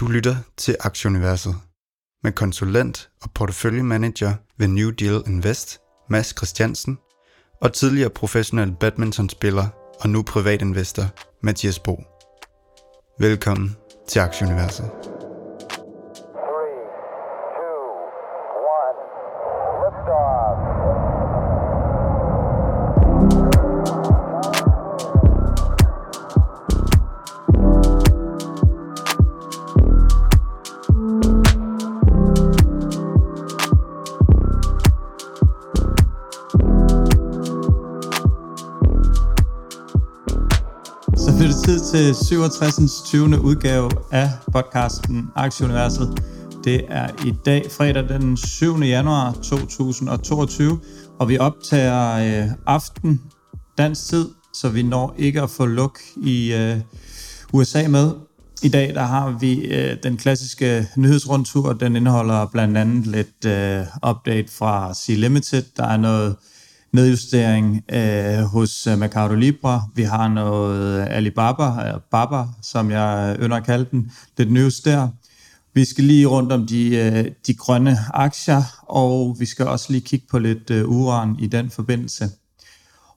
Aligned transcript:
Du 0.00 0.06
lytter 0.06 0.36
til 0.56 0.76
Aktieuniverset 0.80 1.54
med 2.22 2.32
konsulent 2.32 3.10
og 3.22 3.30
porteføljemanager 3.34 4.34
ved 4.58 4.68
New 4.68 4.90
Deal 4.90 5.22
Invest, 5.26 5.78
Mads 6.10 6.34
Christiansen, 6.36 6.98
og 7.62 7.72
tidligere 7.72 8.10
professionel 8.10 8.72
badmintonspiller 8.80 9.66
og 10.00 10.10
nu 10.10 10.22
privatinvestor, 10.22 11.04
Mathias 11.42 11.78
Bo. 11.78 12.02
Velkommen 13.18 13.76
til 14.08 14.20
Aktieuniverset. 14.20 14.90
Til 42.00 42.14
67. 42.14 43.02
20. 43.04 43.40
udgave 43.40 43.90
af 44.12 44.30
podcasten 44.52 45.28
Aktieuniverset. 45.36 46.22
Det 46.64 46.84
er 46.88 47.08
i 47.26 47.34
dag, 47.44 47.66
fredag 47.70 48.08
den 48.08 48.36
7. 48.36 48.78
januar 48.78 49.32
2022, 49.32 50.80
og 51.18 51.28
vi 51.28 51.38
optager 51.38 52.42
øh, 52.42 52.48
aften 52.66 53.20
dansk 53.78 54.06
tid, 54.08 54.28
så 54.54 54.68
vi 54.68 54.82
når 54.82 55.14
ikke 55.18 55.42
at 55.42 55.50
få 55.50 55.66
luk 55.66 55.98
i 56.16 56.52
øh, 56.52 56.76
USA 57.52 57.88
med. 57.88 58.10
I 58.62 58.68
dag 58.68 58.94
der 58.94 59.04
har 59.04 59.38
vi 59.40 59.64
øh, 59.64 59.96
den 60.02 60.16
klassiske 60.16 60.88
nyhedsrundtur. 60.96 61.72
Den 61.72 61.96
indeholder 61.96 62.46
blandt 62.46 62.76
andet 62.76 63.06
lidt 63.06 63.44
øh, 63.46 64.10
update 64.10 64.52
fra 64.52 64.92
C-Limited. 64.92 65.62
Der 65.76 65.86
er 65.86 65.96
noget 65.96 66.36
nedjustering 66.92 67.84
øh, 67.92 68.38
hos 68.38 68.86
øh, 68.86 68.98
Mercado 68.98 69.34
Libre. 69.34 69.82
Vi 69.94 70.02
har 70.02 70.28
noget 70.28 71.06
Alibaba, 71.10 71.64
eller 71.64 72.00
Baba, 72.10 72.44
som 72.62 72.90
jeg 72.90 73.36
ynder 73.40 73.56
at 73.56 73.64
kalde 73.64 73.86
den, 73.90 74.12
lidt 74.36 74.52
news 74.52 74.80
der. 74.80 75.08
Vi 75.74 75.84
skal 75.84 76.04
lige 76.04 76.26
rundt 76.26 76.52
om 76.52 76.66
de, 76.66 76.96
øh, 76.96 77.30
de 77.46 77.54
grønne 77.54 77.98
aktier, 78.14 78.62
og 78.82 79.36
vi 79.38 79.46
skal 79.46 79.66
også 79.66 79.92
lige 79.92 80.00
kigge 80.00 80.26
på 80.30 80.38
lidt 80.38 80.70
øh, 80.70 80.88
uran 80.88 81.36
i 81.38 81.46
den 81.46 81.70
forbindelse. 81.70 82.28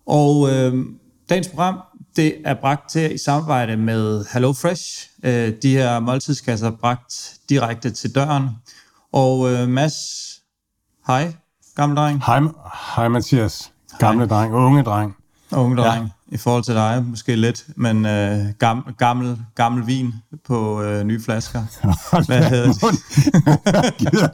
Og 0.05 0.49
øh, 0.51 0.85
dagens 1.29 1.47
program, 1.47 1.79
det 2.15 2.35
er 2.45 2.53
bragt 2.53 2.89
til 2.89 3.15
i 3.15 3.17
samarbejde 3.17 3.77
med 3.77 4.25
HelloFresh. 4.33 5.09
Øh, 5.23 5.53
de 5.61 5.69
her 5.69 5.99
måltidskasser 5.99 6.67
er 6.67 6.75
bragt 6.75 7.33
direkte 7.49 7.91
til 7.91 8.15
døren. 8.15 8.49
Og 9.11 9.51
øh, 9.51 9.69
Mads, 9.69 9.95
hej, 11.07 11.33
gamle 11.75 11.95
dreng. 11.95 12.21
Hej, 12.23 12.41
hej 12.95 13.09
Mathias. 13.09 13.71
Gamle 13.99 14.19
Hej. 14.19 14.29
dreng, 14.29 14.53
unge 14.53 14.83
dreng. 14.83 15.15
Unge 15.55 15.77
dreng, 15.77 16.03
ja. 16.31 16.35
i 16.35 16.37
forhold 16.37 16.63
til 16.63 16.73
dig, 16.73 17.03
måske 17.09 17.35
lidt, 17.35 17.63
men 17.75 18.05
øh, 18.05 18.45
gam, 18.59 18.85
gammel, 18.97 19.37
gammel 19.55 19.87
vin 19.87 20.13
på 20.47 20.81
øh, 20.81 21.03
nye 21.03 21.21
flasker. 21.23 21.63
Hvad 22.27 22.43
hedder 22.43 22.73
det? 22.73 23.97
gider, 23.97 24.27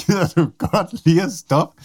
gider 0.00 0.26
du 0.36 0.50
godt 0.58 1.04
lige 1.06 1.22
at 1.22 1.32
stoppe? 1.32 1.82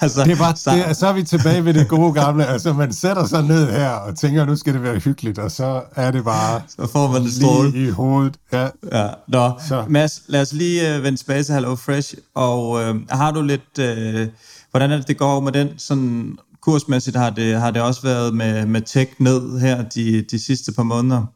Altså, 0.00 0.24
Det 0.24 0.32
er 0.32 0.36
bare, 0.36 0.56
så- 0.56 0.70
det, 0.88 0.96
så 0.96 1.06
er 1.06 1.12
vi 1.12 1.22
tilbage 1.22 1.64
ved 1.64 1.74
det 1.74 1.88
gode 1.88 2.12
gamle. 2.12 2.46
Altså, 2.46 2.72
man 2.72 2.92
sætter 2.92 3.26
sig 3.26 3.42
ned 3.42 3.70
her 3.72 3.90
og 3.90 4.16
tænker, 4.18 4.44
nu 4.44 4.56
skal 4.56 4.74
det 4.74 4.82
være 4.82 4.98
hyggeligt, 4.98 5.38
og 5.38 5.50
så 5.50 5.82
er 5.96 6.10
det 6.10 6.24
bare 6.24 6.62
Så 6.68 6.88
får 6.92 7.08
man 7.12 7.22
det 7.22 7.32
stråle. 7.34 7.70
lige 7.70 7.88
i 7.88 7.90
hovedet. 7.90 8.36
Ja. 8.52 8.68
Ja, 8.92 9.08
nå. 9.28 9.52
Så. 9.68 9.84
Mads, 9.88 10.22
lad 10.26 10.42
os 10.42 10.52
lige 10.52 10.96
øh, 10.96 11.02
vende 11.02 11.18
tilbage 11.18 11.42
til 11.42 11.54
Hello 11.54 11.74
Fresh, 11.76 12.14
og 12.34 12.82
øh, 12.82 12.94
har 13.10 13.30
du 13.30 13.42
lidt, 13.42 13.78
øh, 13.80 14.28
hvordan 14.70 14.90
er 14.92 14.96
det, 14.96 15.08
det 15.08 15.18
går 15.18 15.40
med 15.40 15.52
den, 15.52 15.68
sådan 15.78 16.36
kursmæssigt 16.68 17.16
har 17.16 17.30
det, 17.30 17.54
har 17.54 17.70
det 17.70 17.82
også 17.82 18.02
været 18.02 18.34
med, 18.34 18.66
med 18.66 18.80
tech 18.80 19.12
ned 19.18 19.60
her 19.60 19.88
de, 19.88 20.22
de 20.22 20.44
sidste 20.44 20.72
par 20.72 20.82
måneder? 20.82 21.26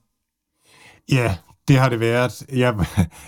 Ja, 1.13 1.35
det 1.69 1.79
har 1.79 1.89
det 1.89 2.01
været. 2.01 2.43
Jeg, 2.53 2.75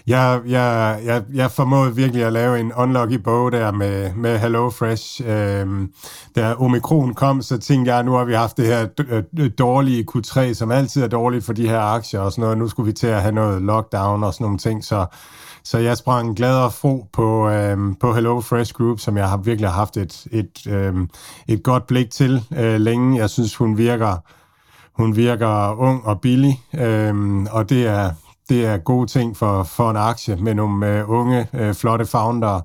jeg, 0.06 0.40
jeg, 0.46 1.00
jeg, 1.04 1.22
jeg 1.34 1.50
formåede 1.50 1.96
virkelig 1.96 2.24
at 2.24 2.32
lave 2.32 2.60
en 2.60 2.72
unlucky 2.72 3.14
bog 3.14 3.52
der 3.52 3.72
med, 3.72 4.14
med 4.14 4.38
Hello 4.38 4.70
Fresh. 4.70 5.22
Øhm, 5.26 5.92
da 6.36 6.54
omikron 6.54 7.14
kom, 7.14 7.42
så 7.42 7.58
tænkte 7.58 7.94
jeg, 7.94 8.02
nu 8.02 8.12
har 8.12 8.24
vi 8.24 8.34
haft 8.34 8.56
det 8.56 8.66
her 8.66 8.86
øh, 9.38 9.50
dårlige 9.58 10.06
Q3, 10.10 10.54
som 10.54 10.70
altid 10.70 11.02
er 11.02 11.08
dårligt 11.08 11.44
for 11.44 11.52
de 11.52 11.68
her 11.68 11.80
aktier 11.80 12.20
og 12.20 12.32
sådan 12.32 12.42
noget. 12.42 12.58
Nu 12.58 12.68
skulle 12.68 12.86
vi 12.86 12.92
til 12.92 13.06
at 13.06 13.22
have 13.22 13.34
noget 13.34 13.62
lockdown 13.62 14.24
og 14.24 14.34
sådan 14.34 14.44
nogle 14.44 14.58
ting, 14.58 14.84
så 14.84 15.06
så 15.64 15.78
jeg 15.78 15.96
sprang 15.96 16.36
glad 16.36 16.56
og 16.56 16.72
fro 16.72 17.06
på, 17.12 17.48
øhm, 17.48 17.94
på 17.94 18.12
Hello 18.14 18.40
Fresh 18.40 18.72
Group, 18.74 19.00
som 19.00 19.16
jeg 19.16 19.28
har 19.28 19.36
virkelig 19.36 19.70
haft 19.70 19.96
et, 19.96 20.26
et, 20.32 20.66
øhm, 20.66 21.08
et 21.48 21.62
godt 21.62 21.86
blik 21.86 22.10
til 22.10 22.42
øh, 22.56 22.80
længe. 22.80 23.18
Jeg 23.18 23.30
synes, 23.30 23.56
hun 23.56 23.78
virker, 23.78 24.16
hun 25.02 25.16
virker 25.16 25.80
ung 25.80 26.06
og 26.06 26.20
billig, 26.20 26.60
øhm, 26.74 27.46
og 27.46 27.70
det 27.70 27.86
er, 27.86 28.10
det 28.48 28.66
er 28.66 28.76
gode 28.76 29.06
ting 29.06 29.36
for, 29.36 29.62
for 29.62 29.90
en 29.90 29.96
aktie 29.96 30.36
med 30.36 30.54
nogle 30.54 30.98
øh, 30.98 31.10
unge, 31.10 31.46
øh, 31.52 31.74
flotte 31.74 32.06
founder, 32.06 32.60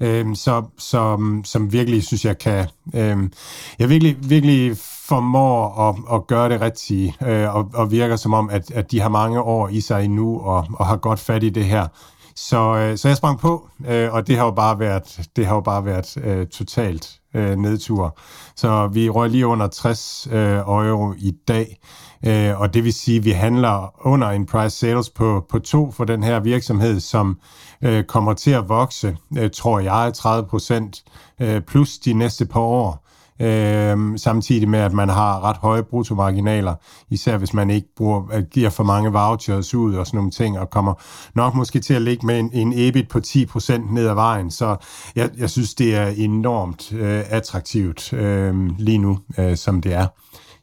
øhm, 0.00 0.34
så, 0.34 0.62
som, 0.78 1.44
som 1.44 1.72
virkelig 1.72 2.02
synes 2.02 2.24
jeg 2.24 2.38
kan, 2.38 2.66
øhm, 2.94 3.32
jeg 3.78 3.88
virkelig, 3.88 4.16
virkelig 4.30 4.76
formår 5.08 5.88
at, 5.88 6.16
at 6.16 6.26
gøre 6.26 6.48
det 6.48 6.60
rigtige, 6.60 7.16
øh, 7.26 7.54
og, 7.54 7.70
og 7.74 7.90
virker 7.90 8.16
som 8.16 8.34
om, 8.34 8.50
at, 8.50 8.70
at 8.70 8.90
de 8.90 9.00
har 9.00 9.08
mange 9.08 9.42
år 9.42 9.68
i 9.68 9.80
sig 9.80 10.04
endnu, 10.04 10.40
og, 10.40 10.66
og 10.74 10.86
har 10.86 10.96
godt 10.96 11.20
fat 11.20 11.42
i 11.42 11.48
det 11.48 11.64
her. 11.64 11.86
Så, 12.36 12.76
øh, 12.76 12.98
så 12.98 13.08
jeg 13.08 13.16
sprang 13.16 13.38
på, 13.38 13.68
øh, 13.88 14.12
og 14.12 14.26
det 14.26 14.36
har 14.36 14.44
jo 14.44 14.50
bare 14.50 14.78
været, 14.78 15.28
det 15.36 15.46
har 15.46 15.54
jo 15.54 15.60
bare 15.60 15.84
været 15.84 16.16
øh, 16.16 16.46
totalt 16.46 17.20
øh, 17.34 17.56
nedtur. 17.56 18.18
Så 18.56 18.86
vi 18.86 19.08
røg 19.08 19.30
lige 19.30 19.46
under 19.46 19.66
60 19.66 20.28
øh, 20.32 20.56
euro 20.56 21.14
i 21.18 21.30
dag, 21.48 21.80
øh, 22.26 22.60
og 22.60 22.74
det 22.74 22.84
vil 22.84 22.94
sige, 22.94 23.18
at 23.18 23.24
vi 23.24 23.30
handler 23.30 24.06
under 24.06 24.28
en 24.28 24.46
price 24.46 24.76
sales 24.76 25.10
på, 25.10 25.44
på 25.48 25.58
to 25.58 25.90
for 25.90 26.04
den 26.04 26.22
her 26.22 26.40
virksomhed, 26.40 27.00
som 27.00 27.40
øh, 27.82 28.04
kommer 28.04 28.34
til 28.34 28.50
at 28.50 28.68
vokse, 28.68 29.16
øh, 29.38 29.50
tror 29.50 29.80
jeg, 29.80 30.14
30 30.14 30.48
procent 30.48 31.04
øh, 31.40 31.60
plus 31.60 31.98
de 31.98 32.12
næste 32.12 32.46
par 32.46 32.60
år. 32.60 33.06
Øhm, 33.40 34.18
samtidig 34.18 34.68
med, 34.68 34.78
at 34.78 34.92
man 34.92 35.08
har 35.08 35.44
ret 35.44 35.56
høje 35.56 35.82
bruttomarginaler, 35.82 36.74
især 37.10 37.36
hvis 37.36 37.54
man 37.54 37.70
ikke 37.70 37.88
bruger, 37.96 38.22
øh, 38.32 38.42
giver 38.42 38.70
for 38.70 38.84
mange 38.84 39.12
vouchers 39.12 39.74
ud 39.74 39.94
og 39.94 40.06
sådan 40.06 40.18
nogle 40.18 40.30
ting, 40.30 40.58
og 40.58 40.70
kommer 40.70 40.94
nok 41.34 41.54
måske 41.54 41.80
til 41.80 41.94
at 41.94 42.02
ligge 42.02 42.26
med 42.26 42.38
en, 42.38 42.50
en 42.52 42.72
EBIT 42.76 43.08
på 43.08 43.18
10% 43.26 43.94
ned 43.94 44.08
ad 44.08 44.14
vejen. 44.14 44.50
Så 44.50 44.76
jeg, 45.16 45.30
jeg 45.38 45.50
synes, 45.50 45.74
det 45.74 45.96
er 45.96 46.06
enormt 46.06 46.92
øh, 46.92 47.22
attraktivt 47.28 48.12
øh, 48.12 48.78
lige 48.78 48.98
nu, 48.98 49.18
øh, 49.38 49.56
som 49.56 49.80
det 49.80 49.92
er. 49.92 50.06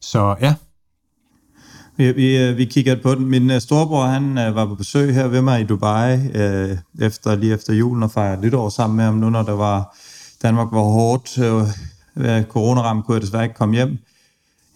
Så 0.02 0.36
ja, 0.42 0.54
Vi, 1.98 2.12
vi, 2.12 2.38
øh, 2.38 2.58
vi 2.58 2.66
kigger 2.66 2.96
på 3.04 3.16
den. 3.16 3.26
Min 3.26 3.52
øh, 3.52 3.62
storebror, 3.62 4.06
han 4.06 4.38
øh, 4.38 4.56
var 4.56 4.66
på 4.66 4.76
besøg 4.76 5.14
her 5.14 5.28
ved 5.28 5.42
mig 5.42 5.62
i 5.62 5.64
Dubai, 5.64 6.14
øh, 6.36 6.78
efter, 7.02 7.36
lige 7.36 7.54
efter 7.54 7.74
julen, 7.74 8.04
og 8.04 8.12
fejrede 8.12 8.42
nytår 8.42 8.70
sammen 8.70 8.98
med 8.98 9.06
ham, 9.06 9.14
nu 9.14 9.30
når 9.30 9.44
der 9.44 9.56
var, 9.56 9.96
Danmark 10.44 10.68
var 10.72 10.80
hårdt. 10.80 11.38
Øh, 11.38 11.68
coronaramt 12.50 13.06
kunne 13.06 13.16
jeg 13.16 13.22
desværre 13.22 13.44
ikke 13.44 13.56
komme 13.56 13.76
hjem. 13.76 13.98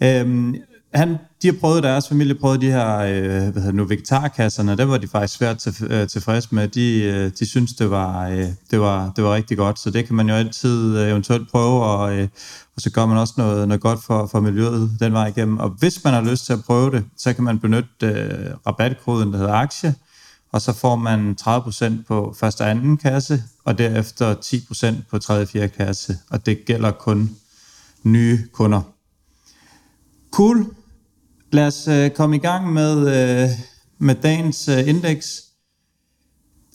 Øhm, 0.03 0.55
han, 0.93 1.17
de 1.41 1.47
har 1.47 1.55
prøvet, 1.59 1.83
deres 1.83 2.07
familie 2.07 2.35
prøvet 2.35 2.61
de 2.61 2.71
her 2.71 2.97
øh, 2.97 3.51
hvad 3.51 3.61
hedder 3.61 3.71
nu, 3.71 3.85
vegetarkasserne, 3.85 4.77
der 4.77 4.85
var 4.85 4.97
de 4.97 5.07
faktisk 5.07 5.37
svært 5.37 5.57
til, 5.57 5.75
øh, 5.89 6.07
tilfreds 6.07 6.51
med. 6.51 6.67
De, 6.67 7.03
øh, 7.03 7.31
de 7.39 7.45
synes, 7.49 7.73
det 7.73 7.91
var, 7.91 8.27
øh, 8.27 8.47
det, 8.71 8.79
var, 8.79 9.11
det 9.15 9.23
var 9.23 9.33
rigtig 9.33 9.57
godt, 9.57 9.79
så 9.79 9.89
det 9.91 10.05
kan 10.05 10.15
man 10.15 10.29
jo 10.29 10.35
altid 10.35 10.97
øh, 10.97 11.09
eventuelt 11.09 11.51
prøve, 11.51 11.85
og, 11.85 12.17
øh, 12.17 12.27
og 12.75 12.81
så 12.81 12.91
gør 12.91 13.05
man 13.05 13.17
også 13.17 13.33
noget, 13.37 13.67
noget 13.67 13.81
godt 13.81 14.03
for, 14.03 14.25
for 14.25 14.39
miljøet 14.39 14.91
den 14.99 15.13
vej 15.13 15.27
igennem. 15.27 15.57
Og 15.57 15.69
hvis 15.69 16.03
man 16.03 16.13
har 16.13 16.21
lyst 16.21 16.45
til 16.45 16.53
at 16.53 16.63
prøve 16.63 16.91
det, 16.91 17.05
så 17.17 17.33
kan 17.33 17.43
man 17.43 17.59
benytte 17.59 17.89
øh, 18.03 18.53
rabatkoden, 18.67 19.31
der 19.31 19.37
hedder 19.37 19.53
aktie, 19.53 19.95
og 20.51 20.61
så 20.61 20.73
får 20.73 20.95
man 20.95 21.37
30% 21.41 21.93
på 22.07 22.35
første 22.39 22.61
og 22.61 22.69
anden 22.69 22.97
kasse, 22.97 23.43
og 23.63 23.77
derefter 23.77 24.35
10% 24.35 24.95
på 25.09 25.19
tredje 25.19 25.41
og 25.41 25.49
4. 25.49 25.67
kasse, 25.67 26.17
og 26.29 26.45
det 26.45 26.65
gælder 26.65 26.91
kun 26.91 27.29
nye 28.03 28.47
kunder. 28.51 28.81
Cool. 30.31 30.65
Lad 31.51 31.67
os 31.67 31.87
øh, 31.87 32.09
komme 32.09 32.35
i 32.35 32.39
gang 32.39 32.73
med, 32.73 32.97
øh, 32.97 33.49
med 33.99 34.15
dagens 34.15 34.67
øh, 34.67 34.87
indeks. 34.87 35.43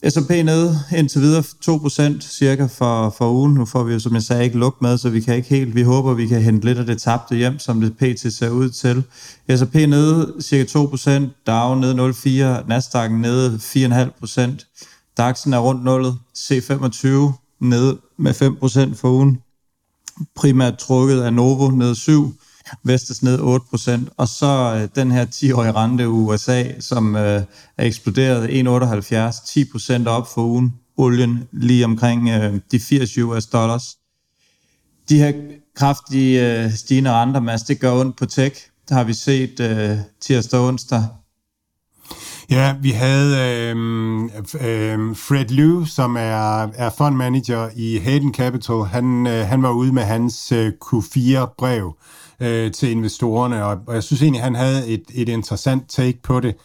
S&P 0.09 0.29
nede 0.29 0.79
indtil 0.97 1.21
videre 1.21 1.43
2% 1.65 2.21
cirka 2.21 2.65
for, 2.65 3.15
for 3.17 3.31
ugen. 3.31 3.53
Nu 3.53 3.65
får 3.65 3.83
vi 3.83 3.93
jo, 3.93 3.99
som 3.99 4.13
jeg 4.13 4.23
sagde, 4.23 4.43
ikke 4.43 4.57
luk 4.57 4.81
med, 4.81 4.97
så 4.97 5.09
vi 5.09 5.21
kan 5.21 5.35
ikke 5.35 5.49
helt. 5.49 5.75
Vi 5.75 5.81
håber, 5.81 6.13
vi 6.13 6.27
kan 6.27 6.41
hente 6.41 6.65
lidt 6.65 6.77
af 6.77 6.85
det 6.85 7.01
tabte 7.01 7.35
hjem, 7.35 7.59
som 7.59 7.81
det 7.81 7.97
pt. 7.97 8.33
ser 8.33 8.49
ud 8.49 8.69
til. 8.69 9.03
S&P 9.57 9.73
nede 9.75 10.33
cirka 10.41 10.79
2%, 10.79 11.43
Dow 11.47 11.75
nede 11.75 12.09
0,4%, 12.61 12.67
Nasdaq 12.67 13.11
nede 13.11 13.55
4,5%, 13.55 14.96
DAX'en 15.19 15.53
er 15.53 15.59
rundt 15.59 15.83
nullet, 15.83 16.17
C25 16.37 17.07
ned 17.59 17.97
med 18.17 18.33
5% 18.91 18.95
for 18.95 19.09
ugen, 19.09 19.41
primært 20.35 20.77
trukket 20.77 21.21
af 21.21 21.33
Novo 21.33 21.69
ned 21.69 21.95
7, 21.95 22.33
Vestas 22.83 23.23
ned 23.23 23.39
8%, 23.39 24.13
og 24.17 24.27
så 24.27 24.75
øh, 24.75 24.89
den 24.95 25.11
her 25.11 25.25
10-årige 25.25 25.71
rente 25.71 26.03
i 26.03 26.07
USA, 26.07 26.79
som 26.79 27.15
øh, 27.15 27.41
er 27.77 27.85
eksploderet 27.85 28.47
1,78, 28.47 30.03
10% 30.03 30.07
op 30.07 30.27
for 30.33 30.41
ugen, 30.41 30.73
olien 30.97 31.47
lige 31.51 31.85
omkring 31.85 32.29
øh, 32.29 32.59
de 32.71 32.79
80 32.79 33.17
US 33.17 33.45
dollars. 33.45 33.97
De 35.09 35.17
her 35.17 35.33
kraftige 35.75 36.63
øh, 36.63 36.73
stigende 36.73 37.11
renter, 37.11 37.39
Mads, 37.39 37.63
det 37.63 37.79
gør 37.79 37.91
ondt 37.91 38.17
på 38.17 38.25
tech. 38.25 38.65
Det 38.89 38.97
har 38.97 39.03
vi 39.03 39.13
set 39.13 39.59
øh, 39.59 39.97
tirsdag 40.21 40.59
og 40.59 40.67
onsdag. 40.67 41.03
Ja, 42.49 42.75
vi 42.81 42.91
havde 42.91 43.37
øh, 43.37 44.23
øh, 44.23 45.15
Fred 45.15 45.45
Liu, 45.45 45.85
som 45.85 46.15
er, 46.15 46.67
er 46.75 46.89
fund 46.97 47.15
manager 47.15 47.69
i 47.75 47.97
Hayden 47.97 48.33
Capital. 48.33 48.75
Han, 48.75 49.27
øh, 49.27 49.47
han 49.47 49.63
var 49.63 49.71
ude 49.71 49.93
med 49.93 50.03
hans 50.03 50.51
øh, 50.51 50.71
Q4-brev 50.85 51.93
øh, 52.39 52.71
til 52.71 52.91
investorerne, 52.91 53.65
og, 53.65 53.77
og 53.87 53.93
jeg 53.93 54.03
synes 54.03 54.21
egentlig, 54.21 54.43
han 54.43 54.55
havde 54.55 54.87
et, 54.87 55.03
et 55.13 55.29
interessant 55.29 55.89
take 55.89 56.19
på 56.23 56.39
det. 56.39 56.55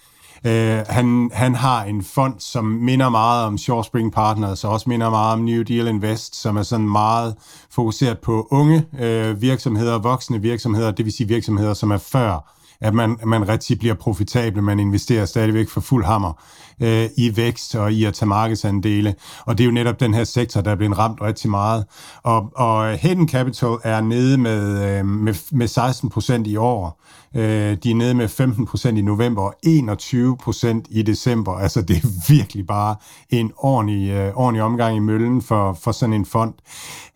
Uh, 0.45 0.87
han, 0.89 1.31
han 1.35 1.55
har 1.55 1.85
en 1.85 2.03
fond, 2.05 2.35
som 2.39 2.65
minder 2.65 3.09
meget 3.09 3.47
om 3.47 3.59
Shore 3.59 3.85
Spring 3.85 4.13
Partners, 4.13 4.65
og 4.65 4.73
også 4.73 4.89
minder 4.89 5.11
meget 5.11 5.33
om 5.33 5.41
New 5.41 5.63
Deal 5.63 5.87
Invest, 5.87 6.37
som 6.37 6.57
er 6.57 6.63
sådan 6.63 6.89
meget 6.89 7.35
fokuseret 7.71 8.19
på 8.19 8.49
unge 8.51 8.85
uh, 8.93 9.43
virksomheder, 9.43 9.99
voksne 9.99 10.43
virksomheder, 10.43 10.91
det 10.91 11.05
vil 11.05 11.13
sige 11.13 11.29
virksomheder, 11.29 11.75
som 11.75 11.91
er 11.91 11.99
før 11.99 12.53
at 12.83 12.95
man, 12.95 13.17
man 13.25 13.49
rigtig 13.49 13.79
bliver 13.79 13.95
profitabel, 13.95 14.63
man 14.63 14.79
investerer 14.79 15.25
stadigvæk 15.25 15.69
for 15.69 15.81
fuld 15.81 16.05
hammer 16.05 16.33
øh, 16.81 17.09
i 17.17 17.37
vækst 17.37 17.75
og 17.75 17.93
i 17.93 18.05
at 18.05 18.15
tage 18.15 18.29
markedsandele. 18.29 19.15
Og 19.45 19.59
det 19.59 19.65
er 19.65 19.67
jo 19.67 19.73
netop 19.73 20.01
den 20.01 20.15
her 20.15 20.25
sektor, 20.25 20.61
der 20.61 20.71
er 20.71 20.77
blevet 20.77 20.99
ramt 20.99 21.23
rigtig 21.23 21.51
meget. 21.51 21.85
Og, 22.23 22.53
og 22.55 22.97
Hidden 22.97 23.29
Capital 23.29 23.77
er 23.83 24.01
nede 24.01 24.39
med, 24.39 24.99
øh, 24.99 25.07
med, 25.07 25.35
med 25.53 25.69
16 25.69 26.09
procent 26.09 26.47
i 26.47 26.57
år. 26.57 27.03
Øh, 27.35 27.77
de 27.83 27.91
er 27.91 27.95
nede 27.95 28.15
med 28.15 28.29
15 28.29 28.67
procent 28.67 28.99
i 28.99 29.03
november 29.03 29.43
og 29.43 29.55
21 29.63 30.37
procent 30.37 30.87
i 30.91 31.03
december. 31.03 31.53
Altså 31.53 31.83
det 31.83 31.97
er 31.97 32.33
virkelig 32.33 32.67
bare 32.67 32.97
en 33.31 33.53
ordentlig, 33.57 34.11
øh, 34.11 34.33
ordentlig 34.35 34.63
omgang 34.63 34.97
i 34.97 34.99
møllen 34.99 35.43
for, 35.43 35.79
for 35.83 35.93
sådan 35.93 36.13
en 36.13 36.27
fond. 36.27 36.55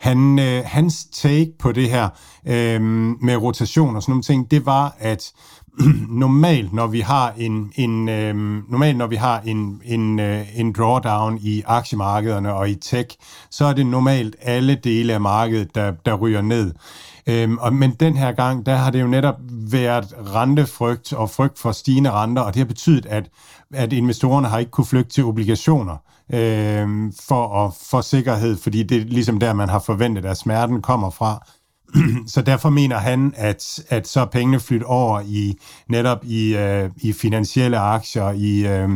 Han, 0.00 0.38
øh, 0.38 0.62
hans 0.64 1.04
take 1.12 1.52
på 1.58 1.72
det 1.72 1.90
her 1.90 2.08
øh, 2.46 2.82
med 3.20 3.36
rotation 3.36 3.96
og 3.96 4.02
sådan 4.02 4.12
nogle 4.12 4.22
ting, 4.22 4.50
det 4.50 4.66
var, 4.66 4.96
at 4.98 5.32
normalt, 6.08 6.72
når 6.72 6.86
vi 6.86 7.00
har 7.00 7.34
en, 7.36 7.72
en 7.74 8.08
øh, 8.08 8.34
normalt, 8.70 8.98
når 8.98 9.06
vi 9.06 9.16
har 9.16 9.40
en, 9.40 9.82
en, 9.84 10.20
øh, 10.20 10.58
en 10.60 10.72
drawdown 10.72 11.38
i 11.42 11.62
aktiemarkederne 11.66 12.54
og 12.54 12.70
i 12.70 12.74
tech, 12.74 13.16
så 13.50 13.64
er 13.64 13.72
det 13.72 13.86
normalt 13.86 14.36
alle 14.42 14.74
dele 14.74 15.12
af 15.12 15.20
markedet, 15.20 15.74
der, 15.74 15.90
der 16.06 16.14
ryger 16.14 16.42
ned. 16.42 16.72
Øhm, 17.26 17.58
og, 17.58 17.72
men 17.72 17.90
den 17.90 18.16
her 18.16 18.32
gang, 18.32 18.66
der 18.66 18.76
har 18.76 18.90
det 18.90 19.00
jo 19.00 19.06
netop 19.06 19.36
været 19.70 20.14
rentefrygt 20.34 21.12
og 21.12 21.30
frygt 21.30 21.58
for 21.58 21.72
stigende 21.72 22.10
renter, 22.10 22.42
og 22.42 22.54
det 22.54 22.60
har 22.60 22.66
betydet, 22.66 23.06
at, 23.06 23.30
at 23.74 23.92
investorerne 23.92 24.48
har 24.48 24.58
ikke 24.58 24.70
kunne 24.70 24.86
flygte 24.86 25.10
til 25.10 25.24
obligationer 25.24 25.96
øh, 26.32 27.12
for 27.28 27.64
at 27.66 27.72
få 27.90 28.02
sikkerhed, 28.02 28.56
fordi 28.56 28.82
det 28.82 29.00
er 29.00 29.04
ligesom 29.04 29.38
der, 29.38 29.52
man 29.52 29.68
har 29.68 29.78
forventet, 29.78 30.24
at 30.24 30.36
smerten 30.36 30.82
kommer 30.82 31.10
fra. 31.10 31.46
så 32.34 32.42
derfor 32.42 32.70
mener 32.70 32.96
han, 32.96 33.34
at, 33.36 33.80
at 33.88 34.08
så 34.08 34.20
er 34.20 34.24
pengene 34.24 34.60
flyttet 34.60 34.86
over 34.86 35.20
i 35.20 35.54
netop 35.88 36.24
i, 36.24 36.56
øh, 36.56 36.90
i 36.96 37.12
finansielle 37.12 37.78
aktier, 37.78 38.30
i 38.30 38.66
øh, 38.66 38.88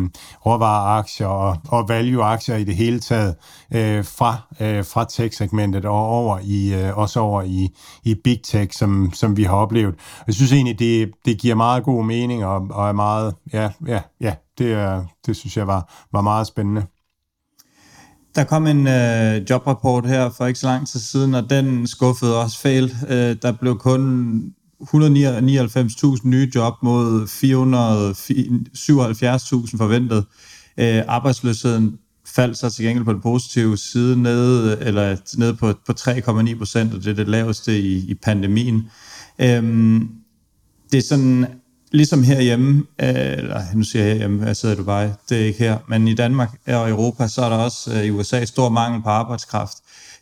råvareaktier 0.47 1.26
og, 1.26 1.56
og 1.69 1.88
value-aktier 1.88 2.56
i 2.56 2.64
det 2.64 2.76
hele 2.76 3.00
taget 3.00 3.35
øh, 3.75 4.05
fra, 4.05 4.37
øh, 4.61 4.85
fra 4.85 5.05
tech-segmentet 5.05 5.85
og 5.85 6.06
over 6.08 6.38
i, 6.43 6.75
øh, 6.75 6.99
også 6.99 7.20
over 7.20 7.43
i, 7.43 7.69
i 8.05 8.14
big 8.25 8.41
tech, 8.44 8.79
som, 8.79 9.11
som 9.12 9.37
vi 9.37 9.44
har 9.44 9.55
oplevet. 9.55 9.94
Jeg 10.26 10.35
synes 10.35 10.53
egentlig, 10.53 10.79
det, 10.79 11.11
det 11.25 11.38
giver 11.38 11.55
meget 11.55 11.85
god 11.85 12.05
mening 12.05 12.44
og, 12.44 12.67
og 12.70 12.88
er 12.88 12.93
meget, 12.93 13.35
ja, 13.53 13.70
ja, 13.87 14.00
ja 14.20 14.35
det, 14.58 15.03
det 15.26 15.37
synes 15.37 15.56
jeg 15.56 15.67
var, 15.67 16.06
var 16.12 16.20
meget 16.20 16.46
spændende. 16.46 16.87
Der 18.35 18.44
kom 18.44 18.67
en 18.67 18.87
øh, 18.87 19.50
jobrapport 19.50 20.06
her 20.06 20.31
for 20.31 20.47
ikke 20.47 20.61
så 20.61 20.67
lang 20.67 20.88
tid 20.88 21.00
siden, 21.00 21.35
og 21.35 21.50
den 21.50 21.87
skuffede 21.87 22.43
også 22.43 22.59
fejl. 22.59 22.97
Øh, 23.09 23.37
der 23.43 23.53
blev 23.53 23.79
kun 23.79 24.55
199.000 24.82 24.88
nye 26.25 26.50
job 26.55 26.75
mod 26.82 27.27
477.000 27.27 29.79
forventet. 29.79 30.25
Øh, 30.79 31.03
arbejdsløsheden 31.09 31.99
faldt 32.27 32.59
så 32.59 32.71
til 32.71 32.85
gengæld 32.85 33.05
på 33.05 33.12
den 33.12 33.21
positive 33.21 33.77
side 33.77 34.23
nede, 34.23 34.79
eller 34.81 35.17
nede 35.37 35.55
på, 35.55 35.73
på 35.87 35.93
3,9 36.00 36.59
procent, 36.59 36.94
og 36.94 37.05
det 37.05 37.11
er 37.11 37.15
det 37.15 37.29
laveste 37.29 37.81
i, 37.81 38.11
i 38.11 38.15
pandemien. 38.15 38.91
Øhm, 39.38 40.09
det 40.93 40.99
er 40.99 41.03
sådan 41.03 41.47
ligesom 41.92 42.22
herhjemme, 42.22 42.84
øh, 43.02 43.08
eller 43.08 43.60
nu 43.75 43.82
siger 43.82 44.04
jeg 44.04 44.12
herhjemme, 44.12 44.46
jeg 44.46 44.56
sidder 44.56 44.75
i 44.75 44.78
Dubai, 44.78 45.08
det 45.28 45.40
er 45.40 45.46
ikke 45.46 45.58
her, 45.58 45.78
men 45.88 46.08
i 46.08 46.14
Danmark 46.14 46.50
og 46.66 46.90
Europa, 46.90 47.28
så 47.28 47.42
er 47.42 47.48
der 47.48 47.56
også 47.56 47.92
øh, 47.94 48.04
i 48.04 48.10
USA 48.10 48.44
stor 48.44 48.69
mangel 48.69 49.02
på 49.02 49.08
arbejdskraft. 49.08 49.76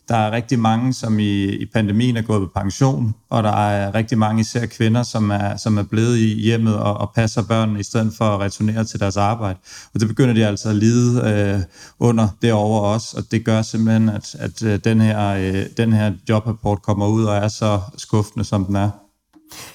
Der 0.08 0.16
er 0.16 0.30
rigtig 0.30 0.58
mange, 0.58 0.94
som 0.94 1.18
i, 1.18 1.44
i 1.44 1.66
pandemien 1.66 2.16
er 2.16 2.22
gået 2.22 2.40
på 2.40 2.60
pension, 2.60 3.14
og 3.30 3.42
der 3.42 3.50
er 3.50 3.94
rigtig 3.94 4.18
mange, 4.18 4.40
især 4.40 4.66
kvinder, 4.66 5.02
som 5.02 5.30
er, 5.30 5.56
som 5.56 5.78
er 5.78 5.82
blevet 5.82 6.16
i 6.16 6.40
hjemmet 6.42 6.76
og, 6.76 6.96
og 6.96 7.10
passer 7.14 7.42
børnene, 7.42 7.80
i 7.80 7.82
stedet 7.82 8.12
for 8.18 8.24
at 8.24 8.40
returnere 8.40 8.84
til 8.84 9.00
deres 9.00 9.16
arbejde. 9.16 9.58
Og 9.94 10.00
det 10.00 10.08
begynder 10.08 10.34
de 10.34 10.46
altså 10.46 10.68
at 10.68 10.76
lide 10.76 11.22
øh, 11.30 11.60
under 11.98 12.28
derover 12.42 12.80
også, 12.80 13.16
og 13.16 13.22
det 13.30 13.44
gør 13.44 13.62
simpelthen, 13.62 14.08
at, 14.08 14.34
at 14.34 14.62
øh, 14.62 14.78
den, 14.84 15.00
her, 15.00 15.28
øh, 15.28 15.66
den 15.76 15.92
her 15.92 16.12
jobrapport 16.28 16.82
kommer 16.82 17.06
ud 17.06 17.24
og 17.24 17.36
er 17.36 17.48
så 17.48 17.80
skuffende, 17.96 18.44
som 18.44 18.64
den 18.64 18.76
er. 18.76 18.90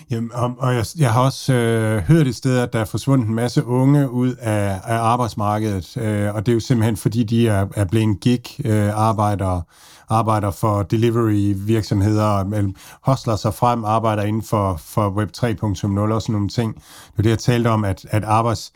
Jamen, 0.09 0.31
og, 0.33 0.55
og 0.57 0.75
jeg, 0.75 0.85
jeg 0.97 1.13
har 1.13 1.21
også 1.21 1.53
øh, 1.53 2.01
hørt 2.01 2.27
et 2.27 2.35
sted, 2.35 2.57
at 2.57 2.73
der 2.73 2.79
er 2.79 2.85
forsvundet 2.85 3.27
en 3.27 3.35
masse 3.35 3.65
unge 3.65 4.11
ud 4.11 4.35
af, 4.35 4.79
af 4.83 4.97
arbejdsmarkedet, 4.97 5.97
øh, 5.97 6.35
og 6.35 6.45
det 6.45 6.51
er 6.51 6.53
jo 6.53 6.59
simpelthen 6.59 6.97
fordi, 6.97 7.23
de 7.23 7.47
er, 7.47 7.67
er 7.75 7.85
blevet 7.85 8.19
gig-arbejdere, 8.19 9.57
øh, 9.57 9.63
arbejder 10.09 10.51
for 10.51 10.83
delivery-virksomheder, 10.83 12.71
hostler 13.01 13.35
sig 13.35 13.53
frem, 13.53 13.85
arbejder 13.85 14.23
inden 14.23 14.43
for, 14.43 14.75
for 14.85 15.09
Web 15.09 15.29
3.0 15.37 15.99
og 15.99 16.21
sådan 16.21 16.33
nogle 16.33 16.49
ting. 16.49 16.75
Det 16.75 17.17
er 17.17 17.23
det, 17.23 17.29
jeg 17.29 17.39
talte 17.39 17.67
om, 17.67 17.85
at, 17.85 18.05
at 18.09 18.23
arbejds 18.23 18.71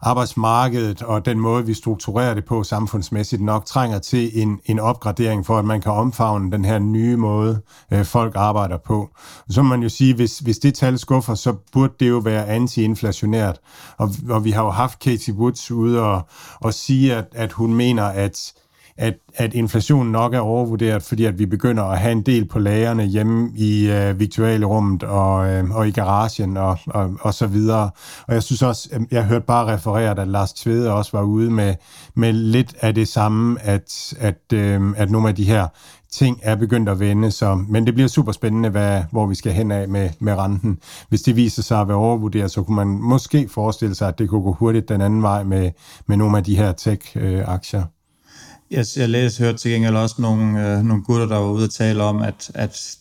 arbejdsmarkedet 0.00 1.02
og 1.02 1.26
den 1.26 1.40
måde, 1.40 1.66
vi 1.66 1.74
strukturerer 1.74 2.34
det 2.34 2.44
på 2.44 2.62
samfundsmæssigt, 2.62 3.42
nok 3.42 3.64
trænger 3.64 3.98
til 3.98 4.42
en, 4.42 4.60
en 4.64 4.78
opgradering 4.78 5.46
for, 5.46 5.58
at 5.58 5.64
man 5.64 5.80
kan 5.80 5.92
omfavne 5.92 6.52
den 6.52 6.64
her 6.64 6.78
nye 6.78 7.16
måde, 7.16 7.60
øh, 7.92 8.04
folk 8.04 8.32
arbejder 8.36 8.76
på. 8.76 9.10
Så 9.50 9.62
må 9.62 9.68
man 9.68 9.82
jo 9.82 9.88
sige, 9.88 10.14
hvis, 10.14 10.38
hvis 10.38 10.58
det 10.58 10.74
tal 10.74 10.98
skuffer, 10.98 11.34
så 11.34 11.52
burde 11.72 11.92
det 12.00 12.08
jo 12.08 12.18
være 12.18 12.46
anti-inflationært. 12.46 13.58
Og, 13.96 14.10
og 14.30 14.44
vi 14.44 14.50
har 14.50 14.62
jo 14.62 14.70
haft 14.70 14.98
Katie 14.98 15.34
Woods 15.34 15.70
ude 15.70 16.02
og, 16.02 16.22
og 16.60 16.74
sige, 16.74 17.14
at, 17.14 17.26
at 17.32 17.52
hun 17.52 17.74
mener, 17.74 18.04
at 18.04 18.52
at, 18.98 19.14
at 19.34 19.54
inflationen 19.54 20.12
nok 20.12 20.34
er 20.34 20.38
overvurderet, 20.38 21.02
fordi 21.02 21.24
at 21.24 21.38
vi 21.38 21.46
begynder 21.46 21.82
at 21.82 21.98
have 21.98 22.12
en 22.12 22.22
del 22.22 22.44
på 22.44 22.58
lagerne 22.58 23.04
hjemme 23.04 23.50
i 23.56 23.90
øh, 23.90 24.20
virtuelle 24.20 24.66
rummet 24.66 25.02
og, 25.02 25.50
øh, 25.50 25.70
og 25.70 25.88
i 25.88 25.90
garagen 25.90 26.56
og, 26.56 26.78
og, 26.86 27.16
og 27.20 27.34
så 27.34 27.46
videre. 27.46 27.90
Og 28.26 28.34
jeg 28.34 28.42
synes 28.42 28.62
også, 28.62 28.88
øh, 28.92 29.00
jeg 29.10 29.24
hørte 29.24 29.46
bare 29.46 29.74
refereret, 29.74 30.18
at 30.18 30.28
Lars 30.28 30.52
Tvede 30.52 30.92
også 30.92 31.16
var 31.16 31.22
ude 31.22 31.50
med, 31.50 31.74
med 32.14 32.32
lidt 32.32 32.74
af 32.80 32.94
det 32.94 33.08
samme, 33.08 33.62
at, 33.62 34.14
at, 34.18 34.52
øh, 34.52 34.80
at 34.96 35.10
nogle 35.10 35.28
af 35.28 35.34
de 35.34 35.44
her 35.44 35.66
ting 36.12 36.40
er 36.42 36.56
begyndt 36.56 36.88
at 36.88 37.00
vende, 37.00 37.30
så, 37.30 37.54
men 37.68 37.86
det 37.86 37.94
bliver 37.94 38.08
super 38.08 38.32
spændende, 38.32 38.68
hvad, 38.68 39.02
hvor 39.10 39.26
vi 39.26 39.34
skal 39.34 39.52
hen 39.52 39.70
af 39.70 39.88
med, 39.88 40.10
med 40.18 40.34
renten. 40.34 40.78
Hvis 41.08 41.22
det 41.22 41.36
viser 41.36 41.62
sig 41.62 41.80
at 41.80 41.88
være 41.88 41.96
overvurderet, 41.96 42.50
så 42.50 42.62
kunne 42.62 42.76
man 42.76 42.88
måske 42.88 43.48
forestille 43.48 43.94
sig, 43.94 44.08
at 44.08 44.18
det 44.18 44.28
kunne 44.28 44.42
gå 44.42 44.52
hurtigt 44.52 44.88
den 44.88 45.00
anden 45.00 45.22
vej 45.22 45.42
med, 45.42 45.70
med 46.06 46.16
nogle 46.16 46.36
af 46.36 46.44
de 46.44 46.56
her 46.56 46.72
tech-aktier. 46.72 47.80
Øh, 47.80 47.86
jeg, 48.70 48.84
jeg 48.96 49.08
læste, 49.08 49.42
hørte 49.42 49.58
til 49.58 49.70
gengæld 49.70 49.96
også 49.96 50.14
nogle, 50.18 50.72
øh, 50.72 50.82
nogle 50.82 51.04
gutter, 51.04 51.26
der 51.26 51.36
var 51.36 51.50
ude 51.50 51.64
og 51.64 51.70
tale 51.70 52.02
om, 52.02 52.22
at, 52.22 52.50
at 52.54 52.96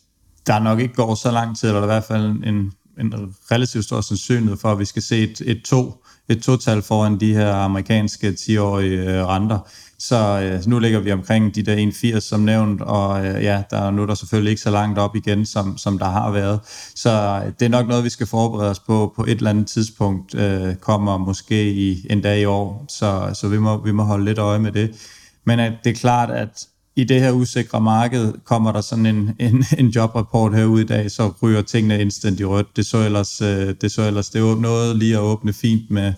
der 0.48 0.60
nok 0.60 0.80
ikke 0.80 0.94
går 0.94 1.16
så 1.16 1.32
lang 1.32 1.58
tid, 1.58 1.68
eller 1.70 1.84
i 1.84 1.86
hvert 1.86 2.04
fald 2.04 2.26
en, 2.26 2.72
en 3.00 3.14
relativt 3.52 3.86
stor 3.86 4.02
sandsynlighed 4.02 4.58
for, 4.58 4.72
at 4.72 4.80
vi 4.80 4.86
skal 4.86 5.02
se 5.02 5.24
et, 5.24 5.42
et 5.46 5.62
to 5.66 6.04
et 6.30 6.44
total 6.44 6.82
foran 6.82 7.20
de 7.20 7.34
her 7.34 7.54
amerikanske 7.54 8.30
10-årige 8.30 8.98
øh, 8.98 9.26
renter. 9.26 9.60
Så 10.00 10.42
øh, 10.42 10.70
nu 10.70 10.80
ligger 10.80 11.00
vi 11.00 11.12
omkring 11.12 11.56
de 11.56 11.64
der 11.64 12.16
1,80 12.16 12.20
som 12.20 12.40
nævnt, 12.40 12.82
og 12.82 13.26
øh, 13.26 13.44
ja, 13.44 13.64
der 13.70 13.78
er 13.78 13.92
nu 13.92 14.06
der 14.06 14.14
selvfølgelig 14.14 14.50
ikke 14.50 14.62
så 14.62 14.72
langt 14.72 15.00
op 15.00 15.16
igen, 15.16 15.46
som, 15.46 15.78
som 15.78 15.98
der 16.00 16.06
har 16.06 16.32
været. 16.32 16.60
Så 16.96 17.42
øh, 17.46 17.52
det 17.60 17.66
er 17.66 17.70
nok 17.70 17.88
noget, 17.88 18.04
vi 18.04 18.10
skal 18.10 18.28
forberede 18.28 18.70
os 18.70 18.80
på 18.80 19.14
på 19.16 19.24
et 19.24 19.32
eller 19.32 19.50
andet 19.50 19.68
tidspunkt, 19.68 20.36
øh, 20.36 20.76
kommer 20.76 21.18
måske 21.18 21.74
i 21.74 22.08
en 22.10 22.22
dag 22.22 22.42
i 22.42 22.46
år, 22.46 22.86
så, 22.90 23.30
så 23.34 23.48
vi, 23.48 23.58
må, 23.58 23.84
vi 23.84 23.92
må 23.92 24.04
holde 24.04 24.26
lidt 24.26 24.38
øje 24.38 24.60
med 24.60 24.72
det. 24.72 25.17
Men 25.48 25.60
at 25.60 25.74
det 25.84 25.89
er 25.89 25.94
klart, 25.94 26.30
at 26.30 26.68
i 26.96 27.04
det 27.04 27.22
her 27.22 27.32
usikre 27.32 27.82
marked 27.82 28.34
kommer 28.46 28.72
der 28.72 28.82
sådan 28.82 29.06
en, 29.06 29.36
en, 29.39 29.66
en 29.80 29.88
jobrapport 29.88 30.56
herude 30.56 30.82
i 30.82 30.86
dag, 30.86 31.12
så 31.12 31.34
ryger 31.42 31.62
tingene 31.62 32.01
instant 32.01 32.39
i 32.39 32.46
rødt. 32.46 32.75
Det 32.75 32.86
så 32.86 32.98
ellers, 32.98 33.42
øh, 33.42 33.75
det, 33.82 33.92
så 33.92 34.08
ellers, 34.08 34.30
det 34.30 34.42
noget 34.42 34.96
lige 34.96 35.16
at 35.16 35.22
åbne 35.22 35.54
fint 35.54 35.92
med, 35.92 36.13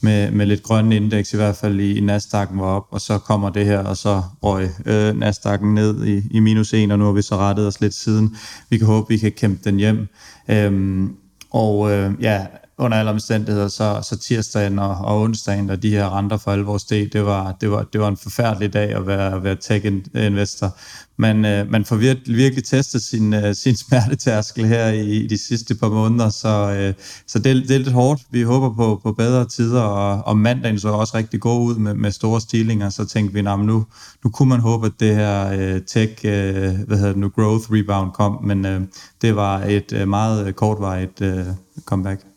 med, 0.00 0.30
med 0.30 0.46
lidt 0.46 0.62
grønne 0.62 0.96
indeks, 0.96 1.32
i 1.32 1.36
hvert 1.36 1.56
fald 1.56 1.80
i, 1.80 1.98
i 1.98 2.00
Nasdaq'en 2.00 2.60
var 2.60 2.66
op, 2.66 2.86
og 2.90 3.00
så 3.00 3.18
kommer 3.18 3.50
det 3.50 3.66
her, 3.66 3.78
og 3.78 3.96
så 3.96 4.22
røg 4.42 4.68
øh, 4.86 5.10
Nasdaq'en 5.10 5.66
ned 5.66 6.06
i, 6.06 6.22
i 6.30 6.40
minus 6.40 6.74
1, 6.74 6.92
og 6.92 6.98
nu 6.98 7.04
har 7.04 7.12
vi 7.12 7.22
så 7.22 7.36
rettet 7.36 7.66
os 7.66 7.80
lidt 7.80 7.94
siden. 7.94 8.36
Vi 8.70 8.78
kan 8.78 8.86
håbe, 8.86 9.08
vi 9.08 9.18
kan 9.18 9.32
kæmpe 9.32 9.60
den 9.64 9.76
hjem. 9.76 10.08
Øhm, 10.48 11.16
og 11.50 11.92
øh, 11.92 12.12
ja, 12.20 12.46
under 12.78 12.98
alle 12.98 13.10
omstændigheder, 13.10 13.68
så, 13.68 14.00
så 14.02 14.18
tirsdagen 14.18 14.78
og, 14.78 14.96
og 14.96 15.20
onsdagen, 15.20 15.70
og 15.70 15.82
de 15.82 15.90
her 15.90 16.18
renter 16.18 16.36
for 16.36 16.50
alvor 16.50 16.78
steg, 16.78 17.12
det 17.12 17.24
var, 17.24 17.56
det, 17.60 17.70
var, 17.70 17.82
det 17.82 18.00
var 18.00 18.08
en 18.08 18.16
forfærdelig 18.16 18.72
dag 18.72 18.90
at 18.92 19.06
være, 19.06 19.44
være 19.44 19.56
tech-investor. 19.56 20.76
Man, 21.18 21.44
øh, 21.44 21.70
man 21.70 21.84
får 21.84 21.96
virkelig, 21.96 22.36
virkelig 22.36 22.64
testet 22.64 23.02
sin, 23.02 23.34
øh, 23.34 23.54
sin 23.64 23.76
smertetærskel 23.76 24.66
her 24.66 24.88
i, 24.88 25.10
i 25.10 25.26
de 25.26 25.38
sidste 25.38 25.74
par 25.74 25.88
måneder, 25.88 26.28
så, 26.28 26.48
øh, 26.48 26.94
så 27.26 27.38
det, 27.38 27.68
det 27.68 27.70
er 27.70 27.78
lidt 27.78 27.92
hårdt. 27.92 28.22
Vi 28.30 28.42
håber 28.42 28.74
på, 28.74 29.00
på 29.02 29.12
bedre 29.12 29.48
tider, 29.48 29.82
og, 29.82 30.26
og 30.26 30.38
mandagen 30.38 30.78
så 30.78 30.88
også 30.88 31.16
rigtig 31.16 31.40
god 31.40 31.66
ud 31.66 31.74
med, 31.76 31.94
med 31.94 32.10
store 32.10 32.40
stillinger, 32.40 32.90
så 32.90 33.04
tænkte 33.04 33.34
vi, 33.34 33.42
nah, 33.42 33.60
nu, 33.60 33.86
nu 34.24 34.30
kunne 34.30 34.48
man 34.48 34.60
håbe, 34.60 34.86
at 34.86 34.92
det 35.00 35.14
her 35.14 35.50
øh, 35.52 35.80
tech, 35.82 36.24
øh, 36.24 36.78
hvad 36.86 36.96
hedder 36.96 37.12
det 37.12 37.16
nu, 37.16 37.28
growth 37.28 37.72
rebound 37.72 38.12
kom, 38.12 38.44
men 38.44 38.66
øh, 38.66 38.80
det 39.22 39.36
var 39.36 39.60
et 39.60 39.92
øh, 39.92 40.08
meget 40.08 40.46
øh, 40.46 40.52
kortvarigt 40.52 41.20
øh, 41.20 41.46
comeback. 41.84 42.35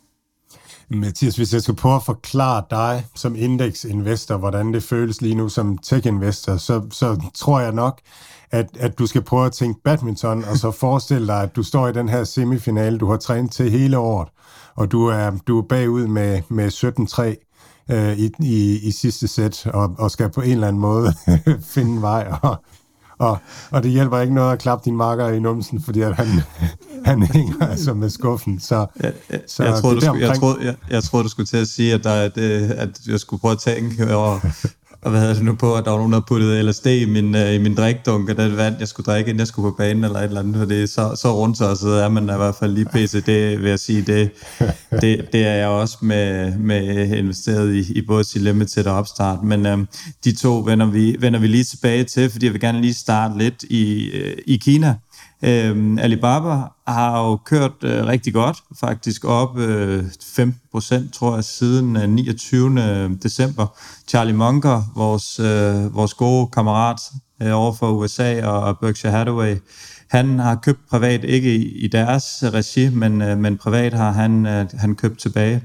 Mathias, 0.90 1.36
hvis 1.36 1.54
jeg 1.54 1.62
skal 1.62 1.74
prøve 1.74 1.96
at 1.96 2.02
forklare 2.02 2.64
dig 2.70 3.06
som 3.14 3.36
indeksinvestor, 3.36 4.36
hvordan 4.36 4.74
det 4.74 4.82
føles 4.82 5.20
lige 5.20 5.34
nu 5.34 5.48
som 5.48 5.78
tech-investor, 5.78 6.56
så, 6.56 6.82
så 6.90 7.22
tror 7.34 7.60
jeg 7.60 7.72
nok, 7.72 8.00
at, 8.50 8.66
at 8.80 8.98
du 8.98 9.06
skal 9.06 9.22
prøve 9.22 9.46
at 9.46 9.52
tænke 9.52 9.80
badminton, 9.82 10.44
og 10.44 10.56
så 10.56 10.70
forestille 10.70 11.26
dig, 11.26 11.42
at 11.42 11.56
du 11.56 11.62
står 11.62 11.88
i 11.88 11.92
den 11.92 12.08
her 12.08 12.24
semifinale, 12.24 12.98
du 12.98 13.10
har 13.10 13.16
trænet 13.16 13.50
til 13.50 13.70
hele 13.70 13.98
året, 13.98 14.28
og 14.74 14.92
du 14.92 15.06
er, 15.06 15.30
du 15.46 15.58
er 15.58 15.62
bagud 15.62 16.06
med, 16.06 16.42
med 16.48 16.68
17-3 17.88 17.94
øh, 17.94 18.18
i, 18.18 18.30
i, 18.40 18.78
i 18.78 18.90
sidste 18.90 19.28
sæt, 19.28 19.66
og, 19.66 19.94
og 19.98 20.10
skal 20.10 20.30
på 20.30 20.40
en 20.40 20.50
eller 20.50 20.68
anden 20.68 20.82
måde 20.82 21.14
finde 21.74 22.02
vej, 22.02 22.32
og, 22.42 22.64
og, 23.20 23.38
og 23.70 23.82
det 23.82 23.90
hjælper 23.90 24.20
ikke 24.20 24.34
noget 24.34 24.52
at 24.52 24.58
klappe 24.58 24.84
din 24.84 24.96
marker 24.96 25.28
i 25.28 25.40
numsen, 25.40 25.82
fordi 25.82 26.00
at 26.00 26.16
han, 26.16 26.26
han 27.10 27.22
hænger 27.22 27.66
altså 27.66 27.94
med 27.94 28.10
skuffen. 28.10 28.60
Så, 28.60 28.86
ja, 29.02 29.10
så 29.46 29.64
jeg, 29.64 29.80
troede, 29.80 29.96
du 29.96 30.00
skulle, 30.00 30.26
jeg, 30.26 30.36
troede, 30.36 30.64
jeg, 30.64 30.74
jeg 30.90 31.02
troede, 31.02 31.24
du 31.24 31.28
skulle 31.28 31.46
til 31.46 31.56
at 31.56 31.68
sige, 31.68 31.94
at, 31.94 32.04
der, 32.04 32.12
at, 32.12 32.38
at 32.38 33.00
jeg 33.06 33.20
skulle 33.20 33.40
prøve 33.40 33.52
at 33.52 33.58
tænke 33.58 34.14
over, 34.16 34.40
og 35.02 35.10
hvad 35.10 35.20
hedder 35.20 35.34
det 35.34 35.44
nu 35.44 35.54
på, 35.54 35.74
at 35.74 35.84
der 35.84 35.90
var 35.90 35.98
nogen, 35.98 36.12
der 36.12 36.20
puttede 36.20 36.70
LSD 36.70 36.86
i 36.86 37.04
min, 37.04 37.34
uh, 37.34 37.54
i 37.54 37.58
min 37.58 37.74
drikdunk, 37.74 38.30
og 38.30 38.36
det 38.36 38.56
vand, 38.56 38.76
jeg 38.78 38.88
skulle 38.88 39.04
drikke, 39.04 39.28
inden 39.28 39.38
jeg 39.38 39.46
skulle 39.46 39.72
på 39.72 39.76
banen, 39.76 40.04
eller 40.04 40.18
et 40.18 40.24
eller 40.24 40.40
andet, 40.40 40.56
for 40.56 40.64
det 40.64 40.82
er 40.82 40.86
så, 40.86 41.16
så 41.22 41.34
rundt 41.36 41.58
så, 41.58 41.74
så 41.74 41.88
er 41.88 42.08
man 42.08 42.24
i 42.24 42.36
hvert 42.36 42.54
fald 42.54 42.72
lige 42.72 42.86
pc, 42.86 43.24
det 43.24 43.62
vil 43.62 43.68
jeg 43.68 43.78
sige, 43.78 44.02
det, 44.02 44.30
det, 45.00 45.32
det 45.32 45.46
er 45.46 45.54
jeg 45.54 45.68
også 45.68 45.98
med, 46.02 46.56
med 46.58 47.12
investeret 47.16 47.74
i, 47.74 47.92
i 47.92 48.02
både 48.06 48.24
til 48.24 48.40
Limited 48.40 48.86
og 48.86 48.96
Opstart, 48.96 49.42
men 49.42 49.66
um, 49.66 49.88
de 50.24 50.36
to 50.36 50.58
vender 50.58 50.86
vi, 50.86 51.16
vender 51.20 51.40
vi 51.40 51.46
lige 51.46 51.64
tilbage 51.64 52.04
til, 52.04 52.30
fordi 52.30 52.46
jeg 52.46 52.52
vil 52.52 52.60
gerne 52.60 52.80
lige 52.80 52.94
starte 52.94 53.38
lidt 53.38 53.62
i, 53.62 54.10
uh, 54.14 54.42
i 54.46 54.56
Kina, 54.56 54.94
Øhm, 55.44 55.98
Alibaba 55.98 56.62
har 56.86 57.24
jo 57.24 57.36
kørt 57.36 57.84
øh, 57.84 58.06
rigtig 58.06 58.34
godt, 58.34 58.56
faktisk 58.80 59.24
op 59.24 59.58
øh, 59.58 60.04
15% 60.04 61.12
tror 61.12 61.34
jeg, 61.34 61.44
siden 61.44 61.96
øh, 61.96 62.08
29. 62.08 62.82
Øh, 62.82 63.10
december. 63.22 63.66
Charlie 64.08 64.36
Munger, 64.36 64.92
vores, 64.96 65.40
øh, 65.40 65.94
vores 65.94 66.14
gode 66.14 66.46
kammerat 66.52 67.00
øh, 67.42 67.52
over 67.54 67.72
for 67.72 67.90
USA 67.90 68.46
og 68.46 68.78
Berkshire 68.78 69.12
Hathaway, 69.12 69.56
han 70.10 70.38
har 70.38 70.54
købt 70.54 70.80
privat, 70.90 71.24
ikke 71.24 71.54
i, 71.54 71.78
i 71.78 71.86
deres 71.86 72.24
regi, 72.42 72.88
men, 72.88 73.22
øh, 73.22 73.38
men 73.38 73.56
privat 73.56 73.92
har 73.92 74.10
han, 74.10 74.46
øh, 74.46 74.66
han 74.78 74.94
købt 74.94 75.18
tilbage. 75.18 75.62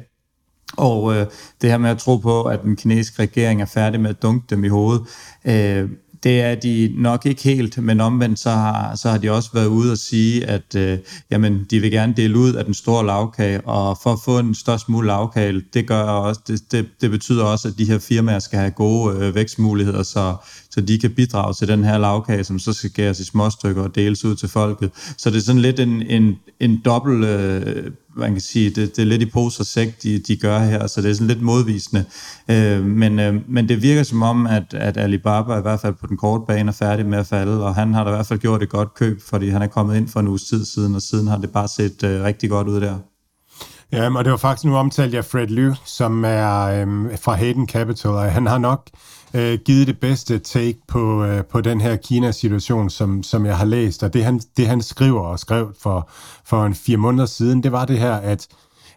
Og 0.78 1.16
øh, 1.16 1.26
det 1.62 1.70
her 1.70 1.78
med 1.78 1.90
at 1.90 1.98
tro 1.98 2.18
på, 2.18 2.44
at 2.44 2.62
den 2.64 2.76
kinesiske 2.76 3.22
regering 3.22 3.62
er 3.62 3.66
færdig 3.66 4.00
med 4.00 4.10
at 4.10 4.22
dunke 4.22 4.46
dem 4.50 4.64
i 4.64 4.68
hovedet, 4.68 5.02
øh, 5.46 5.90
det 6.26 6.42
er 6.42 6.56
de 6.56 6.94
nok 6.98 7.26
ikke 7.26 7.44
helt, 7.44 7.84
men 7.84 8.02
omvendt 8.02 8.40
så 8.40 8.50
har, 8.50 8.96
så 8.96 9.10
har 9.10 9.18
de 9.18 9.32
også 9.32 9.50
været 9.54 9.68
ude 9.68 9.92
og 9.92 9.98
sige, 9.98 10.46
at 10.46 10.76
øh, 10.76 11.00
jamen, 11.32 11.66
de 11.70 11.80
vil 11.80 11.92
gerne 11.92 12.14
dele 12.18 12.38
ud 12.38 12.54
af 12.54 12.66
den 12.66 12.74
store 12.74 13.06
lavkage, 13.06 13.62
og 13.62 13.98
for 14.04 14.14
at 14.14 14.20
få 14.26 14.40
en 14.40 14.56
størst 14.56 14.90
mulig 14.90 15.08
lavkage, 15.08 15.62
det, 15.74 15.88
gør 15.88 16.02
også, 16.02 16.42
det, 16.48 16.72
det, 16.72 16.88
det 17.02 17.12
betyder 17.12 17.44
også, 17.44 17.68
at 17.68 17.74
de 17.78 17.86
her 17.86 18.00
firmaer 18.00 18.40
skal 18.40 18.60
have 18.60 18.72
gode 18.72 19.18
øh, 19.18 19.36
vækstmuligheder, 19.36 20.04
så, 20.04 20.36
så 20.76 20.82
de 20.82 21.00
kan 21.00 21.12
bidrage 21.12 21.54
til 21.54 21.68
den 21.68 21.84
her 21.84 21.98
lavkage, 21.98 22.44
som 22.44 22.60
så 22.60 22.74
skal 22.74 22.90
gæres 22.90 23.20
i 23.20 23.26
små 23.26 23.50
stykker 23.50 23.84
og 23.84 23.96
deles 23.96 24.26
ud 24.26 24.36
til 24.36 24.50
folket. 24.50 24.92
Så 25.18 25.30
det 25.30 25.38
er 25.38 25.42
sådan 25.42 25.62
lidt 25.62 25.80
en, 25.80 26.02
en, 26.02 26.36
en 26.60 26.82
dobbelt, 26.86 27.26
øh, 27.26 27.92
man 28.16 28.32
kan 28.32 28.42
sige, 28.42 28.70
det, 28.70 28.96
det 28.96 29.02
er 29.02 29.06
lidt 29.06 29.22
i 29.22 29.26
pose 29.26 29.62
og 29.62 29.66
sæk, 29.66 30.04
de, 30.04 30.20
de 30.20 30.38
gør 30.38 30.60
her, 30.60 30.88
så 30.88 31.02
det 31.02 31.10
er 31.10 31.14
sådan 31.14 31.28
lidt 31.28 31.42
modvisende. 31.42 32.06
Øh, 32.50 32.86
men, 32.86 33.20
øh, 33.20 33.36
men 33.48 33.70
det 33.70 33.82
virker 33.82 34.04
som 34.04 34.22
om, 34.22 34.48
at, 34.48 34.74
at 34.74 34.98
Alibaba 34.98 35.58
i 35.58 35.62
hvert 35.62 35.80
fald 35.80 35.94
på 35.94 36.08
den 36.08 36.18
korte 36.18 36.44
bane 36.48 36.70
er 36.70 36.74
færdig 36.74 37.06
med 37.06 37.18
at 37.18 37.28
falde, 37.28 37.64
og 37.64 37.76
han 37.76 37.94
har 37.94 38.04
da 38.04 38.10
i 38.10 38.14
hvert 38.14 38.28
fald 38.28 38.40
gjort 38.40 38.64
et 38.64 38.70
godt 38.70 38.94
køb, 38.94 39.22
fordi 39.22 39.50
han 39.50 39.62
er 39.62 39.68
kommet 39.68 39.98
ind 39.98 40.08
for 40.08 40.20
en 40.20 40.28
uges 40.28 40.44
tid 40.44 40.66
siden, 40.66 40.96
og 40.96 41.02
siden 41.02 41.28
har 41.28 41.38
det 41.38 41.50
bare 41.52 41.68
set 41.68 42.04
øh, 42.04 42.24
rigtig 42.24 42.50
godt 42.50 42.68
ud 42.68 42.82
der. 42.82 42.98
Ja, 43.92 44.18
og 44.18 44.24
det 44.24 44.32
var 44.32 44.38
faktisk 44.38 44.66
nu 44.66 44.76
omtalt 44.76 45.14
jeg 45.14 45.26
Fred 45.26 45.48
Liu, 45.48 45.74
som 45.86 46.26
er 46.26 46.62
øh, 46.62 46.88
fra 47.22 47.36
Hayden 47.36 47.68
Capital, 47.68 48.12
og 48.12 48.32
han 48.32 48.46
har 48.46 48.58
nok 48.58 48.90
øh, 49.36 49.60
givet 49.66 49.88
det 49.88 50.00
bedste 50.00 50.40
take 50.40 50.80
på, 50.88 51.24
øh, 51.24 51.46
på 51.46 51.62
den 51.62 51.82
her 51.82 51.96
Kina-situation, 51.96 52.90
som, 52.90 53.24
som 53.24 53.46
jeg 53.46 53.58
har 53.58 53.66
læst. 53.66 54.04
Og 54.04 54.14
det 54.14 54.24
han, 54.24 54.42
det 54.58 54.68
han 54.68 54.82
skriver 54.82 55.22
og 55.22 55.40
skrev 55.40 55.74
for, 55.82 56.10
for 56.46 56.66
en 56.66 56.76
fire 56.76 56.98
måneder 56.98 57.26
siden, 57.26 57.64
det 57.64 57.72
var 57.72 57.86
det 57.86 58.00
her, 58.00 58.14
at 58.14 58.48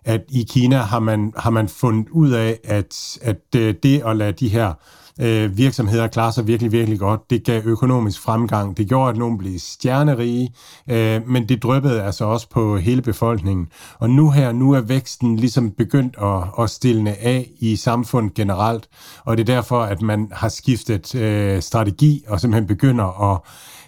at 0.08 0.20
i 0.28 0.46
Kina 0.50 0.76
har 0.76 1.00
man, 1.00 1.32
har 1.36 1.50
man 1.50 1.68
fundet 1.68 2.08
ud 2.08 2.30
af, 2.30 2.58
at, 2.64 3.18
at 3.22 3.42
øh, 3.56 3.74
det 3.82 4.02
at 4.06 4.16
lade 4.16 4.32
de 4.32 4.48
her 4.48 4.72
øh, 5.20 5.56
virksomheder 5.56 6.06
klarer 6.06 6.30
sig 6.30 6.46
virkelig, 6.46 6.72
virkelig 6.72 6.98
godt. 6.98 7.30
Det 7.30 7.44
gav 7.44 7.62
økonomisk 7.64 8.20
fremgang. 8.20 8.76
Det 8.76 8.88
gjorde, 8.88 9.10
at 9.10 9.16
nogen 9.16 9.38
blev 9.38 9.58
stjernerige, 9.58 10.54
øh, 10.90 11.28
men 11.28 11.48
det 11.48 11.62
dryppede 11.62 12.02
altså 12.02 12.24
også 12.24 12.48
på 12.48 12.76
hele 12.76 13.02
befolkningen. 13.02 13.68
Og 13.98 14.10
nu 14.10 14.30
her, 14.30 14.52
nu 14.52 14.72
er 14.72 14.80
væksten 14.80 15.36
ligesom 15.36 15.70
begyndt 15.70 16.16
at, 16.22 16.64
at 16.64 16.70
stille 16.70 17.10
af 17.10 17.50
i 17.60 17.76
samfundet 17.76 18.34
generelt, 18.34 18.88
og 19.24 19.36
det 19.36 19.48
er 19.48 19.54
derfor, 19.54 19.80
at 19.80 20.02
man 20.02 20.28
har 20.32 20.48
skiftet 20.48 21.14
øh, 21.14 21.62
strategi 21.62 22.24
og 22.28 22.40
simpelthen 22.40 22.66
begynder 22.66 23.32
at 23.32 23.40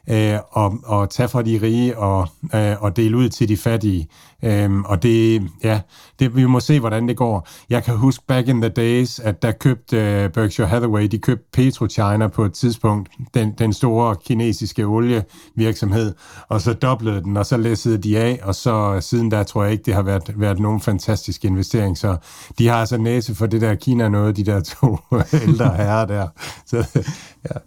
øh, 0.08 0.38
og, 0.50 0.78
og 0.84 1.10
tage 1.10 1.28
fra 1.28 1.42
de 1.42 1.60
rige 1.62 1.98
og, 1.98 2.28
øh, 2.54 2.82
og 2.82 2.96
dele 2.96 3.16
ud 3.16 3.28
til 3.28 3.48
de 3.48 3.56
fattige. 3.56 4.08
Øhm, 4.42 4.84
og 4.84 5.02
det, 5.02 5.42
ja, 5.64 5.80
det, 6.18 6.36
vi 6.36 6.46
må 6.46 6.60
se, 6.60 6.80
hvordan 6.80 7.08
det 7.08 7.16
går. 7.16 7.48
Jeg 7.70 7.84
kan 7.84 7.96
huske 7.96 8.24
back 8.26 8.48
in 8.48 8.60
the 8.60 8.68
days, 8.68 9.18
at 9.18 9.42
der 9.42 9.52
købte 9.52 9.96
øh, 9.96 10.30
Berkshire 10.30 10.68
Hathaway, 10.68 11.04
de 11.04 11.18
købte 11.18 11.44
PetroChina 11.52 12.26
på 12.26 12.44
et 12.44 12.52
tidspunkt, 12.52 13.10
den, 13.34 13.54
den 13.58 13.72
store 13.72 14.16
kinesiske 14.24 14.84
olievirksomhed, 14.84 16.14
og 16.48 16.60
så 16.60 16.72
doblede 16.72 17.22
den, 17.22 17.36
og 17.36 17.46
så 17.46 17.56
læssede 17.56 17.98
de 17.98 18.18
af, 18.18 18.40
og 18.42 18.54
så 18.54 18.94
øh, 18.94 19.02
siden 19.02 19.30
der 19.30 19.42
tror 19.42 19.62
jeg 19.62 19.72
ikke, 19.72 19.82
det 19.82 19.94
har 19.94 20.02
været, 20.02 20.40
været 20.40 20.58
nogen 20.58 20.80
fantastisk 20.80 21.44
investering. 21.44 21.98
Så 21.98 22.16
de 22.58 22.68
har 22.68 22.76
altså 22.76 22.98
næse 22.98 23.34
for 23.34 23.46
det 23.46 23.60
der 23.60 23.74
Kina 23.74 24.08
noget, 24.08 24.36
de 24.36 24.44
der 24.44 24.60
to 24.60 24.98
ældre 25.46 25.74
herrer 25.76 26.06
der. 26.06 26.28
Så, 26.66 27.00
ja. 27.44 27.58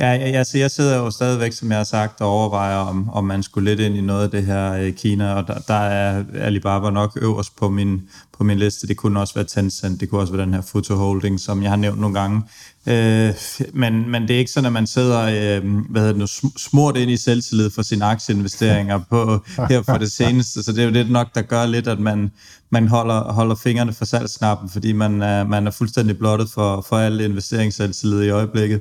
Ja, 0.00 0.08
jeg, 0.08 0.32
så 0.32 0.38
altså, 0.38 0.58
jeg 0.58 0.70
sidder 0.70 0.96
jo 0.96 1.10
stadigvæk, 1.10 1.52
som 1.52 1.70
jeg 1.70 1.78
har 1.78 1.84
sagt, 1.84 2.20
og 2.20 2.28
overvejer, 2.28 2.76
om, 2.76 3.10
om 3.10 3.24
man 3.24 3.42
skulle 3.42 3.70
lidt 3.70 3.80
ind 3.80 3.96
i 3.96 4.00
noget 4.00 4.24
af 4.24 4.30
det 4.30 4.46
her 4.46 4.72
øh, 4.72 4.92
Kina, 4.92 5.34
og 5.34 5.46
der, 5.46 5.58
der 5.58 5.74
er 5.74 6.24
Alibaba 6.34 6.90
nok 6.90 7.18
øverst 7.22 7.56
på 7.56 7.68
min, 7.68 8.02
på 8.38 8.44
min 8.44 8.58
liste. 8.58 8.86
Det 8.86 8.96
kunne 8.96 9.20
også 9.20 9.34
være 9.34 9.44
Tencent, 9.44 10.00
det 10.00 10.10
kunne 10.10 10.20
også 10.20 10.32
være 10.32 10.42
den 10.42 10.54
her 10.54 10.62
Futo 10.62 10.94
Holding, 10.94 11.40
som 11.40 11.62
jeg 11.62 11.70
har 11.70 11.76
nævnt 11.76 12.00
nogle 12.00 12.20
gange. 12.20 12.42
Øh, 12.86 13.34
men, 13.72 14.10
men 14.10 14.22
det 14.22 14.30
er 14.30 14.38
ikke 14.38 14.50
sådan, 14.50 14.66
at 14.66 14.72
man 14.72 14.86
sidder 14.86 15.20
øh, 15.22 15.74
hvad 15.90 16.02
hedder 16.02 16.26
det 16.26 16.40
nu, 16.42 16.50
smurt 16.56 16.96
ind 16.96 17.10
i 17.10 17.16
selvtillid 17.16 17.70
for 17.70 17.82
sine 17.82 18.04
aktieinvesteringer 18.04 19.00
på, 19.10 19.44
her 19.68 19.82
for 19.82 19.98
det 19.98 20.12
seneste. 20.12 20.62
Så 20.62 20.72
det 20.72 20.80
er 20.80 20.84
jo 20.84 20.92
det 20.92 21.10
nok, 21.10 21.34
der 21.34 21.42
gør 21.42 21.66
lidt, 21.66 21.88
at 21.88 21.98
man, 21.98 22.30
man 22.70 22.88
holder, 22.88 23.32
holder 23.32 23.54
fingrene 23.54 23.92
for 23.92 24.04
salgsnappen, 24.04 24.70
fordi 24.70 24.92
man, 24.92 25.22
er, 25.22 25.44
man 25.44 25.66
er 25.66 25.70
fuldstændig 25.70 26.18
blottet 26.18 26.50
for, 26.50 26.84
for 26.88 26.96
alle 26.96 27.24
investeringsselvtillid 27.24 28.22
i 28.22 28.28
øjeblikket. 28.28 28.80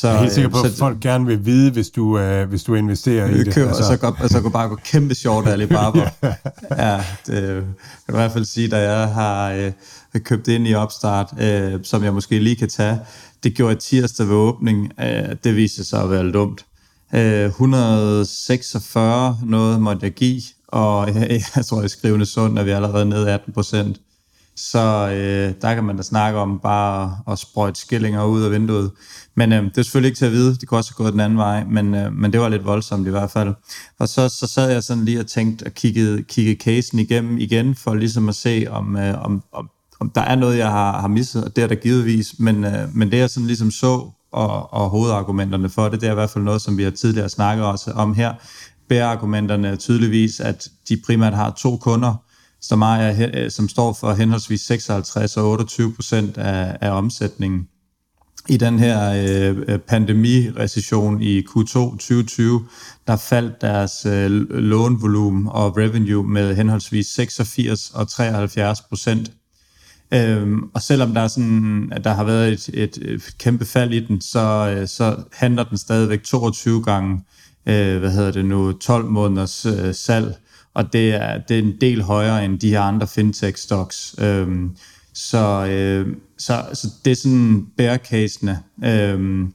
Så, 0.00 0.08
jeg 0.08 0.16
er 0.16 0.20
helt 0.20 0.32
sikker 0.32 0.50
på, 0.50 0.58
at 0.58 0.72
så, 0.72 0.78
folk 0.78 1.00
gerne 1.00 1.26
vil 1.26 1.46
vide, 1.46 1.70
hvis 1.70 1.90
du, 1.90 2.18
uh, 2.18 2.42
hvis 2.48 2.62
du 2.62 2.74
investerer 2.74 3.28
i 3.28 3.44
det. 3.44 3.54
Køber, 3.54 3.68
altså. 3.68 3.82
Og 3.82 3.88
så 3.88 3.96
går, 3.96 4.16
og 4.20 4.28
så 4.28 4.40
går 4.40 4.48
bare 4.48 4.68
gå 4.68 4.78
kæmpe 4.84 5.14
short 5.14 5.46
Alibaba. 5.46 5.98
ja, 6.84 7.04
det 7.26 7.26
kan 7.26 7.64
du 8.08 8.12
i 8.12 8.16
hvert 8.16 8.32
fald 8.32 8.44
sige, 8.44 8.68
da 8.68 8.92
jeg 8.92 9.08
har 9.08 9.72
uh, 10.14 10.20
købt 10.20 10.48
ind 10.48 10.68
i 10.68 10.74
opstart, 10.74 11.28
uh, 11.32 11.72
som 11.82 12.04
jeg 12.04 12.14
måske 12.14 12.38
lige 12.38 12.56
kan 12.56 12.68
tage. 12.68 12.98
Det 13.42 13.54
gjorde 13.54 13.72
jeg 13.72 13.78
tirsdag 13.78 14.28
ved 14.28 14.34
åbning. 14.34 14.92
Uh, 14.98 15.04
det 15.44 15.56
viste 15.56 15.84
sig 15.84 16.02
at 16.02 16.10
være 16.10 16.32
dumt. 16.32 16.64
Uh, 17.12 17.20
146 17.20 19.38
noget 19.46 19.80
måtte 19.80 20.00
jeg 20.02 20.12
give, 20.12 20.42
og 20.68 21.08
jeg, 21.14 21.42
jeg 21.56 21.66
tror, 21.66 21.82
i 21.82 21.88
skrivende 21.88 22.26
sund 22.26 22.58
er 22.58 22.62
vi 22.62 22.70
allerede 22.70 23.06
nede 23.06 23.32
18 23.32 23.52
procent. 23.52 23.96
Så 24.56 25.08
øh, 25.08 25.54
der 25.62 25.74
kan 25.74 25.84
man 25.84 25.96
da 25.96 26.02
snakke 26.02 26.38
om 26.38 26.58
bare 26.58 27.18
at 27.32 27.38
sprøjte 27.38 27.80
skillinger 27.80 28.24
ud 28.24 28.42
af 28.42 28.50
vinduet. 28.50 28.90
Men 29.36 29.52
øh, 29.52 29.64
det 29.64 29.78
er 29.78 29.82
selvfølgelig 29.82 30.08
ikke 30.08 30.18
til 30.18 30.26
at 30.26 30.32
vide. 30.32 30.56
Det 30.56 30.68
kunne 30.68 30.78
også 30.78 30.90
have 30.90 31.04
gået 31.04 31.12
den 31.12 31.20
anden 31.20 31.38
vej, 31.38 31.64
men, 31.64 31.94
øh, 31.94 32.12
men 32.12 32.32
det 32.32 32.40
var 32.40 32.48
lidt 32.48 32.64
voldsomt 32.64 33.06
i 33.06 33.10
hvert 33.10 33.30
fald. 33.30 33.54
Og 33.98 34.08
så, 34.08 34.28
så 34.28 34.46
sad 34.46 34.70
jeg 34.70 34.82
sådan 34.82 35.04
lige 35.04 35.20
og 35.20 35.26
tænkte 35.26 35.64
og 35.66 35.72
kiggede, 35.72 36.22
kiggede 36.22 36.60
casen 36.60 36.98
igennem 36.98 37.38
igen, 37.38 37.74
for 37.74 37.94
ligesom 37.94 38.28
at 38.28 38.34
se, 38.34 38.66
om, 38.70 38.96
øh, 38.96 39.24
om, 39.24 39.42
om 39.52 39.70
om 40.00 40.10
der 40.10 40.20
er 40.20 40.34
noget, 40.34 40.58
jeg 40.58 40.70
har, 40.70 41.00
har 41.00 41.08
misset, 41.08 41.44
og 41.44 41.56
det 41.56 41.64
er 41.64 41.68
der 41.68 41.74
givetvis, 41.74 42.34
men, 42.38 42.64
øh, 42.64 42.96
men 42.96 43.10
det 43.10 43.18
jeg 43.18 43.30
sådan 43.30 43.46
ligesom 43.46 43.70
så, 43.70 44.10
og, 44.32 44.72
og 44.72 44.90
hovedargumenterne 44.90 45.68
for 45.68 45.88
det, 45.88 46.00
det 46.00 46.06
er 46.06 46.10
i 46.10 46.14
hvert 46.14 46.30
fald 46.30 46.44
noget, 46.44 46.62
som 46.62 46.78
vi 46.78 46.82
har 46.82 46.90
tidligere 46.90 47.28
snakket 47.28 47.66
også 47.66 47.90
om 47.90 48.14
her. 48.14 48.34
Bærargumenterne 48.88 49.68
er 49.68 49.76
tydeligvis, 49.76 50.40
at 50.40 50.68
de 50.88 50.96
primært 51.06 51.34
har 51.34 51.50
to 51.50 51.76
kunder, 51.76 52.14
som, 52.60 52.82
er, 52.82 53.30
øh, 53.34 53.50
som 53.50 53.68
står 53.68 53.92
for 53.92 54.12
henholdsvis 54.12 54.60
56 54.60 55.36
og 55.36 55.50
28 55.50 55.92
procent 55.94 56.38
af, 56.38 56.76
af 56.80 56.90
omsætningen. 56.90 57.68
I 58.48 58.56
den 58.56 58.78
her 58.78 59.24
øh, 59.68 59.78
pandemirecession 59.78 61.22
i 61.22 61.40
Q2 61.40 61.72
2020, 61.72 62.66
der 63.06 63.16
faldt 63.16 63.60
deres 63.60 64.06
øh, 64.06 64.30
lånvolumen 64.50 65.48
og 65.48 65.76
revenue 65.76 66.24
med 66.28 66.56
henholdsvis 66.56 67.06
86 67.06 67.90
og 67.90 68.08
73 68.08 68.80
procent. 68.80 69.32
Øhm, 70.14 70.62
og 70.74 70.82
selvom 70.82 71.14
der, 71.14 71.20
er 71.20 71.28
sådan, 71.28 71.92
at 71.92 72.04
der 72.04 72.14
har 72.14 72.24
været 72.24 72.52
et, 72.52 72.70
et, 72.74 72.96
et 72.96 73.34
kæmpe 73.38 73.64
fald 73.64 73.92
i 73.92 74.06
den, 74.06 74.20
så, 74.20 74.74
øh, 74.76 74.88
så 74.88 75.16
handler 75.32 75.64
den 75.64 75.78
stadigvæk 75.78 76.22
22 76.22 76.82
gange, 76.82 77.24
øh, 77.66 77.98
hvad 77.98 78.10
hedder 78.10 78.30
det 78.30 78.44
nu, 78.44 78.72
12 78.72 79.04
måneders 79.04 79.66
øh, 79.66 79.94
salg 79.94 80.34
og 80.74 80.92
det 80.92 81.14
er, 81.14 81.38
det 81.38 81.58
er 81.58 81.62
en 81.62 81.80
del 81.80 82.02
højere 82.02 82.44
end 82.44 82.58
de 82.58 82.70
her 82.70 82.80
andre 82.80 83.06
fintech-stocks. 83.06 84.14
Øhm, 84.24 84.76
så, 85.14 85.66
øh, 85.66 86.16
så, 86.38 86.64
så 86.72 86.88
det 87.04 87.10
er 87.10 87.16
sådan 87.16 87.66
bear-casene. 87.76 88.58
Øhm, 88.84 89.52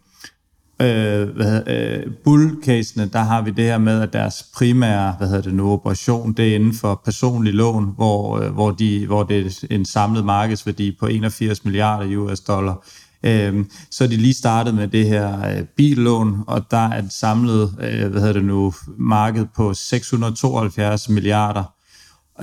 øh, 0.82 1.30
hvad, 1.30 1.68
øh, 1.68 2.12
bull-casene, 2.24 3.10
der 3.14 3.20
har 3.20 3.42
vi 3.42 3.52
det 3.52 3.66
her 3.66 3.78
med, 3.78 4.02
at 4.02 4.14
deres 4.14 4.46
primære 4.56 5.16
hvad 5.18 5.28
hedder 5.28 5.42
det 5.42 5.54
nu, 5.54 5.72
operation, 5.72 6.34
det 6.34 6.52
er 6.52 6.56
inden 6.56 6.74
for 6.74 7.02
personlig 7.06 7.54
lån, 7.54 7.94
hvor, 7.96 8.40
øh, 8.40 8.52
hvor, 8.52 8.72
de, 8.72 9.06
hvor 9.06 9.24
det 9.24 9.46
er 9.46 9.68
en 9.76 9.86
samlet 9.86 10.26
markedsværdi 10.26 10.98
på 11.00 11.06
81 11.06 11.66
milliarder 11.66 12.18
US 12.18 12.40
dollar. 12.40 12.86
Øh, 13.24 13.66
så 13.92 14.04
er 14.04 14.08
de 14.08 14.18
lige 14.18 14.34
startet 14.34 14.76
med 14.76 14.88
det 14.88 15.06
her 15.08 15.50
øh, 15.50 15.64
billån, 15.78 16.44
og 16.48 16.72
der 16.72 16.90
er 16.90 17.04
et 17.04 17.14
samlet 17.14 17.76
øh, 17.82 18.12
hvad 18.12 18.22
hedder 18.22 18.34
det 18.34 18.46
nu, 18.46 18.74
marked 18.98 19.46
på 19.56 19.74
672 19.74 21.10
milliarder, 21.10 21.64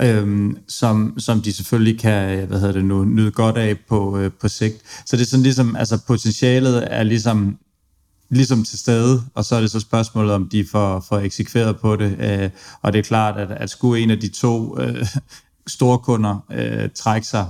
øhm, 0.01 0.57
som, 0.67 1.19
som 1.19 1.41
de 1.41 1.53
selvfølgelig 1.53 1.99
kan 1.99 2.47
hvad 2.47 2.59
hedder 2.59 2.73
det 2.73 2.85
nu, 2.85 3.05
nyde 3.05 3.31
godt 3.31 3.57
af 3.57 3.75
på, 3.89 4.17
øh, 4.17 4.31
på 4.41 4.47
sigt. 4.47 4.75
Så 5.05 5.17
det 5.17 5.21
er 5.21 5.27
sådan 5.27 5.43
ligesom, 5.43 5.75
altså 5.75 5.97
potentialet 6.07 6.87
er 6.93 7.03
ligesom 7.03 7.57
ligesom 8.29 8.63
til 8.63 8.79
stede, 8.79 9.23
og 9.35 9.45
så 9.45 9.55
er 9.55 9.61
det 9.61 9.71
så 9.71 9.79
spørgsmålet, 9.79 10.31
om 10.31 10.49
de 10.49 10.65
får, 10.71 11.05
får 11.09 11.19
eksekveret 11.19 11.79
på 11.79 11.95
det. 11.95 12.17
Øh, 12.19 12.49
og 12.81 12.93
det 12.93 12.99
er 12.99 13.03
klart, 13.03 13.37
at, 13.37 13.51
at 13.51 13.69
skulle 13.69 14.03
en 14.03 14.11
af 14.11 14.19
de 14.19 14.27
to 14.27 14.79
øh, 14.79 15.07
store 15.67 15.99
kunder 15.99 16.45
øh, 16.51 16.89
trække 16.95 17.27
sig, 17.27 17.47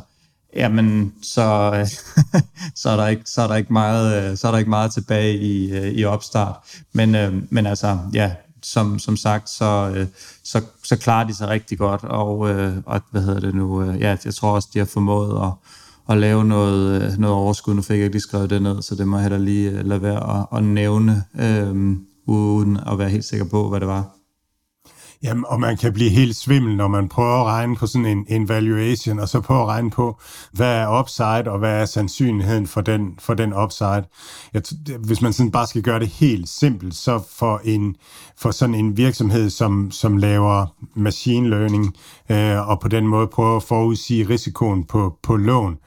jamen 0.55 1.13
så, 1.21 1.71
så, 2.81 2.89
er 2.89 2.95
der 2.95 3.07
ikke, 3.07 3.21
så, 3.25 3.41
er 3.41 3.47
der 3.47 3.55
ikke 3.55 3.73
meget, 3.73 4.31
øh, 4.31 4.37
så 4.37 4.47
er 4.47 4.51
der 4.51 4.57
ikke 4.57 4.69
meget 4.69 4.93
tilbage 4.93 5.37
i, 5.37 5.71
øh, 5.71 5.87
i 5.87 6.03
opstart. 6.05 6.55
Men, 6.93 7.15
øh, 7.15 7.33
men 7.49 7.65
altså, 7.65 7.99
ja, 8.13 8.31
som, 8.63 8.99
som 8.99 9.17
sagt, 9.17 9.49
så, 9.49 9.93
øh, 9.95 10.07
så, 10.43 10.61
så 10.83 10.97
klarer 10.97 11.27
de 11.27 11.35
sig 11.35 11.47
rigtig 11.47 11.77
godt, 11.77 12.03
og, 12.03 12.49
øh, 12.49 12.73
og 12.85 13.01
hvad 13.11 13.21
hedder 13.21 13.39
det 13.39 13.55
nu, 13.55 13.83
øh, 13.83 13.99
ja, 13.99 14.17
jeg 14.25 14.33
tror 14.33 14.51
også, 14.51 14.69
de 14.73 14.79
har 14.79 14.85
formået 14.85 15.43
at, 15.43 15.51
at 16.09 16.17
lave 16.17 16.45
noget, 16.45 17.01
øh, 17.01 17.17
noget 17.17 17.35
overskud. 17.35 17.73
Nu 17.73 17.81
fik 17.81 17.97
jeg 17.97 18.03
ikke 18.03 18.13
lige 18.13 18.21
skrevet 18.21 18.49
det 18.49 18.61
ned, 18.61 18.81
så 18.81 18.95
det 18.95 19.07
må 19.07 19.17
jeg 19.17 19.23
heller 19.23 19.37
lige 19.37 19.83
lade 19.83 20.01
være 20.01 20.39
at, 20.39 20.57
at 20.57 20.63
nævne, 20.63 21.23
øh, 21.39 21.97
uden 22.25 22.79
at 22.87 22.99
være 22.99 23.09
helt 23.09 23.25
sikker 23.25 23.45
på, 23.45 23.69
hvad 23.69 23.79
det 23.79 23.87
var. 23.87 24.16
Jamen, 25.23 25.45
og 25.47 25.59
man 25.59 25.77
kan 25.77 25.93
blive 25.93 26.09
helt 26.09 26.35
svimmel, 26.35 26.75
når 26.75 26.87
man 26.87 27.09
prøver 27.09 27.39
at 27.39 27.45
regne 27.45 27.75
på 27.75 27.87
sådan 27.87 28.05
en, 28.05 28.25
en 28.27 28.49
valuation, 28.49 29.19
og 29.19 29.29
så 29.29 29.41
prøver 29.41 29.61
at 29.61 29.67
regne 29.67 29.91
på, 29.91 30.19
hvad 30.51 30.75
er 30.75 30.99
upside, 30.99 31.51
og 31.51 31.59
hvad 31.59 31.81
er 31.81 31.85
sandsynligheden 31.85 32.67
for 32.67 32.81
den, 32.81 33.15
for 33.19 33.33
den 33.33 33.53
upside. 33.53 34.03
Jeg, 34.53 34.61
hvis 34.99 35.21
man 35.21 35.33
sådan 35.33 35.51
bare 35.51 35.67
skal 35.67 35.81
gøre 35.81 35.99
det 35.99 36.07
helt 36.07 36.49
simpelt, 36.49 36.95
så 36.95 37.23
for, 37.37 37.61
en, 37.63 37.95
for 38.37 38.51
sådan 38.51 38.75
en 38.75 38.97
virksomhed, 38.97 39.49
som, 39.49 39.91
som 39.91 40.17
laver 40.17 40.65
machine 40.95 41.49
learning, 41.49 41.95
øh, 42.29 42.69
og 42.69 42.79
på 42.79 42.87
den 42.87 43.07
måde 43.07 43.27
prøver 43.27 43.55
at 43.55 43.63
forudsige 43.63 44.29
risikoen 44.29 44.83
på, 44.83 45.17
på 45.23 45.35
lån, 45.35 45.77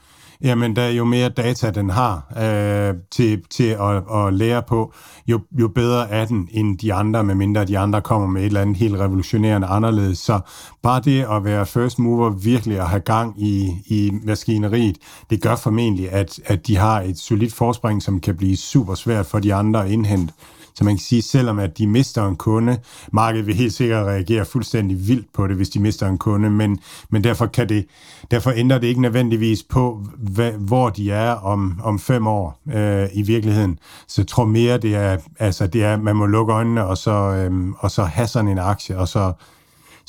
Jamen, 0.43 0.75
der 0.75 0.81
er 0.81 0.89
jo 0.89 1.05
mere 1.05 1.29
data, 1.29 1.69
den 1.71 1.89
har 1.89 2.33
øh, 2.37 2.95
til, 3.11 3.43
til 3.49 3.63
at, 3.63 4.17
at 4.17 4.33
lære 4.33 4.63
på, 4.63 4.93
jo, 5.27 5.39
jo 5.59 5.67
bedre 5.67 6.09
er 6.09 6.25
den 6.25 6.49
end 6.51 6.77
de 6.77 6.93
andre, 6.93 7.23
medmindre 7.23 7.65
de 7.65 7.77
andre 7.77 8.01
kommer 8.01 8.27
med 8.27 8.41
et 8.41 8.45
eller 8.45 8.61
andet 8.61 8.77
helt 8.77 8.99
revolutionerende 8.99 9.67
anderledes. 9.67 10.17
Så 10.17 10.39
bare 10.81 11.01
det 11.01 11.25
at 11.31 11.43
være 11.43 11.65
first 11.65 11.99
mover, 11.99 12.29
virkelig 12.29 12.79
at 12.79 12.89
have 12.89 12.99
gang 12.99 13.43
i, 13.43 13.69
i 13.85 14.11
maskineriet, 14.23 14.97
det 15.29 15.41
gør 15.41 15.55
formentlig, 15.55 16.11
at, 16.11 16.39
at 16.45 16.67
de 16.67 16.77
har 16.77 17.01
et 17.01 17.17
solidt 17.17 17.53
forspring, 17.53 18.03
som 18.03 18.19
kan 18.19 18.37
blive 18.37 18.57
super 18.57 18.95
svært 18.95 19.25
for 19.25 19.39
de 19.39 19.53
andre 19.53 19.85
at 19.85 19.91
indhente. 19.91 20.33
Så 20.73 20.83
man 20.83 20.93
kan 20.93 20.99
sige, 20.99 21.21
selvom 21.21 21.59
at 21.59 21.77
de 21.77 21.87
mister 21.87 22.27
en 22.27 22.35
kunde, 22.35 22.77
markedet 23.11 23.47
vil 23.47 23.55
helt 23.55 23.73
sikkert 23.73 24.05
reagere 24.05 24.45
fuldstændig 24.45 25.07
vildt 25.07 25.33
på 25.33 25.47
det, 25.47 25.55
hvis 25.55 25.69
de 25.69 25.79
mister 25.79 26.07
en 26.07 26.17
kunde, 26.17 26.49
men, 26.49 26.79
men 27.09 27.23
derfor, 27.23 27.45
kan 27.45 27.69
det, 27.69 27.85
derfor 28.31 28.51
ændrer 28.55 28.77
det 28.77 28.87
ikke 28.87 29.01
nødvendigvis 29.01 29.63
på, 29.63 30.05
hvad, 30.17 30.51
hvor 30.51 30.89
de 30.89 31.11
er 31.11 31.31
om, 31.31 31.79
om 31.83 31.99
fem 31.99 32.27
år 32.27 32.59
øh, 32.73 33.07
i 33.13 33.21
virkeligheden. 33.21 33.79
Så 34.07 34.21
jeg 34.21 34.27
tror 34.27 34.45
mere, 34.45 34.77
det 34.77 34.95
er, 34.95 35.17
altså, 35.39 35.67
det 35.67 35.83
er, 35.83 35.97
man 35.97 36.15
må 36.15 36.25
lukke 36.25 36.53
øjnene, 36.53 36.85
og 36.85 36.97
så, 36.97 37.11
øh, 37.11 37.69
og 37.77 37.91
så 37.91 38.03
have 38.03 38.27
sådan 38.27 38.47
en 38.47 38.59
aktie, 38.59 38.97
og 38.97 39.07
så 39.07 39.33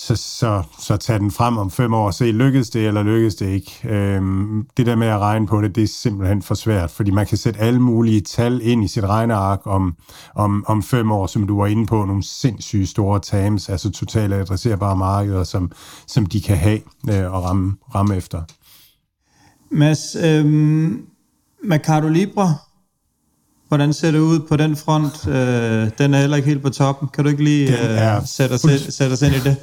så, 0.06 0.16
så, 0.16 0.62
så 0.80 0.96
tag 0.96 1.20
den 1.20 1.30
frem 1.30 1.58
om 1.58 1.70
fem 1.70 1.94
år 1.94 2.06
og 2.06 2.14
se, 2.14 2.24
lykkedes 2.24 2.70
det 2.70 2.86
eller 2.86 3.02
lykkedes 3.02 3.34
det 3.34 3.46
ikke. 3.46 3.80
Øhm, 3.84 4.66
det 4.76 4.86
der 4.86 4.96
med 4.96 5.06
at 5.06 5.18
regne 5.18 5.46
på 5.46 5.62
det, 5.62 5.74
det 5.74 5.82
er 5.82 5.88
simpelthen 5.88 6.42
for 6.42 6.54
svært, 6.54 6.90
fordi 6.90 7.10
man 7.10 7.26
kan 7.26 7.38
sætte 7.38 7.60
alle 7.60 7.80
mulige 7.80 8.20
tal 8.20 8.60
ind 8.62 8.84
i 8.84 8.88
sit 8.88 9.04
regneark 9.04 9.60
om, 9.64 9.96
om, 10.34 10.64
om 10.68 10.82
fem 10.82 11.12
år, 11.12 11.26
som 11.26 11.46
du 11.46 11.58
var 11.58 11.66
inde 11.66 11.86
på, 11.86 12.04
nogle 12.04 12.22
sindssygt 12.22 12.88
store 12.88 13.20
TAMs, 13.20 13.68
altså 13.68 13.90
totalt 13.90 14.32
adresserbare 14.32 14.96
markeder, 14.96 15.44
som, 15.44 15.72
som 16.06 16.26
de 16.26 16.40
kan 16.40 16.56
have 16.56 16.80
øh, 17.10 17.34
og 17.34 17.44
ramme, 17.44 17.76
ramme 17.94 18.16
efter. 18.16 18.42
Mads, 19.70 20.16
øhm, 20.24 21.06
Mercado 21.64 22.08
Libre, 22.08 22.54
Hvordan 23.68 23.92
ser 23.92 24.10
det 24.10 24.18
ud 24.18 24.40
på 24.40 24.56
den 24.56 24.76
front? 24.76 25.28
Øh, 25.28 25.90
den 25.98 26.14
er 26.14 26.18
heller 26.18 26.36
ikke 26.36 26.48
helt 26.48 26.62
på 26.62 26.70
toppen. 26.70 27.08
Kan 27.08 27.24
du 27.24 27.30
ikke 27.30 27.44
lige 27.44 27.68
øh, 27.68 28.26
sætte, 28.26 28.52
os, 28.52 28.60
sætte 28.94 29.12
os 29.12 29.22
ind 29.22 29.34
i 29.34 29.38
det? 29.38 29.56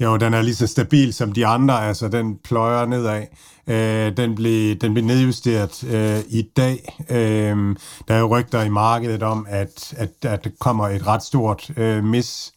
Jo, 0.00 0.16
den 0.16 0.34
er 0.34 0.42
lige 0.42 0.54
så 0.54 0.66
stabil 0.66 1.14
som 1.14 1.32
de 1.32 1.46
andre, 1.46 1.86
altså 1.86 2.08
den 2.08 2.38
pløjer 2.44 2.86
nedad. 2.86 3.26
Øh, 3.66 4.16
den, 4.16 4.34
blev, 4.34 4.76
den 4.76 4.94
blev 4.94 5.04
nedjusteret 5.04 5.84
øh, 5.84 6.20
i 6.28 6.42
dag. 6.56 6.96
Øh, 7.10 7.76
der 8.08 8.14
er 8.14 8.18
jo 8.18 8.38
rygter 8.38 8.62
i 8.62 8.68
markedet 8.68 9.22
om, 9.22 9.46
at, 9.48 9.94
at, 9.96 10.10
at 10.22 10.44
der 10.44 10.50
kommer 10.60 10.88
et 10.88 11.06
ret 11.06 11.22
stort 11.22 11.70
øh, 11.76 12.04
mis 12.04 12.52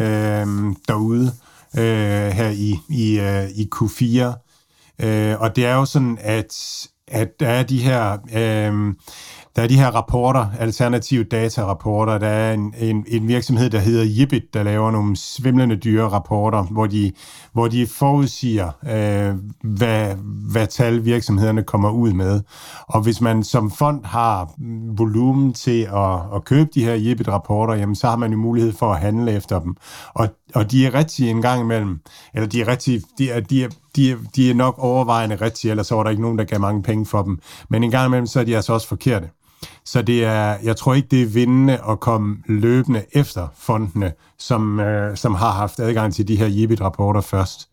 øh, 0.00 0.46
derude 0.88 1.32
øh, 1.76 2.28
her 2.30 2.48
i, 2.48 2.78
i, 2.88 3.20
øh, 3.20 3.48
i 3.48 3.68
Q4. 3.74 4.22
Øh, 5.06 5.40
og 5.40 5.56
det 5.56 5.66
er 5.66 5.74
jo 5.74 5.84
sådan, 5.84 6.18
at, 6.20 6.54
at 7.08 7.40
der 7.40 7.48
er 7.48 7.62
de 7.62 7.78
her... 7.78 8.18
Øh, 8.34 8.94
der 9.56 9.62
er 9.62 9.66
de 9.66 9.78
her 9.78 9.90
rapporter, 9.90 10.46
alternative 10.58 11.24
datarapporter. 11.24 12.18
Der 12.18 12.28
er 12.28 12.52
en, 12.52 12.74
en, 12.78 13.04
en 13.08 13.28
virksomhed, 13.28 13.70
der 13.70 13.78
hedder 13.78 14.04
Jibbit, 14.04 14.54
der 14.54 14.62
laver 14.62 14.90
nogle 14.90 15.16
svimlende 15.16 15.76
dyre 15.76 16.08
rapporter, 16.08 16.62
hvor 16.62 16.86
de, 16.86 17.12
hvor 17.52 17.68
de 17.68 17.86
forudsiger, 17.86 18.70
øh, 18.82 19.34
hvad, 19.76 20.14
hvad 20.52 20.66
tal 20.66 21.04
virksomhederne 21.04 21.62
kommer 21.62 21.90
ud 21.90 22.12
med. 22.12 22.40
Og 22.86 23.00
hvis 23.00 23.20
man 23.20 23.44
som 23.44 23.70
fond 23.70 24.04
har 24.04 24.50
volumen 24.96 25.52
til 25.52 25.82
at, 25.82 26.18
at 26.34 26.44
købe 26.44 26.70
de 26.74 26.84
her 26.84 26.94
Jibbit-rapporter, 26.94 27.74
jamen 27.74 27.94
så 27.94 28.06
har 28.06 28.16
man 28.16 28.32
jo 28.32 28.38
mulighed 28.38 28.72
for 28.72 28.92
at 28.92 29.00
handle 29.00 29.32
efter 29.32 29.60
dem. 29.60 29.76
Og, 30.14 30.28
og 30.54 30.70
de 30.70 30.86
er 30.86 30.94
rigtige 30.94 31.30
en 31.30 31.42
gang 31.42 31.60
imellem, 31.60 32.00
eller 32.34 32.48
de 32.48 32.60
er 32.60 32.68
rigtige, 32.68 33.02
de 33.18 33.30
er, 33.30 33.40
de 33.40 33.64
er, 33.64 33.68
de 33.96 34.10
er, 34.10 34.16
de 34.36 34.50
er 34.50 34.54
nok 34.54 34.74
overvejende 34.78 35.36
rigtige, 35.36 35.70
ellers 35.70 35.86
så 35.86 35.94
var 35.94 36.02
der 36.02 36.10
ikke 36.10 36.22
nogen, 36.22 36.38
der 36.38 36.44
gav 36.44 36.60
mange 36.60 36.82
penge 36.82 37.06
for 37.06 37.22
dem. 37.22 37.38
Men 37.68 37.84
en 37.84 37.90
gang 37.90 38.06
imellem, 38.06 38.26
så 38.26 38.40
er 38.40 38.44
de 38.44 38.56
altså 38.56 38.72
også 38.72 38.88
forkerte. 38.88 39.28
Så 39.84 40.02
det 40.02 40.24
er, 40.24 40.56
jeg 40.62 40.76
tror 40.76 40.94
ikke, 40.94 41.08
det 41.10 41.22
er 41.22 41.26
vindende 41.26 41.80
at 41.88 42.00
komme 42.00 42.36
løbende 42.46 43.04
efter 43.12 43.48
fondene, 43.58 44.12
som, 44.38 44.80
øh, 44.80 45.16
som 45.16 45.34
har 45.34 45.50
haft 45.50 45.80
adgang 45.80 46.14
til 46.14 46.28
de 46.28 46.36
her 46.36 46.46
Jibit-rapporter 46.46 47.20
først. 47.20 47.68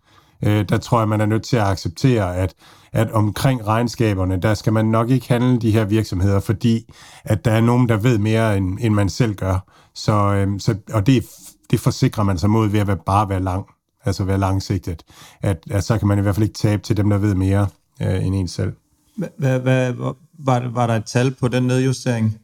Øh, 0.45 0.69
der 0.69 0.77
tror 0.77 0.99
jeg, 0.99 1.09
man 1.09 1.21
er 1.21 1.25
nødt 1.25 1.43
til 1.43 1.57
at 1.57 1.63
acceptere, 1.63 2.35
at, 2.35 2.53
at 2.93 3.11
omkring 3.11 3.67
regnskaberne, 3.67 4.41
der 4.41 4.53
skal 4.53 4.73
man 4.73 4.85
nok 4.85 5.09
ikke 5.09 5.27
handle 5.27 5.59
de 5.59 5.71
her 5.71 5.85
virksomheder, 5.85 6.39
fordi 6.39 6.93
at 7.23 7.45
der 7.45 7.51
er 7.51 7.61
nogen, 7.61 7.89
der 7.89 7.97
ved 7.97 8.17
mere, 8.17 8.57
end, 8.57 8.77
end 8.81 8.93
man 8.93 9.09
selv 9.09 9.35
gør. 9.35 9.71
Så, 9.95 10.13
øh, 10.13 10.59
så, 10.59 10.75
og 10.93 11.07
det, 11.07 11.25
det 11.71 11.79
forsikrer 11.79 12.23
man 12.23 12.37
sig 12.37 12.49
mod 12.49 12.67
ved 12.67 12.79
at 12.79 12.87
være, 12.87 12.97
bare 13.05 13.29
være 13.29 13.43
lang, 13.43 13.65
altså 14.05 14.23
være 14.23 14.37
langsigtet. 14.37 15.03
At, 15.41 15.57
at 15.71 15.83
så 15.83 15.97
kan 15.97 16.07
man 16.07 16.19
i 16.19 16.21
hvert 16.21 16.35
fald 16.35 16.47
ikke 16.47 16.57
tabe 16.57 16.81
til 16.81 16.97
dem, 16.97 17.09
der 17.09 17.17
ved 17.17 17.35
mere 17.35 17.67
øh, 18.01 18.25
end 18.25 18.35
en 18.35 18.47
selv. 18.47 18.73
Hvad, 19.15 19.59
hvad, 19.59 19.93
var, 20.39 20.69
var 20.69 20.87
der 20.87 20.95
et 20.95 21.05
tal 21.05 21.31
på 21.31 21.47
den 21.47 21.63
nedjustering? 21.63 22.37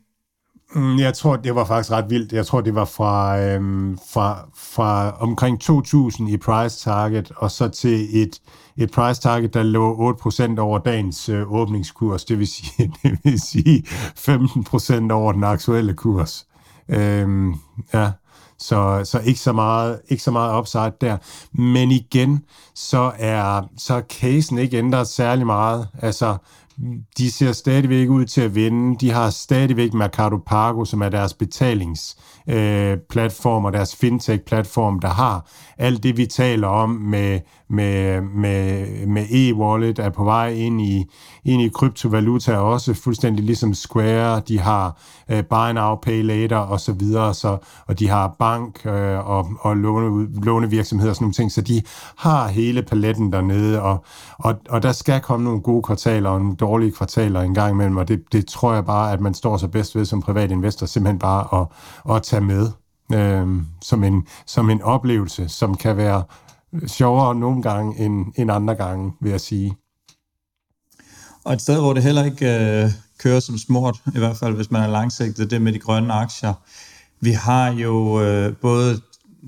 Mm, 0.75 0.99
jeg 0.99 1.13
tror, 1.13 1.35
det 1.35 1.55
var 1.55 1.65
faktisk 1.65 1.91
ret 1.91 2.09
vildt. 2.09 2.33
Jeg 2.33 2.45
tror, 2.45 2.61
det 2.61 2.75
var 2.75 2.85
fra, 2.85 3.39
øhm, 3.39 3.97
fra, 4.13 4.49
fra 4.55 5.17
omkring 5.19 5.63
2.000 5.63 6.29
i 6.29 6.37
price 6.37 6.79
target, 6.83 7.31
og 7.35 7.51
så 7.51 7.67
til 7.67 8.21
et, 8.21 8.41
et 8.77 8.91
price 8.91 9.21
target, 9.21 9.53
der 9.53 9.63
lå 9.63 10.13
8% 10.55 10.59
over 10.59 10.79
dagens 10.79 11.29
øh, 11.29 11.51
åbningskurs, 11.53 12.25
det 12.25 12.39
vil 12.39 12.47
sige, 12.47 12.91
det 13.03 13.19
vil 13.23 13.41
sige 13.41 13.83
15% 13.87 15.11
over 15.11 15.31
den 15.31 15.43
aktuelle 15.43 15.93
kurs. 15.93 16.47
Øhm, 16.89 17.53
ja, 17.93 18.11
så, 18.59 19.01
så 19.03 19.19
ikke 19.19 19.39
så 19.39 19.53
meget, 19.53 19.99
ikke 20.09 20.23
så 20.23 20.31
meget 20.31 20.59
upside 20.59 20.91
der. 21.01 21.17
Men 21.51 21.91
igen, 21.91 22.43
så 22.75 23.11
er, 23.17 23.61
så 23.77 23.93
er 23.93 24.01
casen 24.01 24.57
ikke 24.57 24.77
ændret 24.77 25.07
særlig 25.07 25.45
meget. 25.45 25.87
Altså, 26.01 26.37
de 27.17 27.31
ser 27.31 27.51
stadigvæk 27.51 28.09
ud 28.09 28.25
til 28.25 28.41
at 28.41 28.55
vinde. 28.55 28.97
De 28.99 29.11
har 29.11 29.29
stadigvæk 29.29 29.93
Mercado 29.93 30.37
Pago, 30.37 30.85
som 30.85 31.01
er 31.01 31.09
deres 31.09 31.33
betalingsplatform 31.33 33.63
øh, 33.63 33.65
og 33.65 33.73
deres 33.73 33.95
fintech-platform, 33.95 34.99
der 34.99 35.07
har 35.07 35.49
alt 35.77 36.03
det, 36.03 36.17
vi 36.17 36.25
taler 36.25 36.67
om 36.67 36.89
med, 36.89 37.39
med, 37.69 38.21
med, 38.21 38.85
med 39.07 39.25
e-wallet, 39.25 40.05
er 40.05 40.09
på 40.09 40.23
vej 40.23 40.53
ind 40.53 40.81
i, 40.81 41.05
ind 41.45 41.61
i 41.61 41.69
kryptovaluta, 41.69 42.57
også 42.57 42.93
fuldstændig 42.93 43.45
ligesom 43.45 43.73
Square. 43.73 44.41
De 44.47 44.59
har 44.59 45.01
øh, 45.29 45.43
Buy 45.43 45.71
Now, 45.73 45.95
Pay 45.95 46.23
Later 46.23 46.57
og 46.57 46.79
så 46.79 46.93
videre, 46.93 47.33
så, 47.33 47.57
og 47.87 47.99
de 47.99 48.07
har 48.07 48.35
bank 48.39 48.85
øh, 48.85 49.29
og, 49.29 49.47
og 49.59 49.77
låne, 49.77 50.27
lånevirksomheder 50.43 51.09
og 51.09 51.15
sådan 51.15 51.23
nogle 51.23 51.33
ting, 51.33 51.51
så 51.51 51.61
de 51.61 51.81
har 52.17 52.47
hele 52.47 52.81
paletten 52.83 53.31
dernede, 53.31 53.81
og, 53.81 54.05
og, 54.37 54.55
og 54.69 54.83
der 54.83 54.91
skal 54.91 55.21
komme 55.21 55.43
nogle 55.43 55.61
gode 55.61 55.83
kvartaler 55.83 56.29
og 56.29 56.39
nogle 56.39 56.55
dårlige 56.55 56.91
kvartaler 56.91 57.41
en 57.41 57.53
gang 57.53 57.71
imellem, 57.73 57.97
og 57.97 58.07
det, 58.07 58.23
det 58.31 58.47
tror 58.47 58.73
jeg 58.73 58.85
bare, 58.85 59.11
at 59.11 59.21
man 59.21 59.33
står 59.33 59.57
så 59.57 59.67
bedst 59.67 59.95
ved 59.95 60.05
som 60.05 60.21
privat 60.21 60.51
investor, 60.51 60.85
simpelthen 60.85 61.19
bare 61.19 61.61
at, 61.61 62.15
at 62.15 62.23
tage 62.23 62.41
med 62.41 62.71
øh, 63.13 63.47
som, 63.81 64.03
en, 64.03 64.27
som 64.45 64.69
en 64.69 64.81
oplevelse, 64.81 65.49
som 65.49 65.77
kan 65.77 65.97
være 65.97 66.23
sjovere 66.87 67.35
nogle 67.35 67.61
gange 67.61 67.99
end, 67.99 68.25
end 68.35 68.51
andre 68.51 68.75
gange, 68.75 69.13
vil 69.21 69.31
jeg 69.31 69.41
sige. 69.41 69.77
Og 71.43 71.53
et 71.53 71.61
sted, 71.61 71.79
hvor 71.79 71.93
det 71.93 72.03
heller 72.03 72.23
ikke 72.23 72.83
øh, 72.83 72.89
kører 73.19 73.39
som 73.39 73.57
smurt, 73.57 74.01
i 74.15 74.17
hvert 74.17 74.37
fald 74.37 74.55
hvis 74.55 74.71
man 74.71 74.81
er 74.81 74.87
langsigtet, 74.87 75.51
det 75.51 75.61
med 75.61 75.73
de 75.73 75.79
grønne 75.79 76.13
aktier. 76.13 76.53
Vi 77.21 77.31
har 77.31 77.71
jo 77.71 78.21
øh, 78.21 78.55
både 78.55 79.01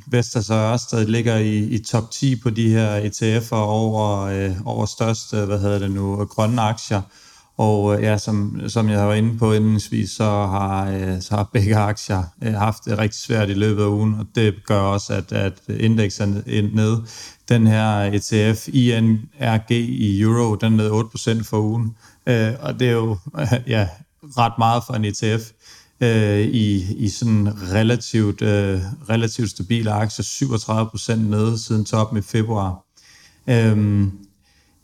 Vestas 0.08 0.50
og 0.50 0.58
Ørsted 0.58 1.06
ligger 1.06 1.38
i, 1.38 1.58
i 1.58 1.84
top 1.84 2.12
10 2.12 2.36
på 2.36 2.50
de 2.50 2.70
her 2.70 3.02
ETF'er 3.02 3.56
over, 3.56 4.20
øh, 4.20 4.56
over 4.66 4.86
største, 4.86 5.46
hvad 5.46 5.60
hedder 5.60 5.80
det 5.80 5.92
nu, 5.92 6.26
grønne 6.26 6.62
aktier. 6.62 7.02
Og 7.60 7.96
øh, 7.96 8.04
ja, 8.04 8.18
som, 8.18 8.62
som 8.68 8.90
jeg 8.90 9.08
var 9.08 9.14
inde 9.14 9.38
på 9.38 9.54
indensvis, 9.54 10.12
så 10.12 10.24
har, 10.24 10.92
øh, 10.92 11.22
så 11.22 11.36
har 11.36 11.50
begge 11.54 11.76
aktier 11.76 12.24
øh, 12.44 12.54
haft 12.54 12.86
det 12.86 12.98
rigtig 12.98 13.20
svært 13.20 13.50
i 13.50 13.54
løbet 13.54 13.84
af 13.84 13.88
ugen, 13.88 14.16
og 14.20 14.26
det 14.36 14.56
gør 14.66 14.80
også, 14.80 15.14
at, 15.14 15.32
at 15.32 15.54
indekserne 15.70 16.44
er 16.48 16.62
ned. 16.74 16.98
Den 17.50 17.68
her 17.68 18.12
ETF 18.14 18.68
INRG 18.68 19.72
i 19.72 20.22
euro, 20.22 20.56
den 20.56 20.80
er 20.80 21.04
ned 21.24 21.40
8% 21.42 21.44
for 21.44 21.60
ugen, 21.60 21.96
og 22.60 22.80
det 22.80 22.88
er 22.88 22.92
jo 22.92 23.18
ja, 23.76 23.88
ret 24.24 24.54
meget 24.58 24.84
for 24.88 24.94
en 24.94 25.06
ETF 25.06 25.52
i, 26.52 26.86
i 26.98 27.10
sådan 27.10 27.50
relativt, 27.72 28.42
relativt 29.10 29.50
stabile 29.50 29.92
aktier, 29.92 30.26
37% 30.26 31.16
nede 31.16 31.60
siden 31.60 31.86
toppen 31.86 32.20
i 32.20 32.22
februar. 32.22 32.86
Øhm, 33.48 34.12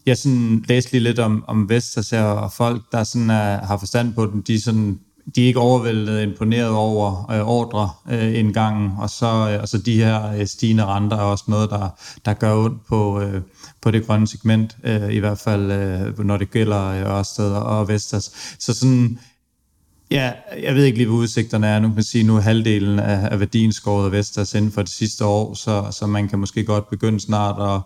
jeg 0.06 0.18
sådan 0.18 0.65
læste 0.68 0.91
lige 0.91 1.04
lidt 1.04 1.20
om, 1.20 1.44
om 1.48 1.70
Vestas 1.70 2.13
og 2.13 2.52
folk, 2.52 2.82
der 2.91 3.04
sådan 3.04 3.30
er, 3.30 3.65
har 3.65 3.78
forstand 3.78 4.13
på 4.13 4.26
den, 4.26 4.41
de, 4.41 4.62
sådan, 4.62 5.00
de 5.36 5.44
er 5.44 5.48
ikke 5.48 5.60
overvældet 5.60 6.24
imponeret 6.24 6.70
over 6.70 7.32
øh, 7.32 7.48
ordre 7.48 7.89
øh, 8.10 8.39
en 8.39 8.54
gang, 8.54 8.94
og 9.00 9.10
så, 9.10 9.26
øh, 9.26 9.62
og 9.62 9.68
så 9.68 9.78
de 9.78 9.96
her 9.96 10.32
øh, 10.32 10.48
stigende 10.48 10.86
renter 10.86 11.18
er 11.18 11.22
også 11.22 11.44
noget, 11.48 11.70
der, 11.70 11.89
der 12.26 12.34
gør 12.34 12.56
ondt 12.56 12.86
på, 12.88 13.22
øh, 13.22 13.41
på 13.82 13.91
det 13.91 14.06
grønne 14.06 14.28
segment, 14.28 14.78
øh, 14.84 15.13
i 15.13 15.18
hvert 15.18 15.39
fald 15.39 15.72
øh, 15.72 16.26
når 16.26 16.38
det 16.38 16.52
gælder 16.52 16.88
øh, 16.88 17.18
Ørsted 17.18 17.52
og 17.52 17.88
Vestas. 17.88 18.56
Så 18.60 18.74
sådan, 18.74 19.20
Ja, 20.12 20.32
jeg 20.63 20.76
ved 20.76 20.84
ikke 20.84 20.98
lige, 20.98 21.08
hvad 21.08 21.18
udsigterne 21.18 21.68
er. 21.68 21.80
Nu 21.80 21.88
kan 21.88 21.96
man 21.96 22.04
sige, 22.04 22.24
nu 22.24 22.36
er 22.36 22.41
halvdelen 22.41 23.00
af, 23.00 23.30
af 23.32 23.39
værdien 23.39 23.74
skåret 23.74 24.06
af 24.06 24.12
Vestas 24.12 24.54
inden 24.54 24.72
for 24.72 24.82
det 24.82 24.91
sidste 24.91 25.26
år, 25.26 25.54
så, 25.54 25.88
så 25.91 26.08
man 26.08 26.28
kan 26.28 26.39
måske 26.39 26.63
godt 26.63 26.89
begynde 26.89 27.20
snart 27.20 27.76
at, 27.76 27.82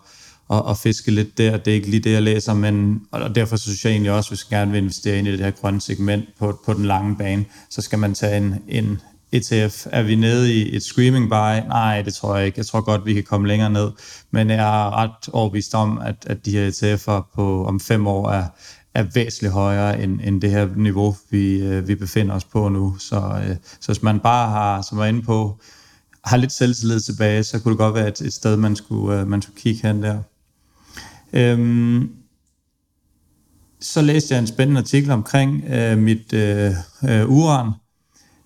og, 0.49 0.65
og 0.65 0.77
fiske 0.77 1.11
lidt 1.11 1.37
der. 1.37 1.57
Det 1.57 1.71
er 1.71 1.75
ikke 1.75 1.89
lige 1.89 2.03
det, 2.03 2.11
jeg 2.11 2.21
læser, 2.21 2.53
men 2.53 3.01
og 3.11 3.35
derfor 3.35 3.55
synes 3.57 3.85
jeg 3.85 3.91
egentlig 3.91 4.11
også, 4.11 4.29
hvis 4.29 4.51
man 4.51 4.59
gerne 4.59 4.71
vil 4.71 4.81
investere 4.81 5.17
ind 5.17 5.27
i 5.27 5.31
det 5.31 5.39
her 5.39 5.51
grønne 5.51 5.81
segment 5.81 6.25
på, 6.39 6.59
på 6.65 6.73
den 6.73 6.85
lange 6.85 7.15
bane, 7.15 7.45
så 7.69 7.81
skal 7.81 7.99
man 7.99 8.13
tage 8.13 8.37
en, 8.37 8.55
en 8.67 8.99
ETF. 9.31 9.87
Er 9.91 10.03
vi 10.03 10.15
nede 10.15 10.53
i 10.53 10.75
et 10.75 10.83
screaming 10.83 11.29
buy? 11.29 11.67
Nej, 11.67 12.01
det 12.01 12.13
tror 12.13 12.37
jeg 12.37 12.45
ikke. 12.45 12.59
Jeg 12.59 12.65
tror 12.65 12.81
godt, 12.81 13.05
vi 13.05 13.13
kan 13.13 13.23
komme 13.23 13.47
længere 13.47 13.69
ned. 13.69 13.91
Men 14.31 14.49
jeg 14.49 14.85
er 14.85 14.97
ret 14.97 15.29
overbevist 15.33 15.75
om, 15.75 15.97
at, 15.97 16.15
at 16.27 16.45
de 16.45 16.51
her 16.51 16.69
ETF'er 16.69 17.31
på, 17.35 17.65
om 17.65 17.79
fem 17.79 18.07
år 18.07 18.29
er, 18.29 18.45
er 18.93 19.05
væsentligt 19.13 19.53
højere 19.53 20.03
end, 20.03 20.19
end 20.23 20.41
det 20.41 20.49
her 20.49 20.67
niveau, 20.75 21.15
vi, 21.29 21.61
øh, 21.61 21.87
vi 21.87 21.95
befinder 21.95 22.35
os 22.35 22.43
på 22.43 22.69
nu. 22.69 22.97
Så, 22.97 23.15
øh, 23.15 23.55
så 23.79 23.87
hvis 23.87 24.03
man 24.03 24.19
bare 24.19 24.49
har, 24.49 24.81
som 24.81 24.97
var 24.97 25.05
inde 25.05 25.21
på, 25.21 25.59
har 26.25 26.37
lidt 26.37 26.51
selvtillid 26.51 26.99
tilbage, 26.99 27.43
så 27.43 27.59
kunne 27.59 27.71
det 27.71 27.77
godt 27.77 27.95
være 27.95 28.07
et, 28.07 28.21
et 28.21 28.33
sted, 28.33 28.57
man 28.57 28.75
skulle, 28.75 29.19
øh, 29.19 29.27
man 29.27 29.41
skulle 29.41 29.59
kigge 29.61 29.87
hen 29.87 30.03
der. 30.03 30.19
Øhm, 31.33 32.09
så 33.81 34.01
læste 34.01 34.33
jeg 34.33 34.41
en 34.41 34.47
spændende 34.47 34.81
artikel 34.81 35.11
omkring 35.11 35.63
øh, 35.69 35.97
mit 35.97 36.33
øh, 36.33 36.71
øh, 37.09 37.29
uran. 37.29 37.71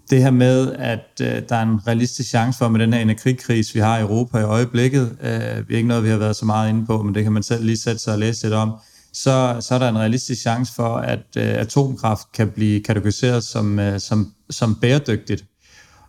Det 0.10 0.24
her 0.24 0.32
med, 0.32 0.74
at 0.74 1.22
øh, 1.22 1.42
der 1.50 1.56
er 1.56 1.64
en 1.64 1.88
realistisk 1.88 2.30
chance 2.30 2.58
for, 2.58 2.68
med 2.68 2.80
den 2.80 2.94
her 2.94 3.02
energikris, 3.02 3.76
vi 3.76 3.80
har 3.80 3.98
i 3.98 4.02
Europa 4.02 4.38
i 4.40 4.44
øjeblikket, 4.44 5.18
øh, 5.22 5.30
det 5.30 5.66
er 5.70 5.76
ikke 5.76 5.88
noget, 5.88 6.04
vi 6.04 6.10
har 6.10 6.18
været 6.18 6.36
så 6.36 6.46
meget 6.46 6.70
inde 6.70 6.86
på, 6.86 7.04
men 7.04 7.16
det 7.16 7.24
kan 7.24 7.32
man 7.32 7.44
selv 7.44 7.66
lige 7.66 7.78
sætte 7.78 8.00
sig 8.00 8.14
og 8.14 8.20
læse 8.20 8.44
lidt 8.44 8.54
om, 8.54 8.74
så, 9.14 9.58
så 9.62 9.76
er 9.76 9.80
der 9.80 9.90
en 9.90 9.98
realistisk 9.98 10.42
chance 10.42 10.74
for, 10.74 10.96
at 10.98 11.26
øh, 11.38 11.44
atomkraft 11.44 12.32
kan 12.34 12.50
blive 12.50 12.84
kategoriseret 12.84 13.44
som, 13.44 13.80
øh, 13.80 14.00
som, 14.00 14.34
som 14.50 14.76
bæredygtigt. 14.76 15.46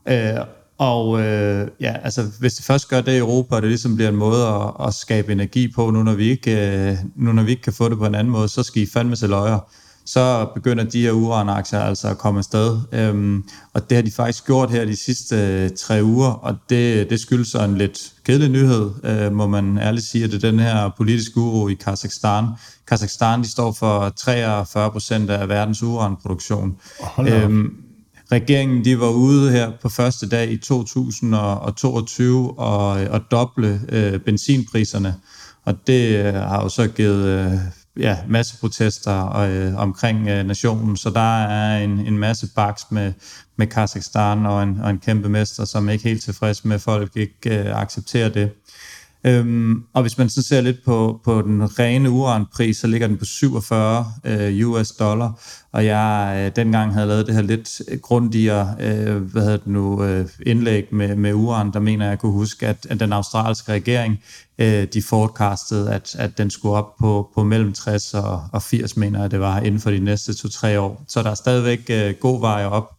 Øh, 0.08 0.38
og 0.78 1.20
øh, 1.20 1.68
ja, 1.80 1.96
altså, 2.02 2.22
hvis 2.40 2.54
det 2.54 2.64
først 2.64 2.88
gør 2.88 3.00
det 3.00 3.12
i 3.12 3.18
Europa, 3.18 3.56
og 3.56 3.62
det 3.62 3.68
ligesom 3.68 3.96
bliver 3.96 4.08
en 4.08 4.16
måde 4.16 4.46
at, 4.46 4.86
at 4.86 4.94
skabe 4.94 5.32
energi 5.32 5.72
på, 5.74 5.90
nu 5.90 6.02
når, 6.02 6.14
vi 6.14 6.24
ikke, 6.24 6.76
øh, 6.90 6.96
nu 7.16 7.32
når 7.32 7.42
vi 7.42 7.50
ikke 7.50 7.62
kan 7.62 7.72
få 7.72 7.88
det 7.88 7.98
på 7.98 8.06
en 8.06 8.14
anden 8.14 8.32
måde, 8.32 8.48
så 8.48 8.62
skal 8.62 8.82
I 8.82 8.86
fandme 8.86 9.16
til 9.16 9.28
løjer. 9.28 9.58
Så 10.06 10.46
begynder 10.54 10.84
de 10.84 11.02
her 11.02 11.12
uranaktier 11.12 11.80
altså 11.80 12.08
at 12.08 12.18
komme 12.18 12.38
afsted. 12.38 12.78
Øhm, 12.92 13.44
og 13.72 13.90
det 13.90 13.96
har 13.96 14.02
de 14.02 14.10
faktisk 14.10 14.46
gjort 14.46 14.70
her 14.70 14.84
de 14.84 14.96
sidste 14.96 15.36
øh, 15.36 15.70
tre 15.78 16.04
uger, 16.04 16.30
og 16.30 16.56
det, 16.70 17.10
det 17.10 17.20
skyldes 17.20 17.48
så 17.48 17.64
en 17.64 17.78
lidt 17.78 18.12
kedelig 18.24 18.48
nyhed, 18.48 18.90
øh, 19.04 19.32
må 19.32 19.46
man 19.46 19.78
ærligt 19.78 20.06
sige, 20.06 20.24
at 20.24 20.30
det 20.30 20.44
er 20.44 20.50
den 20.50 20.60
her 20.60 20.90
politiske 20.96 21.40
uro 21.40 21.68
i 21.68 21.74
Kazakhstan. 21.74 22.44
Kazakhstan 22.88 23.42
de 23.42 23.50
står 23.50 23.72
for 23.72 24.08
43 24.08 24.90
procent 24.90 25.30
af 25.30 25.48
verdens 25.48 25.82
uranproduktion. 25.82 26.76
Øhm, 27.18 27.83
Regeringen 28.34 28.84
de 28.84 29.00
var 29.00 29.10
ude 29.10 29.50
her 29.50 29.72
på 29.82 29.88
første 29.88 30.28
dag 30.28 30.50
i 30.50 30.56
2022 30.56 32.58
og, 32.58 32.88
og 32.88 33.30
doble 33.30 33.80
øh, 33.88 34.20
benzinpriserne, 34.20 35.14
og 35.64 35.74
det 35.86 36.26
øh, 36.26 36.34
har 36.34 36.62
jo 36.62 36.68
så 36.68 36.88
givet 36.88 37.26
øh, 37.26 37.52
ja, 37.96 38.18
masse 38.28 38.60
protester 38.60 39.36
øh, 39.36 39.76
omkring 39.76 40.28
øh, 40.28 40.46
nationen, 40.46 40.96
så 40.96 41.10
der 41.10 41.44
er 41.44 41.84
en, 41.84 41.90
en 41.90 42.18
masse 42.18 42.48
baks 42.56 42.90
med, 42.90 43.12
med 43.56 43.66
Kazakhstan 43.66 44.46
og 44.46 44.62
en, 44.62 44.80
og 44.80 44.90
en 44.90 44.98
kæmpe 44.98 45.28
mester, 45.28 45.64
som 45.64 45.88
er 45.88 45.92
ikke 45.92 46.04
helt 46.04 46.22
tilfreds 46.22 46.64
med, 46.64 46.74
at 46.74 46.80
folk 46.80 47.16
ikke 47.16 47.58
øh, 47.58 47.80
accepterer 47.80 48.28
det. 48.28 48.50
Øhm, 49.26 49.82
og 49.92 50.02
hvis 50.02 50.18
man 50.18 50.28
så 50.28 50.42
ser 50.42 50.60
lidt 50.60 50.84
på, 50.84 51.20
på 51.24 51.42
den 51.42 51.78
rene 51.78 52.10
uranpris, 52.10 52.76
så 52.76 52.86
ligger 52.86 53.06
den 53.06 53.16
på 53.16 53.24
47 53.24 54.06
øh, 54.24 54.68
US 54.68 54.90
dollar. 54.90 55.40
Og 55.72 55.84
jeg 55.86 56.34
øh, 56.36 56.56
dengang 56.56 56.94
havde 56.94 57.06
lavet 57.06 57.26
det 57.26 57.34
her 57.34 57.42
lidt 57.42 57.82
grundigere 58.02 58.76
øh, 58.80 59.16
hvad 59.16 59.42
hedder 59.42 59.56
det 59.56 59.66
nu, 59.66 60.04
øh, 60.04 60.28
indlæg 60.46 60.88
med, 60.90 61.16
med 61.16 61.32
uran, 61.32 61.72
der 61.72 61.80
mener 61.80 62.08
jeg, 62.08 62.18
kunne 62.18 62.32
huske, 62.32 62.66
at, 62.66 62.86
at 62.90 63.00
den 63.00 63.12
australske 63.12 63.72
regering, 63.72 64.20
øh, 64.58 64.86
de 64.92 65.02
forecastede, 65.02 65.92
at, 65.92 66.16
at 66.18 66.38
den 66.38 66.50
skulle 66.50 66.74
op 66.74 66.96
på, 67.00 67.30
på 67.34 67.44
mellem 67.44 67.72
60 67.72 68.14
og, 68.14 68.42
og 68.52 68.62
80, 68.62 68.96
mener 68.96 69.20
jeg, 69.20 69.30
det 69.30 69.40
var 69.40 69.60
inden 69.60 69.80
for 69.80 69.90
de 69.90 69.98
næste 69.98 70.32
2-3 70.32 70.76
år. 70.78 71.04
Så 71.08 71.22
der 71.22 71.30
er 71.30 71.34
stadigvæk 71.34 71.80
øh, 71.90 72.14
god 72.20 72.40
vej 72.40 72.64
op, 72.64 72.90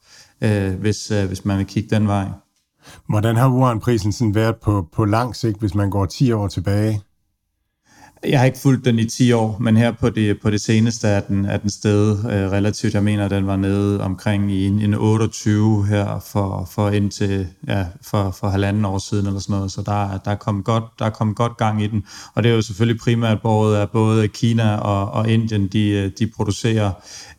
øh, 0.42 0.74
hvis, 0.74 1.12
øh, 1.12 1.26
hvis 1.26 1.46
man 1.46 1.58
vil 1.58 1.66
kigge 1.66 1.96
den 1.96 2.08
vej. 2.08 2.26
Hvordan 3.10 3.36
har 3.36 3.48
uranprisen 3.48 4.12
sådan 4.12 4.36
været 4.36 4.56
på, 4.56 4.88
på 4.94 5.06
lang 5.06 5.36
sigt, 5.36 5.60
hvis 5.60 5.76
man 5.76 5.90
går 5.90 6.06
10 6.06 6.32
år 6.32 6.48
tilbage? 6.48 7.02
jeg 8.30 8.40
har 8.40 8.46
ikke 8.46 8.58
fulgt 8.58 8.86
den 8.86 9.00
i 9.00 9.06
10 9.06 9.32
år, 9.32 9.58
men 9.60 9.78
her 9.78 9.92
på 9.92 10.10
det, 10.10 10.42
på 10.42 10.50
det 10.50 10.62
seneste 10.62 11.08
er 11.08 11.20
den, 11.20 11.46
er 11.46 11.58
den 11.58 11.70
stedet 11.70 12.20
øh, 12.20 12.52
relativt. 12.52 12.94
Jeg 12.94 13.04
mener, 13.04 13.28
den 13.28 13.48
var 13.48 13.56
nede 13.56 14.02
omkring 14.02 14.52
i 14.52 14.68
en, 14.68 14.82
en 14.82 14.94
28 14.94 15.86
her 15.88 16.20
for, 16.20 16.68
for 16.72 16.90
indtil 16.90 17.48
ja, 17.68 17.86
for, 18.02 18.32
for 18.32 18.48
halvanden 18.48 18.86
år 18.86 18.98
siden 18.98 19.28
eller 19.28 19.40
sådan 19.40 19.56
noget. 19.56 19.72
Så 19.72 19.82
der, 19.82 20.18
der, 20.18 20.32
er 20.32 20.36
kommet 20.36 20.66
godt, 20.66 20.84
der 21.00 21.06
er 21.06 21.10
kommet 21.10 21.36
godt 21.36 21.58
gang 21.58 21.84
i 21.84 21.88
den. 21.88 22.04
Og 22.34 22.44
det 22.44 22.52
er 22.52 22.56
jo 22.56 22.62
selvfølgelig 22.62 23.02
primært 23.02 23.42
både, 23.42 23.82
at 23.82 23.92
både 23.92 24.28
Kina 24.28 24.76
og, 24.76 25.12
og 25.12 25.30
Indien, 25.30 25.68
de, 25.68 26.10
de 26.20 26.28
producerer 26.28 26.92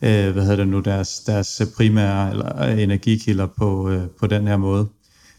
øh, 0.02 0.32
hvad 0.32 0.42
hedder 0.42 0.56
det 0.56 0.68
nu, 0.68 0.80
deres, 0.80 1.20
deres 1.26 1.62
primære 1.76 2.30
eller, 2.30 2.62
øh, 2.62 2.82
energikilder 2.82 3.46
på, 3.46 3.90
øh, 3.90 4.02
på 4.20 4.26
den 4.26 4.46
her 4.46 4.56
måde. 4.56 4.86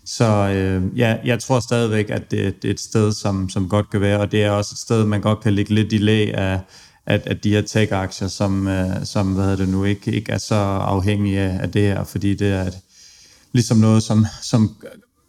Så 0.07 0.25
øh, 0.25 0.99
ja, 0.99 1.17
jeg 1.25 1.39
tror 1.39 1.59
stadigvæk, 1.59 2.09
at 2.09 2.31
det, 2.31 2.61
det 2.61 2.67
er 2.67 2.73
et 2.73 2.79
sted, 2.79 3.11
som, 3.11 3.49
som 3.49 3.69
godt 3.69 3.89
kan 3.89 4.01
være, 4.01 4.19
og 4.19 4.31
det 4.31 4.43
er 4.43 4.51
også 4.51 4.73
et 4.73 4.79
sted, 4.79 5.05
man 5.05 5.21
godt 5.21 5.39
kan 5.39 5.53
ligge 5.53 5.73
lidt 5.73 5.93
i 5.93 5.97
læ 5.97 6.31
af, 6.33 6.59
at, 7.05 7.21
at 7.27 7.43
de 7.43 7.49
her 7.49 7.61
tech-aktier, 7.61 8.27
som, 8.27 8.67
øh, 8.67 9.05
som 9.05 9.33
hvad 9.33 9.43
hedder 9.43 9.57
det 9.57 9.69
nu, 9.69 9.83
ikke, 9.83 10.11
ikke 10.11 10.31
er 10.31 10.37
så 10.37 10.55
afhængige 10.55 11.39
af, 11.39 11.71
det 11.71 11.81
her, 11.81 12.03
fordi 12.03 12.35
det 12.35 12.47
er 12.47 12.63
et, 12.63 12.77
ligesom 13.53 13.77
noget, 13.77 14.03
som, 14.03 14.25
som 14.41 14.75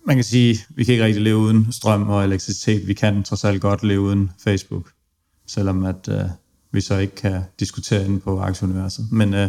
man 0.07 0.17
kan 0.17 0.25
sige, 0.25 0.59
vi 0.69 0.85
kan 0.85 0.93
ikke 0.93 1.05
rigtig 1.05 1.23
leve 1.23 1.37
uden 1.37 1.73
strøm 1.73 2.09
og 2.09 2.25
elektricitet. 2.25 2.87
Vi 2.89 2.95
kan 2.95 3.23
trods 3.23 3.45
alt 3.45 3.61
godt 3.61 3.83
leve 3.83 4.01
uden 4.01 4.31
Facebook, 4.45 4.91
selvom 5.47 5.85
at 5.85 6.09
øh, 6.09 6.25
vi 6.73 6.81
så 6.81 6.99
ikke 6.99 7.15
kan 7.15 7.43
diskutere 7.61 8.05
inde 8.05 8.21
på 8.21 8.41
aktieuniverset. 8.41 9.09
Men 9.13 9.35
øh, 9.35 9.49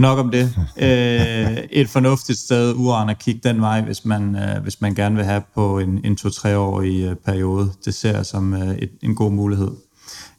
Nok 0.00 0.18
om 0.18 0.30
det. 0.30 0.54
Øh, 0.82 1.56
et 1.70 1.88
fornuftigt 1.88 2.38
sted, 2.38 2.74
uran 2.76 3.08
at 3.08 3.18
kigge 3.18 3.40
den 3.48 3.60
vej, 3.60 3.80
hvis 3.80 4.04
man, 4.04 4.36
øh, 4.36 4.62
hvis 4.62 4.80
man 4.80 4.94
gerne 4.94 5.16
vil 5.16 5.24
have 5.24 5.42
på 5.54 5.78
en, 5.78 6.00
en 6.04 6.16
to-treårig 6.16 7.04
øh, 7.04 7.16
periode. 7.16 7.72
Det 7.84 7.94
ser 7.94 8.16
jeg 8.16 8.26
som 8.26 8.54
øh, 8.54 8.74
et, 8.74 8.90
en 9.02 9.14
god 9.14 9.32
mulighed. 9.32 9.70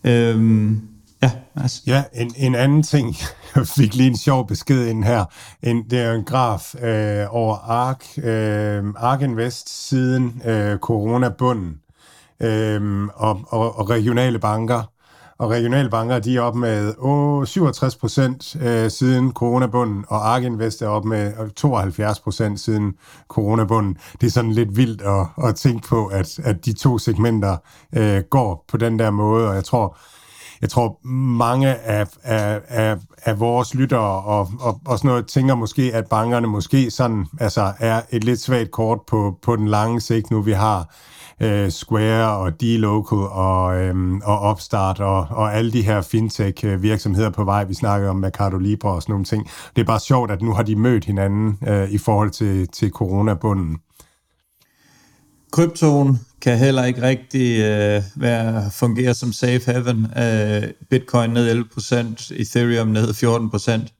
Øh, 0.04 0.71
ja, 1.24 1.32
altså. 1.56 1.82
Ja, 1.88 2.04
en, 2.13 2.34
en 2.38 2.56
anden 2.56 2.84
ting, 2.84 3.15
jeg 3.56 3.67
fik 3.67 3.95
lige 3.95 4.10
en 4.10 4.17
sjov 4.17 4.47
besked 4.47 4.88
ind 4.88 5.04
her. 5.04 5.26
En, 5.63 5.84
det 5.89 6.00
er 6.00 6.13
en 6.13 6.24
graf 6.24 6.76
øh, 6.84 7.26
over 7.30 7.56
ARK, 7.56 8.06
øh, 8.17 8.84
ARK 8.97 9.21
Invest 9.21 9.88
siden 9.88 10.41
øh, 10.45 10.78
coronabunden 10.78 11.74
øh, 12.41 13.04
og, 13.15 13.39
og, 13.47 13.80
og 13.80 13.89
regionale 13.89 14.39
banker 14.39 14.90
og 15.41 15.49
regionalbanker 15.49 16.19
de 16.19 16.38
er 16.38 16.41
op 16.41 16.56
med 16.56 16.93
67 17.45 17.95
procent 17.95 18.56
øh, 18.62 18.91
siden 18.91 19.32
coronabunden, 19.32 20.06
og 20.08 20.34
Ark 20.34 20.43
Invest 20.43 20.82
er 20.82 20.88
op 20.88 21.06
med 21.06 21.34
øh, 21.43 21.49
72 21.49 22.19
procent 22.19 22.60
siden 22.60 22.93
coronabunden. 23.27 23.97
Det 24.21 24.27
er 24.27 24.32
sådan 24.32 24.51
lidt 24.51 24.77
vildt 24.77 25.01
at, 25.01 25.47
at 25.47 25.56
tænke 25.56 25.88
på, 25.88 26.06
at, 26.06 26.39
at 26.39 26.65
de 26.65 26.73
to 26.73 26.97
segmenter 26.97 27.58
øh, 27.95 28.21
går 28.30 28.65
på 28.67 28.77
den 28.77 28.99
der 28.99 29.12
måde, 29.12 29.49
og 29.49 29.56
jeg 29.56 29.63
tror, 29.63 29.97
jeg 30.62 30.69
tror 30.69 31.08
mange 31.08 31.75
af, 31.75 32.08
af, 32.23 32.62
af, 32.67 32.97
af 33.25 33.39
vores 33.39 33.75
lyttere 33.75 34.21
og, 34.23 34.49
og, 34.60 34.82
og 34.86 34.97
sådan 34.97 35.08
noget 35.10 35.27
tænker 35.27 35.56
måske, 35.56 35.91
at 35.93 36.08
bankerne 36.08 36.47
måske 36.47 36.91
sådan, 36.91 37.25
altså 37.39 37.73
er 37.80 38.01
et 38.10 38.23
lidt 38.23 38.41
svagt 38.41 38.71
kort 38.71 38.99
på, 39.08 39.38
på 39.41 39.56
den 39.56 39.67
lange 39.67 40.01
sigt, 40.01 40.32
nu 40.32 40.41
vi 40.41 40.51
har 40.51 40.95
øh, 41.41 41.71
Square 41.71 42.38
og 42.38 42.51
D-Local 42.63 43.17
og, 43.32 43.82
øh, 43.82 43.95
og 44.23 44.51
Upstart 44.51 44.99
og, 44.99 45.27
og 45.30 45.56
alle 45.56 45.71
de 45.71 45.82
her 45.82 46.01
fintech-virksomheder 46.01 47.27
øh, 47.27 47.34
på 47.34 47.43
vej. 47.43 47.63
Vi 47.63 47.73
snakker 47.73 48.10
om 48.10 48.15
Mercado 48.15 48.58
Libre 48.58 48.91
og 48.91 49.01
sådan 49.01 49.13
nogle 49.13 49.25
ting. 49.25 49.49
Det 49.75 49.82
er 49.82 49.86
bare 49.86 49.99
sjovt, 49.99 50.32
at 50.32 50.41
nu 50.41 50.54
har 50.54 50.63
de 50.63 50.75
mødt 50.75 51.06
hinanden 51.06 51.58
øh, 51.67 51.91
i 51.91 51.97
forhold 51.97 52.32
til, 52.32 52.67
til 52.67 52.89
coronabunden. 52.89 53.77
Kryptoen 55.51 56.19
kan 56.41 56.58
heller 56.58 56.84
ikke 56.84 57.01
rigtig 57.01 57.60
øh, 57.60 58.04
være, 58.15 58.71
fungere 58.71 59.13
som 59.13 59.34
safe 59.34 59.71
haven. 59.71 60.08
Øh, 60.17 60.63
Bitcoin 60.89 61.30
ned 61.30 61.65
11%, 61.77 62.41
Ethereum 62.41 62.88
ned 62.88 63.10
14%. 63.10 63.97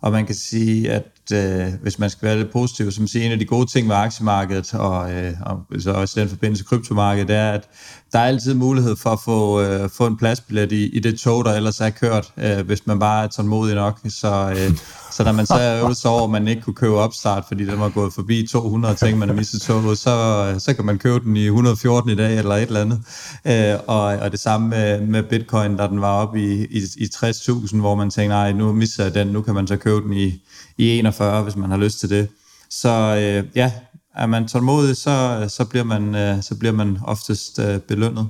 Og 0.00 0.12
man 0.12 0.26
kan 0.26 0.34
sige, 0.34 0.90
at 0.90 1.02
øh, 1.32 1.68
hvis 1.82 1.98
man 1.98 2.10
skal 2.10 2.28
være 2.28 2.38
lidt 2.38 2.52
positiv, 2.52 2.92
som 2.92 3.06
siger, 3.06 3.26
en 3.26 3.32
af 3.32 3.38
de 3.38 3.44
gode 3.44 3.66
ting 3.66 3.88
ved 3.88 3.96
aktiemarkedet, 3.96 4.74
og, 4.74 5.12
øh, 5.12 5.32
og 5.40 5.66
så 5.78 5.90
også 5.90 6.20
i 6.20 6.22
den 6.22 6.30
forbindelse 6.30 6.64
kryptomarkedet, 6.64 7.30
er, 7.30 7.52
at 7.52 7.68
der 8.12 8.18
er 8.18 8.24
altid 8.24 8.54
mulighed 8.54 8.96
for 8.96 9.10
at 9.10 9.18
få, 9.24 9.60
øh, 9.62 9.90
få 9.90 10.06
en 10.06 10.16
pladsbillet 10.16 10.72
i, 10.72 10.96
i 10.96 10.98
det 10.98 11.18
tog, 11.18 11.44
der 11.44 11.52
ellers 11.52 11.80
er 11.80 11.90
kørt, 11.90 12.32
øh, 12.36 12.66
hvis 12.66 12.86
man 12.86 12.98
bare 12.98 13.24
er 13.24 13.28
tålmodig 13.28 13.74
nok. 13.74 13.98
Så, 14.08 14.50
øh, 14.50 14.76
så 15.12 15.24
når 15.24 15.32
man 15.32 15.46
så 15.46 15.54
er 15.54 15.92
sig 15.92 16.10
over, 16.10 16.24
at 16.24 16.30
man 16.30 16.48
ikke 16.48 16.62
kunne 16.62 16.74
købe 16.74 16.94
opstart, 16.94 17.44
fordi 17.48 17.66
den 17.66 17.80
var 17.80 17.88
gået 17.88 18.12
forbi 18.12 18.46
200 18.50 18.94
ting, 18.94 19.18
man 19.18 19.28
har 19.28 19.36
mistet 19.36 19.62
toget, 19.62 19.98
så, 19.98 20.46
øh, 20.54 20.60
så 20.60 20.74
kan 20.74 20.84
man 20.84 20.98
købe 20.98 21.24
den 21.24 21.36
i 21.36 21.44
114 21.44 22.10
i 22.10 22.14
dag, 22.14 22.38
eller 22.38 22.54
et 22.54 22.62
eller 22.62 22.80
andet. 22.80 23.00
Øh, 23.44 23.78
og, 23.86 24.02
og 24.02 24.32
det 24.32 24.40
samme 24.40 24.68
med, 24.68 25.00
med 25.00 25.22
bitcoin, 25.22 25.76
da 25.76 25.86
den 25.86 26.00
var 26.00 26.12
oppe 26.12 26.40
i, 26.40 26.64
i, 26.64 26.82
i 26.96 27.08
60.000, 27.14 27.76
hvor 27.76 27.94
man 27.94 28.10
tænkte, 28.10 28.28
nej, 28.28 28.52
nu 28.52 28.72
misser 28.72 29.04
jeg 29.04 29.14
den, 29.14 29.26
nu 29.26 29.42
kan 29.42 29.54
man 29.54 29.66
så 29.66 29.76
købe 29.76 30.00
den 30.00 30.12
i, 30.12 30.42
i 30.80 30.98
41, 30.98 31.42
hvis 31.42 31.56
man 31.56 31.70
har 31.70 31.76
lyst 31.76 32.00
til 32.00 32.10
det. 32.10 32.28
Så 32.70 32.88
øh, 32.88 33.56
ja, 33.56 33.72
er 34.14 34.26
man 34.26 34.48
tålmodig, 34.48 34.96
så, 34.96 35.46
så, 35.48 35.64
bliver, 35.64 35.84
man, 35.84 36.14
øh, 36.14 36.42
så 36.42 36.54
bliver 36.58 36.72
man 36.72 36.98
oftest 37.04 37.58
øh, 37.58 37.80
belønnet. 37.80 38.28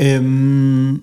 Øhm, 0.00 1.00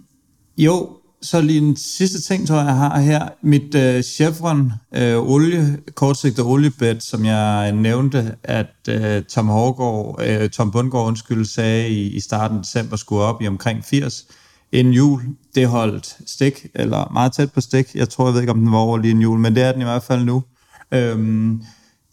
jo, 0.58 0.90
så 1.22 1.42
lige 1.42 1.58
en 1.58 1.76
sidste 1.76 2.22
ting, 2.22 2.48
tror 2.48 2.58
jeg, 2.58 2.66
jeg 2.66 2.76
har 2.76 3.00
her. 3.00 3.30
Mit 3.42 3.76
øh, 3.76 4.04
Chevron 4.04 4.72
øh, 4.96 5.18
olie, 5.18 5.80
kortsigtet 5.96 6.46
oliebed, 6.46 7.00
som 7.00 7.26
jeg 7.26 7.72
nævnte, 7.72 8.36
at 8.44 8.76
øh, 8.90 9.24
Tom 9.24 9.48
Hårgaard, 9.48 10.22
øh, 10.28 10.50
Tom 10.50 10.72
Bundgaard, 10.72 11.08
undskyld, 11.08 11.46
sagde 11.46 11.90
i, 11.90 12.16
i 12.16 12.20
starten 12.20 12.58
af 12.58 12.64
december 12.64 12.98
skulle 12.98 13.22
op 13.22 13.42
i 13.42 13.48
omkring 13.48 13.86
80 13.86 14.26
en 14.72 14.92
jul. 14.92 15.22
Det 15.56 15.68
holdt 15.68 16.18
stik, 16.26 16.66
eller 16.76 17.12
meget 17.14 17.34
tæt 17.34 17.52
på 17.52 17.62
stik. 17.62 17.96
Jeg 17.96 18.10
tror, 18.10 18.26
jeg 18.26 18.34
ved 18.34 18.42
ikke, 18.42 18.52
om 18.52 18.60
den 18.60 18.72
var 18.72 18.78
over 18.78 18.98
lige 18.98 19.12
en 19.12 19.22
jul, 19.22 19.40
men 19.40 19.56
det 19.56 19.64
er 19.64 19.72
den 19.72 19.82
i 19.82 19.86
hvert 19.86 20.04
fald 20.04 20.24
nu. 20.24 20.44
Øhm, 20.92 21.62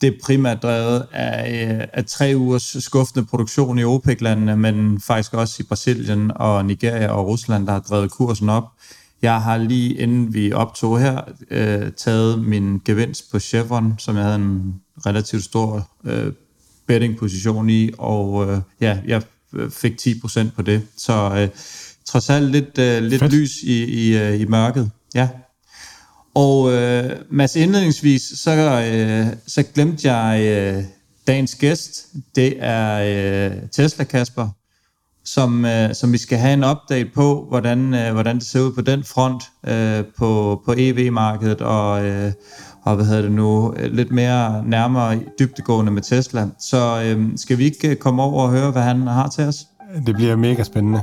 det 0.01 0.07
er 0.07 0.19
primært 0.25 0.63
drevet 0.63 1.07
af, 1.13 1.69
øh, 1.69 1.89
af 1.93 2.05
tre 2.05 2.33
ugers 2.37 2.77
skuffende 2.81 3.27
produktion 3.27 3.79
i 3.79 3.85
OPEC-landene, 3.85 4.57
men 4.57 5.01
faktisk 5.01 5.35
også 5.35 5.57
i 5.59 5.63
Brasilien 5.63 6.33
og 6.35 6.65
Nigeria 6.65 7.09
og 7.09 7.27
Rusland, 7.27 7.67
der 7.67 7.73
har 7.73 7.81
drevet 7.81 8.11
kursen 8.11 8.49
op. 8.49 8.65
Jeg 9.23 9.43
har 9.43 9.57
lige 9.57 9.95
inden 9.95 10.35
vi 10.35 10.53
optog 10.53 11.01
her, 11.01 11.21
øh, 11.51 11.93
taget 11.93 12.45
min 12.45 12.81
gevinst 12.85 13.31
på 13.31 13.39
Chevron, 13.39 13.95
som 13.99 14.17
jeg 14.17 14.25
havde 14.25 14.37
en 14.37 14.75
relativt 15.07 15.45
stor 15.45 15.89
øh, 16.05 16.33
betting-position 16.87 17.71
i, 17.71 17.91
og 17.99 18.51
øh, 18.51 18.61
ja, 18.81 18.99
jeg 19.07 19.23
øh, 19.53 19.71
fik 19.71 19.93
10% 20.01 20.51
på 20.57 20.63
det. 20.63 20.83
Så 20.97 21.13
øh, 21.37 21.49
trods 22.07 22.31
alt 22.31 22.51
lidt, 22.51 22.79
øh, 22.79 23.03
lidt 23.03 23.33
lys 23.33 23.63
i, 23.63 23.85
i, 23.85 24.17
øh, 24.17 24.41
i 24.41 24.45
mørket. 24.45 24.91
Ja. 25.15 25.29
Og 26.35 26.73
øh, 26.73 27.11
Mads, 27.31 27.57
indledningsvis, 27.57 28.23
så, 28.23 28.51
øh, 28.93 29.27
så 29.47 29.63
glemte 29.75 30.13
jeg 30.13 30.41
øh, 30.43 30.85
dagens 31.27 31.55
gæst. 31.55 32.07
Det 32.35 32.55
er 32.59 32.99
øh, 33.47 33.57
Tesla 33.73 34.05
Kasper, 34.05 34.49
som, 35.25 35.65
øh, 35.65 35.95
som 35.95 36.13
vi 36.13 36.19
skal 36.19 36.39
have 36.39 36.55
en 36.55 36.65
update 36.65 37.11
på, 37.15 37.47
hvordan, 37.49 37.95
øh, 37.95 38.13
hvordan 38.13 38.37
det 38.37 38.47
ser 38.47 38.61
ud 38.61 38.73
på 38.73 38.81
den 38.81 39.05
front 39.05 39.43
øh, 39.67 40.05
på, 40.19 40.63
på 40.65 40.75
EV-markedet, 40.77 41.61
og, 41.61 42.05
øh, 42.05 42.33
og 42.83 42.97
hvad 42.97 43.07
hedder 43.07 43.23
det 43.23 43.33
nu, 43.33 43.75
lidt 43.79 44.11
mere 44.11 44.65
nærmere 44.67 45.21
dybtegående 45.39 45.93
med 45.93 46.03
Tesla. 46.03 46.47
Så 46.61 47.03
øh, 47.05 47.29
skal 47.37 47.59
vi 47.59 47.65
ikke 47.65 47.89
øh, 47.89 47.97
komme 47.97 48.23
over 48.23 48.43
og 48.43 48.51
høre, 48.51 48.71
hvad 48.71 48.83
han 48.83 49.01
har 49.01 49.29
til 49.29 49.45
os? 49.45 49.67
Det 50.07 50.15
bliver 50.15 50.37
mega 50.37 50.63
spændende. 50.63 51.03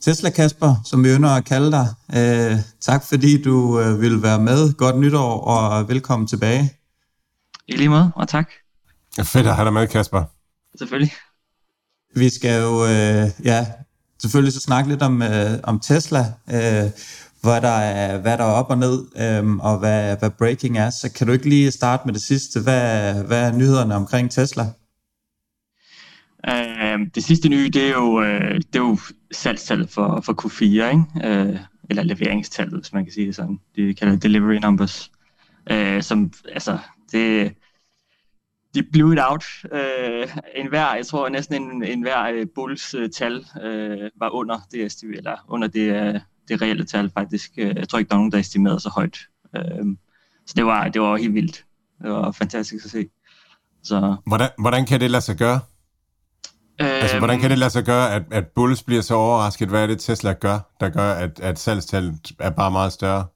Tesla 0.00 0.30
Kasper, 0.30 0.74
som 0.84 1.04
vi 1.04 1.10
ønsker 1.10 1.28
at 1.28 1.44
kalde 1.44 1.70
dig. 1.72 1.86
Øh, 2.16 2.58
tak 2.80 3.04
fordi 3.04 3.42
du 3.42 3.80
øh, 3.80 4.00
vil 4.00 4.22
være 4.22 4.40
med. 4.40 4.72
Godt 4.72 4.98
nytår 4.98 5.40
og 5.40 5.88
velkommen 5.88 6.26
tilbage. 6.26 6.72
I 7.68 7.76
lige 7.76 7.88
måde, 7.88 8.12
og 8.16 8.28
tak. 8.28 8.48
Ja, 9.18 9.22
fedt 9.22 9.46
at 9.46 9.54
have 9.54 9.64
dig 9.64 9.72
med, 9.72 9.86
Kasper. 9.86 10.24
Selvfølgelig. 10.78 11.12
Vi 12.14 12.30
skal 12.30 12.62
jo, 12.62 12.84
øh, 12.84 13.30
ja, 13.44 13.66
selvfølgelig 14.22 14.52
så 14.52 14.60
snakke 14.60 14.90
lidt 14.90 15.02
om, 15.02 15.22
øh, 15.22 15.58
om 15.62 15.80
Tesla. 15.80 16.32
Øh, 16.50 16.90
hvad 17.42 17.60
der 17.60 17.68
er, 17.68 18.18
hvad 18.18 18.38
der 18.38 18.44
er 18.44 18.52
op 18.52 18.70
og 18.70 18.78
ned, 18.78 19.04
øhm, 19.16 19.60
og 19.60 19.78
hvad, 19.78 20.16
hvad 20.16 20.30
breaking 20.30 20.78
er. 20.78 20.90
Så 20.90 21.10
kan 21.12 21.26
du 21.26 21.32
ikke 21.32 21.48
lige 21.48 21.70
starte 21.70 22.02
med 22.06 22.14
det 22.14 22.22
sidste? 22.22 22.60
Hvad, 22.60 23.14
hvad 23.14 23.42
er 23.42 23.52
nyhederne 23.52 23.94
omkring 23.94 24.30
Tesla? 24.30 24.66
Øh, 26.48 27.06
det 27.14 27.24
sidste 27.24 27.48
nye, 27.48 27.70
det 27.70 27.86
er 27.86 27.92
jo, 27.92 28.22
øh, 28.22 28.54
det 28.54 28.76
er 28.76 28.78
jo 28.78 28.98
salgstallet 29.32 29.90
for, 29.90 30.20
for 30.20 30.46
Q4, 30.46 30.64
ikke? 30.64 31.28
Øh, 31.28 31.58
eller 31.90 32.02
leveringstallet, 32.02 32.80
hvis 32.80 32.92
man 32.92 33.04
kan 33.04 33.12
sige 33.12 33.26
det 33.26 33.36
sådan. 33.36 33.60
De 33.76 33.94
kalder 33.94 34.14
det 34.14 34.22
delivery 34.22 34.54
numbers. 34.54 35.10
Uh, 35.70 36.00
som, 36.00 36.32
altså, 36.52 36.78
det, 37.12 37.52
de 38.74 38.82
blew 38.82 39.12
it 39.12 39.18
out. 39.30 39.44
Øh, 39.72 40.28
en 40.56 40.68
hver, 40.68 40.94
jeg 40.94 41.06
tror 41.06 41.28
næsten 41.28 41.62
en, 41.62 41.84
en 41.84 42.02
hver 42.02 42.44
Bulls 42.54 42.94
uh, 42.94 43.08
tal 43.16 43.36
uh, 43.36 44.20
var 44.20 44.28
under 44.30 44.58
det, 44.72 45.02
eller 45.02 45.36
under 45.48 45.68
det, 45.68 46.14
uh, 46.14 46.20
det 46.48 46.62
reelle 46.62 46.84
tal 46.84 47.10
faktisk. 47.10 47.50
Uh, 47.58 47.64
jeg 47.64 47.88
tror 47.88 47.98
ikke, 47.98 48.08
der 48.08 48.14
er 48.14 48.18
nogen, 48.18 48.32
der 48.32 48.38
estimerede 48.38 48.80
så 48.80 48.88
højt. 48.88 49.18
Uh, 49.58 49.96
så 50.46 50.52
det 50.56 50.66
var, 50.66 50.88
det 50.88 51.02
var 51.02 51.16
helt 51.16 51.34
vildt. 51.34 51.64
Det 52.02 52.10
var 52.10 52.32
fantastisk 52.32 52.84
at 52.84 52.90
se. 52.90 53.08
Så, 53.82 54.16
hvordan, 54.26 54.48
hvordan 54.58 54.86
kan 54.86 55.00
det 55.00 55.10
lade 55.10 55.22
sig 55.22 55.36
gøre? 55.36 55.60
Altså, 56.80 57.18
hvordan 57.18 57.40
kan 57.40 57.50
det 57.50 57.58
lade 57.58 57.70
sig 57.70 57.84
gøre, 57.84 58.14
at, 58.14 58.22
at 58.30 58.46
Bulls 58.46 58.82
bliver 58.82 59.02
så 59.02 59.14
overrasket? 59.14 59.68
Hvad 59.68 59.82
er 59.82 59.86
det, 59.86 60.00
Tesla 60.00 60.32
gør, 60.32 60.58
der 60.80 60.88
gør, 60.88 61.12
at, 61.12 61.40
at 61.40 61.58
salgstallet 61.58 62.32
er 62.38 62.50
bare 62.50 62.70
meget 62.70 62.92
større? 62.92 63.26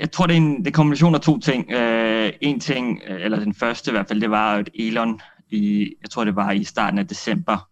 Jeg 0.00 0.12
tror, 0.12 0.26
det 0.26 0.32
er 0.32 0.36
en, 0.36 0.58
det 0.58 0.66
er 0.66 0.66
en 0.66 0.72
kombination 0.72 1.14
af 1.14 1.20
to 1.20 1.38
ting. 1.38 1.66
Uh, 1.68 2.30
en 2.40 2.60
ting, 2.60 3.00
eller 3.08 3.38
den 3.38 3.54
første 3.54 3.90
i 3.90 3.92
hvert 3.92 4.08
fald, 4.08 4.20
det 4.20 4.30
var, 4.30 4.54
at 4.56 4.70
Elon, 4.74 5.20
i, 5.50 5.94
jeg 6.02 6.10
tror, 6.10 6.24
det 6.24 6.36
var 6.36 6.50
i 6.50 6.64
starten 6.64 6.98
af 6.98 7.08
december, 7.08 7.68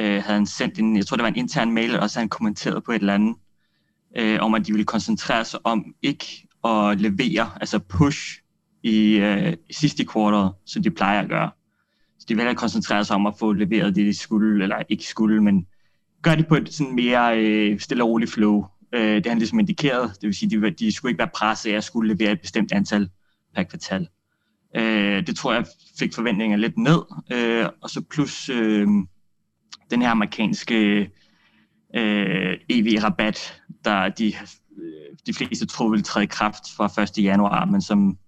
uh, 0.00 0.04
havde 0.04 0.22
han 0.22 0.46
sendt 0.46 0.78
en, 0.78 0.96
jeg 0.96 1.06
tror, 1.06 1.16
det 1.16 1.22
var 1.22 1.28
en 1.28 1.36
intern 1.36 1.72
mail, 1.72 2.00
og 2.00 2.10
så 2.10 2.18
han 2.18 2.28
kommenteret 2.28 2.84
på 2.84 2.92
et 2.92 2.98
eller 2.98 3.14
andet, 3.14 3.34
uh, 4.20 4.44
om 4.44 4.54
at 4.54 4.66
de 4.66 4.72
ville 4.72 4.84
koncentrere 4.84 5.44
sig 5.44 5.60
om 5.64 5.94
ikke 6.02 6.48
at 6.64 7.00
levere, 7.00 7.50
altså 7.60 7.78
push 7.78 8.38
i, 8.82 9.20
uh, 9.20 9.52
i 9.52 9.72
sidste 9.72 10.04
kvartal, 10.04 10.50
som 10.66 10.82
de 10.82 10.90
plejer 10.90 11.20
at 11.22 11.28
gøre. 11.28 11.50
Så 12.24 12.28
de 12.28 12.34
vil 12.34 12.40
hellere 12.40 12.56
koncentrere 12.56 13.04
sig 13.04 13.16
om 13.16 13.26
at 13.26 13.34
få 13.38 13.52
leveret 13.52 13.96
det, 13.96 14.06
de 14.06 14.14
skulle, 14.14 14.62
eller 14.62 14.82
ikke 14.88 15.04
skulle, 15.04 15.42
men 15.42 15.66
gør 16.22 16.34
det 16.34 16.46
på 16.46 16.54
et 16.54 16.74
sådan 16.74 16.94
mere 16.94 17.38
øh, 17.38 17.80
stille 17.80 18.04
og 18.04 18.08
roligt 18.08 18.32
flow. 18.32 18.66
Øh, 18.92 19.14
det 19.16 19.26
har 19.26 19.30
han 19.30 19.38
ligesom 19.38 19.58
indikeret, 19.58 20.12
det 20.20 20.26
vil 20.26 20.34
sige, 20.34 20.60
de, 20.60 20.70
de 20.70 20.92
skulle 20.92 21.10
ikke 21.10 21.18
være 21.18 21.30
presset 21.34 21.72
af 21.72 21.76
at 21.76 21.84
skulle 21.84 22.14
levere 22.14 22.32
et 22.32 22.40
bestemt 22.40 22.72
antal 22.72 23.08
per 23.54 23.62
kvartal. 23.62 24.08
Øh, 24.76 25.26
det 25.26 25.36
tror 25.36 25.52
jeg 25.54 25.66
fik 25.98 26.14
forventningerne 26.14 26.62
lidt 26.62 26.78
ned, 26.78 27.02
øh, 27.32 27.68
og 27.82 27.90
så 27.90 28.02
plus 28.10 28.48
øh, 28.48 28.88
den 29.90 30.02
her 30.02 30.10
amerikanske 30.10 31.10
øh, 31.94 32.58
EV-rabat, 32.68 33.62
der 33.84 34.08
de, 34.08 34.26
øh, 34.26 35.16
de 35.26 35.34
fleste 35.34 35.66
tror 35.66 35.88
vil 35.88 36.02
træde 36.02 36.24
i 36.24 36.28
kraft 36.28 36.70
fra 36.76 37.02
1. 37.02 37.24
januar, 37.24 37.64
men 37.64 37.82
som 37.82 38.18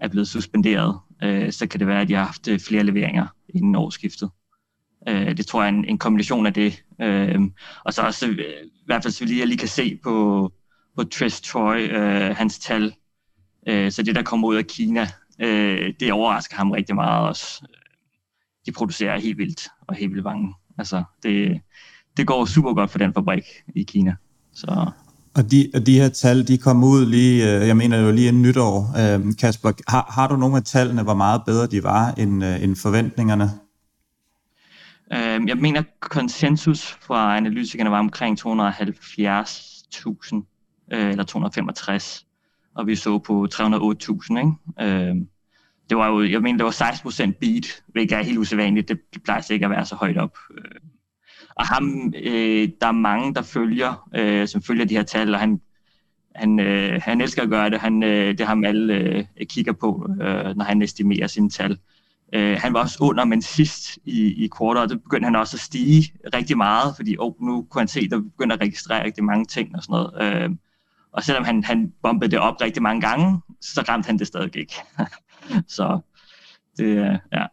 er 0.00 0.08
blevet 0.08 0.28
suspenderet, 0.28 0.98
øh, 1.22 1.52
så 1.52 1.66
kan 1.66 1.80
det 1.80 1.88
være, 1.88 2.00
at 2.00 2.10
jeg 2.10 2.18
har 2.18 2.26
haft 2.26 2.48
øh, 2.48 2.60
flere 2.60 2.82
leveringer 2.82 3.26
inden 3.48 3.74
årsskiftet. 3.74 4.30
Øh, 5.08 5.36
det 5.36 5.46
tror 5.46 5.62
jeg 5.62 5.68
er 5.68 5.74
en, 5.74 5.84
en 5.84 5.98
kombination 5.98 6.46
af 6.46 6.54
det. 6.54 6.84
Øh, 7.00 7.40
og 7.84 7.92
så 7.92 8.02
også, 8.02 8.26
øh, 8.26 8.64
i 8.64 8.84
hvert 8.86 9.02
fald 9.02 9.12
så 9.12 9.24
lige, 9.24 9.38
jeg 9.38 9.46
lige 9.46 9.58
kan 9.58 9.68
se 9.68 9.98
på, 10.02 10.48
på 10.96 11.04
Trish 11.04 11.42
Troy, 11.42 11.78
øh, 11.78 12.36
hans 12.36 12.58
tal. 12.58 12.94
Øh, 13.68 13.92
så 13.92 14.02
det, 14.02 14.14
der 14.14 14.22
kommer 14.22 14.48
ud 14.48 14.56
af 14.56 14.66
Kina, 14.66 15.08
øh, 15.38 15.94
det 16.00 16.12
overrasker 16.12 16.56
ham 16.56 16.70
rigtig 16.70 16.94
meget 16.94 17.28
også. 17.28 17.66
De 18.66 18.72
producerer 18.72 19.18
helt 19.18 19.38
vildt, 19.38 19.68
og 19.86 19.94
helt 19.94 20.10
vildt 20.10 20.24
mange. 20.24 20.54
Altså, 20.78 21.04
det, 21.22 21.60
det 22.16 22.26
går 22.26 22.44
super 22.44 22.74
godt 22.74 22.90
for 22.90 22.98
den 22.98 23.14
fabrik 23.14 23.44
i 23.76 23.82
Kina. 23.82 24.16
Så 24.52 24.90
og 25.36 25.50
de, 25.50 25.70
og 25.74 25.86
de 25.86 26.00
her 26.00 26.08
tal, 26.08 26.48
de 26.48 26.58
kom 26.58 26.84
ud 26.84 27.06
lige, 27.06 27.56
øh, 27.56 27.66
jeg 27.66 27.76
mener 27.76 27.98
jo 27.98 28.12
lige 28.12 28.28
en 28.28 28.42
nytår. 28.42 28.94
Øhm, 28.98 29.34
Kasper, 29.34 29.72
har, 29.88 30.12
har 30.14 30.28
du 30.28 30.36
nogle 30.36 30.56
af 30.56 30.62
tallene, 30.62 31.02
hvor 31.02 31.14
meget 31.14 31.42
bedre 31.46 31.66
de 31.66 31.82
var 31.82 32.12
end, 32.18 32.44
øh, 32.44 32.62
end 32.62 32.76
forventningerne? 32.76 33.50
Øhm, 35.12 35.48
jeg 35.48 35.56
mener, 35.56 35.82
konsensus 36.00 36.98
fra 37.00 37.36
analytikerne 37.36 37.90
var 37.90 37.98
omkring 37.98 38.38
270.000, 38.40 38.46
øh, 40.92 41.10
eller 41.10 41.24
265, 41.24 42.26
og 42.74 42.86
vi 42.86 42.96
så 42.96 43.18
på 43.18 43.48
308.000, 43.54 44.38
ikke? 44.38 44.52
Øhm, 44.80 45.28
det 45.90 45.96
var 45.98 46.08
jo, 46.08 46.22
jeg 46.22 46.42
mener, 46.42 46.56
det 46.56 46.64
var 46.64 46.70
16% 46.70 47.32
beat, 47.40 47.82
hvilket 47.88 48.18
er 48.18 48.22
helt 48.22 48.38
usædvanligt. 48.38 48.88
Det 48.88 48.98
plejer 49.24 49.50
ikke 49.50 49.64
at 49.64 49.70
være 49.70 49.86
så 49.86 49.94
højt 49.94 50.18
op. 50.18 50.36
Og 51.54 51.66
ham, 51.66 52.14
øh, 52.16 52.68
der 52.80 52.86
er 52.86 52.92
mange, 52.92 53.34
der 53.34 53.42
følger, 53.42 54.08
øh, 54.14 54.48
som 54.48 54.62
følger 54.62 54.84
de 54.84 54.96
her 54.96 55.02
tal, 55.02 55.34
og 55.34 55.40
han, 55.40 55.60
han, 56.34 56.60
øh, 56.60 57.00
han 57.02 57.20
elsker 57.20 57.42
at 57.42 57.48
gøre 57.48 57.70
det. 57.70 57.80
Han, 57.80 58.02
øh, 58.02 58.28
det 58.28 58.40
har 58.40 58.46
ham 58.46 58.64
alle 58.64 58.94
øh, 58.94 59.24
kigger 59.44 59.72
på, 59.72 60.06
øh, 60.20 60.56
når 60.56 60.64
han 60.64 60.82
estimerer 60.82 61.26
sine 61.26 61.50
tal. 61.50 61.78
Øh, 62.32 62.58
han 62.60 62.74
var 62.74 62.80
også 62.80 62.98
under, 63.00 63.24
men 63.24 63.42
sidst 63.42 63.98
i, 64.04 64.44
i 64.44 64.48
quarter, 64.58 64.80
og 64.80 64.88
det 64.88 65.02
begyndte 65.02 65.24
han 65.24 65.36
også 65.36 65.56
at 65.56 65.60
stige 65.60 66.12
rigtig 66.34 66.56
meget, 66.56 66.96
fordi 66.96 67.16
oh, 67.18 67.42
nu 67.42 67.66
kunne 67.70 67.80
han 67.80 67.88
se, 67.88 68.08
der 68.08 68.20
begyndte 68.20 68.54
at 68.54 68.60
registrere 68.60 69.04
rigtig 69.04 69.24
mange 69.24 69.44
ting 69.44 69.76
og 69.76 69.82
sådan 69.82 69.92
noget. 69.92 70.42
Øh, 70.42 70.50
og 71.12 71.22
selvom 71.22 71.44
han, 71.44 71.64
han 71.64 71.92
bombede 72.02 72.30
det 72.30 72.38
op 72.38 72.60
rigtig 72.60 72.82
mange 72.82 73.00
gange, 73.00 73.40
så 73.60 73.84
ramte 73.88 74.06
han 74.06 74.18
det 74.18 74.26
stadig 74.26 74.56
ikke. 74.56 74.74
så 75.76 76.00
det, 76.76 77.20
ja. 77.32 77.46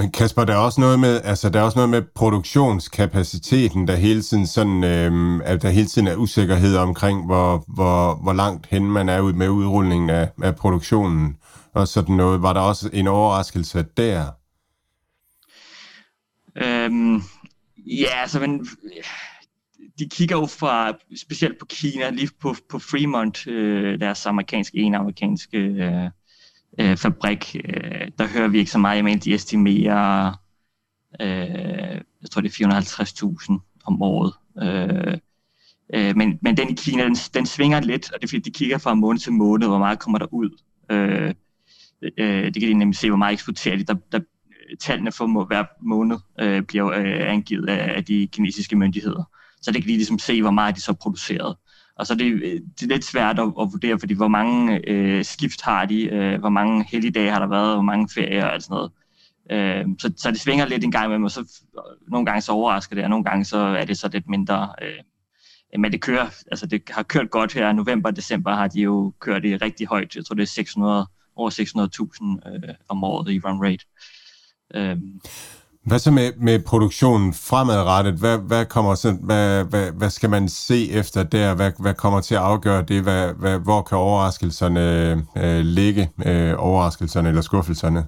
Men 0.00 0.12
Kasper, 0.12 0.44
der 0.44 0.52
er 0.52 0.58
også 0.58 0.80
noget 0.80 1.00
med, 1.00 1.20
altså 1.24 1.50
der 1.50 1.60
er 1.60 1.64
også 1.64 1.78
noget 1.78 1.90
med 1.90 2.02
produktionskapaciteten, 2.14 3.88
der 3.88 3.96
hele 3.96 4.22
tiden 4.22 4.46
sådan, 4.46 4.84
øh, 4.84 5.40
at 5.44 5.62
der 5.62 5.70
hele 5.70 5.86
tiden 5.86 6.08
er 6.08 6.16
usikkerhed 6.16 6.76
omkring, 6.76 7.26
hvor, 7.26 7.64
hvor, 7.74 8.14
hvor 8.14 8.32
langt 8.32 8.66
hen 8.66 8.90
man 8.90 9.08
er 9.08 9.20
ud 9.20 9.32
med 9.32 9.48
udrulningen 9.48 10.10
af, 10.10 10.30
af 10.42 10.56
produktionen 10.56 11.36
og 11.72 11.88
sådan 11.88 12.16
noget. 12.16 12.42
Var 12.42 12.52
der 12.52 12.60
også 12.60 12.90
en 12.92 13.06
overraskelse 13.06 13.86
der? 13.96 14.24
Øhm, 16.56 17.22
ja, 17.76 18.20
altså, 18.20 18.40
men, 18.40 18.66
de 19.98 20.08
kigger 20.08 20.36
jo 20.36 20.46
fra, 20.46 20.92
specielt 21.20 21.58
på 21.58 21.66
Kina, 21.66 22.10
lige 22.10 22.30
på, 22.40 22.54
på 22.70 22.78
Fremont, 22.78 23.46
øh, 23.46 24.00
deres 24.00 24.26
amerikanske, 24.26 24.78
en 24.78 24.94
amerikanske 24.94 25.58
øh, 25.58 26.10
øh, 26.78 26.96
fabrik, 26.96 27.56
øh, 27.64 28.08
der 28.18 28.26
hører 28.26 28.48
vi 28.48 28.58
ikke 28.58 28.70
så 28.70 28.78
meget. 28.78 28.96
Jeg 28.96 29.04
mener, 29.04 29.20
de 29.20 29.34
estimerer, 29.34 30.32
øh, 31.20 32.00
jeg 32.22 32.30
tror 32.30 32.40
det 32.40 32.60
er 32.60 32.66
450.000 32.66 33.58
om 33.84 34.02
året. 34.02 34.32
Øh, 34.62 35.18
øh, 35.94 36.16
men, 36.16 36.38
men 36.42 36.56
den 36.56 36.70
i 36.70 36.74
Kina, 36.74 37.04
den, 37.04 37.14
den 37.14 37.46
svinger 37.46 37.80
lidt, 37.80 38.12
og 38.12 38.20
det 38.20 38.26
er 38.26 38.28
fordi, 38.28 38.42
de 38.42 38.50
kigger 38.50 38.78
fra 38.78 38.94
måned 38.94 39.20
til 39.20 39.32
måned, 39.32 39.68
hvor 39.68 39.78
meget 39.78 39.98
kommer 39.98 40.18
der 40.18 40.34
ud. 40.34 40.50
Øh, 40.90 41.34
øh, 42.18 42.44
det 42.44 42.60
kan 42.60 42.68
de 42.68 42.74
nemlig 42.74 42.98
se, 42.98 43.08
hvor 43.08 43.18
meget 43.18 43.32
eksporterer 43.32 43.76
de. 43.76 43.84
Der, 43.84 43.94
der, 44.12 44.20
tallene 44.80 45.12
for 45.12 45.44
hver 45.44 45.64
måned 45.82 46.18
øh, 46.40 46.62
bliver 46.62 46.90
øh, 46.90 47.32
angivet 47.32 47.68
af, 47.68 47.96
af 47.96 48.04
de 48.04 48.28
kinesiske 48.32 48.76
myndigheder. 48.76 49.24
Så 49.62 49.70
det 49.70 49.82
kan 49.82 49.88
de 49.88 49.96
ligesom 49.96 50.18
se, 50.18 50.42
hvor 50.42 50.50
meget 50.50 50.76
de 50.76 50.80
så 50.80 50.92
produceret. 50.92 51.56
Og 52.00 52.06
så 52.06 52.12
er 52.12 52.16
det, 52.16 52.32
øh, 52.32 52.60
det 52.80 52.82
er 52.82 52.86
lidt 52.86 53.04
svært 53.04 53.38
at, 53.38 53.44
at 53.46 53.68
vurdere, 53.72 53.98
fordi 53.98 54.14
hvor 54.14 54.28
mange 54.28 54.88
øh, 54.88 55.24
skift 55.24 55.62
har 55.62 55.84
de, 55.84 56.02
øh, 56.02 56.40
hvor 56.40 56.48
mange 56.48 56.84
helligdage 56.88 57.30
har 57.30 57.38
der 57.38 57.46
været, 57.46 57.74
hvor 57.74 57.82
mange 57.82 58.08
ferier 58.14 58.46
og 58.46 58.62
sådan 58.62 58.74
noget. 58.74 58.92
Øh, 59.50 59.84
så, 59.98 60.12
så 60.16 60.30
det 60.30 60.40
svinger 60.40 60.66
lidt 60.66 60.84
en 60.84 60.90
gang 60.90 61.04
imellem, 61.04 61.24
og 61.24 61.30
så 61.30 61.62
nogle 62.08 62.26
gange 62.26 62.40
så 62.40 62.52
overrasker 62.52 62.94
det, 62.94 63.04
og 63.04 63.10
nogle 63.10 63.24
gange 63.24 63.44
så 63.44 63.58
er 63.58 63.84
det 63.84 63.98
så 63.98 64.08
lidt 64.08 64.28
mindre. 64.28 64.68
Øh, 64.82 65.80
men 65.80 65.92
det 65.92 66.00
kører, 66.00 66.26
altså 66.50 66.66
det 66.66 66.82
har 66.90 67.02
kørt 67.02 67.30
godt 67.30 67.52
her. 67.52 67.72
November 67.72 68.08
og 68.08 68.16
december 68.16 68.54
har 68.54 68.68
de 68.68 68.80
jo 68.80 69.12
kørt 69.18 69.42
det 69.42 69.62
rigtig 69.62 69.86
højt. 69.86 70.16
Jeg 70.16 70.24
tror, 70.24 70.34
det 70.34 70.42
er 70.42 70.46
600, 70.46 71.06
over 71.36 71.50
600.000 71.50 72.68
øh, 72.68 72.74
om 72.88 73.04
året 73.04 73.32
i 73.32 73.40
run 73.44 73.64
rate. 73.64 73.84
Øh, 74.74 74.96
hvad 75.86 75.98
så 75.98 76.10
med, 76.10 76.32
med 76.36 76.58
produktionen 76.58 77.32
fremadrettet? 77.34 78.14
Hvad, 78.14 78.38
hvad, 78.38 78.66
kommer 78.66 78.94
så, 78.94 79.12
hvad, 79.22 79.64
hvad, 79.64 79.92
hvad 79.92 80.10
skal 80.10 80.30
man 80.30 80.48
se 80.48 80.90
efter 80.90 81.22
der? 81.22 81.54
Hvad, 81.54 81.72
hvad 81.78 81.94
kommer 81.94 82.20
til 82.20 82.34
at 82.34 82.40
afgøre 82.40 82.82
det? 82.82 83.02
Hvad, 83.02 83.32
hvad, 83.34 83.58
hvor 83.58 83.82
kan 83.82 83.98
overraskelserne 83.98 85.12
øh, 85.36 85.60
ligge? 85.60 86.10
Øh, 86.26 86.54
overraskelserne 86.58 87.28
eller 87.28 87.42
skuffelserne? 87.42 88.04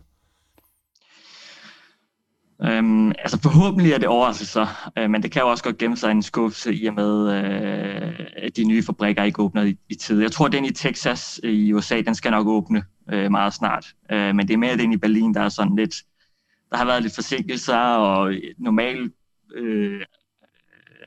Øhm, 2.65 3.09
altså 3.09 3.39
forhåbentlig 3.43 3.93
er 3.93 3.99
det 3.99 4.09
overraskelser, 4.09 4.91
øh, 4.99 5.11
men 5.11 5.23
det 5.23 5.33
kan 5.33 5.43
jo 5.43 5.49
også 5.49 5.65
godt 5.65 5.79
gemme 5.79 5.97
sig 5.97 6.11
en 6.11 6.23
skuffelse 6.23 6.75
i 6.75 6.87
og 6.87 6.95
med, 6.95 7.33
øh, 7.33 8.27
at 8.37 8.57
de 8.57 8.65
nye 8.65 8.83
fabrikker 8.83 9.23
ikke 9.23 9.43
åbner 9.43 9.63
i, 9.63 9.77
i 9.89 9.95
tid. 9.95 10.23
Jeg 10.23 10.33
tror, 10.33 10.47
at 10.47 10.53
den 10.53 10.65
i 10.65 10.73
Texas 10.73 11.41
øh, 11.45 11.53
i 11.53 11.73
USA, 11.73 12.01
den 12.01 12.15
skal 12.15 12.31
nok 12.31 12.47
åbne 12.47 12.83
øh, 13.13 13.31
meget 13.31 13.55
snart. 13.55 13.87
Øh, 14.13 14.35
men 14.35 14.49
det 14.49 14.55
er 14.55 14.59
mere 14.59 14.77
den 14.77 14.93
i 14.93 14.97
Berlin, 14.97 15.35
der 15.35 15.41
er 15.41 15.49
sådan 15.49 15.77
lidt 15.77 15.95
der 16.73 16.79
har 16.79 16.85
været 16.85 17.03
lidt 17.03 17.15
forsinkelser, 17.15 17.77
og 17.77 18.35
normal 18.59 19.11
øh, 19.55 20.03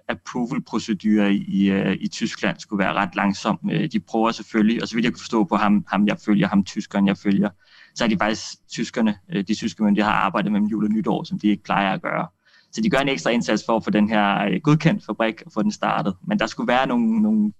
approval-procedurer 0.07 1.27
i, 1.27 1.69
øh, 1.69 1.97
i 1.99 2.07
Tyskland 2.07 2.59
skulle 2.59 2.83
være 2.83 2.93
ret 2.93 3.15
langsom. 3.15 3.59
Øh, 3.71 3.91
de 3.91 3.99
prøver 3.99 4.31
selvfølgelig, 4.31 4.81
og 4.81 4.87
så 4.87 4.95
vidt 4.95 5.03
jeg 5.03 5.13
kan 5.13 5.19
forstå 5.19 5.43
på 5.43 5.55
ham, 5.55 5.85
ham 5.87 6.07
jeg 6.07 6.17
følger, 6.25 6.47
ham 6.47 6.63
tyskeren 6.63 7.07
jeg 7.07 7.17
følger, 7.17 7.49
så 7.95 8.03
er 8.03 8.07
de 8.07 8.17
faktisk 8.17 8.67
tyskerne, 8.67 9.17
øh, 9.29 9.43
de 9.47 9.55
tyske 9.55 9.83
myndigheder 9.83 10.13
har 10.13 10.19
arbejdet 10.19 10.51
med 10.51 10.61
jul 10.61 10.83
og 10.83 10.91
nytår, 10.91 11.23
som 11.23 11.39
de 11.39 11.47
ikke 11.47 11.63
plejer 11.63 11.93
at 11.93 12.01
gøre. 12.01 12.27
Så 12.71 12.81
de 12.81 12.89
gør 12.89 12.97
en 12.97 13.09
ekstra 13.09 13.29
indsats 13.29 13.63
for 13.65 13.75
at 13.75 13.83
få 13.83 13.89
den 13.89 14.09
her 14.09 14.45
øh, 14.45 14.61
godkendt 14.63 15.05
fabrik 15.05 15.41
og 15.45 15.51
få 15.51 15.63
den 15.63 15.71
startet. 15.71 16.15
Men 16.27 16.39
der 16.39 16.45
skulle 16.45 16.67
være 16.67 16.87
nogle, 16.87 17.21
nogle 17.21 17.53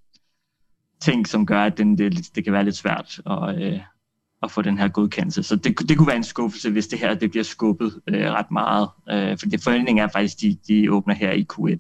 ting, 1.02 1.28
som 1.28 1.46
gør, 1.46 1.64
at 1.64 1.78
den, 1.78 1.98
det, 1.98 2.36
det 2.36 2.44
kan 2.44 2.54
være 2.54 2.64
lidt 2.64 2.76
svært 2.76 3.22
at, 3.26 3.64
øh, 3.64 3.80
at 4.46 4.52
få 4.52 4.62
den 4.62 4.78
her 4.78 4.88
godkendelse. 4.88 5.44
Så 5.44 5.56
det, 5.56 5.90
det 5.90 5.98
kunne 5.98 6.08
være 6.08 6.16
en 6.16 6.24
skuffelse, 6.24 6.72
hvis 6.72 6.88
det 6.88 7.00
her 7.00 7.14
det 7.14 7.32
bliver 7.32 7.44
skubbet 7.44 8.02
øh, 8.08 8.32
ret 8.32 8.52
meget. 8.52 8.90
Øh, 9.10 9.38
for 9.38 9.46
det 9.46 9.64
forventning 9.64 10.00
er 10.00 10.08
faktisk, 10.08 10.42
de, 10.42 10.58
de 10.68 10.92
åbner 10.92 11.14
her 11.14 11.32
i 11.32 11.48
Q1 11.54 11.78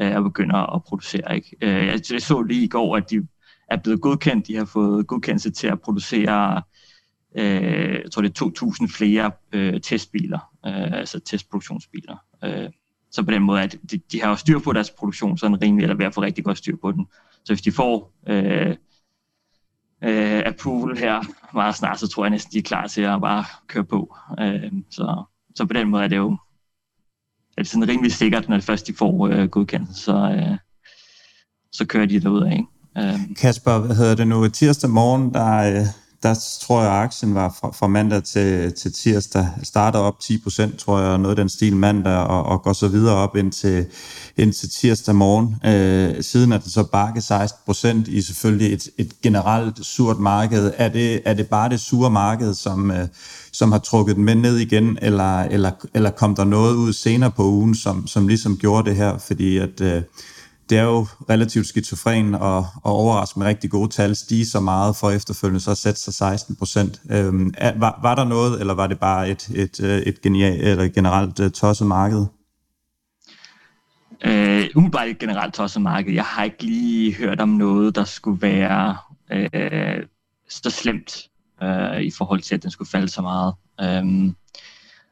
øh, 0.00 0.16
og 0.16 0.22
begynder 0.22 0.74
at 0.74 0.84
producere. 0.84 1.34
Ikke? 1.36 1.56
Øh, 1.60 1.86
jeg, 1.86 2.00
jeg 2.12 2.22
så 2.22 2.42
lige 2.42 2.64
i 2.64 2.68
går, 2.68 2.96
at 2.96 3.10
de 3.10 3.26
er 3.68 3.76
blevet 3.76 4.00
godkendt. 4.00 4.46
De 4.46 4.56
har 4.56 4.64
fået 4.64 5.06
godkendelse 5.06 5.50
til 5.50 5.66
at 5.66 5.80
producere, 5.80 6.62
øh, 7.36 8.00
jeg 8.02 8.10
tror 8.12 8.22
det 8.22 8.40
er 8.40 8.44
2.000 8.86 8.96
flere 8.96 9.30
øh, 9.52 9.80
testbiler, 9.80 10.38
øh, 10.66 10.92
altså 10.92 11.20
testproduktionsbiler. 11.20 12.16
Øh, 12.44 12.68
så 13.10 13.22
på 13.22 13.30
den 13.30 13.42
måde, 13.42 13.62
at 13.62 13.76
de, 13.90 13.98
de 14.12 14.22
har 14.22 14.28
jo 14.28 14.36
styr 14.36 14.58
på 14.58 14.72
deres 14.72 14.90
produktion, 14.90 15.38
sådan 15.38 15.62
rimelig, 15.62 15.82
eller 15.82 15.94
i 15.94 15.96
hvert 15.96 16.14
fald 16.14 16.26
rigtig 16.26 16.44
godt 16.44 16.58
styr 16.58 16.76
på 16.76 16.92
den. 16.92 17.06
Så 17.44 17.52
hvis 17.52 17.62
de 17.62 17.72
får 17.72 18.12
øh, 18.26 18.76
øh, 20.04 20.42
approval 20.46 20.98
her 20.98 21.22
meget 21.54 21.74
snart, 21.74 22.00
så 22.00 22.08
tror 22.08 22.24
jeg 22.24 22.30
næsten, 22.30 22.52
de 22.52 22.58
er 22.58 22.62
klar 22.62 22.86
til 22.86 23.02
at 23.02 23.20
bare 23.20 23.44
køre 23.66 23.84
på. 23.84 24.16
Øh, 24.40 24.72
så, 24.90 25.24
så 25.54 25.64
på 25.64 25.72
den 25.72 25.88
måde 25.88 26.04
er 26.04 26.08
det 26.08 26.16
jo 26.16 26.36
er 27.56 27.62
det 27.62 27.70
sådan 27.70 27.88
rimelig 27.88 28.12
sikkert, 28.12 28.48
når 28.48 28.56
det 28.56 28.64
først 28.64 28.86
de 28.86 28.94
får 28.94 29.28
øh, 29.28 29.48
godkendt, 29.48 29.96
så, 29.96 30.14
øh, 30.14 30.58
så 31.72 31.84
kører 31.84 32.06
de 32.06 32.20
derud 32.20 32.42
af. 32.42 32.64
Øh. 32.98 33.20
Kasper, 33.40 33.78
hvad 33.78 33.96
hedder 33.96 34.14
det 34.14 34.28
nu? 34.28 34.48
Tirsdag 34.48 34.90
morgen, 34.90 35.34
der, 35.34 35.80
øh, 35.80 35.86
der 36.22 36.34
tror 36.60 36.82
jeg, 36.82 36.92
at 36.92 36.98
aktien 36.98 37.34
var 37.34 37.56
fra, 37.60 37.70
fra 37.70 37.86
mandag 37.86 38.24
til, 38.24 38.72
til 38.72 38.92
tirsdag, 38.92 39.48
starter 39.62 39.98
op 39.98 40.20
10 40.20 40.38
procent, 40.38 40.78
tror 40.78 41.00
jeg, 41.00 41.18
noget 41.18 41.38
af 41.38 41.42
den 41.42 41.48
stil 41.48 41.76
mandag, 41.76 42.16
og, 42.16 42.42
og 42.42 42.62
går 42.62 42.72
så 42.72 42.88
videre 42.88 43.14
op 43.14 43.36
indtil, 43.36 43.86
indtil 44.36 44.70
tirsdag 44.70 45.14
morgen. 45.14 45.56
Øh, 45.64 46.22
siden 46.22 46.52
er 46.52 46.58
det 46.58 46.72
så 46.72 46.82
bakket 46.84 47.24
16 47.24 47.60
procent 47.66 48.08
i 48.08 48.22
selvfølgelig 48.22 48.72
et, 48.72 48.88
et 48.98 49.20
generelt 49.22 49.86
surt 49.86 50.18
marked. 50.18 50.72
Er 50.76 50.88
det, 50.88 51.22
er 51.24 51.34
det 51.34 51.46
bare 51.48 51.68
det 51.68 51.80
sure 51.80 52.10
marked, 52.10 52.54
som, 52.54 52.90
øh, 52.90 53.08
som 53.52 53.72
har 53.72 53.78
trukket 53.78 54.16
den 54.16 54.24
med 54.24 54.34
ned 54.34 54.56
igen, 54.56 54.98
eller, 55.02 55.40
eller, 55.42 55.70
eller 55.94 56.10
kom 56.10 56.34
der 56.34 56.44
noget 56.44 56.74
ud 56.74 56.92
senere 56.92 57.30
på 57.30 57.44
ugen, 57.44 57.74
som, 57.74 58.06
som 58.06 58.28
ligesom 58.28 58.56
gjorde 58.56 58.88
det 58.88 58.96
her? 58.96 59.18
Fordi 59.18 59.58
at... 59.58 59.80
Øh, 59.80 60.02
det 60.72 60.80
er 60.80 60.84
jo 60.84 61.06
relativt 61.30 61.66
skizofren 61.66 62.34
og, 62.34 62.66
og 62.84 62.92
overraske 62.92 63.38
med 63.38 63.46
rigtig 63.46 63.70
gode 63.70 63.88
tal 63.88 64.16
stige 64.16 64.46
så 64.46 64.60
meget 64.60 64.96
for 64.96 65.10
efterfølgende 65.10 65.60
så 65.60 65.70
at 65.70 65.78
sætte 65.78 66.00
sig 66.00 66.14
16 66.14 66.56
procent. 66.56 67.00
Øhm, 67.10 67.54
var, 67.76 67.98
var 68.02 68.14
der 68.14 68.24
noget, 68.24 68.60
eller 68.60 68.74
var 68.74 68.86
det 68.86 68.98
bare 68.98 69.30
et, 69.30 69.48
et, 69.54 69.80
øh, 69.80 69.98
et 69.98 70.22
genial, 70.22 70.60
eller 70.60 70.88
generelt 70.88 71.40
øh, 71.40 71.50
tosset 71.50 71.86
marked? 71.86 72.26
Øh, 74.24 74.68
umiddelbart 74.74 75.08
et 75.08 75.18
generelt 75.18 75.54
tosset 75.54 75.82
marked. 75.82 76.12
Jeg 76.12 76.24
har 76.24 76.44
ikke 76.44 76.62
lige 76.62 77.14
hørt 77.14 77.40
om 77.40 77.48
noget, 77.48 77.94
der 77.94 78.04
skulle 78.04 78.42
være 78.42 78.96
øh, 79.32 80.06
så 80.48 80.70
slemt 80.70 81.28
øh, 81.62 82.00
i 82.00 82.10
forhold 82.18 82.40
til, 82.40 82.54
at 82.54 82.62
den 82.62 82.70
skulle 82.70 82.90
falde 82.90 83.08
så 83.08 83.22
meget. 83.22 83.54
Øh, 83.80 84.32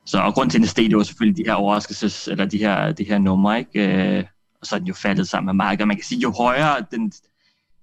så 0.06 0.18
og 0.18 0.34
grund 0.34 0.50
til, 0.50 0.58
at 0.58 0.62
det 0.62 0.70
steg, 0.70 0.90
det 0.90 0.96
var 0.96 1.02
selvfølgelig 1.02 1.44
de 1.44 1.50
her 1.50 1.54
overraskelses, 1.54 2.28
eller 2.28 2.44
de 2.44 2.58
her, 2.58 2.92
de 2.92 3.04
her 3.04 3.18
numre, 3.18 3.58
ikke? 3.58 4.18
Øh, 4.18 4.24
og 4.60 4.66
så 4.66 4.74
er 4.74 4.78
den 4.78 4.88
jo 4.88 4.94
faldet 4.94 5.28
sammen 5.28 5.46
med 5.46 5.64
markedet. 5.64 5.88
Man 5.88 5.96
kan 5.96 6.04
sige, 6.04 6.20
jo 6.20 6.32
højere 6.38 6.84
den, 6.90 7.12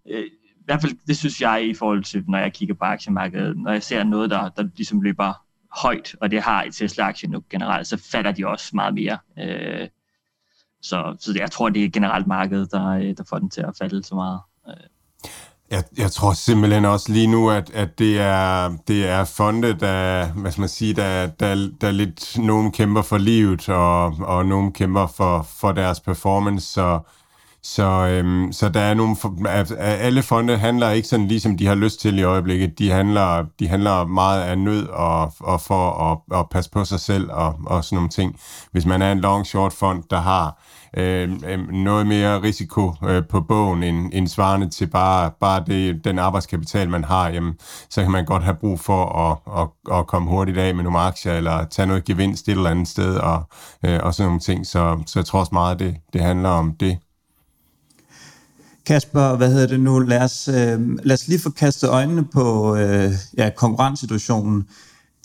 øh, 0.10 0.26
i 0.26 0.64
hvert 0.66 0.82
fald 0.82 0.98
det 1.08 1.18
synes 1.18 1.42
jeg 1.42 1.68
i 1.68 1.74
forhold 1.74 2.04
til, 2.04 2.24
når 2.28 2.38
jeg 2.38 2.54
kigger 2.54 2.76
på 2.76 2.86
aktiemarkedet, 2.86 3.58
når 3.58 3.72
jeg 3.72 3.84
ser 3.84 4.04
noget, 4.04 4.30
der, 4.30 4.50
der 4.50 4.68
ligesom 4.76 5.02
løber 5.02 5.34
højt, 5.82 6.16
og 6.22 6.32
det 6.32 6.42
har 6.42 6.64
et 6.64 6.74
Tesla-aktie 6.74 7.30
nu 7.30 7.44
generelt, 7.50 7.88
så 7.88 7.98
falder 8.12 8.32
de 8.32 8.48
også 8.48 8.72
meget 8.76 8.94
mere. 8.94 9.18
Øh, 9.40 9.88
så, 10.82 11.16
så 11.20 11.34
jeg 11.36 11.52
tror, 11.52 11.70
det 11.70 11.84
er 11.84 11.90
generelt 11.90 12.28
markedet, 12.28 12.72
der, 12.72 12.88
øh, 12.88 13.18
der 13.18 13.24
får 13.30 13.40
den 13.40 13.50
til 13.50 13.62
at 13.62 13.78
falde 13.78 14.04
så 14.04 14.16
meget. 14.16 14.40
Øh. 14.68 14.74
Jeg, 15.72 15.84
jeg 15.98 16.12
tror 16.12 16.34
simpelthen 16.34 16.86
også 16.86 17.12
lige 17.12 17.28
nu, 17.28 17.50
at, 17.50 17.70
at 17.74 18.00
det 18.00 18.20
er 18.20 18.78
det 18.88 19.10
er 19.10 19.24
fonde, 19.24 19.74
der, 19.80 20.28
hvad 20.28 20.52
skal 20.52 20.62
man 20.62 20.70
sige, 20.70 20.94
der, 20.94 21.28
der, 21.28 21.70
der 21.82 21.92
lidt, 21.92 22.38
nogen 22.38 22.72
kæmper 22.72 23.02
for 23.02 23.18
livet, 23.18 23.70
og, 23.70 24.06
og 24.06 24.46
nogen 24.46 24.72
kæmper 24.72 25.08
for, 25.08 25.48
for 25.60 25.72
deres 25.72 26.00
performance, 26.00 26.66
så, 26.66 27.00
så, 27.64 27.84
øhm, 27.84 28.52
så 28.52 28.70
der 28.70 28.80
er 28.80 28.94
nogle, 28.94 29.16
altså, 29.50 29.76
alle 29.76 30.24
fonde 30.24 30.58
handler 30.58 30.90
ikke 30.90 31.08
sådan, 31.08 31.28
ligesom 31.28 31.58
de 31.58 31.68
har 31.68 31.76
lyst 31.76 32.00
til 32.00 32.20
i 32.20 32.24
øjeblikket. 32.24 32.80
De 32.80 32.92
handler, 32.92 33.46
de 33.60 33.68
handler 33.68 34.06
meget 34.06 34.42
af 34.42 34.58
nød 34.58 34.88
og, 34.88 35.34
og 35.40 35.62
for 35.62 36.12
at, 36.12 36.40
at 36.40 36.46
passe 36.52 36.72
på 36.72 36.86
sig 36.86 37.00
selv 37.00 37.32
og, 37.32 37.56
og 37.66 37.84
sådan 37.84 37.96
nogle 37.96 38.10
ting. 38.10 38.40
Hvis 38.72 38.86
man 38.86 39.02
er 39.02 39.12
en 39.12 39.20
long-short 39.20 39.74
fond, 39.74 40.04
der 40.10 40.22
har 40.22 40.62
Øh, 40.98 41.30
øh, 41.48 41.72
noget 41.72 42.08
mere 42.08 42.42
risiko 42.42 42.94
øh, 43.10 43.24
på 43.30 43.42
bogen 43.42 43.84
end, 43.84 44.10
end 44.14 44.28
svarende 44.28 44.70
til 44.70 44.88
bare, 44.88 45.32
bare 45.42 45.64
det, 45.68 46.06
den 46.06 46.20
arbejdskapital, 46.20 46.90
man 46.90 47.04
har, 47.04 47.30
jamen, 47.30 47.54
så 47.90 48.02
kan 48.02 48.12
man 48.12 48.26
godt 48.26 48.44
have 48.44 48.56
brug 48.56 48.80
for 48.80 49.06
at, 49.06 49.62
at, 49.62 49.98
at 49.98 50.08
komme 50.08 50.30
hurtigt 50.30 50.58
af 50.58 50.76
med 50.76 50.84
nogle 50.84 51.00
aktier, 51.00 51.34
eller 51.34 51.66
tage 51.66 51.86
noget 51.86 52.06
gevinst 52.06 52.48
et 52.48 52.52
eller 52.52 52.70
andet 52.70 52.88
sted, 52.88 53.16
og, 53.16 53.44
øh, 53.86 54.00
og 54.04 54.14
sådan 54.14 54.28
nogle 54.28 54.40
ting. 54.40 54.68
Så, 54.68 55.04
så 55.06 55.20
jeg 55.20 55.26
tror 55.26 55.40
også 55.40 55.54
meget, 55.54 55.80
det, 55.80 55.96
det 56.14 56.22
handler 56.22 56.50
om 56.50 56.76
det. 56.80 56.98
Kasper, 58.86 59.36
hvad 59.36 59.52
hedder 59.52 59.68
det 59.68 59.80
nu? 59.80 60.00
Lad 60.00 60.22
os, 60.22 60.48
øh, 60.48 60.98
lad 61.04 61.14
os 61.14 61.28
lige 61.28 61.40
få 61.40 61.50
kastet 61.50 61.90
øjnene 61.90 62.26
på 62.26 62.76
øh, 62.76 63.12
ja, 63.38 63.50
konkurrencesituationen. 63.56 64.68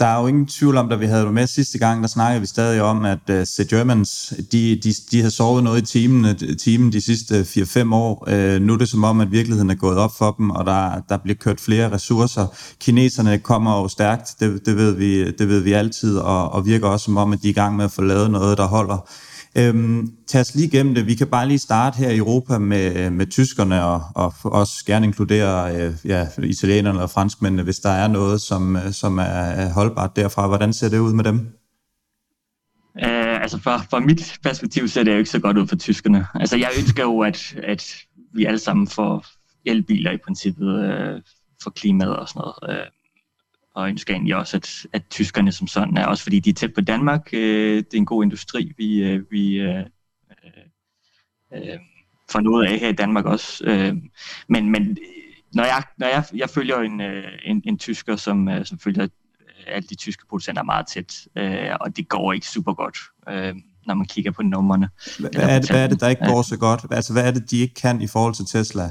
Der 0.02 0.08
er 0.08 0.20
jo 0.20 0.26
ingen 0.26 0.46
tvivl 0.46 0.76
om, 0.76 0.88
da 0.88 0.94
vi 0.94 1.06
havde 1.06 1.24
det 1.24 1.34
med 1.34 1.46
sidste 1.46 1.78
gang, 1.78 2.02
der 2.02 2.08
snakkede 2.08 2.40
vi 2.40 2.46
stadig 2.46 2.82
om, 2.82 3.04
at 3.04 3.18
øh, 3.30 3.40
uh, 3.40 3.44
The 3.58 3.76
Germans, 3.76 4.34
de, 4.52 4.80
de, 4.84 4.94
de 5.10 5.22
har 5.22 5.30
sovet 5.30 5.64
noget 5.64 5.82
i 5.82 5.84
timen, 5.84 6.24
øh, 6.24 6.56
timen 6.56 6.92
de 6.92 7.00
sidste 7.00 7.40
4-5 7.40 7.94
år. 7.94 8.28
Uh, 8.28 8.62
nu 8.62 8.72
er 8.72 8.76
det 8.78 8.88
som 8.88 9.04
om, 9.04 9.20
at 9.20 9.32
virkeligheden 9.32 9.70
er 9.70 9.74
gået 9.74 9.98
op 9.98 10.10
for 10.18 10.34
dem, 10.38 10.50
og 10.50 10.66
der, 10.66 11.00
der 11.08 11.16
bliver 11.16 11.36
kørt 11.36 11.60
flere 11.60 11.92
ressourcer. 11.92 12.46
Kineserne 12.80 13.38
kommer 13.38 13.80
jo 13.80 13.88
stærkt, 13.88 14.34
det, 14.40 14.66
det, 14.66 14.76
ved, 14.76 14.92
vi, 14.92 15.30
det 15.30 15.48
ved 15.48 15.60
vi 15.60 15.72
altid, 15.72 16.18
og, 16.18 16.52
og 16.52 16.66
virker 16.66 16.88
også 16.88 17.04
som 17.04 17.16
om, 17.16 17.32
at 17.32 17.42
de 17.42 17.48
er 17.48 17.52
i 17.52 17.54
gang 17.54 17.76
med 17.76 17.84
at 17.84 17.90
få 17.90 18.02
lavet 18.02 18.30
noget, 18.30 18.58
der 18.58 18.66
holder. 18.66 19.08
Øhm, 19.58 20.12
tag 20.26 20.40
os 20.40 20.54
lige 20.54 20.66
igennem 20.66 20.94
det. 20.94 21.06
Vi 21.06 21.14
kan 21.14 21.26
bare 21.26 21.48
lige 21.48 21.58
starte 21.58 21.96
her 21.96 22.10
i 22.10 22.16
Europa 22.16 22.58
med, 22.58 23.10
med 23.10 23.26
tyskerne, 23.26 23.84
og, 23.84 24.02
og 24.14 24.32
også 24.44 24.84
gerne 24.86 25.06
inkludere 25.06 25.76
øh, 25.76 25.94
ja, 26.04 26.26
italienerne 26.42 27.02
og 27.02 27.10
franskmændene, 27.10 27.62
hvis 27.62 27.78
der 27.78 27.90
er 27.90 28.08
noget, 28.08 28.40
som, 28.40 28.76
øh, 28.76 28.92
som 28.92 29.18
er, 29.18 29.72
holdbart 29.72 30.16
derfra. 30.16 30.46
Hvordan 30.46 30.72
ser 30.72 30.88
det 30.88 30.98
ud 30.98 31.12
med 31.12 31.24
dem? 31.24 31.36
Øh, 33.04 33.42
altså 33.42 33.58
fra, 33.58 33.76
fra 33.90 34.00
mit 34.00 34.38
perspektiv 34.42 34.88
ser 34.88 35.02
det 35.02 35.12
jo 35.12 35.18
ikke 35.18 35.30
så 35.30 35.40
godt 35.40 35.58
ud 35.58 35.66
for 35.66 35.76
tyskerne. 35.76 36.26
Altså 36.34 36.56
jeg 36.56 36.70
ønsker 36.78 37.02
jo, 37.02 37.20
at, 37.20 37.54
at 37.62 37.96
vi 38.34 38.44
alle 38.44 38.58
sammen 38.58 38.88
får 38.88 39.26
elbiler 39.64 40.10
i 40.10 40.18
princippet 40.24 40.84
øh, 40.84 41.20
for 41.62 41.70
klimaet 41.70 42.16
og 42.16 42.28
sådan 42.28 42.40
noget. 42.40 42.78
Øh, 42.78 42.86
og 43.74 43.88
ønsker 43.88 44.14
egentlig 44.14 44.36
også, 44.36 44.56
at, 44.56 44.86
at 44.92 45.02
tyskerne 45.10 45.52
som 45.52 45.66
sådan 45.66 45.96
er, 45.96 46.06
også 46.06 46.22
fordi 46.22 46.40
de 46.40 46.50
er 46.50 46.54
tæt 46.54 46.74
på 46.74 46.80
Danmark. 46.80 47.28
Øh, 47.32 47.76
det 47.76 47.94
er 47.94 47.98
en 47.98 48.06
god 48.06 48.24
industri, 48.24 48.72
vi, 48.76 49.02
øh, 49.02 49.30
vi 49.30 49.54
øh, 49.54 49.84
øh, 51.54 51.78
får 52.30 52.40
noget 52.40 52.66
af 52.66 52.78
her 52.78 52.88
i 52.88 52.92
Danmark 52.92 53.24
også. 53.24 53.64
Øh, 53.64 53.96
men 54.48 54.70
men 54.70 54.98
når 55.52 55.64
jeg, 55.64 55.82
når 55.98 56.06
jeg, 56.06 56.24
jeg 56.34 56.50
følger 56.50 56.78
en, 56.78 57.00
øh, 57.00 57.24
en, 57.44 57.62
en 57.64 57.78
tysker, 57.78 58.16
som, 58.16 58.48
øh, 58.48 58.66
som 58.66 58.78
følger 58.78 59.08
alle 59.66 59.88
de 59.88 59.94
tyske 59.94 60.26
producenter 60.28 60.62
meget 60.62 60.86
tæt, 60.86 61.28
øh, 61.36 61.76
og 61.80 61.96
det 61.96 62.08
går 62.08 62.32
ikke 62.32 62.46
super 62.46 62.74
godt. 62.74 62.98
Øh, 63.28 63.54
når 63.86 63.94
man 63.94 64.06
kigger 64.06 64.30
på 64.30 64.42
numrene. 64.42 64.88
Hvad 65.18 65.30
er, 65.34 65.58
det, 65.58 65.70
hvad 65.70 65.84
er 65.84 65.86
det, 65.86 66.00
der 66.00 66.08
ikke 66.08 66.24
går 66.26 66.42
så 66.42 66.58
godt? 66.58 66.84
Altså, 66.90 67.12
hvad 67.12 67.26
er 67.26 67.30
det, 67.30 67.50
de 67.50 67.58
ikke 67.58 67.74
kan 67.74 68.00
i 68.00 68.06
forhold 68.06 68.34
til 68.34 68.46
Tesla? 68.46 68.90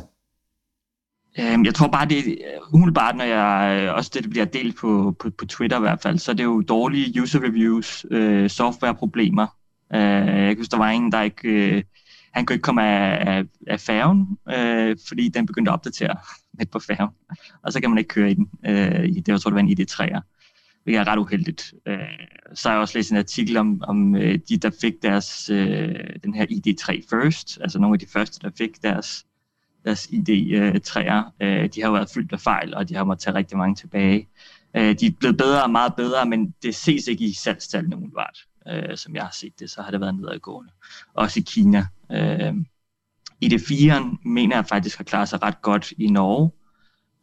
Øhm, 1.40 1.66
jeg 1.66 1.76
tror 1.76 1.88
bare, 1.88 2.06
det 2.06 2.18
er 2.30 2.74
umiddelbart, 2.74 3.16
når 3.16 3.24
jeg 3.24 3.84
øh, 3.84 3.96
også 3.96 4.12
det 4.14 4.30
bliver 4.30 4.46
delt 4.46 4.78
på, 4.78 5.16
på, 5.20 5.30
på 5.30 5.46
Twitter 5.46 5.78
i 5.78 5.80
hvert 5.80 6.02
fald, 6.02 6.20
så 6.20 6.32
er 6.32 6.36
det 6.36 6.44
jo 6.44 6.62
dårlige 6.62 7.22
user 7.22 7.40
reviews, 7.44 8.06
øh, 8.12 8.50
softwareproblemer. 8.50 9.48
Øh, 9.94 10.00
jeg 10.46 10.56
kan 10.56 10.66
der 10.72 10.78
var 10.78 10.90
en, 10.90 11.12
der 11.12 11.22
ikke... 11.22 11.50
Øh, 11.50 11.84
han 12.32 12.46
kunne 12.46 12.54
ikke 12.54 12.64
komme 12.64 12.84
af, 12.84 13.38
af, 13.38 13.44
af 13.68 13.80
færgen, 13.80 14.38
øh, 14.50 14.98
fordi 15.08 15.30
den 15.30 15.46
begyndte 15.46 15.72
at 15.72 15.74
opdatere 15.74 16.18
midt 16.58 16.72
på 16.72 16.80
færgen. 16.80 17.10
Og 17.64 17.74
så 17.74 17.82
kan 17.82 17.90
man 17.90 17.98
ikke 17.98 18.08
køre 18.08 18.32
i 18.32 18.34
den. 18.34 18.50
Øh, 18.66 19.16
det 19.26 19.32
var, 19.32 19.38
tror 19.38 19.52
det 19.52 19.56
var 19.56 19.62
en 19.62 19.78
ID3'er, 19.80 20.22
Det 20.86 20.96
er 20.96 21.08
ret 21.08 21.20
uheldigt. 21.20 21.74
Øh, 21.88 21.98
så 22.54 22.70
har 22.70 22.76
jeg 22.76 22.82
også 22.82 22.98
læst 22.98 23.12
en 23.12 23.18
artikel 23.18 23.58
om, 23.58 23.82
om 23.88 24.16
øh, 24.16 24.40
de, 24.50 24.58
der 24.58 24.72
fik 24.82 24.94
deres, 25.02 25.50
øh, 25.50 25.96
den 26.24 26.34
her 26.34 26.46
ID3 26.46 27.02
first, 27.10 27.60
altså 27.62 27.80
nogle 27.80 27.96
af 27.96 28.00
de 28.00 28.06
første, 28.14 28.40
der 28.42 28.52
fik 28.58 28.84
deres 28.84 29.26
deres 29.86 30.08
ID-træer. 30.12 31.34
Øh, 31.42 31.64
øh, 31.64 31.70
de 31.76 31.82
har 31.82 31.88
jo 31.88 31.94
været 31.94 32.10
fyldt 32.14 32.34
af 32.34 32.40
fejl, 32.40 32.74
og 32.74 32.90
de 32.90 32.96
har 32.96 33.04
måttet 33.04 33.24
tage 33.24 33.36
rigtig 33.36 33.58
mange 33.58 33.76
tilbage. 33.76 34.28
Øh, 34.76 34.96
de 35.00 35.06
er 35.06 35.12
blevet 35.20 35.38
bedre 35.38 35.64
og 35.64 35.70
meget 35.70 35.96
bedre, 35.96 36.26
men 36.26 36.54
det 36.64 36.76
ses 36.76 37.08
ikke 37.08 37.26
i 37.26 37.34
salgstallene 37.34 37.96
umiddelbart, 37.96 38.38
øh, 38.68 38.98
som 38.98 39.16
jeg 39.16 39.24
har 39.24 39.32
set 39.34 39.60
det. 39.60 39.70
Så 39.70 39.82
har 39.82 39.92
det 39.92 40.02
været 40.02 40.16
nedadgående. 40.16 40.72
Også 41.14 41.40
i 41.40 41.44
Kina. 41.48 41.86
Øh, 42.12 42.54
ID4'eren 43.46 44.18
mener 44.26 44.56
jeg 44.56 44.66
faktisk 44.66 44.98
har 44.98 45.04
klaret 45.04 45.30
sig 45.30 45.42
ret 45.44 45.62
godt 45.62 45.92
i 45.92 46.08
Norge. 46.08 46.52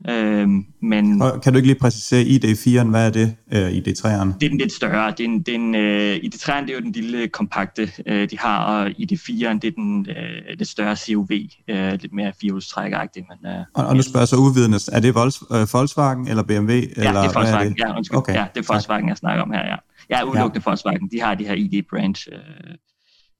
Øh, 0.08 0.48
men 0.82 1.22
Og 1.22 1.42
kan 1.42 1.52
du 1.52 1.56
ikke 1.56 1.66
lige 1.68 1.78
præcisere 1.78 2.22
ID4'en? 2.22 2.88
Hvad 2.90 3.06
er 3.06 3.10
det? 3.10 3.36
Øh, 3.52 3.68
ID3'eren? 3.68 4.38
det 4.40 4.46
er 4.46 4.48
den 4.48 4.58
lidt 4.58 4.72
større. 4.72 5.10
Det 5.10 5.20
er 5.20 5.24
en, 5.24 5.38
det 5.42 5.48
er 5.48 5.54
en, 5.54 5.74
øh, 5.74 6.16
ID3'eren 6.16 6.60
det 6.62 6.70
er 6.70 6.74
jo 6.74 6.80
den 6.80 6.92
lille 6.92 7.28
kompakte, 7.28 7.90
øh, 8.06 8.30
de 8.30 8.38
har, 8.38 8.64
og 8.64 8.86
ID4'eren 8.86 9.58
det 9.58 9.64
er 9.64 9.70
den 9.76 10.06
øh, 10.10 10.58
lidt 10.58 10.68
større 10.68 10.96
CUV, 10.96 11.30
øh, 11.68 11.90
lidt 11.92 12.12
mere 12.12 12.32
firehjulstrækkeragtig. 12.40 13.26
Men, 13.42 13.52
øh, 13.52 13.58
Og, 13.74 13.86
og 13.86 13.96
nu 13.96 14.02
spørger 14.02 14.20
jeg 14.22 14.28
så 14.28 14.36
uvidende, 14.36 14.78
er 14.92 15.00
det 15.00 15.14
Volks, 15.14 15.42
øh, 15.52 15.66
Volkswagen 15.72 16.28
eller 16.28 16.42
BMW? 16.42 16.72
ja, 16.72 16.78
eller 16.78 16.86
det 16.96 17.28
er 17.28 17.32
Volkswagen. 17.34 17.72
det? 17.72 17.78
Ja, 17.78 17.96
undskyld. 17.96 18.18
Okay, 18.18 18.34
ja, 18.34 18.46
det 18.54 18.60
er 18.60 18.62
tak. 18.62 18.68
Volkswagen, 18.68 19.08
jeg 19.08 19.16
snakker 19.16 19.42
om 19.42 19.50
her, 19.52 19.66
ja. 19.66 19.76
Ja, 20.10 20.22
udelukkende 20.24 20.62
ja. 20.66 20.70
Volkswagen. 20.70 21.08
De 21.12 21.20
har 21.20 21.34
de 21.34 21.44
her 21.44 21.54
ID-branch, 21.54 22.28
øh, 22.32 22.38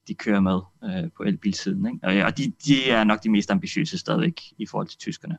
de 0.08 0.14
kører 0.14 0.40
med 0.40 0.58
øh, 0.84 1.10
på 1.16 1.22
elbilsiden. 1.22 1.86
Ikke? 1.86 2.20
Og, 2.22 2.26
og 2.26 2.38
de, 2.38 2.52
de 2.66 2.90
er 2.90 3.04
nok 3.04 3.22
de 3.24 3.30
mest 3.30 3.50
ambitiøse 3.50 3.98
stadigvæk 3.98 4.40
i 4.58 4.66
forhold 4.66 4.88
til 4.88 4.98
tyskerne. 4.98 5.36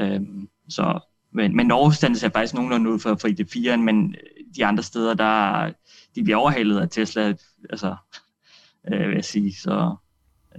Øhm, 0.00 0.48
så, 0.68 1.00
men, 1.32 1.56
men 1.56 1.66
Norge 1.66 1.94
standen 1.94 2.18
sig 2.18 2.32
faktisk 2.32 2.54
nogenlunde 2.54 2.90
ud 2.90 2.98
for, 2.98 3.16
for 3.20 3.28
ID4'en, 3.28 3.76
men 3.76 4.14
øh, 4.14 4.54
de 4.56 4.66
andre 4.66 4.82
steder, 4.82 5.14
der 5.14 5.70
de 6.14 6.24
bliver 6.24 6.36
overhalet 6.36 6.80
af 6.80 6.88
Tesla, 6.90 7.34
altså, 7.70 7.96
øh, 8.92 9.08
vil 9.08 9.14
jeg 9.14 9.24
sige. 9.24 9.54
Så, 9.54 9.94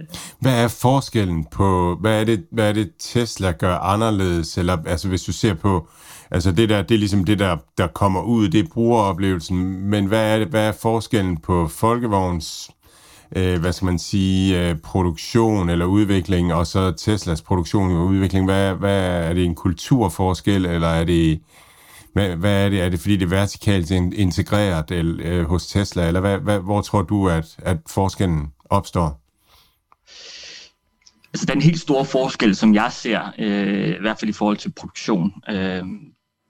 øh. 0.00 0.06
Hvad 0.40 0.64
er 0.64 0.68
forskellen 0.68 1.44
på, 1.44 1.96
hvad 2.00 2.20
er 2.20 2.24
det, 2.24 2.46
hvad 2.52 2.68
er 2.68 2.72
det 2.72 2.92
Tesla 2.98 3.52
gør 3.52 3.76
anderledes, 3.76 4.58
eller 4.58 4.76
altså 4.86 5.08
hvis 5.08 5.22
du 5.22 5.32
ser 5.32 5.54
på, 5.54 5.88
altså 6.30 6.52
det 6.52 6.68
der, 6.68 6.82
det 6.82 6.94
er 6.94 6.98
ligesom 6.98 7.24
det 7.24 7.38
der, 7.38 7.56
der 7.78 7.86
kommer 7.86 8.22
ud, 8.22 8.48
det 8.48 8.60
er 8.60 8.68
brugeroplevelsen, 8.72 9.90
men 9.90 10.06
hvad 10.06 10.34
er 10.34 10.38
det, 10.38 10.48
hvad 10.48 10.68
er 10.68 10.72
forskellen 10.72 11.36
på 11.36 11.68
folkevogns, 11.68 12.70
øh, 13.36 13.60
hvad 13.60 13.72
skal 13.72 13.86
man 13.86 13.98
sige, 13.98 14.68
øh, 14.68 14.76
produktion 14.76 15.70
eller 15.70 15.84
udvikling, 15.84 16.54
og 16.54 16.66
så 16.66 16.92
Teslas 16.92 17.42
produktion 17.42 17.96
og 17.96 18.06
udvikling, 18.06 18.44
hvad, 18.44 18.74
hvad 18.74 19.28
er 19.28 19.34
det 19.34 19.44
en 19.44 19.54
kulturforskel, 19.54 20.66
eller 20.66 20.88
er 20.88 21.04
det, 21.04 21.40
hvad, 22.12 22.36
hvad 22.36 22.64
er 22.64 22.68
det, 22.68 22.80
er 22.80 22.88
det 22.88 23.00
fordi 23.00 23.16
det 23.16 23.24
er 23.24 23.36
vertikalt 23.36 23.90
integreret 23.90 24.90
eller, 24.90 25.26
øh, 25.26 25.44
hos 25.44 25.66
Tesla, 25.66 26.06
eller 26.06 26.20
hvad, 26.20 26.38
hvad, 26.38 26.60
hvor 26.60 26.80
tror 26.80 27.02
du, 27.02 27.28
at, 27.28 27.56
at 27.58 27.76
forskellen 27.86 28.46
opstår? 28.70 29.20
Altså 31.34 31.46
den 31.46 31.62
helt 31.62 31.80
store 31.80 32.04
forskel, 32.04 32.56
som 32.56 32.74
jeg 32.74 32.92
ser, 32.92 33.32
øh, 33.38 33.88
i 33.88 34.00
hvert 34.00 34.18
fald 34.20 34.28
i 34.28 34.32
forhold 34.32 34.56
til 34.56 34.72
produktion, 34.72 35.32
øh, 35.48 35.82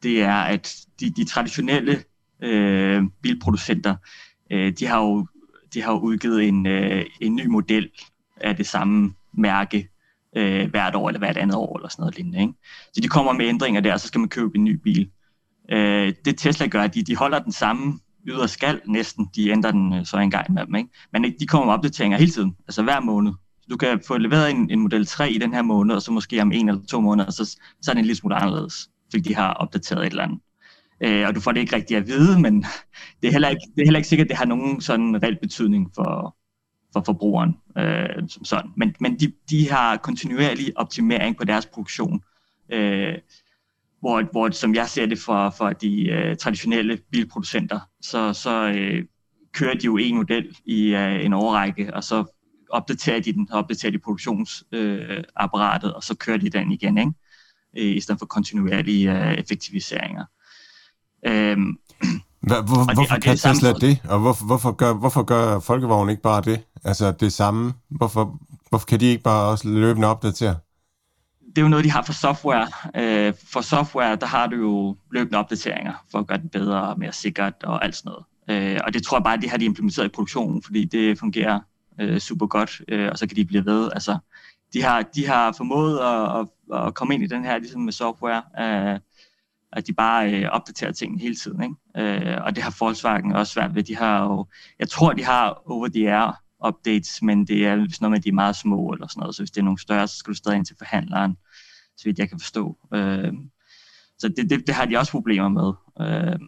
det 0.03 0.23
er, 0.23 0.35
at 0.35 0.77
de, 1.01 1.11
de 1.11 1.25
traditionelle 1.25 2.03
øh, 2.43 3.03
bilproducenter, 3.23 3.97
øh, 4.53 4.73
de, 4.79 4.87
har 4.87 5.01
jo, 5.01 5.27
de 5.75 5.83
har 5.83 5.93
udgivet 5.93 6.49
en, 6.49 6.67
øh, 6.67 7.07
en 7.21 7.37
ny 7.37 7.47
model 7.47 7.91
af 8.37 8.57
det 8.57 8.67
samme 8.67 9.15
mærke 9.33 9.89
øh, 10.37 10.71
hvert 10.71 10.95
år, 10.95 11.09
eller 11.09 11.19
hvert 11.19 11.37
andet 11.37 11.57
år, 11.57 11.79
eller 11.79 11.89
sådan 11.89 12.03
noget 12.03 12.17
lignende. 12.17 12.41
Ikke? 12.41 12.53
Så 12.93 13.01
de 13.01 13.09
kommer 13.09 13.33
med 13.33 13.47
ændringer 13.47 13.81
der, 13.81 13.93
og 13.93 14.01
så 14.01 14.07
skal 14.07 14.19
man 14.19 14.29
købe 14.29 14.51
en 14.55 14.65
ny 14.65 14.75
bil. 14.75 15.11
Øh, 15.71 16.13
det 16.25 16.39
Tesla 16.39 16.67
gør, 16.67 16.87
de, 16.87 17.03
de 17.03 17.17
holder 17.17 17.39
den 17.39 17.53
samme 17.53 18.01
ydre 18.27 18.49
skal 18.49 18.81
næsten, 18.87 19.29
de 19.37 19.49
ændrer 19.49 19.71
den 19.71 19.93
øh, 19.95 20.07
så 20.07 20.19
en 20.19 20.31
gang 20.31 20.53
med 20.53 20.67
dem, 20.67 20.75
ikke? 20.75 20.91
men 21.13 21.25
de 21.41 21.47
kommer 21.47 21.67
med 21.67 21.75
opdateringer 21.75 22.19
hele 22.19 22.31
tiden, 22.31 22.57
altså 22.69 22.83
hver 22.83 23.01
måned. 23.01 23.33
Så 23.61 23.67
du 23.71 23.77
kan 23.77 24.01
få 24.07 24.19
leveret 24.19 24.51
en, 24.51 24.71
en 24.71 24.81
Model 24.81 25.07
3 25.07 25.31
i 25.31 25.39
den 25.39 25.55
her 25.55 25.63
måned, 25.63 25.95
og 25.95 26.03
så 26.03 26.13
måske 26.13 26.43
om 26.43 26.53
en 26.53 26.69
eller 26.69 26.83
to 26.91 27.01
måneder, 27.01 27.31
så, 27.31 27.45
så 27.83 27.91
er 27.91 27.95
den 27.95 27.99
en 27.99 28.05
lille 28.05 28.17
smule 28.17 28.35
anderledes, 28.35 28.91
fordi 29.11 29.23
de 29.29 29.35
har 29.35 29.53
opdateret 29.53 30.07
et 30.07 30.11
eller 30.11 30.23
andet. 30.23 30.41
Øh, 31.01 31.29
og 31.29 31.35
du 31.35 31.41
får 31.41 31.53
det 31.53 31.61
ikke 31.61 31.77
rigtig 31.77 31.97
at 31.97 32.07
vide, 32.07 32.41
men 32.41 32.65
det 33.23 33.29
er 33.29 33.33
heller 33.33 33.49
ikke, 33.49 33.63
det 33.75 33.83
er 33.83 33.87
heller 33.87 33.99
ikke 33.99 34.09
sikkert, 34.09 34.25
at 34.27 34.29
det 34.29 34.37
har 34.37 34.45
nogen 34.45 34.81
sådan 34.81 35.23
reel 35.23 35.39
betydning 35.43 35.91
for, 35.95 36.37
for 36.93 37.03
forbrugeren 37.07 37.55
øh, 37.79 38.29
som 38.29 38.45
sådan. 38.45 38.71
Men, 38.77 38.95
men 39.01 39.21
de, 39.21 39.33
de 39.51 39.71
har 39.71 39.97
kontinuerlig 39.97 40.73
optimering 40.77 41.37
på 41.37 41.45
deres 41.45 41.67
produktion, 41.67 42.23
øh, 42.73 43.15
hvor, 44.01 44.23
hvor 44.33 44.51
som 44.51 44.75
jeg 44.75 44.89
ser 44.89 45.07
det 45.07 45.19
for, 45.19 45.51
for 45.51 45.71
de 45.71 46.09
øh, 46.09 46.37
traditionelle 46.37 46.99
bilproducenter, 47.13 47.81
så, 48.01 48.33
så 48.33 48.73
øh, 48.77 49.05
kører 49.53 49.75
de 49.75 49.85
jo 49.85 49.97
en 49.97 50.17
model 50.17 50.57
i 50.65 50.95
øh, 50.95 51.25
en 51.25 51.33
overrække, 51.33 51.95
og 51.95 52.05
så 52.05 52.25
opdaterer 52.71 53.21
de 53.21 53.33
den, 53.33 53.49
opdaterer 53.53 53.93
de 53.93 53.99
produktionsapparatet, 53.99 55.89
øh, 55.89 55.95
og 55.95 56.03
så 56.03 56.15
kører 56.17 56.37
de 56.37 56.51
den 56.51 56.73
igen, 56.73 56.99
ikke? 56.99 57.13
Øh, 57.79 57.97
i 57.97 58.01
stedet 58.01 58.19
for 58.19 58.27
kontinuerlige 58.27 59.13
øh, 59.13 59.35
effektiviseringer. 59.35 60.25
Øhm, 61.25 61.79
Hvor, 62.41 62.63
hvor, 62.63 62.77
det- 62.77 62.95
hvorfor 62.95 63.15
og 63.15 63.17
det 63.17 63.23
kan 63.25 63.37
samme 63.37 63.55
Tesla 63.55 63.71
for- 63.71 63.79
det? 63.79 63.99
Og 64.09 64.19
hvorfor, 64.21 64.45
hvorfor, 64.45 64.73
gør, 64.73 64.93
hvorfor 64.95 65.23
gør 65.23 65.59
Folkevogn 65.61 66.11
ikke 66.11 66.23
bare 66.23 66.43
det? 66.43 66.61
Altså 66.85 67.13
det 67.13 67.33
samme. 67.33 67.73
Hvorfor, 67.91 68.39
hvorfor 68.69 68.87
kan 68.87 69.01
de 69.01 69.07
ikke 69.07 69.23
bare 69.23 69.45
også 69.51 69.69
løbende 69.69 70.09
opdatere? 70.09 70.57
det 71.57 71.59
er 71.61 71.63
jo 71.65 71.69
noget, 71.69 71.85
de 71.85 71.91
har 71.91 72.03
for 72.03 72.13
software. 72.13 72.67
Øh, 72.97 73.35
for 73.53 73.61
software, 73.61 74.17
der 74.17 74.27
har 74.27 74.47
du 74.47 74.57
jo 74.57 74.97
løbende 75.13 75.39
opdateringer 75.39 75.93
for 76.11 76.19
at 76.19 76.27
gøre 76.27 76.39
det 76.39 76.51
bedre 76.51 76.83
og 76.89 76.99
mere 76.99 77.13
sikkert 77.13 77.55
og 77.65 77.85
alt 77.85 77.97
sådan 77.97 78.13
noget. 78.49 78.75
Øh, 78.75 78.81
og 78.87 78.95
det 78.95 79.03
tror 79.03 79.17
jeg 79.19 79.25
bare, 79.25 79.37
det 79.37 79.51
har 79.51 79.57
de 79.57 79.65
implementeret 79.65 80.07
i 80.07 80.09
produktionen, 80.09 80.63
fordi 80.63 80.85
det 80.85 81.19
fungerer 81.19 81.61
øh, 82.01 82.19
super 82.21 82.47
godt, 82.47 82.81
øh, 82.89 83.09
og 83.13 83.19
så 83.19 83.27
kan 83.27 83.37
de 83.37 83.45
blive 83.45 83.65
ved. 83.67 83.91
Altså, 83.93 84.19
de 84.73 84.83
har, 84.83 85.03
de 85.03 85.27
har 85.27 85.53
formået 85.57 85.99
at, 85.99 86.41
at, 86.41 86.87
at 86.87 86.95
komme 86.95 87.15
ind 87.15 87.23
i 87.23 87.27
den 87.27 87.45
her 87.45 87.59
ligesom 87.59 87.81
med 87.81 87.93
software, 87.93 88.43
øh, 88.61 88.99
at 89.75 89.87
de 89.87 89.93
bare 89.93 90.35
øh, 90.35 90.49
opdaterer 90.51 90.93
tingene 90.93 91.23
hele 91.23 91.35
tiden. 91.35 91.63
Ikke? 91.63 91.75
Øh, 91.97 92.45
og 92.45 92.57
det 92.57 92.65
har 92.65 92.77
Volkswagen 92.81 93.33
også 93.33 93.53
svært 93.53 93.75
ved. 93.75 93.83
De 93.83 93.97
har 93.97 94.25
jo, 94.25 94.47
jeg 94.79 94.89
tror, 94.89 95.13
de 95.13 95.25
har 95.25 95.63
over-the-air 95.67 96.45
updates, 96.69 97.23
men 97.23 97.47
det 97.47 97.67
er 97.67 97.75
sådan 97.75 97.89
noget 98.01 98.11
med, 98.11 98.19
at 98.19 98.25
de 98.25 98.29
er 98.29 98.33
meget 98.33 98.57
små 98.57 98.93
eller 98.93 99.07
sådan 99.07 99.21
noget. 99.21 99.35
Så 99.35 99.43
hvis 99.43 99.51
det 99.51 99.61
er 99.61 99.65
nogle 99.65 99.81
større, 99.81 100.09
så 100.09 100.17
skal 100.17 100.31
du 100.31 100.37
stadig 100.37 100.57
ind 100.57 100.67
til 100.67 100.77
forhandleren, 100.79 101.37
så 101.97 102.05
vidt 102.05 102.19
jeg 102.19 102.29
kan 102.29 102.41
forstå. 102.41 102.79
Øh, 102.95 103.33
så 104.19 104.29
det, 104.29 104.51
det, 104.51 104.67
det 104.67 104.75
har 104.75 104.85
de 104.85 104.97
også 104.97 105.13
problemer 105.13 105.49
med. 105.49 105.73
Øh, 106.01 106.39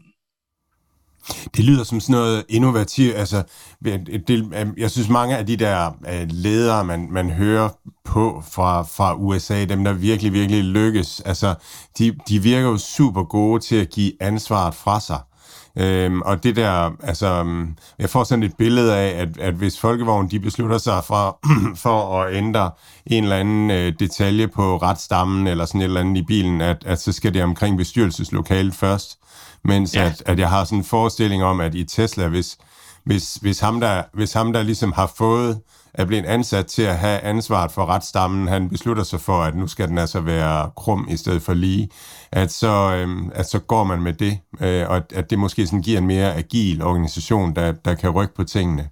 det 1.57 1.65
lyder 1.65 1.85
som 1.85 2.01
sådan 2.01 2.13
noget 2.13 2.45
innovativt. 2.49 3.17
Altså, 3.17 3.43
det, 4.29 4.53
jeg 4.77 4.91
synes, 4.91 5.09
mange 5.09 5.37
af 5.37 5.47
de 5.47 5.57
der 5.57 5.91
øh, 6.13 6.27
ledere, 6.31 6.85
man, 6.85 7.09
man 7.11 7.31
hører 7.31 7.69
på 8.05 8.43
fra, 8.51 8.83
fra 8.83 9.15
USA, 9.15 9.65
dem 9.65 9.85
der 9.85 9.93
virkelig, 9.93 10.33
virkelig 10.33 10.65
lykkes, 10.65 11.21
altså, 11.21 11.55
de, 11.99 12.15
de 12.29 12.43
virker 12.43 12.69
jo 12.69 12.79
super 12.79 13.25
gode 13.25 13.61
til 13.61 13.77
at 13.77 13.91
give 13.91 14.13
ansvaret 14.21 14.75
fra 14.75 15.01
sig. 15.01 15.19
Øhm, 15.79 16.23
og 16.23 16.43
det 16.43 16.57
der, 16.57 16.91
altså, 17.03 17.47
jeg 17.99 18.11
får 18.11 18.25
sådan 18.25 18.43
et 18.43 18.57
billede 18.59 18.97
af, 18.97 19.23
at, 19.23 19.39
at 19.39 19.55
hvis 19.55 19.81
Folkevogn, 19.81 20.31
de 20.31 20.41
beslutter 20.41 20.79
sig 20.79 21.05
for, 21.05 21.39
for 21.85 22.23
at 22.23 22.35
ændre 22.35 22.71
en 23.07 23.23
eller 23.23 23.37
anden 23.37 23.71
øh, 23.71 23.93
detalje 23.99 24.49
på 24.49 24.77
retstammen, 24.77 25.47
eller 25.47 25.65
sådan 25.65 25.81
et 25.81 25.85
eller 25.85 26.01
andet 26.01 26.17
i 26.17 26.25
bilen, 26.25 26.61
at, 26.61 26.83
at 26.87 27.01
så 27.01 27.13
skal 27.13 27.35
det 27.35 27.43
omkring 27.43 27.79
bestyrelseslokalet 27.79 28.75
først. 28.75 29.19
Mens 29.69 29.97
Ja. 29.97 30.05
at, 30.05 30.23
at 30.27 30.39
jeg 30.39 30.49
har 30.49 30.65
sådan 30.65 30.79
en 30.79 30.85
forestilling 30.85 31.45
om, 31.45 31.61
at 31.61 31.75
i 31.75 31.85
Tesla, 31.85 32.29
hvis, 32.29 32.59
hvis, 33.05 33.35
hvis, 33.35 33.61
ham, 33.61 33.81
der, 33.81 34.03
hvis 34.13 34.33
ham, 34.33 34.53
der 34.53 34.63
ligesom 34.63 34.93
har 34.93 35.13
fået, 35.17 35.61
er 35.95 36.05
blevet 36.05 36.25
ansat 36.25 36.67
til 36.67 36.83
at 36.83 36.99
have 36.99 37.21
ansvaret 37.21 37.73
for 37.73 37.87
retsstammen, 37.87 38.49
han 38.49 38.69
beslutter 38.69 39.03
sig 39.03 39.21
for, 39.21 39.43
at 39.43 39.57
nu 39.57 39.67
skal 39.67 39.89
den 39.89 39.99
altså 39.99 40.21
være 40.21 40.71
krum 40.77 41.07
i 41.11 41.17
stedet 41.17 41.43
for 41.43 41.55
lige, 41.55 41.89
at 42.33 42.53
så, 42.53 42.95
øhm, 42.97 43.31
at 43.35 43.49
så 43.49 43.59
går 43.59 43.85
man 43.85 44.03
med 44.03 44.13
det, 44.13 44.39
øh, 44.61 44.89
og 44.89 45.03
at, 45.15 45.31
det 45.31 45.39
måske 45.39 45.67
sådan 45.67 45.83
giver 45.83 45.99
en 45.99 46.07
mere 46.07 46.35
agil 46.35 46.83
organisation, 46.83 47.55
der, 47.57 47.73
der 47.73 47.95
kan 47.95 48.11
rykke 48.11 48.35
på 48.35 48.45
tingene. 48.45 48.89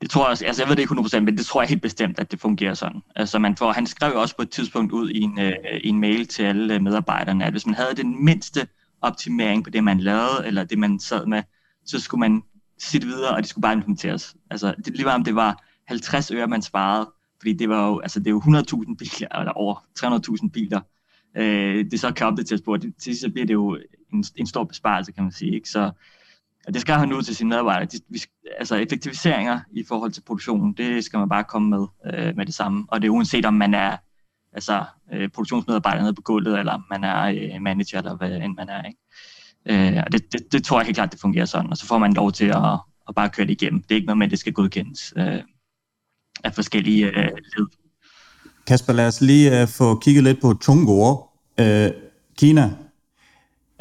Det 0.00 0.10
tror 0.10 0.22
jeg 0.24 0.30
også, 0.30 0.44
altså 0.44 0.62
jeg 0.62 0.68
ved 0.68 0.76
det 0.76 0.82
ikke 0.82 0.94
100%, 1.16 1.20
men 1.20 1.38
det 1.38 1.46
tror 1.46 1.62
jeg 1.62 1.68
helt 1.68 1.82
bestemt, 1.82 2.18
at 2.18 2.30
det 2.30 2.40
fungerer 2.40 2.74
sådan. 2.74 3.00
Altså 3.16 3.38
man 3.38 3.56
får, 3.56 3.72
han 3.72 3.86
skrev 3.86 4.12
jo 4.12 4.20
også 4.20 4.36
på 4.36 4.42
et 4.42 4.50
tidspunkt 4.50 4.92
ud 4.92 5.10
i 5.10 5.20
en, 5.20 5.40
øh, 5.40 5.52
i 5.84 5.88
en 5.88 6.00
mail 6.00 6.26
til 6.26 6.42
alle 6.42 6.74
øh, 6.74 6.82
medarbejderne, 6.82 7.44
at 7.44 7.52
hvis 7.52 7.66
man 7.66 7.74
havde 7.74 7.94
den 7.96 8.24
mindste 8.24 8.66
optimering 9.02 9.64
på 9.64 9.70
det, 9.70 9.84
man 9.84 10.00
lavede, 10.00 10.46
eller 10.46 10.64
det, 10.64 10.78
man 10.78 11.00
sad 11.00 11.26
med, 11.26 11.42
så 11.86 12.00
skulle 12.00 12.18
man 12.18 12.42
sige 12.78 13.00
det 13.00 13.08
videre, 13.08 13.34
og 13.34 13.42
det 13.42 13.48
skulle 13.48 13.62
bare 13.62 13.72
implementeres. 13.72 14.36
Altså 14.50 14.74
det 14.84 14.96
lige 14.96 15.04
var, 15.04 15.14
om 15.14 15.24
det 15.24 15.34
var 15.34 15.64
50 15.88 16.30
øre, 16.30 16.46
man 16.46 16.62
sparede, 16.62 17.12
fordi 17.38 17.52
det 17.52 17.68
var 17.68 17.88
jo, 17.88 17.98
altså 17.98 18.18
det 18.18 18.26
er 18.26 18.30
jo 18.30 18.40
100.000 18.40 18.96
biler, 18.96 19.38
eller 19.38 19.52
over 19.52 19.84
300.000 19.98 20.50
biler, 20.50 20.80
øh, 21.36 21.84
det 21.90 22.00
så 22.00 22.12
kan 22.12 22.26
opdateres 22.26 22.62
på, 22.62 22.72
og 22.72 22.82
det, 22.82 22.94
til 22.94 23.02
sidst 23.02 23.20
så 23.20 23.30
bliver 23.30 23.46
det 23.46 23.54
jo 23.54 23.78
en, 24.12 24.24
en 24.36 24.46
stor 24.46 24.64
besparelse, 24.64 25.12
kan 25.12 25.22
man 25.22 25.32
sige. 25.32 25.54
Ikke? 25.54 25.68
Så 25.68 25.90
og 26.66 26.74
det 26.74 26.80
skal 26.80 26.94
han 26.94 27.12
ud 27.12 27.22
til 27.22 27.36
sine 27.36 27.48
medarbejdere. 27.48 27.84
De, 27.84 27.98
vi, 28.08 28.22
altså 28.58 28.76
effektiviseringer 28.76 29.60
i 29.72 29.84
forhold 29.88 30.12
til 30.12 30.20
produktionen, 30.20 30.72
det 30.72 31.04
skal 31.04 31.18
man 31.18 31.28
bare 31.28 31.44
komme 31.44 31.70
med 31.70 31.86
øh, 32.06 32.36
med 32.36 32.46
det 32.46 32.54
samme. 32.54 32.84
Og 32.88 33.02
det 33.02 33.08
er 33.08 33.12
uanset 33.12 33.44
om 33.44 33.54
man 33.54 33.74
er 33.74 33.96
altså, 34.52 34.84
øh, 35.12 35.28
produktionsmedarbejder 35.28 36.02
nede 36.02 36.14
på 36.14 36.22
gulvet, 36.22 36.58
eller 36.58 36.86
man 36.90 37.04
er 37.04 37.22
øh, 37.22 37.62
manager, 37.62 37.98
eller 37.98 38.16
hvad 38.16 38.30
end 38.30 38.54
man 38.56 38.68
er. 38.68 38.82
Ikke? 38.82 39.96
Øh, 39.96 40.02
og 40.06 40.12
det, 40.12 40.32
det, 40.32 40.52
det 40.52 40.64
tror 40.64 40.80
jeg 40.80 40.86
helt 40.86 40.96
klart, 40.96 41.12
det 41.12 41.20
fungerer 41.20 41.44
sådan. 41.44 41.70
Og 41.70 41.76
så 41.76 41.86
får 41.86 41.98
man 41.98 42.12
lov 42.12 42.32
til 42.32 42.46
at, 42.46 42.78
at 43.08 43.14
bare 43.16 43.28
køre 43.28 43.46
det 43.46 43.62
igennem. 43.62 43.82
Det 43.82 43.90
er 43.90 43.94
ikke 43.94 44.06
noget 44.06 44.18
med, 44.18 44.26
at 44.26 44.30
det 44.30 44.38
skal 44.38 44.52
godkendes 44.52 45.12
øh, 45.16 45.42
af 46.44 46.54
forskellige 46.54 47.06
øh, 47.06 47.30
led. 47.56 47.66
Kasper, 48.66 48.92
lad 48.92 49.06
os 49.06 49.20
lige 49.20 49.62
uh, 49.62 49.68
få 49.68 49.98
kigget 49.98 50.24
lidt 50.24 50.40
på 50.40 50.54
Tungor. 50.54 51.30
Uh, 51.60 51.90
Kina. 52.38 52.70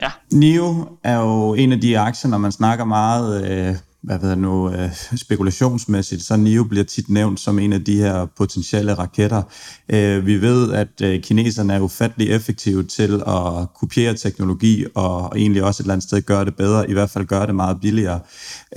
Ja. 0.01 0.11
NIO 0.34 0.97
er 1.03 1.15
jo 1.15 1.53
en 1.53 1.72
af 1.72 1.82
de 1.82 1.99
aktier, 1.99 2.32
når 2.32 2.38
man 2.38 2.51
snakker 2.51 2.86
meget 2.86 3.69
uh, 3.69 3.78
hvad 4.04 4.20
ved 4.20 4.28
jeg 4.28 4.38
nu, 4.38 4.70
øh, 4.70 4.89
spekulationsmæssigt, 5.16 6.24
så 6.24 6.38
NIO 6.38 6.64
bliver 6.64 6.84
tit 6.84 7.10
nævnt 7.10 7.39
som 7.39 7.60
en 7.60 7.74
af 7.74 7.84
de 7.84 7.97
her 7.97 8.26
potentielle 8.26 8.93
raketter. 8.93 9.41
Øh, 9.89 10.26
vi 10.26 10.41
ved, 10.41 10.74
at 10.74 11.02
øh, 11.04 11.22
kineserne 11.22 11.74
er 11.74 11.80
ufattelig 11.80 12.30
effektive 12.30 12.84
til 12.84 13.24
at 13.28 13.74
kopiere 13.80 14.14
teknologi, 14.14 14.86
og 14.95 15.39
egentlig 15.39 15.64
også 15.64 15.82
et 15.82 15.86
eller 15.86 15.93
andet 15.93 16.08
sted 16.08 16.22
gøre 16.22 16.45
det 16.45 16.56
bedre, 16.56 16.89
i 16.89 16.93
hvert 16.93 17.10
fald 17.10 17.26
gøre 17.26 17.47
det 17.47 17.56
meget 17.56 17.82
billigere. 17.82 18.20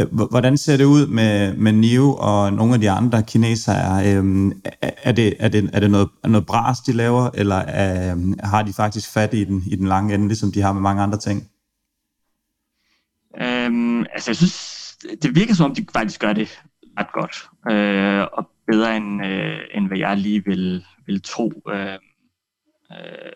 Øh, 0.01 0.07
hvordan 0.31 0.57
ser 0.57 0.77
det 0.77 0.85
ud 0.85 1.07
med, 1.07 1.57
med 1.57 1.73
NIO 1.73 2.15
og 2.15 2.53
nogle 2.53 2.75
af 2.75 2.81
de 2.81 2.91
andre 2.91 3.23
kinesere? 3.23 4.15
Øh, 4.15 4.53
er, 5.03 5.13
det, 5.13 5.35
er, 5.39 5.49
det, 5.49 5.71
er 5.73 5.81
det 5.81 5.91
noget, 5.91 6.09
noget 6.25 6.47
bras, 6.47 6.79
de 6.81 6.93
laver, 6.93 7.31
eller 7.35 7.57
er, 7.57 8.17
har 8.47 8.63
de 8.63 8.73
faktisk 8.73 9.13
fat 9.13 9.35
i 9.35 9.45
den, 9.45 9.63
i 9.67 9.77
den 9.77 9.87
lange 9.87 10.15
ende, 10.15 10.29
ligesom 10.29 10.53
de 10.53 10.63
har 10.63 10.73
med 10.73 10.83
mange 10.83 11.03
andre 11.03 11.19
ting? 11.19 11.49
Øhm, 13.41 14.01
altså, 14.01 14.31
jeg 14.31 14.37
synes, 14.37 14.74
det 15.23 15.35
virker 15.35 15.55
som 15.55 15.71
om, 15.71 15.75
de 15.75 15.87
faktisk 15.93 16.21
gør 16.21 16.33
det 16.33 16.63
ret 16.99 17.13
godt. 17.13 17.37
Øh, 17.71 18.27
og 18.33 18.51
bedre 18.67 18.97
end, 18.97 19.27
øh, 19.27 19.61
end 19.75 19.87
hvad 19.87 19.99
jeg 19.99 20.17
lige 20.17 20.45
vil, 20.45 20.85
vil 21.07 21.23
tro. 21.23 21.53
Øh, 21.69 21.99
øh, 22.93 23.33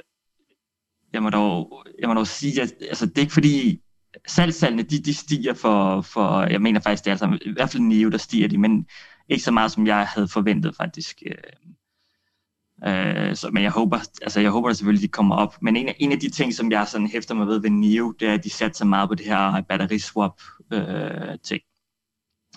jeg, 1.12 1.22
må 1.22 1.30
dog, 1.30 1.84
jeg 1.98 2.08
må 2.08 2.14
dog 2.14 2.26
sige, 2.26 2.62
at 2.62 2.74
altså, 2.80 3.06
det 3.06 3.18
er 3.18 3.22
ikke 3.22 3.32
fordi, 3.32 3.80
salgsalgene, 4.26 4.82
de, 4.82 5.02
de 5.02 5.14
stiger 5.14 5.54
for, 5.54 6.00
for, 6.00 6.42
jeg 6.42 6.62
mener 6.62 6.80
faktisk, 6.80 7.04
det 7.04 7.10
er 7.10 7.14
altså, 7.14 7.38
i 7.42 7.52
hvert 7.52 7.70
fald 7.70 7.82
NIO, 7.82 8.08
der 8.08 8.18
stiger 8.18 8.48
de, 8.48 8.58
men 8.58 8.86
ikke 9.28 9.44
så 9.44 9.50
meget, 9.50 9.72
som 9.72 9.86
jeg 9.86 10.06
havde 10.06 10.28
forventet 10.28 10.76
faktisk. 10.76 11.22
Øh, 11.26 11.34
Øh, 12.86 13.36
så, 13.36 13.50
men 13.52 13.62
jeg 13.62 13.70
håber, 13.70 13.98
altså 14.22 14.40
jeg 14.40 14.50
håber 14.50 14.68
at 14.68 14.76
selvfølgelig, 14.76 15.02
de 15.02 15.12
kommer 15.12 15.34
op. 15.34 15.56
Men 15.62 15.76
en 15.76 15.88
af, 15.88 15.96
en 15.98 16.12
af 16.12 16.20
de 16.20 16.30
ting, 16.30 16.54
som 16.54 16.72
jeg 16.72 16.88
sådan 16.88 17.06
hæfter 17.06 17.34
mig 17.34 17.46
ved 17.46 17.60
ved 17.60 17.70
NIO, 17.70 18.12
det 18.20 18.28
er, 18.28 18.34
at 18.34 18.44
de 18.44 18.50
satte 18.50 18.78
sig 18.78 18.86
meget 18.86 19.08
på 19.08 19.14
det 19.14 19.26
her 19.26 19.60
batteriswap 19.60 20.40
øh. 20.72 21.58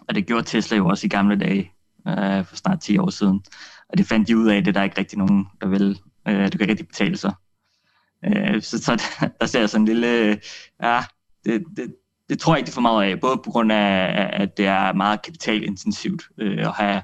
Og 0.07 0.15
det 0.15 0.27
gjorde 0.27 0.43
Tesla 0.43 0.77
jo 0.77 0.87
også 0.87 1.07
i 1.07 1.09
gamle 1.09 1.39
dage, 1.39 1.71
øh, 2.07 2.45
for 2.45 2.55
snart 2.55 2.79
10 2.79 2.97
år 2.97 3.09
siden. 3.09 3.43
Og 3.89 3.97
det 3.97 4.07
fandt 4.07 4.27
de 4.27 4.37
ud 4.37 4.47
af, 4.47 4.57
at 4.57 4.65
det 4.65 4.73
der 4.73 4.79
er 4.79 4.83
ikke 4.83 4.97
rigtig 4.97 5.17
nogen, 5.17 5.47
der 5.61 5.67
vil. 5.67 5.99
Øh, 6.27 6.43
det 6.43 6.51
kan 6.51 6.61
ikke 6.61 6.71
rigtig 6.71 6.87
betale 6.87 7.17
sig. 7.17 7.33
Øh, 8.25 8.61
så, 8.61 8.83
så 8.83 9.03
der 9.39 9.45
ser 9.45 9.59
jeg 9.59 9.69
sådan 9.69 9.81
en 9.81 9.87
lille... 9.87 10.19
Øh, 10.19 10.37
ja, 10.83 11.03
det, 11.45 11.63
det, 11.77 11.95
det 12.29 12.39
tror 12.39 12.53
jeg 12.53 12.59
ikke, 12.59 12.65
det 12.65 12.71
er 12.71 12.75
for 12.75 12.81
meget 12.81 13.11
af. 13.11 13.19
Både 13.19 13.37
på 13.37 13.51
grund 13.51 13.71
af, 13.71 14.29
at 14.33 14.57
det 14.57 14.65
er 14.65 14.93
meget 14.93 15.21
kapitalintensivt 15.21 16.23
øh, 16.37 16.67
at 16.67 16.73
have 16.73 17.01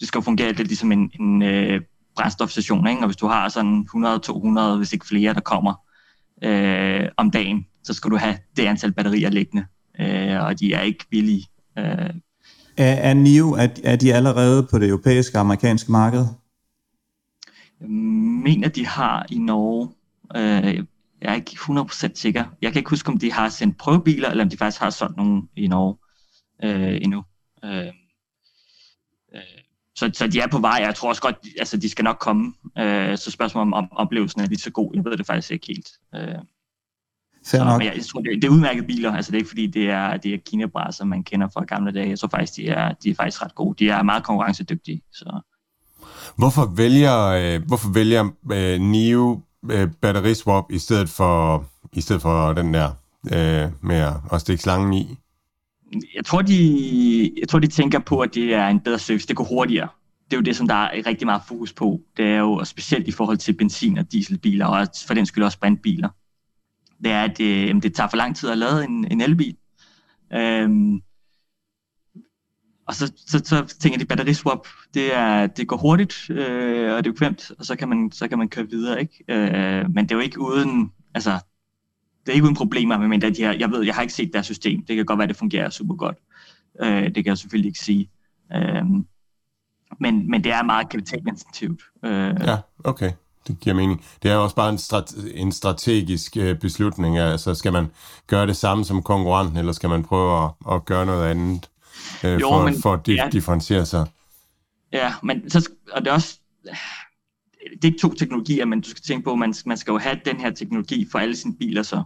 det 0.00 0.08
skal 0.08 0.18
jo 0.18 0.22
fungere 0.22 0.52
lidt 0.52 0.68
ligesom 0.68 0.92
en, 0.92 1.10
en 1.20 1.42
øh, 1.42 1.80
brændstofstation, 2.16 2.86
ikke? 2.86 3.00
og 3.00 3.06
hvis 3.06 3.16
du 3.16 3.26
har 3.26 3.48
sådan 3.48 3.88
100-200, 3.96 4.76
hvis 4.76 4.92
ikke 4.92 5.06
flere, 5.06 5.34
der 5.34 5.40
kommer 5.40 5.74
øh, 6.44 7.08
om 7.16 7.30
dagen, 7.30 7.66
så 7.82 7.94
skal 7.94 8.10
du 8.10 8.16
have 8.16 8.38
det 8.56 8.66
antal 8.66 8.92
batterier 8.92 9.30
liggende, 9.30 9.66
øh, 10.00 10.44
og 10.44 10.60
de 10.60 10.74
er 10.74 10.80
ikke 10.80 11.04
billige. 11.10 11.46
Øh. 11.78 12.10
Er, 12.76 12.94
er 12.94 13.14
NIO, 13.14 13.50
er, 13.50 13.68
er 13.84 13.96
de 13.96 14.14
allerede 14.14 14.66
på 14.70 14.78
det 14.78 14.88
europæiske 14.88 15.36
og 15.36 15.40
amerikanske 15.40 15.92
marked? 15.92 16.26
Jeg 17.80 17.88
mener, 17.88 18.68
de 18.68 18.86
har 18.86 19.26
i 19.30 19.38
Norge. 19.38 19.88
Øh, 20.36 20.84
jeg 21.20 21.30
er 21.30 21.34
ikke 21.34 21.50
100% 21.50 22.10
sikker. 22.14 22.44
Jeg 22.62 22.72
kan 22.72 22.80
ikke 22.80 22.90
huske, 22.90 23.08
om 23.08 23.18
de 23.18 23.32
har 23.32 23.48
sendt 23.48 23.78
prøvebiler, 23.78 24.30
eller 24.30 24.44
om 24.44 24.50
de 24.50 24.56
faktisk 24.56 24.82
har 24.82 24.90
solgt 24.90 25.16
nogle 25.16 25.42
i 25.56 25.66
Norge 25.66 25.96
øh, 26.64 26.98
endnu. 27.02 27.24
Øh, 27.64 27.92
så, 29.96 30.10
så 30.14 30.26
de 30.26 30.40
er 30.40 30.46
på 30.46 30.58
vej. 30.58 30.80
Jeg 30.86 30.94
tror 30.94 31.08
også 31.08 31.22
godt, 31.22 31.36
altså 31.58 31.76
de 31.76 31.88
skal 31.88 32.04
nok 32.04 32.16
komme. 32.20 32.54
Øh, 32.78 33.18
så 33.18 33.30
spørgsmålet 33.30 33.66
om, 33.66 33.74
om 33.74 33.88
oplevelsen 33.92 34.40
er 34.40 34.46
lige 34.46 34.58
så 34.58 34.70
god. 34.70 34.90
Jeg 34.94 35.04
ved 35.04 35.16
det 35.16 35.26
faktisk 35.26 35.50
ikke 35.50 35.66
helt. 35.66 35.88
Øh, 36.14 36.38
så, 37.44 37.64
nok. 37.64 37.78
Men 37.78 37.86
jeg, 37.86 37.96
jeg 37.96 38.04
tror, 38.04 38.20
det, 38.20 38.42
det 38.42 38.44
er 38.44 38.48
udmærkede 38.52 38.86
biler. 38.86 39.12
Altså 39.12 39.30
det 39.30 39.36
er 39.36 39.40
ikke 39.40 39.48
fordi, 39.48 39.66
det 39.66 39.90
er, 39.90 40.16
det 40.16 40.34
er 40.34 40.38
kinabrasser, 40.46 41.04
man 41.04 41.24
kender 41.24 41.48
fra 41.54 41.64
gamle 41.64 41.92
dage. 41.92 42.08
Jeg 42.08 42.18
tror 42.18 42.28
faktisk, 42.28 42.56
de 42.56 42.68
er, 42.68 42.92
de 42.92 43.10
er 43.10 43.14
faktisk 43.14 43.42
ret 43.42 43.54
gode. 43.54 43.84
De 43.84 43.90
er 43.90 44.02
meget 44.02 44.24
konkurrencedygtige. 44.24 45.02
Så. 45.12 45.40
Hvorfor 46.36 46.66
vælger, 46.76 47.26
øh, 47.26 47.66
hvorfor 47.66 47.92
vælger 47.92 48.30
øh, 48.52 48.80
NIO 48.80 49.40
øh, 49.70 49.88
batteriswap 50.00 50.64
i 50.70 50.78
stedet 50.78 51.08
for, 51.08 51.64
i 51.92 52.00
stedet 52.00 52.22
for 52.22 52.52
den 52.52 52.74
der 52.74 52.90
øh, 53.32 53.70
med 53.80 54.12
at 54.32 54.40
stikke 54.40 54.62
slangen 54.62 54.92
i? 54.92 55.18
Jeg 56.14 56.24
tror, 56.24 56.42
de, 56.42 57.32
jeg 57.40 57.48
tror, 57.48 57.58
de 57.58 57.66
tænker 57.66 57.98
på, 57.98 58.20
at 58.20 58.34
det 58.34 58.54
er 58.54 58.68
en 58.68 58.80
bedre 58.80 58.98
service. 58.98 59.28
Det 59.28 59.36
går 59.36 59.44
hurtigere. 59.44 59.88
Det 60.24 60.32
er 60.32 60.36
jo 60.36 60.42
det, 60.42 60.56
som 60.56 60.68
der 60.68 60.74
er 60.74 61.06
rigtig 61.06 61.26
meget 61.26 61.42
fokus 61.48 61.72
på. 61.72 62.00
Det 62.16 62.24
er 62.24 62.38
jo 62.38 62.64
specielt 62.64 63.08
i 63.08 63.12
forhold 63.12 63.36
til 63.36 63.52
benzin- 63.52 63.98
og 63.98 64.12
dieselbiler, 64.12 64.66
og 64.66 64.86
for 65.06 65.14
den 65.14 65.26
skyld 65.26 65.44
også 65.44 65.58
brintbiler. 65.58 66.08
Det 67.04 67.12
er, 67.12 67.22
at 67.22 67.38
det, 67.38 67.66
jamen, 67.66 67.82
det 67.82 67.94
tager 67.94 68.08
for 68.08 68.16
lang 68.16 68.36
tid 68.36 68.50
at 68.50 68.58
lade 68.58 68.84
en, 68.84 69.12
en 69.12 69.20
elbil. 69.20 69.56
Øhm, 70.32 71.00
og 72.86 72.94
så, 72.94 73.12
så, 73.26 73.42
så 73.44 73.76
tænker 73.80 73.98
de 73.98 74.04
batteriswap, 74.04 74.66
det, 74.94 75.14
er, 75.14 75.46
det 75.46 75.68
går 75.68 75.76
hurtigt, 75.76 76.30
øh, 76.30 76.94
og 76.94 77.04
det 77.04 77.10
er 77.10 77.12
bekvemt, 77.12 77.52
og 77.58 77.64
så 77.64 77.76
kan 77.76 77.88
man, 77.88 78.12
så 78.12 78.28
kan 78.28 78.38
man 78.38 78.48
køre 78.48 78.70
videre. 78.70 79.00
Ikke? 79.00 79.24
Øh, 79.28 79.90
men 79.94 80.04
det 80.04 80.12
er 80.12 80.16
jo 80.16 80.20
ikke 80.20 80.40
uden, 80.40 80.92
altså 81.14 81.38
det 82.26 82.32
er 82.32 82.34
ikke 82.34 82.44
uden 82.44 82.56
problemer, 82.56 82.98
men 82.98 83.22
de 83.22 83.34
her, 83.38 83.52
jeg 83.52 83.70
ved, 83.70 83.82
jeg 83.82 83.94
har 83.94 84.02
ikke 84.02 84.14
set 84.14 84.30
deres 84.32 84.46
system. 84.46 84.84
Det 84.84 84.96
kan 84.96 85.04
godt 85.04 85.18
være, 85.18 85.28
det 85.28 85.36
fungerer 85.36 85.70
super 85.70 85.94
godt. 85.94 86.16
Øh, 86.82 87.04
det 87.04 87.14
kan 87.14 87.26
jeg 87.26 87.38
selvfølgelig 87.38 87.68
ikke 87.68 87.78
sige. 87.78 88.10
Øh, 88.54 88.84
men, 90.00 90.30
men 90.30 90.44
det 90.44 90.52
er 90.52 90.62
meget 90.62 90.88
kapitalintensivt. 90.88 91.82
Øh. 92.04 92.34
Ja, 92.40 92.56
okay. 92.84 93.12
Det 93.48 93.60
giver 93.60 93.76
mening. 93.76 94.04
Det 94.22 94.30
er 94.30 94.36
også 94.36 94.56
bare 94.56 94.70
en, 94.70 94.78
strate- 94.78 95.34
en 95.34 95.52
strategisk 95.52 96.36
øh, 96.36 96.58
beslutning. 96.58 97.18
Altså, 97.18 97.54
skal 97.54 97.72
man 97.72 97.86
gøre 98.26 98.46
det 98.46 98.56
samme 98.56 98.84
som 98.84 99.02
konkurrenten, 99.02 99.56
eller 99.56 99.72
skal 99.72 99.88
man 99.88 100.04
prøve 100.04 100.44
at, 100.44 100.50
at 100.74 100.84
gøre 100.84 101.06
noget 101.06 101.30
andet 101.30 101.70
øh, 102.24 102.40
jo, 102.40 102.48
for, 102.48 102.64
men, 102.64 102.82
for 102.82 102.92
at 102.92 103.06
di- 103.08 103.14
ja, 103.14 103.28
differentiere 103.32 103.86
sig? 103.86 104.06
Ja, 104.92 105.14
men 105.22 105.50
så, 105.50 105.70
og 105.92 106.00
det 106.04 106.10
er 106.10 106.14
også 106.14 106.38
det 107.72 107.84
er 107.84 107.92
ikke 107.92 107.98
to 107.98 108.14
teknologier, 108.14 108.64
men 108.64 108.80
du 108.80 108.88
skal 108.88 109.02
tænke 109.02 109.24
på, 109.24 109.32
at 109.32 109.38
man, 109.38 109.54
man 109.66 109.76
skal 109.76 109.92
jo 109.92 109.98
have 109.98 110.20
den 110.24 110.40
her 110.40 110.50
teknologi 110.50 111.08
for 111.12 111.18
alle 111.18 111.36
sine 111.36 111.56
biler 111.56 111.82
så. 111.82 112.02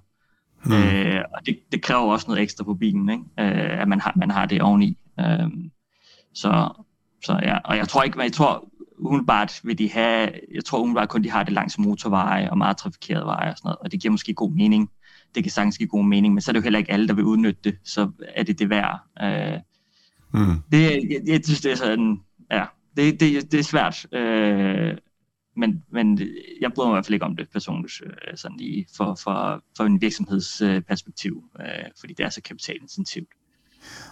Mm. 0.68 0.74
Øh, 0.74 1.24
og 1.34 1.46
det, 1.46 1.58
det 1.72 1.82
kræver 1.82 2.12
også 2.12 2.26
noget 2.28 2.42
ekstra 2.42 2.64
på 2.64 2.74
bilen, 2.74 3.08
ikke? 3.08 3.22
Øh, 3.40 3.80
at 3.80 3.88
man 3.88 4.00
har, 4.00 4.12
man 4.16 4.30
har 4.30 4.46
det 4.46 4.62
oveni. 4.62 4.98
Øh, 5.20 5.48
så, 6.34 6.82
så 7.24 7.40
ja, 7.42 7.58
og 7.64 7.76
jeg 7.76 7.88
tror 7.88 8.02
ikke, 8.02 8.22
jeg 8.22 8.32
tror 8.32 8.68
umiddelbart 8.98 9.60
vil 9.64 9.78
de 9.78 9.90
have, 9.90 10.30
jeg 10.54 10.64
tror 10.64 10.78
umiddelbart 10.78 11.08
kun 11.08 11.24
de 11.24 11.30
har 11.30 11.42
det 11.42 11.52
langs 11.52 11.78
motorveje 11.78 12.50
og 12.50 12.58
meget 12.58 12.76
trafikerede 12.76 13.24
veje 13.24 13.50
og 13.50 13.58
sådan 13.58 13.68
noget, 13.68 13.78
og 13.78 13.92
det 13.92 14.00
giver 14.00 14.12
måske 14.12 14.34
god 14.34 14.50
mening. 14.50 14.90
Det 15.34 15.42
kan 15.42 15.52
sagtens 15.52 15.78
give 15.78 15.88
god 15.88 16.04
mening, 16.04 16.34
men 16.34 16.40
så 16.40 16.50
er 16.50 16.52
det 16.52 16.60
jo 16.60 16.62
heller 16.62 16.78
ikke 16.78 16.92
alle, 16.92 17.08
der 17.08 17.14
vil 17.14 17.24
udnytte 17.24 17.60
det, 17.64 17.78
så 17.84 18.10
er 18.34 18.42
det 18.42 18.58
det 18.58 18.70
værd. 18.70 19.00
Øh, 19.22 19.60
mm. 20.34 20.56
det, 20.72 20.82
jeg, 20.82 21.20
jeg 21.26 21.40
synes, 21.44 21.60
det 21.60 21.72
er 21.72 21.76
sådan, 21.76 22.20
ja, 22.50 22.64
det, 22.96 23.20
det, 23.20 23.52
det 23.52 23.60
er 23.60 23.64
svært. 23.64 24.06
Øh, 24.12 24.96
men, 25.58 25.82
men 25.92 26.20
jeg 26.60 26.72
bryder 26.74 26.88
mig 26.88 26.94
i 26.94 26.96
hvert 26.96 27.06
fald 27.06 27.14
ikke 27.14 27.26
om 27.26 27.36
det 27.36 27.48
personligt, 27.52 27.94
øh, 28.04 28.36
sådan 28.36 28.56
lige 28.56 28.86
for, 28.96 29.18
for, 29.22 29.62
for 29.76 29.84
en 29.84 30.00
virksomhedsperspektiv, 30.00 31.44
øh, 31.60 31.66
fordi 32.00 32.14
det 32.14 32.24
er 32.26 32.30
så 32.30 32.42
kapitalintensivt. 32.42 33.28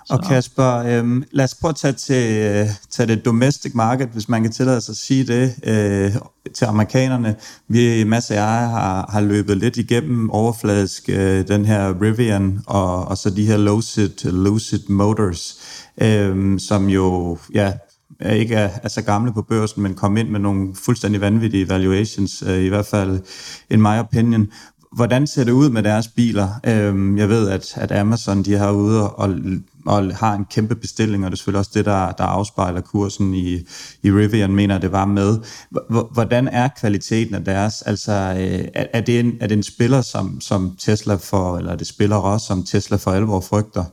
Så. 0.06 0.14
Og 0.14 0.24
Kasper, 0.24 0.76
øh, 0.76 1.22
lad 1.30 1.44
os 1.44 1.54
prøve 1.54 1.70
at 1.70 1.76
tage 1.76 1.92
til, 1.92 2.36
øh, 2.36 2.66
tage 2.90 3.06
det 3.06 3.24
domestic 3.24 3.74
market, 3.74 4.08
hvis 4.08 4.28
man 4.28 4.42
kan 4.42 4.52
tillade 4.52 4.80
sig 4.80 4.92
at 4.92 4.96
sige 4.96 5.26
det, 5.26 5.54
øh, 5.64 6.12
til 6.54 6.64
amerikanerne. 6.64 7.36
Vi, 7.68 8.04
Mads 8.04 8.30
og 8.30 8.36
jeg, 8.36 8.44
har, 8.44 9.10
har 9.10 9.20
løbet 9.20 9.56
lidt 9.56 9.76
igennem 9.76 10.30
overfladisk 10.30 11.08
øh, 11.08 11.48
den 11.48 11.64
her 11.64 12.02
Rivian 12.02 12.60
og, 12.66 13.08
og 13.08 13.18
så 13.18 13.30
de 13.30 13.46
her 13.46 13.56
Lucid, 13.56 14.24
Lucid 14.24 14.88
Motors, 14.88 15.58
øh, 16.02 16.58
som 16.58 16.88
jo 16.88 17.38
ja, 17.54 17.72
ikke 18.24 18.54
er, 18.54 18.70
er 18.82 18.88
så 18.88 19.02
gamle 19.02 19.32
på 19.32 19.42
børsen, 19.42 19.82
men 19.82 19.94
kom 19.94 20.16
ind 20.16 20.28
med 20.28 20.40
nogle 20.40 20.74
fuldstændig 20.74 21.20
vanvittige 21.20 21.68
valuations, 21.68 22.42
øh, 22.46 22.62
i 22.62 22.68
hvert 22.68 22.86
fald 22.86 23.20
in 23.70 23.80
my 23.80 23.98
opinion. 23.98 24.48
Hvordan 24.92 25.26
ser 25.26 25.44
det 25.44 25.52
ud 25.52 25.70
med 25.70 25.82
deres 25.82 26.08
biler? 26.08 26.48
Øh, 26.66 27.18
jeg 27.18 27.28
ved, 27.28 27.48
at, 27.48 27.72
at 27.76 27.92
Amazon 27.92 28.42
de 28.42 28.54
har 28.54 28.70
ude 28.72 29.10
og, 29.10 29.34
og 29.86 30.16
har 30.16 30.34
en 30.34 30.44
kæmpe 30.44 30.74
bestilling, 30.74 31.24
og 31.24 31.30
det 31.30 31.34
er 31.34 31.36
selvfølgelig 31.36 31.58
også 31.58 31.70
det, 31.74 31.84
der, 31.84 32.12
der 32.12 32.24
afspejler 32.24 32.80
kursen 32.80 33.34
i, 33.34 33.54
i 34.02 34.10
Rivian, 34.10 34.54
mener 34.54 34.78
det 34.78 34.92
var 34.92 35.04
med. 35.04 35.38
Hvordan 36.12 36.48
er 36.48 36.68
kvaliteten 36.80 37.34
af 37.34 37.44
deres? 37.44 37.82
Altså, 37.82 38.12
øh, 38.12 38.68
er, 38.74 38.86
er, 38.92 39.00
det 39.00 39.20
en, 39.20 39.32
er 39.40 39.46
det 39.46 39.56
en 39.56 39.62
spiller, 39.62 40.00
som, 40.00 40.40
som 40.40 40.76
Tesla 40.78 41.14
for, 41.14 41.58
eller 41.58 41.72
er 41.72 41.76
det 41.76 41.86
spiller 41.86 42.16
også, 42.16 42.46
som 42.46 42.62
Tesla 42.62 42.96
for 42.96 43.10
alvor 43.10 43.40
frygter? 43.40 43.84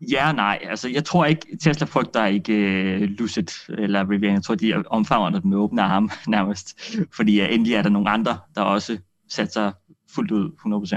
Ja 0.00 0.28
og 0.28 0.34
nej. 0.34 0.58
Altså, 0.62 0.88
jeg 0.88 1.04
tror 1.04 1.24
ikke, 1.24 1.56
Tesla 1.56 1.86
frygter 1.86 2.24
ikke 2.24 2.52
uh, 2.52 3.02
Lucid 3.02 3.46
eller 3.68 4.10
Rivian. 4.10 4.34
Jeg 4.34 4.42
tror, 4.42 4.54
de 4.54 4.82
omfavner 4.86 5.38
det 5.38 5.44
med 5.44 5.56
åbne 5.56 5.82
arme 5.82 6.10
nærmest. 6.26 6.80
Fordi 7.16 7.40
uh, 7.40 7.54
endelig 7.54 7.74
er 7.74 7.82
der 7.82 7.90
nogle 7.90 8.10
andre, 8.10 8.38
der 8.54 8.62
også 8.62 8.98
satser 9.28 9.72
fuldt 10.14 10.30
ud 10.30 10.50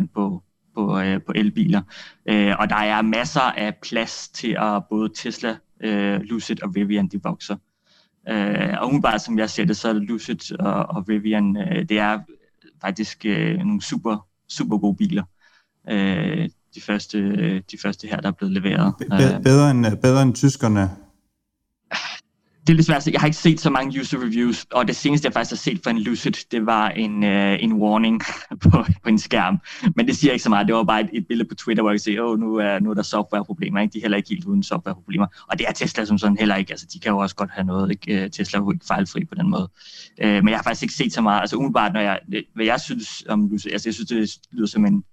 100% 0.06 0.08
på, 0.14 0.44
på, 0.76 1.00
uh, 1.00 1.22
på 1.26 1.32
elbiler. 1.36 1.82
Uh, 2.32 2.60
og 2.60 2.70
der 2.70 2.76
er 2.76 3.02
masser 3.02 3.42
af 3.42 3.76
plads 3.82 4.30
til 4.30 4.58
at 4.60 4.84
både 4.90 5.10
Tesla, 5.16 5.58
uh, 5.86 6.22
Lucid 6.22 6.64
og 6.64 6.76
Rivian, 6.76 7.08
de 7.08 7.24
vokser. 7.24 7.56
Uh, 8.32 8.80
og 8.80 8.88
umiddelbart, 8.88 9.22
som 9.22 9.40
jeg 9.40 9.50
ser 9.50 9.66
det, 9.66 9.78
så 9.78 9.90
er 9.90 9.94
Lucid 9.94 10.60
og, 10.60 10.86
og 10.86 11.10
Rivian, 11.10 11.58
uh, 11.58 11.82
det 11.90 12.00
er 12.00 12.20
faktisk 12.82 13.26
uh, 13.30 13.58
nogle 13.58 13.82
super, 13.82 14.28
super 14.50 14.78
gode 14.78 14.96
biler. 14.96 15.24
Uh, 15.92 16.46
de 16.76 16.82
første, 16.82 17.60
de 17.60 17.78
første 17.82 18.08
her, 18.08 18.18
der 18.18 18.28
er 18.28 18.32
blevet 18.32 18.54
leveret. 18.54 18.94
Be- 19.00 19.40
bedre, 19.44 19.72
end, 19.72 19.98
bedre 19.98 20.22
end 20.22 20.36
tyskerne? 20.36 20.90
det 22.68 22.74
er 22.74 22.76
lidt 22.76 22.88
svært. 22.88 23.08
Jeg 23.08 23.20
har 23.20 23.28
ikke 23.28 23.38
set 23.38 23.60
så 23.60 23.70
mange 23.70 24.00
user 24.00 24.18
reviews, 24.18 24.66
og 24.72 24.88
det 24.88 24.96
seneste, 24.96 25.26
jeg 25.26 25.34
faktisk 25.34 25.52
har 25.52 25.72
set 25.72 25.80
for 25.84 25.90
en 25.90 26.00
Lucid, 26.00 26.32
det 26.52 26.66
var 26.66 26.90
en, 26.90 27.24
uh, 27.24 27.64
en 27.64 27.74
warning 27.74 28.22
på, 28.64 28.70
på 29.04 29.10
en 29.10 29.20
skærm. 29.20 29.60
Men 29.96 30.08
det 30.08 30.18
siger 30.18 30.32
ikke 30.34 30.44
så 30.44 30.50
meget. 30.50 30.68
Det 30.68 30.76
var 30.76 30.84
bare 30.84 31.02
et, 31.02 31.10
et 31.14 31.28
billede 31.28 31.50
på 31.50 31.56
Twitter, 31.56 31.84
hvor 31.84 31.92
jeg 31.92 31.96
kan 31.96 32.04
se, 32.04 32.24
åh, 32.24 32.40
nu 32.40 32.56
er, 32.56 32.80
nu 32.80 32.90
er 32.90 32.94
der 32.94 33.02
softwareproblemer. 33.02 33.82
Ikke? 33.82 33.94
De 33.94 33.98
er 33.98 34.02
heller 34.02 34.18
ikke 34.18 34.30
helt 34.30 34.46
uden 34.46 34.64
softwareproblemer. 34.64 35.28
Og 35.52 35.60
det 35.60 35.68
er 35.68 35.72
Tesla 35.72 36.06
som 36.06 36.18
sådan 36.18 36.38
heller 36.38 36.56
ikke. 36.56 36.72
Altså, 36.72 36.88
de 36.94 37.00
kan 37.00 37.12
jo 37.12 37.18
også 37.18 37.36
godt 37.36 37.52
have 37.52 37.66
noget. 37.66 37.92
Ikke? 37.92 38.24
Øh, 38.24 38.30
Tesla 38.30 38.60
er 38.60 38.64
jo 38.64 38.72
ikke 38.72 38.86
fejlfri 38.86 39.26
på 39.26 39.36
den 39.36 39.50
måde. 39.50 39.70
Uh, 40.24 40.28
men 40.28 40.50
jeg 40.50 40.58
har 40.58 40.64
faktisk 40.64 40.84
ikke 40.84 40.94
set 40.94 41.14
så 41.14 41.22
meget. 41.22 41.42
Altså 41.42 41.56
umiddelbart, 41.56 41.94
når 41.94 42.02
jeg, 42.02 42.20
hvad 42.56 42.66
jeg 42.66 42.80
synes 42.82 43.24
om 43.30 43.48
Lucid, 43.48 43.72
altså 43.72 43.90
jeg 43.90 43.94
synes, 43.94 44.10
det 44.10 44.40
lyder 44.52 44.68
som 44.68 44.86
en, 44.86 45.04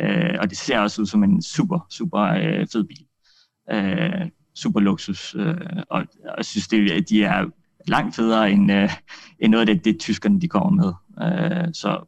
Øh, 0.00 0.36
og 0.40 0.50
det 0.50 0.58
ser 0.58 0.78
også 0.78 1.02
ud 1.02 1.06
som 1.06 1.24
en 1.24 1.42
super, 1.42 1.86
super 1.90 2.20
øh, 2.20 2.66
fed 2.72 2.84
bil. 2.84 3.06
Øh, 3.72 4.30
super 4.54 4.80
luksus, 4.80 5.34
øh, 5.34 5.56
og, 5.90 6.06
og 6.24 6.36
jeg 6.36 6.44
synes, 6.44 6.68
det, 6.68 7.08
de 7.08 7.24
er 7.24 7.44
langt 7.86 8.16
federe 8.16 8.50
end, 8.50 8.72
øh, 8.72 8.90
end 9.38 9.50
noget 9.50 9.68
af 9.68 9.74
det, 9.74 9.84
det 9.84 10.00
tyskerne 10.00 10.40
de 10.40 10.48
kommer 10.48 10.70
med. 10.70 10.92
Øh, 11.26 11.74
så, 11.74 12.04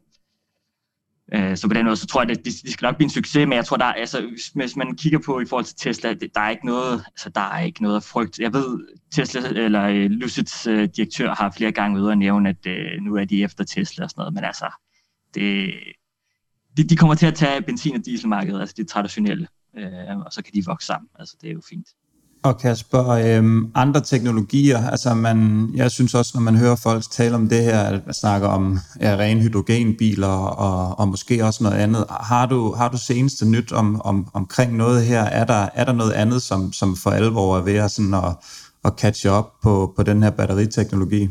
øh, 1.33 1.57
så 1.57 1.67
på 1.67 1.73
den 1.73 1.85
måde, 1.85 1.95
så 1.95 2.07
tror 2.07 2.21
jeg, 2.21 2.31
at 2.31 2.37
det, 2.37 2.53
det 2.63 2.71
skal 2.71 2.85
nok 2.85 2.95
blive 2.95 3.05
en 3.05 3.09
succes, 3.09 3.47
men 3.47 3.55
jeg 3.55 3.65
tror, 3.65 3.77
der 3.77 3.85
er, 3.85 3.93
altså, 3.93 4.31
hvis 4.55 4.75
man 4.75 4.95
kigger 4.95 5.19
på 5.25 5.39
i 5.39 5.45
forhold 5.45 5.65
til 5.65 5.75
Tesla, 5.75 6.13
det, 6.13 6.35
der 6.35 6.41
er 6.41 6.49
ikke 6.49 6.65
noget, 6.65 7.03
altså, 7.07 7.29
der 7.29 7.41
er 7.41 7.59
ikke 7.59 7.81
noget 7.81 7.95
at 7.95 8.03
frygte. 8.03 8.43
Jeg 8.43 8.53
ved, 8.53 8.87
Tesla, 9.11 9.41
eller 9.49 9.83
øh, 9.83 10.09
Lucids 10.09 10.67
øh, 10.67 10.89
direktør 10.95 11.35
har 11.35 11.53
flere 11.57 11.71
gange 11.71 12.01
ude 12.01 12.11
at 12.11 12.17
nævne, 12.17 12.49
at 12.49 12.67
øh, 12.67 13.01
nu 13.01 13.15
er 13.15 13.25
de 13.25 13.43
efter 13.43 13.63
Tesla 13.63 14.03
og 14.03 14.09
sådan 14.09 14.21
noget, 14.21 14.33
men 14.33 14.43
altså, 14.43 14.69
det, 15.33 15.73
de, 16.77 16.83
de 16.83 16.95
kommer 16.95 17.15
til 17.15 17.25
at 17.25 17.35
tage 17.35 17.61
benzin- 17.61 17.95
og 17.95 18.05
dieselmarkedet, 18.05 18.59
altså 18.59 18.75
det 18.77 18.87
traditionelle, 18.87 19.47
øh, 19.77 20.17
og 20.25 20.33
så 20.33 20.41
kan 20.41 20.53
de 20.53 20.63
vokse 20.65 20.87
sammen. 20.87 21.09
Altså, 21.19 21.35
det 21.41 21.49
er 21.49 21.53
jo 21.53 21.61
fint. 21.69 21.87
Og 22.43 22.59
Kasper, 22.59 23.07
øhm, 23.09 23.71
andre 23.75 24.01
teknologier, 24.01 24.89
altså 24.89 25.13
man, 25.13 25.69
jeg 25.75 25.91
synes 25.91 26.15
også, 26.15 26.31
når 26.35 26.41
man 26.41 26.55
hører 26.55 26.75
folk 26.75 27.03
tale 27.11 27.35
om 27.35 27.49
det 27.49 27.63
her, 27.63 27.79
at 27.79 28.05
man 28.05 28.13
snakker 28.13 28.47
om 28.47 28.79
ja, 29.01 29.15
rene 29.15 29.41
hydrogenbiler 29.41 30.27
og, 30.27 30.99
og 30.99 31.07
måske 31.07 31.45
også 31.45 31.63
noget 31.63 31.77
andet. 31.77 32.05
Har 32.09 32.45
du, 32.45 32.73
har 32.73 32.89
du 32.89 32.97
seneste 32.97 33.49
nyt 33.49 33.71
om, 33.71 34.01
om, 34.01 34.27
omkring 34.33 34.75
noget 34.75 35.05
her? 35.05 35.21
Er 35.21 35.45
der, 35.45 35.69
er 35.73 35.85
der 35.85 35.93
noget 35.93 36.11
andet, 36.11 36.41
som, 36.41 36.73
som 36.73 36.95
for 36.95 37.09
alvor 37.09 37.57
er 37.57 37.61
ved 37.61 37.75
at, 37.75 37.91
sådan 37.91 38.13
at, 38.13 38.35
at 38.85 38.93
catche 38.97 39.31
op 39.31 39.51
på, 39.63 39.93
på 39.95 40.03
den 40.03 40.23
her 40.23 40.29
batteriteknologi? 40.29 41.23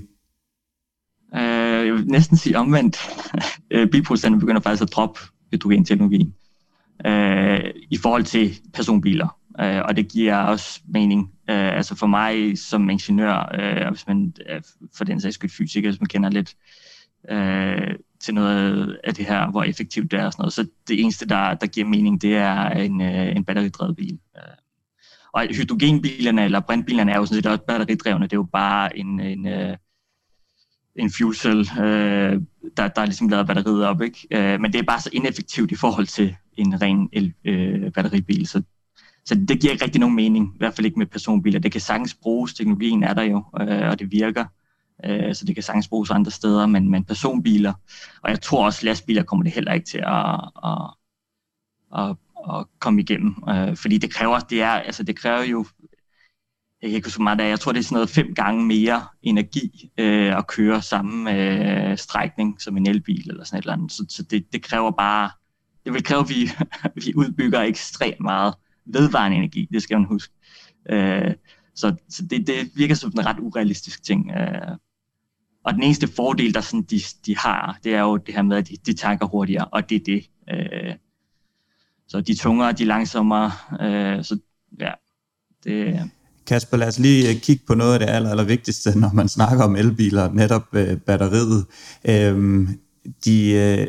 Uh, 1.33 1.87
jeg 1.87 1.95
vil 1.95 2.07
næsten 2.07 2.37
sige 2.37 2.59
omvendt. 2.59 2.99
Øh, 3.71 3.91
bilproducenterne 3.91 4.41
begynder 4.41 4.61
faktisk 4.61 4.83
at 4.83 4.93
droppe 4.93 5.21
hydrogenteknologien 5.53 6.35
øh, 7.07 7.71
i 7.91 7.97
forhold 7.97 8.25
til 8.25 8.59
personbiler 8.75 9.39
øh, 9.61 9.83
og 9.85 9.97
det 9.97 10.09
giver 10.09 10.37
også 10.37 10.81
mening. 10.89 11.33
Øh, 11.51 11.77
altså 11.77 11.95
for 11.95 12.07
mig 12.07 12.59
som 12.59 12.91
ingeniør, 12.91 13.51
øh, 13.55 13.87
og 13.87 13.91
hvis 13.91 14.07
man 14.07 14.35
øh, 14.49 14.63
for 14.97 15.05
den 15.05 15.21
sags 15.21 15.35
skyld 15.35 15.51
fysiker, 15.51 15.89
hvis 15.91 16.01
man 16.01 16.09
kender 16.09 16.31
lidt 16.31 16.57
øh, 17.31 17.95
til 18.21 18.35
noget 18.35 18.99
af 19.05 19.15
det 19.15 19.27
her, 19.27 19.51
hvor 19.51 19.63
effektivt 19.63 20.11
det 20.11 20.21
er 20.21 20.27
og 20.27 20.33
sådan 20.33 20.43
noget, 20.43 20.53
så 20.53 20.67
det 20.89 21.01
eneste, 21.03 21.27
der, 21.27 21.55
der 21.55 21.67
giver 21.67 21.87
mening, 21.87 22.23
det 22.23 22.37
er 22.37 22.69
en, 22.69 23.01
øh, 23.01 23.37
en 23.37 23.45
batteridrevet 23.45 23.97
bil. 23.97 24.19
Øh, 24.37 24.43
og 25.33 25.47
hydrogenbilerne 25.51 26.45
eller 26.45 26.61
brintbilerne 26.61 27.13
er 27.13 27.17
jo 27.17 27.27
sådan 27.27 27.43
set 27.43 27.51
også 27.51 27.65
batteridrevne, 27.65 28.25
det 28.25 28.33
er 28.33 28.37
jo 28.37 28.49
bare 28.53 28.99
en, 28.99 29.21
en, 29.21 29.47
øh, 29.47 29.77
en 30.97 31.11
fuel 31.19 31.35
cell, 31.35 31.69
øh, 31.81 32.43
der, 32.77 32.89
der 32.89 33.03
er 33.03 33.07
ligesom 33.07 33.29
lavet 33.29 33.47
batteriet 33.47 33.87
op, 33.87 34.03
ikke? 34.03 34.27
Øh, 34.31 34.61
men 34.61 34.73
det 34.73 34.79
er 34.79 34.83
bare 34.83 35.01
så 35.01 35.11
ineffektivt 35.13 35.73
i 35.73 35.77
forhold 35.77 36.07
til 36.07 36.37
en 36.57 36.83
ren 36.83 37.09
el, 37.13 37.35
øh, 37.45 37.93
batteribil, 37.93 38.47
så 38.47 38.63
så 39.27 39.35
det 39.35 39.61
giver 39.61 39.73
ikke 39.73 39.85
rigtig 39.85 40.01
nogen 40.01 40.17
mening, 40.17 40.55
i 40.55 40.59
hvert 40.59 40.75
fald 40.75 40.85
ikke 40.87 40.99
med 40.99 41.07
personbiler. 41.07 41.61
Det 41.61 41.73
kan 41.73 41.81
sagtens 41.81 42.15
bruges, 42.15 42.55
teknologien 42.55 43.03
er 43.03 43.15
der 43.15 43.23
jo, 43.23 43.45
øh, 43.61 43.89
og 43.89 43.99
det 43.99 44.13
virker, 44.13 44.45
øh, 45.05 45.35
så 45.35 45.45
det 45.45 45.57
kan 45.57 45.63
sagtens 45.63 45.89
bruges 45.89 46.11
andre 46.11 46.31
steder, 46.31 46.67
men, 46.67 46.91
men 46.91 47.05
personbiler, 47.05 47.73
og 48.23 48.31
jeg 48.31 48.43
tror 48.43 48.65
også, 48.65 48.87
lastbiler 48.87 49.23
kommer 49.23 49.43
det 49.43 49.53
heller 49.53 49.73
ikke 49.73 49.87
til 49.87 49.99
at, 49.99 50.41
at, 50.65 50.95
at, 51.99 52.17
at 52.51 52.67
komme 52.79 53.01
igennem, 53.01 53.35
øh, 53.49 53.77
fordi 53.77 53.99
det 53.99 54.15
kræver, 54.15 54.39
det 54.39 54.63
er, 54.63 54.71
altså 54.71 55.03
det 55.03 55.17
kræver 55.17 55.43
jo, 55.43 55.67
jeg 56.83 56.91
kan 56.91 56.97
ikke 56.97 57.07
huske 57.07 57.23
meget 57.23 57.41
af, 57.41 57.49
jeg 57.49 57.61
tror 57.61 57.73
det 57.73 57.79
er 57.79 57.85
sådan 57.85 57.95
noget 57.95 58.11
fem 58.11 58.35
gange 58.35 58.65
mere 58.65 59.07
energi 59.23 59.91
øh, 59.99 60.39
at 60.39 60.47
køre 60.47 60.83
samme 60.83 61.33
øh, 61.33 61.99
strækning 61.99 62.63
som 62.63 62.77
en 62.77 62.87
elbil 62.87 63.31
eller 63.31 63.45
sådan 63.45 63.59
et 63.59 63.63
eller 63.63 63.73
andet, 63.73 63.93
så, 63.93 64.07
så 64.09 64.23
det, 64.23 64.53
det 64.53 64.63
kræver 64.63 64.91
bare, 64.91 65.31
det 65.85 65.93
vil 65.93 66.05
kræve, 66.05 66.21
at 66.21 66.29
vi, 66.29 66.51
vi 67.05 67.15
udbygger 67.17 67.61
ekstremt 67.61 68.21
meget 68.21 68.55
vedvarende 68.87 69.37
energi, 69.37 69.69
det 69.73 69.83
skal 69.83 69.99
man 69.99 70.09
huske. 70.09 70.35
Øh, 70.91 71.35
så 71.75 71.97
så 72.09 72.27
det, 72.27 72.47
det 72.47 72.71
virker 72.75 72.95
som 72.95 73.13
en 73.15 73.27
ret 73.27 73.39
urealistisk 73.39 74.03
ting. 74.03 74.31
Øh, 74.31 74.77
og 75.65 75.75
den 75.75 75.83
eneste 75.83 76.09
fordel, 76.09 76.55
der 76.55 76.61
sådan, 76.61 76.83
de, 76.83 77.01
de 77.27 77.37
har, 77.37 77.79
det 77.85 77.95
er 77.95 78.01
jo 78.01 78.17
det 78.17 78.35
her 78.35 78.43
med, 78.43 78.57
at 78.57 78.69
de, 78.69 78.77
de 78.87 78.93
tanker 78.93 79.27
hurtigere, 79.27 79.65
og 79.65 79.91
det 79.91 79.97
er 79.97 80.05
det. 80.05 80.31
Øh, 80.51 80.95
så 82.09 82.21
de 82.21 82.35
tungere, 82.35 82.73
de 82.73 82.85
langsommere, 82.85 83.51
øh, 83.81 84.25
så 84.25 84.39
ja, 84.81 84.93
det... 85.65 86.11
Kasper, 86.47 86.77
lad 86.77 86.89
os 86.89 86.99
lige 86.99 87.31
øh, 87.31 87.41
kigge 87.41 87.65
på 87.67 87.75
noget 87.75 87.93
af 87.93 87.99
det 87.99 88.09
aller, 88.09 88.31
aller 88.31 88.45
vigtigste, 88.45 88.99
når 88.99 89.11
man 89.15 89.29
snakker 89.29 89.65
om 89.65 89.77
elbiler, 89.77 90.33
netop 90.33 90.65
øh, 90.73 90.97
batteriet. 90.97 91.65
Øh, 92.05 92.69
de, 93.25 93.51
øh, 93.51 93.87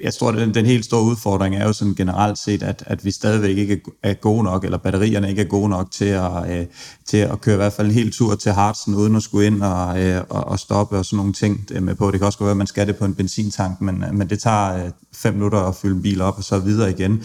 jeg 0.00 0.14
tror, 0.14 0.32
den, 0.32 0.54
den 0.54 0.66
helt 0.66 0.84
store 0.84 1.02
udfordring 1.02 1.56
er 1.56 1.66
jo 1.66 1.72
sådan 1.72 1.94
generelt 1.94 2.38
set, 2.38 2.62
at, 2.62 2.84
at 2.86 3.04
vi 3.04 3.10
stadigvæk 3.10 3.56
ikke 3.56 3.80
er 4.02 4.14
gode 4.14 4.44
nok, 4.44 4.64
eller 4.64 4.78
batterierne 4.78 5.30
ikke 5.30 5.42
er 5.42 5.46
gode 5.46 5.68
nok 5.68 5.90
til 5.90 6.04
at, 6.04 6.50
øh, 6.50 6.66
til 7.06 7.16
at 7.16 7.40
køre 7.40 7.54
i 7.54 7.56
hvert 7.56 7.72
fald 7.72 7.86
en 7.86 7.94
hel 7.94 8.12
tur 8.12 8.34
til 8.34 8.52
Hartsen, 8.52 8.94
uden 8.94 9.16
at 9.16 9.22
skulle 9.22 9.46
ind 9.46 9.62
og, 9.62 10.02
øh, 10.02 10.22
og, 10.28 10.44
og 10.44 10.58
stoppe 10.58 10.96
og 10.98 11.04
sådan 11.04 11.16
nogle 11.16 11.32
ting 11.32 11.66
øh, 11.70 11.82
med 11.82 11.94
på. 11.94 12.10
Det 12.10 12.20
kan 12.20 12.26
også 12.26 12.38
være, 12.38 12.50
at 12.50 12.56
man 12.56 12.66
skal 12.66 12.86
det 12.86 12.96
på 12.96 13.04
en 13.04 13.14
benzintank, 13.14 13.80
men, 13.80 14.04
øh, 14.04 14.14
men 14.14 14.30
det 14.30 14.40
tager 14.40 14.84
øh, 14.84 14.90
fem 15.14 15.34
minutter 15.34 15.58
at 15.58 15.74
fylde 15.74 15.96
en 15.96 16.02
bil 16.02 16.20
op 16.20 16.36
og 16.36 16.44
så 16.44 16.58
videre 16.58 16.90
igen. 16.90 17.22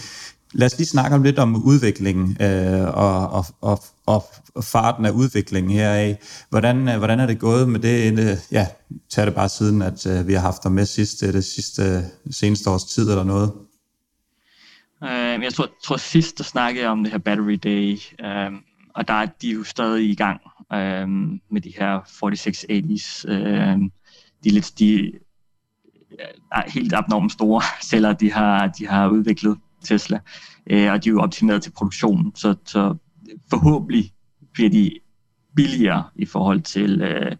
Lad 0.54 0.66
os 0.66 0.78
lige 0.78 0.88
snakke 0.88 1.16
om 1.16 1.24
lidt 1.24 1.40
om 1.40 1.64
udviklingen 1.64 2.38
øh, 2.42 2.88
og, 2.88 3.30
og, 3.30 3.46
og, 3.62 4.24
og 4.56 4.64
farten 4.64 5.06
af 5.06 5.12
udviklingen 5.12 5.72
heraf. 5.72 6.18
Hvordan, 6.50 6.90
øh, 6.90 6.98
hvordan 6.98 7.20
er 7.20 7.26
det 7.26 7.40
gået 7.40 7.70
med 7.70 7.80
det? 7.80 8.20
Øh, 8.20 8.38
ja, 8.52 8.68
tag 9.10 9.26
det 9.26 9.36
bare 9.36 9.50
siden, 9.50 9.82
at 9.82 10.06
øh, 10.08 10.28
vi 10.28 10.34
har 10.34 10.42
haft 10.42 10.64
dig 10.64 10.72
med 10.72 10.86
sidste, 10.86 11.28
øh, 11.28 11.34
det 11.34 11.46
sidste 11.46 12.04
seneste 12.32 12.70
års 12.70 12.84
tid 12.84 13.10
eller 13.10 13.24
noget. 13.24 13.52
Øh, 15.04 15.44
jeg 15.44 15.54
tror, 15.54 15.70
tror 15.84 15.98
sidst, 15.98 16.38
der 16.38 16.44
snakkede 16.44 16.84
jeg 16.84 16.92
om 16.92 17.04
det 17.04 17.12
her 17.12 17.20
Battery 17.20 17.60
Day, 17.64 17.98
øh, 18.26 18.52
og 18.96 19.08
der 19.08 19.14
er 19.14 19.26
de 19.42 19.50
jo 19.50 19.64
stadig 19.64 20.10
i 20.10 20.16
gang 20.16 20.42
øh, 20.74 21.10
med 21.52 21.62
de 21.62 21.74
her 21.80 22.00
4680's. 22.00 23.32
Øh, 23.32 23.78
de 24.44 24.50
er 24.50 24.54
lidt 24.54 24.80
de 24.80 25.12
er 26.52 26.72
helt 26.72 26.94
abnormt 26.94 27.32
store 27.32 27.62
celler, 27.84 28.14
de 28.14 28.32
har, 28.32 28.68
de 28.68 28.88
har 28.88 29.08
udviklet. 29.08 29.58
Tesla, 29.84 30.20
øh, 30.70 30.92
og 30.92 31.04
de 31.04 31.10
er 31.10 31.14
jo 31.14 31.20
optimeret 31.20 31.64
til 31.64 31.72
produktionen, 31.72 32.32
så, 32.36 32.56
så 32.66 32.96
forhåbentlig 33.50 34.12
bliver 34.54 34.70
de 34.70 34.92
billigere 35.56 36.04
i 36.16 36.26
forhold 36.26 36.62
til, 36.62 37.02
øh, 37.02 37.32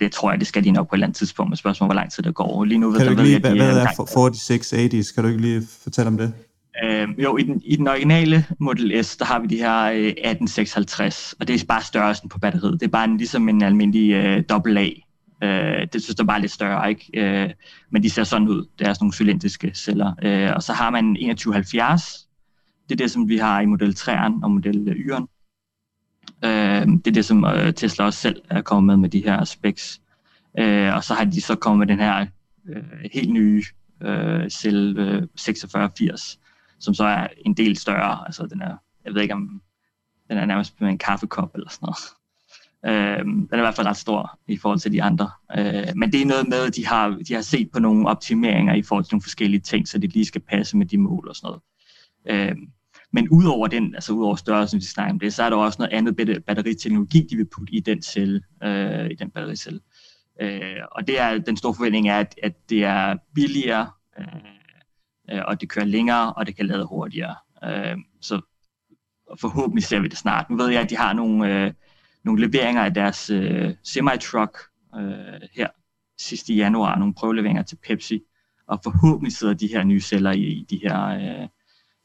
det 0.00 0.12
tror 0.12 0.30
jeg, 0.30 0.38
det 0.38 0.46
skal 0.46 0.64
de 0.64 0.70
nok 0.70 0.88
på 0.88 0.94
et 0.94 0.96
eller 0.96 1.06
andet 1.06 1.16
tidspunkt, 1.16 1.50
med 1.50 1.56
spørgsmål, 1.56 1.86
hvor 1.86 1.94
lang 1.94 2.12
tid 2.12 2.22
det 2.22 2.34
går. 2.34 2.64
Lige 2.64 2.78
nu, 2.78 2.92
kan 2.92 3.06
du 3.06 3.10
ikke 3.10 3.22
lige, 3.22 3.40
hvad, 3.40 3.54
hvad 3.54 3.76
er 3.76 3.86
4680? 3.96 5.12
Kan 5.12 5.24
du 5.24 5.28
ikke 5.28 5.42
lige 5.42 5.62
fortælle 5.82 6.08
om 6.08 6.18
det? 6.18 6.32
Øh, 6.84 7.08
jo, 7.18 7.36
i 7.36 7.42
den, 7.42 7.62
i 7.64 7.76
den 7.76 7.88
originale 7.88 8.46
Model 8.58 9.04
S, 9.04 9.16
der 9.16 9.24
har 9.24 9.38
vi 9.38 9.46
de 9.46 9.56
her 9.56 9.84
øh, 9.84 9.98
1856, 9.98 11.34
og 11.40 11.48
det 11.48 11.62
er 11.62 11.66
bare 11.66 11.82
størrelsen 11.82 12.28
på 12.28 12.38
batteriet. 12.38 12.80
Det 12.80 12.86
er 12.86 12.90
bare 12.90 13.04
en, 13.04 13.16
ligesom 13.16 13.48
en 13.48 13.62
almindelig 13.62 14.12
øh, 14.12 14.44
AA 14.76 14.90
Øh, 15.42 15.86
det 15.92 16.02
synes 16.02 16.18
jeg 16.18 16.26
bare 16.26 16.36
er 16.36 16.40
lidt 16.40 16.52
større, 16.52 16.90
ikke? 16.90 17.10
Øh, 17.14 17.50
men 17.90 18.02
de 18.02 18.10
ser 18.10 18.24
sådan 18.24 18.48
ud. 18.48 18.66
Det 18.78 18.86
er 18.86 18.92
sådan 18.92 19.04
nogle 19.04 19.12
cylindriske 19.12 19.70
celler. 19.74 20.14
Øh, 20.22 20.52
og 20.56 20.62
så 20.62 20.72
har 20.72 20.90
man 20.90 21.14
2170. 21.14 22.28
Det 22.88 22.94
er 22.94 22.96
det, 22.96 23.10
som 23.10 23.28
vi 23.28 23.36
har 23.36 23.60
i 23.60 23.66
Model 23.66 23.96
3'eren 23.98 24.42
og 24.42 24.50
Model 24.50 24.88
Y'eren. 24.88 25.26
Øh, 26.44 26.86
det 26.86 27.06
er 27.06 27.12
det, 27.12 27.24
som 27.24 27.44
øh, 27.44 27.74
Tesla 27.74 28.04
også 28.04 28.18
selv 28.18 28.42
er 28.50 28.62
kommet 28.62 28.86
med 28.86 28.96
med 28.96 29.08
de 29.10 29.24
her 29.24 29.44
specs. 29.44 30.00
Øh, 30.58 30.94
og 30.94 31.04
så 31.04 31.14
har 31.14 31.24
de 31.24 31.40
så 31.40 31.54
kommet 31.54 31.78
med 31.78 31.96
den 31.96 32.04
her 32.04 32.26
øh, 32.68 32.84
helt 33.12 33.30
nye 33.32 33.64
øh, 34.02 34.50
celle 34.50 35.02
øh, 35.02 35.22
4680, 35.38 36.40
som 36.78 36.94
så 36.94 37.04
er 37.04 37.26
en 37.46 37.54
del 37.54 37.76
større. 37.76 38.26
Altså 38.26 38.46
den 38.46 38.62
er, 38.62 38.76
jeg 39.04 39.14
ved 39.14 39.22
ikke 39.22 39.34
om, 39.34 39.62
den 40.28 40.38
er 40.38 40.46
nærmest 40.46 40.80
med 40.80 40.88
en 40.88 40.98
kaffekop 40.98 41.54
eller 41.54 41.68
sådan 41.70 41.86
noget. 41.86 42.19
Øh, 42.86 43.18
den 43.24 43.48
er 43.52 43.56
i 43.56 43.60
hvert 43.60 43.74
fald 43.74 43.86
ret 43.86 43.96
stor 43.96 44.38
i 44.48 44.56
forhold 44.56 44.78
til 44.78 44.92
de 44.92 45.02
andre. 45.02 45.30
Øh, 45.58 45.86
men 45.96 46.12
det 46.12 46.22
er 46.22 46.26
noget 46.26 46.48
med, 46.48 46.66
at 46.66 46.76
de 46.76 46.86
har, 46.86 47.18
de 47.28 47.34
har 47.34 47.40
set 47.40 47.70
på 47.70 47.78
nogle 47.78 48.08
optimeringer 48.08 48.74
i 48.74 48.82
forhold 48.82 49.04
til 49.04 49.14
nogle 49.14 49.22
forskellige 49.22 49.60
ting, 49.60 49.88
så 49.88 49.98
det 49.98 50.12
lige 50.12 50.24
skal 50.24 50.40
passe 50.40 50.76
med 50.76 50.86
de 50.86 50.98
mål 50.98 51.28
og 51.28 51.36
sådan 51.36 51.46
noget. 51.46 51.62
Øh, 52.50 52.56
men 53.12 53.28
udover 53.28 53.66
den, 53.66 53.94
altså 53.94 54.12
udover 54.12 54.36
størrelsen, 54.36 54.78
vi 54.78 54.84
snakker 54.84 55.12
om 55.12 55.18
det, 55.18 55.34
så 55.34 55.42
er 55.42 55.50
der 55.50 55.56
også 55.56 55.76
noget 55.78 55.92
andet 55.92 56.42
batteriteknologi, 56.46 57.26
de 57.30 57.36
vil 57.36 57.46
putte 57.56 57.74
i 57.74 57.80
den 57.80 58.02
celle, 58.02 58.42
øh, 58.62 59.10
i 59.10 59.14
den 59.14 59.30
battericelle. 59.30 59.80
Øh, 60.40 60.76
og 60.92 61.06
det 61.06 61.20
er, 61.20 61.38
den 61.38 61.56
store 61.56 61.74
forventning 61.74 62.08
er, 62.08 62.18
at, 62.18 62.34
at 62.42 62.70
det 62.70 62.84
er 62.84 63.16
billigere, 63.34 63.90
øh, 64.18 64.26
øh 65.30 65.42
og 65.46 65.60
det 65.60 65.68
kører 65.68 65.84
længere, 65.84 66.32
og 66.32 66.46
det 66.46 66.56
kan 66.56 66.66
lade 66.66 66.86
hurtigere. 66.86 67.34
Øh, 67.64 67.96
så 68.20 68.40
forhåbentlig 69.40 69.84
ser 69.84 70.00
vi 70.00 70.08
det 70.08 70.18
snart. 70.18 70.50
Nu 70.50 70.56
ved 70.56 70.68
jeg, 70.68 70.82
at 70.82 70.90
de 70.90 70.96
har 70.96 71.12
nogle, 71.12 71.64
øh, 71.64 71.72
nogle 72.24 72.46
leveringer 72.46 72.82
af 72.82 72.94
deres 72.94 73.30
øh, 73.30 73.70
semi-truck 73.84 74.58
øh, 74.96 75.40
her 75.54 75.68
sidste 76.20 76.54
januar, 76.54 76.98
nogle 76.98 77.14
prøveleveringer 77.14 77.62
til 77.62 77.78
Pepsi, 77.86 78.20
og 78.68 78.80
forhåbentlig 78.84 79.36
sidder 79.36 79.54
de 79.54 79.66
her 79.66 79.84
nye 79.84 80.00
celler 80.00 80.32
i, 80.32 80.42
i 80.42 80.66
de 80.70 80.80
her 80.82 81.06
øh, 81.06 81.48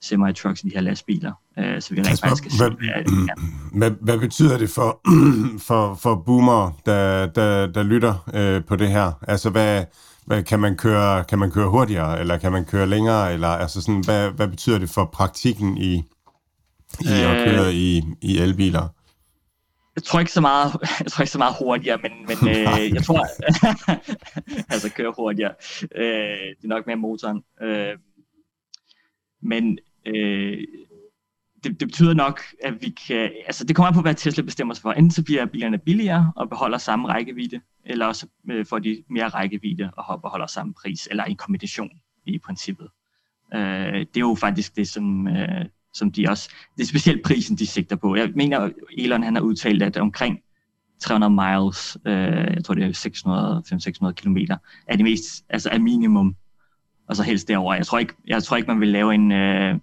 semi-trucks, 0.02 0.62
de 0.62 0.72
her 0.74 0.82
lastbiler, 0.82 1.34
øh, 1.60 1.82
så 1.82 1.94
vi 1.94 2.00
rent 2.00 2.10
Altså, 2.10 2.28
faktisk 2.28 2.44
kan 2.44 2.52
se, 2.52 2.58
hvad, 2.58 2.70
hvad, 2.70 3.14
ja. 3.30 3.34
hvad, 3.78 3.92
hvad 4.02 4.18
betyder 4.18 4.58
det 4.58 4.70
for, 4.70 5.02
for, 5.68 5.96
for 5.96 6.16
boomer, 6.26 6.72
der, 6.86 7.26
der, 7.26 7.68
der 7.68 7.84
lytter 7.84 8.30
øh, 8.34 8.64
på 8.64 8.76
det 8.76 8.90
her? 8.90 9.12
Altså, 9.28 9.50
hvad, 9.50 9.86
hvad, 10.26 10.44
kan, 10.44 10.60
man 10.60 10.78
køre, 10.78 11.24
kan 11.24 11.40
man 11.40 11.52
køre 11.52 11.70
hurtigere, 11.70 12.20
eller 12.20 12.38
kan 12.38 12.52
man 12.52 12.66
køre 12.66 12.88
længere? 12.88 13.34
Eller, 13.34 13.48
altså 13.48 13.82
sådan, 13.82 14.04
hvad, 14.06 14.30
hvad 14.32 14.48
betyder 14.48 14.80
det 14.80 14.90
for 14.90 15.10
praktikken 15.14 15.78
i, 15.78 15.94
i 17.02 17.08
at 17.08 17.38
Øh. 17.38 17.54
køre 17.54 17.74
i, 17.74 18.04
i 18.22 18.38
elbiler? 18.38 18.88
Jeg 19.96 20.04
tror 20.04 20.20
ikke 20.20 20.32
så 20.32 20.42
meget, 20.42 20.72
jeg 21.04 21.12
tror 21.12 21.22
ikke 21.22 21.32
så 21.32 21.38
meget 21.38 21.56
hurtigere, 21.60 22.00
men, 22.04 22.12
men 22.12 22.38
øh, 22.52 22.94
jeg 22.94 23.04
tror, 23.04 23.26
altså 24.74 24.94
køre 24.96 25.14
hurtigere. 25.18 25.54
Øh, 25.96 26.56
det 26.58 26.64
er 26.64 26.68
nok 26.68 26.88
mere 26.88 26.96
motoren. 26.96 27.44
Øh, 27.62 27.98
men 29.42 29.80
øh, 30.06 30.58
det, 31.64 31.80
det 31.80 31.88
betyder 31.88 32.14
nok, 32.14 32.42
at 32.64 32.82
vi 32.82 32.90
kan, 33.08 33.32
altså 33.46 33.66
det 33.66 33.76
kommer 33.76 33.88
an 33.88 33.94
på, 33.94 34.02
hvad 34.02 34.16
Tesla 34.16 34.44
bestemmer 34.44 34.74
sig 34.74 34.82
for. 34.82 34.92
Enten 34.92 35.12
så 35.12 35.24
bliver 35.24 35.46
bilerne 35.46 35.78
billigere 35.78 36.32
og 36.36 36.50
beholder 36.50 36.78
samme 36.78 37.08
rækkevidde, 37.08 37.62
eller 37.86 38.06
også 38.06 38.28
øh, 38.52 38.66
får 38.66 38.80
de 38.80 39.04
mere 39.10 39.28
rækkevidde 39.28 39.92
og 39.98 40.22
beholder 40.22 40.48
samme 40.48 40.74
pris, 40.74 41.08
eller 41.12 41.24
en 41.24 41.36
kombination 41.36 41.92
i 42.26 42.40
princippet. 42.40 42.90
Øh, 43.54 44.00
det 44.00 44.18
er 44.18 44.20
jo 44.20 44.36
faktisk 44.40 44.76
det, 44.76 44.88
som, 44.88 45.28
øh, 45.28 45.66
som 45.96 46.12
de 46.12 46.26
også, 46.30 46.50
det 46.78 46.84
er 46.84 46.88
specielt 46.88 47.24
prisen, 47.24 47.56
de 47.56 47.68
sigter 47.68 47.96
på. 47.96 48.16
Jeg 48.16 48.32
mener, 48.36 48.70
Elon 48.98 49.24
han 49.24 49.36
har 49.36 49.42
udtalt, 49.42 49.84
at 49.84 49.98
omkring 49.98 50.40
300 51.00 51.30
miles, 51.30 51.98
øh, 52.06 52.56
jeg 52.56 52.64
tror 52.64 52.74
det 52.74 52.84
er 52.84 54.10
600-600 54.10 54.12
kilometer, 54.12 54.58
er 54.88 54.96
det 54.96 55.04
mest, 55.04 55.46
altså 55.50 55.70
er 55.70 55.80
minimum, 55.80 56.36
og 57.08 57.16
så 57.16 57.24
helst 57.24 57.48
derover. 57.48 57.74
Jeg 57.76 57.86
tror 57.86 58.00
ikke, 58.00 58.14
jeg 58.28 58.44
tror 58.44 58.58
ikke 58.58 58.68
man 58.68 58.80
vil 58.80 58.88
lave 58.88 59.14
en, 59.14 59.32
øh, 59.32 59.76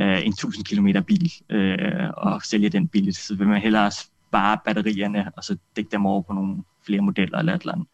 øh, 0.00 0.26
en 0.26 0.32
1000 0.32 0.64
km 0.64 0.88
bil 1.06 1.32
øh, 1.50 2.10
og 2.16 2.42
sælge 2.42 2.68
den 2.68 2.88
billigt. 2.88 3.16
Så 3.16 3.34
vil 3.34 3.48
man 3.48 3.60
hellere 3.60 3.90
spare 3.90 4.58
batterierne, 4.64 5.30
og 5.36 5.44
så 5.44 5.56
dække 5.76 5.90
dem 5.92 6.06
over 6.06 6.22
på 6.22 6.32
nogle 6.32 6.56
flere 6.86 7.00
modeller 7.00 7.38
eller 7.38 7.54
et 7.54 7.60
eller 7.60 7.72
andet. 7.72 7.88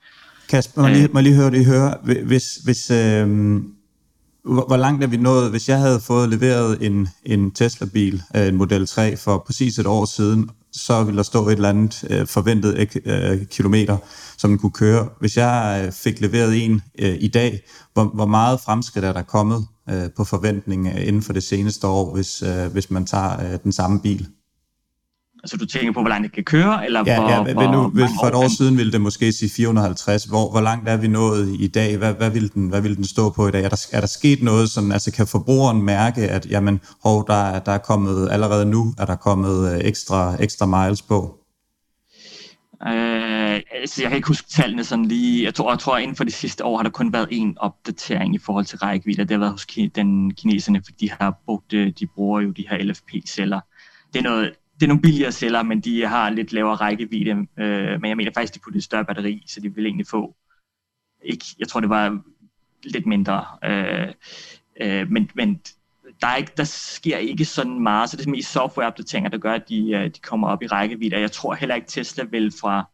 Kasper, 0.49 0.83
må 0.83 0.89
jeg 0.89 0.97
lige, 0.97 1.09
må 1.13 1.19
jeg 1.19 1.25
lige 1.25 1.37
høre 1.37 1.51
det 1.51 1.67
høre. 1.67 2.25
Hvis, 2.27 2.57
hvis, 2.57 2.91
øh, 2.91 3.61
hvor, 4.45 4.66
hvor 4.66 4.76
langt 4.76 5.05
er 5.05 5.09
vi 5.09 5.16
nået? 5.16 5.51
Hvis 5.51 5.68
jeg 5.68 5.78
havde 5.78 6.01
fået 6.01 6.28
leveret 6.28 6.86
en, 6.86 7.09
en 7.24 7.51
Tesla-bil, 7.51 8.22
øh, 8.36 8.47
en 8.47 8.57
Model 8.57 8.86
3, 8.86 9.16
for 9.16 9.43
præcis 9.47 9.78
et 9.78 9.86
år 9.86 10.05
siden, 10.05 10.51
så 10.72 11.05
ville 11.05 11.16
der 11.16 11.22
stå 11.22 11.49
et 11.49 11.53
eller 11.53 11.68
andet 11.68 12.05
øh, 12.11 12.26
forventet 12.26 12.97
øh, 13.05 13.47
kilometer, 13.47 13.97
som 14.38 14.51
den 14.51 14.59
kunne 14.59 14.72
køre. 14.72 15.09
Hvis 15.20 15.36
jeg 15.36 15.82
øh, 15.86 15.93
fik 15.93 16.20
leveret 16.20 16.64
en 16.64 16.82
øh, 16.99 17.16
i 17.20 17.28
dag, 17.28 17.61
hvor, 17.93 18.05
hvor 18.05 18.26
meget 18.26 18.61
fremskridt 18.61 19.05
er 19.05 19.12
der 19.12 19.22
kommet 19.22 19.66
øh, 19.90 20.11
på 20.16 20.24
forventning 20.24 20.86
øh, 20.86 21.09
inden 21.09 21.22
for 21.22 21.32
det 21.32 21.43
seneste 21.43 21.86
år, 21.86 22.14
hvis, 22.14 22.43
øh, 22.43 22.72
hvis 22.72 22.90
man 22.90 23.07
tager 23.07 23.53
øh, 23.53 23.59
den 23.62 23.72
samme 23.72 24.01
bil? 24.01 24.26
Altså 25.45 25.57
du 25.57 25.66
tænker 25.66 25.93
på, 25.93 26.01
hvor 26.01 26.09
langt 26.09 26.24
det 26.24 26.32
kan 26.32 26.45
køre, 26.45 26.84
eller 26.86 27.03
Ja, 27.07 27.20
hvor, 27.20 27.30
ja 27.30 27.43
men 27.43 27.53
hvor 27.53 27.62
nu, 27.72 27.88
mange 27.88 28.09
for 28.20 28.26
et 28.26 28.34
år 28.34 28.40
den- 28.40 28.51
siden 28.51 28.76
ville 28.76 28.93
det 28.93 29.01
måske 29.01 29.32
sige 29.32 29.51
450. 29.57 30.24
Hvor, 30.24 30.51
hvor 30.51 30.61
langt 30.61 30.88
er 30.88 30.97
vi 30.97 31.09
nået 31.09 31.57
i 31.61 31.68
dag? 31.68 31.97
Hvad, 31.97 32.14
hvad, 32.14 32.30
vil 32.30 32.53
den, 32.55 32.68
hvad 32.68 32.80
vil 32.80 32.97
den 32.97 33.05
stå 33.05 33.30
på 33.30 33.49
i 33.49 33.51
dag? 33.51 33.64
Er 33.64 33.68
der, 33.68 33.86
er 33.93 34.01
der 34.01 34.07
sket 34.07 34.43
noget, 34.43 34.70
sådan, 34.70 34.93
altså 34.93 35.12
kan 35.12 35.26
forbrugeren 35.26 35.82
mærke, 35.82 36.20
at 36.28 36.47
jamen, 36.51 36.80
hov, 37.05 37.26
der, 37.26 37.34
er- 37.34 37.59
der 37.59 37.72
er 37.72 37.78
kommet, 37.78 38.28
allerede 38.30 38.66
nu 38.66 38.95
er 38.99 39.05
der 39.07 39.16
kommet 39.16 39.74
øh, 39.74 39.80
ekstra, 39.84 40.36
ekstra 40.43 40.66
miles 40.66 41.03
på? 41.03 41.38
Øh, 42.86 43.61
altså, 43.80 44.03
jeg 44.03 44.09
kan 44.11 44.16
ikke 44.16 44.28
huske 44.28 44.49
tallene 44.51 44.84
sådan 44.84 45.05
lige. 45.05 45.45
Jeg 45.45 45.55
tror, 45.55 45.70
jeg 45.72 45.78
tror, 45.78 45.97
inden 45.99 46.16
for 46.16 46.24
de 46.24 46.30
sidste 46.30 46.64
år 46.64 46.76
har 46.76 46.82
der 46.82 46.90
kun 46.90 47.12
været 47.12 47.28
en 47.30 47.59
opdatering 47.59 48.34
i 48.34 48.38
forhold 48.38 48.64
til 48.64 48.78
rækkevidde. 48.78 49.22
Det 49.22 49.30
har 49.30 49.38
været 49.38 49.53
hos 49.53 49.66
den 49.95 50.34
kineserne, 50.34 50.82
for 50.84 50.93
de 51.01 51.11
har 51.20 51.34
brugt, 51.47 51.72
øh, 51.72 51.93
de 52.01 52.07
bruger 52.14 52.40
jo 52.40 52.51
de 52.51 52.64
her 52.70 52.78
LFP-celler. 52.78 53.61
Det 54.12 54.18
er, 54.18 54.22
noget, 54.22 54.51
det 54.83 54.87
er 54.87 54.89
nogle 54.89 55.03
billigere 55.03 55.33
celler, 55.33 55.62
men 55.62 55.80
de 55.80 56.07
har 56.07 56.30
lidt 56.30 56.53
lavere 56.53 56.74
rækkevidde. 56.74 57.30
Øh, 57.30 58.01
men 58.01 58.09
jeg 58.09 58.16
mener 58.16 58.30
faktisk, 58.35 58.55
de 58.55 58.59
puttede 58.59 58.78
et 58.78 58.85
større 58.85 59.05
batteri, 59.05 59.43
så 59.47 59.61
de 59.61 59.74
vil 59.74 59.87
egentlig 59.87 60.07
få, 60.07 60.37
ikke, 61.24 61.45
jeg 61.59 61.68
tror, 61.68 61.80
det 61.80 61.89
var 61.89 62.20
lidt 62.83 63.07
mindre. 63.07 63.45
Øh, 63.64 64.12
øh, 64.80 65.11
men, 65.11 65.30
men 65.35 65.61
der, 66.20 66.26
er 66.26 66.37
ikke, 66.37 66.53
der 66.57 66.64
sker 66.64 67.16
ikke 67.16 67.45
sådan 67.45 67.80
meget, 67.80 68.11
så 68.11 68.16
det 68.16 68.26
er 68.26 68.30
mest 68.30 68.53
softwareopdateringer, 68.53 69.30
der 69.30 69.39
gør, 69.39 69.53
at 69.53 69.68
de, 69.68 69.91
øh, 69.91 70.05
de 70.05 70.20
kommer 70.22 70.49
op 70.49 70.62
i 70.62 70.66
rækkevidde. 70.66 71.16
Og 71.16 71.20
jeg 71.20 71.33
tror 71.33 71.55
heller 71.55 71.74
ikke, 71.74 71.89
Tesla 71.89 72.24
vil 72.24 72.53
fra 72.61 72.91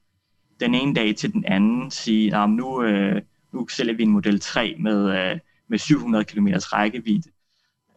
den 0.60 0.74
ene 0.74 0.94
dag 0.94 1.16
til 1.16 1.32
den 1.32 1.44
anden 1.44 1.90
sige, 1.90 2.36
at 2.36 2.50
nu, 2.50 2.82
øh, 2.82 3.22
nu 3.52 3.68
sælger 3.68 3.94
vi 3.94 4.02
en 4.02 4.10
Model 4.10 4.40
3 4.40 4.76
med, 4.78 5.18
øh, 5.18 5.38
med 5.68 5.78
700 5.78 6.24
km 6.24 6.48
rækkevidde. 6.56 7.30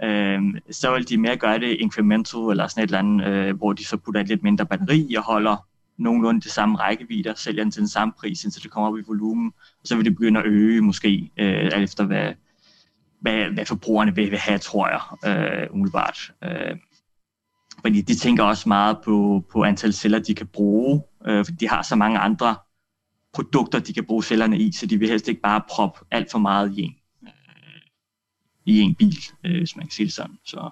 Øh, 0.03 0.41
så 0.71 0.93
vil 0.93 1.09
de 1.09 1.17
mere 1.17 1.37
gøre 1.37 1.59
det 1.59 1.77
incremental 1.79 2.39
eller 2.39 2.67
sådan 2.67 2.83
et 2.83 2.87
eller 2.87 2.99
andet, 2.99 3.27
øh, 3.27 3.57
hvor 3.57 3.73
de 3.73 3.85
så 3.85 3.97
putter 3.97 4.21
et 4.21 4.27
lidt 4.27 4.43
mindre 4.43 4.65
batteri 4.65 5.15
og 5.17 5.23
holder 5.23 5.67
nogenlunde 5.97 6.41
det 6.41 6.51
samme 6.51 6.77
rækkevidde 6.77 7.29
og 7.29 7.37
sælger 7.37 7.63
den 7.63 7.71
til 7.71 7.79
den 7.79 7.89
samme 7.89 8.13
pris, 8.19 8.43
indtil 8.43 8.63
det 8.63 8.71
kommer 8.71 8.89
op 8.89 8.97
i 8.97 9.03
volumen. 9.07 9.53
Og 9.57 9.87
så 9.87 9.95
vil 9.95 10.05
det 10.05 10.15
begynde 10.15 10.39
at 10.39 10.45
øge 10.45 10.81
måske, 10.81 11.31
øh, 11.37 11.69
alt 11.73 11.83
efter 11.83 12.05
hvad, 12.05 12.33
hvad, 13.21 13.45
hvad 13.45 13.65
forbrugerne 13.65 14.15
vil, 14.15 14.31
vil 14.31 14.39
have, 14.39 14.59
tror 14.59 14.89
jeg, 14.89 15.01
øh, 15.25 15.67
umiddelbart. 15.73 16.33
Øh, 16.43 16.77
fordi 17.81 18.01
de 18.01 18.15
tænker 18.15 18.43
også 18.43 18.69
meget 18.69 18.97
på, 19.05 19.43
på 19.51 19.63
antal 19.63 19.93
celler, 19.93 20.19
de 20.19 20.35
kan 20.35 20.47
bruge, 20.47 21.01
øh, 21.27 21.45
fordi 21.45 21.57
de 21.57 21.69
har 21.69 21.81
så 21.81 21.95
mange 21.95 22.19
andre 22.19 22.55
produkter, 23.33 23.79
de 23.79 23.93
kan 23.93 24.05
bruge 24.05 24.23
cellerne 24.23 24.57
i, 24.57 24.71
så 24.71 24.85
de 24.85 24.97
vil 24.97 25.09
helst 25.09 25.27
ikke 25.27 25.41
bare 25.41 25.61
proppe 25.69 25.99
alt 26.11 26.31
for 26.31 26.39
meget 26.39 26.77
i 26.77 26.81
en, 26.81 26.95
i 28.71 28.79
en 28.81 28.95
bil, 28.95 29.17
øh, 29.45 29.57
hvis 29.57 29.75
man 29.75 29.85
kan 29.85 29.91
sige 29.91 30.05
det 30.05 30.13
sådan. 30.13 30.35
Så, 30.45 30.69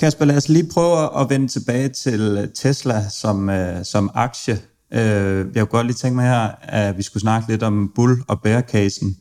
Kasper, 0.00 0.24
lad 0.24 0.36
os 0.36 0.48
lige 0.48 0.70
prøve 0.74 1.20
at 1.20 1.30
vende 1.30 1.48
tilbage 1.48 1.88
til 1.88 2.50
Tesla 2.54 3.08
som, 3.08 3.50
øh, 3.50 3.84
som 3.84 4.10
aktie. 4.14 4.58
Øh, 4.92 5.46
jeg 5.54 5.54
kunne 5.54 5.66
godt 5.66 5.86
lige 5.86 5.96
tænke 5.96 6.16
mig 6.16 6.24
her, 6.24 6.50
at 6.62 6.96
vi 6.98 7.02
skulle 7.02 7.20
snakke 7.20 7.48
lidt 7.48 7.62
om 7.62 7.92
bull- 7.98 8.24
og 8.28 8.40
bear-casen 8.42 9.16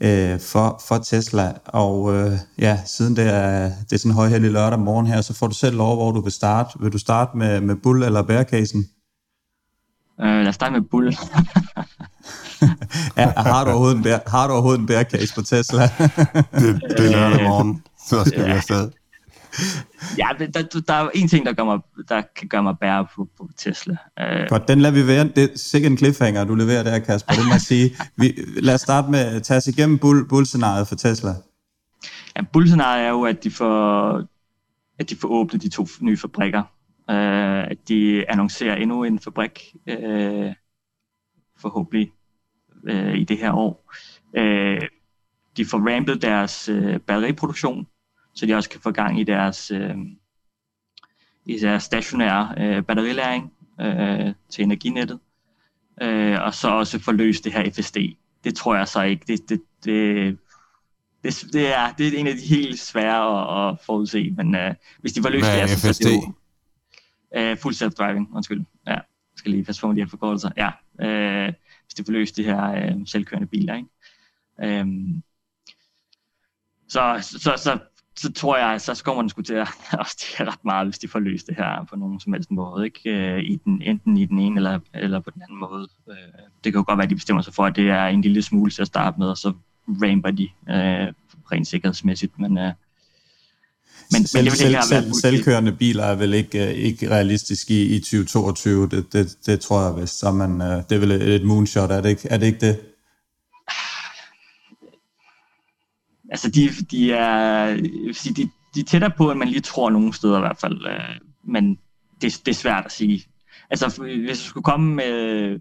øh, 0.00 0.40
for, 0.40 0.82
for 0.88 0.98
Tesla. 0.98 1.52
Og 1.64 2.14
øh, 2.14 2.32
ja, 2.58 2.80
siden 2.86 3.16
det 3.16 3.26
er, 3.34 3.62
det 3.64 3.92
er 3.92 3.96
sådan 3.96 4.10
en 4.10 4.16
højheldig 4.16 4.50
lørdag 4.50 4.78
morgen 4.78 5.06
her, 5.06 5.20
så 5.20 5.34
får 5.34 5.46
du 5.46 5.54
selv 5.54 5.76
lov, 5.76 5.96
hvor 5.96 6.10
du 6.10 6.20
vil 6.20 6.32
starte. 6.32 6.80
Vil 6.80 6.92
du 6.92 6.98
starte 6.98 7.36
med, 7.36 7.60
med 7.60 7.74
bull- 7.74 8.04
eller 8.04 8.22
bear-casen? 8.22 8.84
øh, 10.20 10.40
lad 10.40 10.48
os 10.48 10.54
starte 10.54 10.72
med 10.72 10.82
Bull. 10.90 11.12
Ja, 13.16 13.32
har, 13.36 13.64
du 13.64 13.70
overhovedet 13.70 13.96
en 13.96 14.02
bear, 14.02 14.20
har 14.26 14.46
du 14.46 14.52
overhovedet 14.52 14.80
en 14.80 14.86
bear-case 14.86 15.34
på 15.34 15.42
Tesla? 15.42 15.82
Det, 16.60 16.80
det 16.98 17.06
er 17.06 17.12
lørdag 17.12 17.42
morgen, 17.42 17.82
så 18.08 18.24
skal 18.24 18.44
vi 18.44 18.50
afsted. 18.50 18.90
ja, 20.18 20.28
men 20.38 20.52
der, 20.52 20.62
der 20.88 20.94
er 20.94 21.02
jo 21.02 21.10
en 21.14 21.28
ting, 21.28 21.46
der, 21.46 21.52
gør 21.52 21.64
mig, 21.64 21.78
der 22.08 22.22
kan 22.36 22.48
gøre 22.48 22.62
mig 22.62 22.74
bære 22.80 23.06
på, 23.16 23.28
på 23.38 23.48
Tesla. 23.56 23.96
Øh, 24.20 24.48
Godt, 24.48 24.68
den 24.68 24.80
lader 24.80 24.94
vi 24.94 25.06
være. 25.06 25.24
Det 25.24 25.44
er 25.44 25.48
sikkert 25.56 25.90
en 25.90 25.98
cliffhanger, 25.98 26.44
du 26.44 26.54
leverer 26.54 26.82
der, 26.82 26.98
Kasper. 26.98 27.32
Det 27.32 27.44
må 27.46 27.52
jeg 27.52 27.60
sige. 27.60 27.96
Vi, 28.16 28.34
lad 28.56 28.74
os 28.74 28.80
starte 28.80 29.10
med 29.10 29.18
at 29.18 29.42
tage 29.42 29.58
os 29.58 29.66
igennem 29.66 29.98
bull, 29.98 30.28
bull-scenariet 30.28 30.88
for 30.88 30.94
Tesla. 30.94 31.30
Ja, 32.36 32.42
bullscenariet 32.52 33.04
er 33.04 33.10
jo, 33.10 33.22
at 33.22 33.44
de 33.44 33.50
får, 33.50 34.22
at 34.98 35.10
de 35.10 35.16
får 35.16 35.28
åbnet 35.28 35.62
de 35.62 35.68
to 35.68 35.86
nye 36.00 36.16
fabrikker. 36.16 36.62
Uh, 37.08 37.70
at 37.70 37.76
de 37.88 38.30
annoncerer 38.30 38.76
endnu 38.76 39.04
en 39.04 39.18
fabrik, 39.18 39.60
uh, 39.88 40.52
forhåbentlig 41.60 42.12
uh, 42.90 43.14
i 43.14 43.24
det 43.24 43.38
her 43.38 43.52
år. 43.52 43.92
Uh, 44.38 44.86
de 45.56 45.64
får 45.64 45.94
rampet 45.94 46.22
deres 46.22 46.68
uh, 46.68 46.96
batteriproduktion, 46.96 47.86
så 48.34 48.46
de 48.46 48.54
også 48.54 48.70
kan 48.70 48.80
få 48.80 48.90
gang 48.90 49.20
i 49.20 49.24
deres, 49.24 49.70
uh, 49.70 49.96
i 51.46 51.58
deres 51.58 51.82
stationære 51.82 52.54
uh, 52.56 52.84
batterilæring 52.84 53.52
uh, 53.80 54.32
til 54.50 54.64
energinettet. 54.64 55.18
Uh, 56.02 56.42
og 56.42 56.54
så 56.54 56.68
også 56.68 56.98
få 56.98 57.12
løst 57.12 57.44
det 57.44 57.52
her 57.52 57.70
FSD. 57.70 57.96
Det 58.44 58.54
tror 58.54 58.76
jeg 58.76 58.88
så 58.88 59.02
ikke. 59.02 59.24
Det, 59.26 59.48
det, 59.48 59.62
det, 59.84 60.38
det, 61.24 61.44
det, 61.52 61.74
er, 61.74 61.92
det 61.92 62.08
er 62.14 62.18
en 62.18 62.26
af 62.26 62.34
de 62.34 62.46
helt 62.56 62.78
svære 62.78 63.68
at, 63.68 63.72
at 63.72 63.78
forudse, 63.86 64.30
men 64.36 64.54
uh, 64.54 64.74
hvis 65.00 65.12
de 65.12 65.22
får 65.22 65.28
løst 65.28 65.44
Hvad 65.44 65.52
det, 65.52 65.62
er 65.62 65.66
her, 65.66 65.76
så 65.76 65.88
er 65.88 65.92
FSD? 65.92 66.04
det 66.04 66.12
jo 66.12 67.52
uh, 67.52 67.58
full 67.58 67.74
self-driving, 67.74 68.36
undskyld. 68.36 68.64
Ja, 68.86 68.92
jeg 68.92 69.02
skal 69.36 69.50
lige 69.50 69.64
passe 69.64 69.80
på 69.80 69.86
med 69.86 69.96
de 69.96 70.00
her 70.00 70.08
forkortelser. 70.08 70.50
Ja, 70.56 70.68
uh, 71.48 71.54
hvis 71.84 71.94
de 71.94 72.04
får 72.04 72.12
løst 72.12 72.36
de 72.36 72.44
her 72.44 72.72
øh, 72.72 73.06
selvkørende 73.06 73.48
biler, 73.48 73.74
ikke? 73.74 73.88
Øhm, 74.62 75.22
så, 76.88 77.18
så, 77.20 77.38
så, 77.38 77.52
så, 77.56 77.78
så 78.16 78.32
tror 78.32 78.56
jeg, 78.56 78.80
så 78.80 79.02
kommer 79.04 79.22
den 79.22 79.28
sgu 79.28 79.42
til 79.42 79.54
at 79.54 79.68
også 79.98 80.26
ret 80.40 80.64
meget, 80.64 80.86
hvis 80.86 80.98
de 80.98 81.08
får 81.08 81.18
løst 81.18 81.46
det 81.46 81.56
her 81.56 81.84
på 81.84 81.96
nogen 81.96 82.20
som 82.20 82.32
helst 82.32 82.50
måde. 82.50 82.84
Ikke? 82.84 83.10
Øh, 83.10 83.42
I 83.42 83.56
den, 83.56 83.82
enten 83.82 84.16
i 84.16 84.26
den 84.26 84.38
ene 84.38 84.56
eller, 84.56 84.80
eller 84.94 85.20
på 85.20 85.30
den 85.30 85.42
anden 85.42 85.58
måde. 85.58 85.88
Øh, 86.10 86.16
det 86.64 86.72
kan 86.72 86.80
jo 86.80 86.84
godt 86.86 86.98
være, 86.98 87.04
at 87.04 87.10
de 87.10 87.14
bestemmer 87.14 87.42
sig 87.42 87.54
for, 87.54 87.64
at 87.64 87.76
det 87.76 87.90
er 87.90 88.06
en 88.06 88.22
lille 88.22 88.42
smule 88.42 88.70
til 88.70 88.82
at 88.82 88.88
starte 88.88 89.18
med, 89.18 89.28
og 89.28 89.36
så 89.36 89.52
ramper 89.88 90.30
de 90.30 90.42
øh, 90.44 91.12
rent 91.52 91.66
sikkerhedsmæssigt. 91.66 92.38
Men 92.38 92.58
øh, 92.58 92.72
men, 94.10 94.26
selv, 94.26 94.44
men 94.44 94.52
det 94.52 94.52
vil 94.52 94.58
selv, 94.58 94.82
selv, 94.82 95.12
selvkørende 95.14 95.72
biler 95.72 96.04
er 96.04 96.14
vel 96.14 96.34
ikke, 96.34 96.58
uh, 96.64 96.70
ikke 96.70 97.10
realistisk 97.10 97.70
i, 97.70 97.96
i 97.96 97.98
2022. 97.98 98.88
Det, 98.88 99.12
det, 99.12 99.36
det 99.46 99.60
tror 99.60 99.82
jeg 99.82 100.02
vist. 100.02 100.18
Så 100.18 100.32
man, 100.32 100.50
uh, 100.50 100.66
det 100.66 100.92
er 100.92 100.98
vel 100.98 101.10
et, 101.10 101.44
moonshot, 101.44 101.90
er 101.90 102.00
det 102.00 102.08
ikke, 102.08 102.28
er 102.28 102.36
det, 102.38 102.46
ikke 102.46 102.66
det? 102.66 102.80
Altså, 106.30 106.50
de, 106.50 106.68
de 106.90 107.12
er, 107.12 107.76
de, 108.36 108.50
de 108.74 108.80
er 108.80 108.84
tættere 108.84 109.12
på, 109.16 109.30
end 109.30 109.38
man 109.38 109.48
lige 109.48 109.60
tror 109.60 109.90
nogen 109.90 110.12
steder 110.12 110.36
i 110.36 110.40
hvert 110.40 110.58
fald. 110.60 110.86
Uh, 110.86 111.50
men 111.52 111.78
det, 112.20 112.40
det 112.46 112.48
er 112.48 112.56
svært 112.56 112.84
at 112.84 112.92
sige. 112.92 113.24
Altså, 113.70 114.02
hvis 114.02 114.38
du 114.38 114.44
skulle 114.44 114.64
komme 114.64 114.94
med, 114.94 115.60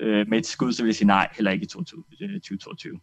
med 0.00 0.38
et 0.38 0.46
skud, 0.46 0.72
så 0.72 0.82
ville 0.82 0.90
jeg 0.90 0.96
sige 0.96 1.06
nej, 1.06 1.28
heller 1.36 1.50
ikke 1.50 1.64
i 1.64 1.68
2022. 1.68 2.92
Uh, 2.92 2.98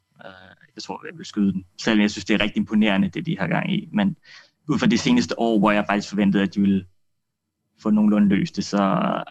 jeg 0.76 0.84
tror, 0.84 1.06
jeg 1.06 1.18
vil 1.18 1.26
skyde 1.26 1.54
den. 1.54 1.64
Selvom 1.82 2.02
jeg 2.02 2.12
synes, 2.12 2.26
det 2.26 2.34
er 2.34 2.44
rigtig 2.44 2.58
imponerende, 2.58 3.10
det 3.10 3.26
de 3.26 3.38
har 3.40 3.48
gang 3.48 3.74
i. 3.74 3.90
Men 3.94 4.16
ud 4.70 4.80
fra 4.80 4.86
det 4.86 5.00
seneste 5.00 5.40
år, 5.40 5.60
hvor 5.60 5.72
jeg 5.72 5.86
faktisk 5.90 6.10
forventede, 6.10 6.44
at 6.44 6.56
de 6.56 6.62
ville 6.62 6.86
få 7.82 7.90
nogenlunde 7.90 8.28
løst 8.28 8.56
det, 8.56 8.66
så 8.66 8.78
ah, 8.78 9.24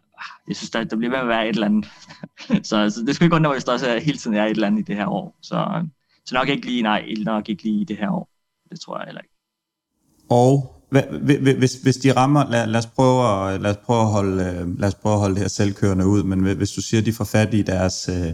jeg 0.49 0.57
synes, 0.57 0.71
der, 0.71 0.85
der 0.85 0.97
bliver 0.97 1.11
ved 1.11 1.19
at 1.19 1.29
være 1.29 1.49
et 1.49 1.55
eller 1.55 1.67
andet. 1.67 1.87
så, 2.69 2.91
så 2.91 3.05
det 3.07 3.15
skulle 3.15 3.27
ikke 3.27 3.37
undre 3.37 3.53
hvis 3.53 3.65
der 3.65 3.73
også 3.73 3.99
hele 3.99 4.19
tiden 4.19 4.37
er 4.37 4.45
et 4.45 4.51
eller 4.51 4.67
andet 4.67 4.81
i 4.81 4.83
det 4.83 4.97
her 4.97 5.07
år. 5.07 5.39
Så, 5.43 5.87
så 6.27 6.35
nok 6.35 6.49
ikke 6.49 6.67
lige, 6.67 6.83
nej, 6.83 7.15
nok 7.25 7.49
ikke 7.49 7.63
lige 7.63 7.81
i 7.81 7.85
det 7.85 7.97
her 7.97 8.11
år. 8.11 8.29
Det 8.71 8.81
tror 8.81 8.99
jeg 8.99 9.05
heller 9.07 9.21
ikke. 9.21 9.35
Og 10.31 10.75
hvis, 11.59 11.75
hvis 11.83 11.97
de 11.97 12.13
rammer, 12.13 12.51
lad, 12.51 12.67
lad, 12.67 12.79
os 12.79 12.87
prøve 12.87 13.53
at, 13.53 13.61
lad, 13.61 13.71
os 13.71 13.77
prøve 13.77 14.01
at 14.01 14.11
holde, 14.11 14.45
øh, 14.45 14.79
lad 14.79 14.89
os 14.89 14.95
prøve 14.95 15.13
at 15.13 15.21
holde 15.21 15.35
det 15.35 15.43
her 15.43 15.49
selvkørende 15.49 16.07
ud, 16.07 16.23
men 16.23 16.57
hvis 16.57 16.71
du 16.71 16.83
siger, 16.83 17.01
at 17.01 17.07
de 17.07 17.13
får 17.13 17.25
fat 17.25 17.55
i 17.55 17.63
deres, 17.63 18.09
øh, 18.09 18.33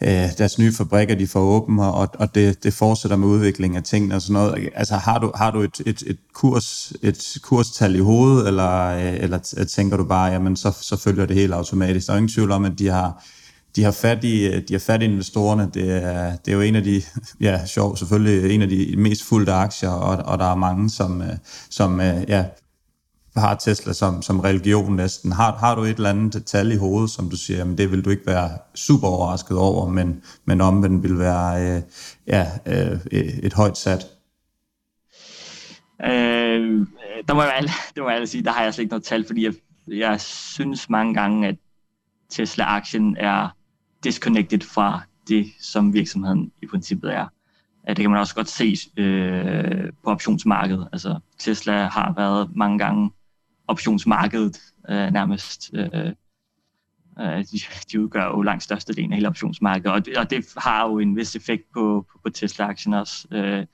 øh, 0.00 0.38
deres 0.38 0.58
nye 0.58 0.72
fabrikker, 0.72 1.14
de 1.14 1.26
får 1.26 1.40
åbne, 1.40 1.84
og, 1.92 2.08
og 2.14 2.34
det, 2.34 2.64
det 2.64 2.74
fortsætter 2.74 3.16
med 3.16 3.28
udvikling 3.28 3.76
af 3.76 3.82
tingene 3.82 4.14
og 4.14 4.22
sådan 4.22 4.32
noget. 4.32 4.68
Altså 4.74 4.96
har 4.96 5.18
du, 5.18 5.32
har 5.34 5.50
du 5.50 5.60
et, 5.60 5.80
et, 5.86 6.02
et, 6.06 6.18
kurs, 6.34 6.92
et 7.02 7.36
kurstal 7.42 7.94
i 7.94 7.98
hovedet, 7.98 8.48
eller, 8.48 8.84
øh, 8.84 9.14
eller 9.20 9.38
tænker 9.68 9.96
du 9.96 10.04
bare, 10.04 10.32
jamen 10.32 10.56
så, 10.56 10.72
så 10.80 10.96
følger 10.96 11.26
det 11.26 11.36
helt 11.36 11.52
automatisk? 11.52 12.06
Der 12.06 12.12
er 12.12 12.16
ingen 12.16 12.32
tvivl 12.32 12.50
om, 12.50 12.64
at 12.64 12.78
de 12.78 12.86
har, 12.88 13.24
de 13.76 13.82
har 13.82 13.90
fat 13.90 14.24
i, 14.24 14.46
øh, 14.46 14.62
de 14.68 14.74
har 14.74 14.78
fat 14.78 15.02
i 15.02 15.04
investorerne. 15.04 15.70
Det 15.74 15.90
er, 16.04 16.36
det 16.36 16.52
er 16.52 16.56
jo 16.56 16.60
en 16.60 16.76
af 16.76 16.84
de, 16.84 17.02
ja, 17.40 17.66
sjov, 17.66 17.96
selvfølgelig 17.96 18.54
en 18.54 18.62
af 18.62 18.68
de 18.68 18.94
mest 18.98 19.24
fulde 19.24 19.52
aktier, 19.52 19.90
og, 19.90 20.24
og 20.24 20.38
der 20.38 20.50
er 20.50 20.56
mange, 20.56 20.90
som, 20.90 21.22
øh, 21.22 21.36
som 21.70 22.00
ja, 22.00 22.44
har 23.36 23.54
Tesla 23.54 23.92
som, 23.92 24.22
som 24.22 24.40
religion 24.40 24.96
næsten. 24.96 25.32
Har, 25.32 25.56
har 25.56 25.74
du 25.74 25.82
et 25.82 25.96
eller 25.96 26.10
andet 26.10 26.46
tal 26.46 26.72
i 26.72 26.76
hovedet, 26.76 27.10
som 27.10 27.30
du 27.30 27.36
siger, 27.36 27.58
jamen 27.58 27.78
det 27.78 27.90
vil 27.90 28.04
du 28.04 28.10
ikke 28.10 28.26
være 28.26 28.50
super 28.74 29.08
overrasket 29.08 29.58
over, 29.58 29.88
men, 29.88 30.22
men 30.44 30.60
omvendt 30.60 31.02
vil 31.02 31.18
være 31.18 31.76
øh, 31.76 31.82
ja, 32.26 32.46
øh, 32.66 32.98
et 33.42 33.52
højt 33.52 33.78
sat? 33.78 34.06
Øh, 36.04 36.86
der 37.28 37.34
må 37.34 37.42
jeg, 37.42 37.64
det 37.94 38.02
må 38.02 38.10
jeg 38.10 38.28
sige, 38.28 38.44
der 38.44 38.52
har 38.52 38.62
jeg 38.62 38.74
slet 38.74 38.82
ikke 38.82 38.92
noget 38.92 39.04
tal, 39.04 39.26
fordi 39.26 39.44
jeg, 39.44 39.54
jeg 39.88 40.20
synes 40.20 40.90
mange 40.90 41.14
gange, 41.14 41.48
at 41.48 41.56
Tesla-aktien 42.30 43.16
er 43.16 43.48
disconnected 44.04 44.60
fra 44.60 45.00
det, 45.28 45.46
som 45.60 45.92
virksomheden 45.92 46.52
i 46.62 46.66
princippet 46.66 47.14
er. 47.14 47.26
Det 47.88 47.96
kan 47.96 48.10
man 48.10 48.20
også 48.20 48.34
godt 48.34 48.48
se 48.48 48.76
øh, 48.96 49.92
på 50.04 50.10
optionsmarkedet. 50.10 50.88
Altså, 50.92 51.18
Tesla 51.38 51.88
har 51.88 52.12
været 52.16 52.56
mange 52.56 52.78
gange 52.78 53.10
optionsmarkedet 53.68 54.60
øh, 54.88 55.10
nærmest. 55.12 55.70
Øh, 55.74 56.12
øh, 57.20 57.44
de, 57.44 57.58
de 57.92 58.00
udgør 58.00 58.24
jo 58.24 58.42
langt 58.42 58.62
størstedelen 58.62 59.12
af 59.12 59.16
hele 59.16 59.28
optionsmarkedet, 59.28 59.92
og 59.92 60.06
det, 60.06 60.16
og 60.16 60.30
det 60.30 60.46
har 60.56 60.88
jo 60.88 60.98
en 60.98 61.16
vis 61.16 61.36
effekt 61.36 61.72
på, 61.74 62.06
på, 62.12 62.18
på 62.22 62.30
Tesla-aktien 62.30 62.94
også. 62.94 63.28
Øh, 63.30 63.66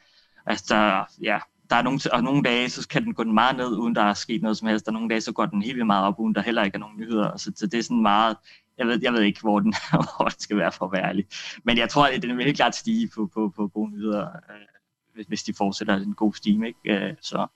altså, 0.47 0.75
der, 0.75 1.05
ja, 1.23 1.39
der 1.71 1.77
er 1.77 1.83
nogle, 1.83 2.01
og 2.13 2.23
nogle 2.23 2.43
dage, 2.43 2.69
så 2.69 2.89
kan 2.89 3.05
den 3.05 3.15
gå 3.15 3.25
den 3.25 3.35
meget 3.35 3.57
ned, 3.57 3.77
uden 3.77 3.95
der 3.95 4.03
er 4.03 4.15
sket 4.15 4.43
noget 4.43 4.57
som 4.57 4.69
helst, 4.69 4.89
og 4.89 4.93
nogle 4.93 5.09
dage, 5.09 5.21
så 5.21 5.33
går 5.33 5.47
den 5.47 5.63
helt 5.63 5.75
vildt 5.75 5.87
meget 5.87 6.07
op, 6.07 6.21
uden 6.21 6.35
der 6.35 6.43
heller 6.43 6.65
ikke 6.65 6.75
er 6.75 6.79
nogen 6.79 6.99
nyheder. 6.99 7.37
Så, 7.37 7.53
så 7.57 7.67
det 7.67 7.79
er 7.79 7.83
sådan 7.83 8.03
meget, 8.03 8.37
jeg 8.79 8.87
ved, 8.87 8.99
jeg 9.03 9.13
ved 9.13 9.23
ikke, 9.23 9.41
hvor 9.41 9.61
den, 9.61 9.75
hvor 10.17 10.25
den 10.25 10.41
skal 10.41 10.57
være 10.57 10.73
for 10.73 10.87
at 10.87 10.93
være 10.93 11.09
ærlig. 11.09 11.27
Men 11.65 11.79
jeg 11.79 11.89
tror, 11.89 12.07
at 12.07 12.23
den 12.23 12.37
vil 12.37 12.45
helt 12.45 12.57
klart 12.57 12.77
stige 12.77 13.11
på, 13.15 13.31
på, 13.35 13.53
på 13.57 13.69
gode 13.69 13.91
nyheder, 13.91 14.27
øh, 14.27 15.25
hvis 15.29 15.43
de 15.43 15.55
fortsætter 15.55 15.97
en 15.97 16.15
god 16.15 16.35
stime. 16.35 16.67
Ikke? 16.67 17.07
Øh, 17.09 17.15
så, 17.21 17.47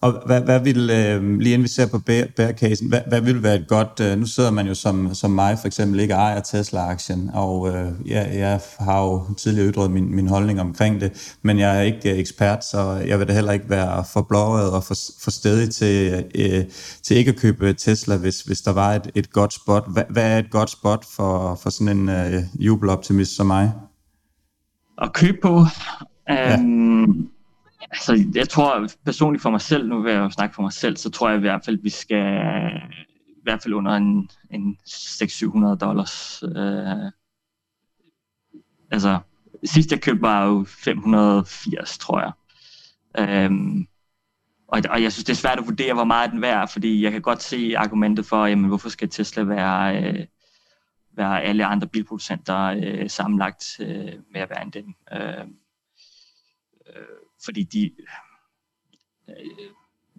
og 0.00 0.22
hvad, 0.26 0.40
hvad 0.40 0.60
vil, 0.60 0.90
øh, 0.90 1.38
lige 1.38 1.54
inden 1.54 1.62
vi 1.62 1.68
ser 1.68 1.86
på 1.86 1.98
bear-casen, 1.98 2.88
hvad, 2.88 3.00
hvad 3.08 3.20
vil 3.20 3.42
være 3.42 3.54
et 3.54 3.68
godt, 3.68 4.00
øh, 4.02 4.18
nu 4.18 4.26
sidder 4.26 4.50
man 4.50 4.66
jo 4.66 4.74
som, 4.74 5.14
som 5.14 5.30
mig 5.30 5.58
for 5.58 5.66
eksempel 5.66 6.00
ikke 6.00 6.14
ejer 6.14 6.40
Tesla-aktien, 6.40 7.30
og 7.34 7.68
øh, 7.68 7.92
ja, 8.06 8.38
jeg 8.38 8.60
har 8.78 9.02
jo 9.02 9.34
tidligere 9.34 9.68
ytret 9.68 9.90
min, 9.90 10.16
min 10.16 10.28
holdning 10.28 10.60
omkring 10.60 11.00
det, 11.00 11.36
men 11.42 11.58
jeg 11.58 11.78
er 11.78 11.82
ikke 11.82 12.12
øh, 12.12 12.18
ekspert, 12.18 12.64
så 12.64 13.02
jeg 13.06 13.18
vil 13.18 13.28
da 13.28 13.32
heller 13.32 13.52
ikke 13.52 13.70
være 13.70 14.04
for 14.12 14.22
blåret 14.22 14.70
og 14.70 14.84
for, 14.84 14.94
for 15.22 15.30
stedig 15.30 15.70
til, 15.70 16.24
øh, 16.34 16.64
til 17.02 17.16
ikke 17.16 17.30
at 17.30 17.36
købe 17.36 17.72
Tesla, 17.72 18.16
hvis, 18.16 18.40
hvis 18.40 18.60
der 18.60 18.72
var 18.72 18.94
et, 18.94 19.10
et 19.14 19.32
godt 19.32 19.52
spot. 19.52 19.84
Hvad, 19.92 20.04
hvad 20.10 20.32
er 20.32 20.38
et 20.38 20.50
godt 20.50 20.70
spot 20.70 21.04
for, 21.16 21.58
for 21.62 21.70
sådan 21.70 21.98
en 21.98 22.08
øh, 22.08 22.42
jubeloptimist 22.58 23.36
som 23.36 23.46
mig? 23.46 23.72
At 25.02 25.12
købe 25.12 25.38
på? 25.42 25.64
Ja. 26.28 26.58
Altså, 27.90 28.24
jeg 28.34 28.48
tror 28.48 28.88
personligt 29.04 29.42
for 29.42 29.50
mig 29.50 29.60
selv, 29.60 29.88
nu 29.88 30.02
vil 30.02 30.12
jeg 30.12 30.20
jo 30.20 30.30
snakke 30.30 30.54
for 30.54 30.62
mig 30.62 30.72
selv, 30.72 30.96
så 30.96 31.10
tror 31.10 31.28
jeg 31.28 31.38
i 31.38 31.40
hvert 31.40 31.64
fald, 31.64 31.78
vi 31.82 31.90
skal 31.90 32.70
i 33.28 33.42
hvert 33.42 33.62
fald 33.62 33.74
under 33.74 33.92
en, 33.92 34.30
en 34.50 34.78
600-700 34.88 35.76
dollars. 35.76 36.42
Øh, 36.42 37.12
altså, 38.90 39.18
sidst 39.64 39.92
jeg 39.92 40.00
købte 40.00 40.22
var 40.22 40.46
jo 40.46 40.64
580, 40.68 41.98
tror 41.98 42.20
jeg. 42.20 42.32
Øhm, 43.18 43.86
og, 44.68 44.82
og 44.90 45.02
jeg 45.02 45.12
synes, 45.12 45.24
det 45.24 45.32
er 45.32 45.36
svært 45.36 45.58
at 45.58 45.66
vurdere, 45.66 45.94
hvor 45.94 46.04
meget 46.04 46.30
den 46.30 46.42
værd, 46.42 46.68
fordi 46.68 47.02
jeg 47.02 47.12
kan 47.12 47.22
godt 47.22 47.42
se 47.42 47.74
argumentet 47.76 48.26
for, 48.26 48.46
jamen, 48.46 48.68
hvorfor 48.68 48.88
skal 48.88 49.08
Tesla 49.08 49.42
være, 49.42 50.02
øh, 50.02 50.26
være 51.16 51.42
alle 51.42 51.64
andre 51.64 51.86
bilproducenter 51.86 52.58
øh, 52.58 53.10
sammenlagt 53.10 53.80
øh, 53.80 54.12
med 54.32 54.40
at 54.40 54.50
være 54.50 54.62
end 54.62 54.72
dem. 54.72 54.94
Øh, 55.12 55.46
øh, 56.96 57.27
fordi 57.44 57.62
de, 57.62 57.90
øh, 59.28 59.34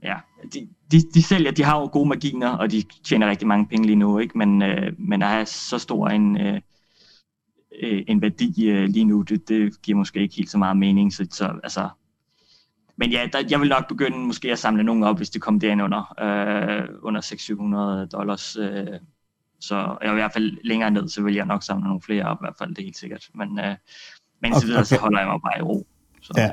ja, 0.04 0.18
de, 0.54 0.70
de, 0.92 1.02
de 1.14 1.24
sælger, 1.24 1.52
de 1.52 1.64
har 1.64 1.80
jo 1.80 1.90
gode 1.92 2.10
marginer, 2.10 2.50
og 2.50 2.72
de 2.72 2.84
tjener 3.04 3.30
rigtig 3.30 3.48
mange 3.48 3.68
penge 3.68 3.86
lige 3.86 3.96
nu, 3.96 4.20
ikke? 4.20 4.38
Men, 4.38 4.62
øh, 4.62 4.94
men 5.00 5.22
at 5.22 5.28
have 5.28 5.46
så 5.46 5.78
stor 5.78 6.08
en, 6.08 6.38
øh, 6.38 6.62
en 8.08 8.22
værdi 8.22 8.70
øh, 8.70 8.90
lige 8.90 9.06
nu, 9.06 9.22
det, 9.22 9.50
det 9.50 9.82
giver 9.82 9.98
måske 9.98 10.20
ikke 10.20 10.36
helt 10.36 10.50
så 10.50 10.58
meget 10.58 10.78
mening. 10.78 11.14
Så, 11.14 11.28
så 11.32 11.60
altså, 11.64 11.90
men 12.98 13.12
ja, 13.12 13.28
der, 13.34 13.44
jeg 13.50 13.60
vil 13.60 13.70
nok 13.70 13.88
begynde 13.88 14.18
måske 14.18 14.52
at 14.52 14.60
samle 14.60 14.84
nogen 14.84 15.04
op, 15.04 15.18
hvis 15.18 15.30
det 15.30 15.42
kommer 15.42 15.60
derind 15.60 15.82
under, 15.82 16.14
øh, 16.22 16.88
under 17.02 17.22
600-700 18.06 18.08
dollars. 18.08 18.56
Øh, 18.56 19.00
så 19.60 19.98
jeg 20.02 20.12
i 20.12 20.14
hvert 20.14 20.34
fald 20.34 20.58
længere 20.64 20.92
ned, 20.92 21.10
så 21.10 21.24
vil 21.24 21.36
jeg 21.36 21.46
nok 21.46 21.64
samle 21.64 21.84
nogle 21.84 22.02
flere 22.02 22.26
op, 22.26 22.38
i 22.38 22.44
hvert 22.44 22.56
fald, 22.58 22.70
det 22.70 22.80
er 22.80 22.84
helt 22.84 22.98
sikkert. 22.98 23.30
Men, 23.34 23.60
øh, 23.60 23.76
men 24.42 24.54
okay. 24.54 24.66
videre, 24.66 24.86
så 24.86 24.98
holder 25.00 25.20
jeg 25.20 25.28
mig 25.28 25.40
bare 25.42 25.60
i 25.60 25.62
ro. 25.62 25.88
Så. 26.22 26.34
Ja, 26.38 26.52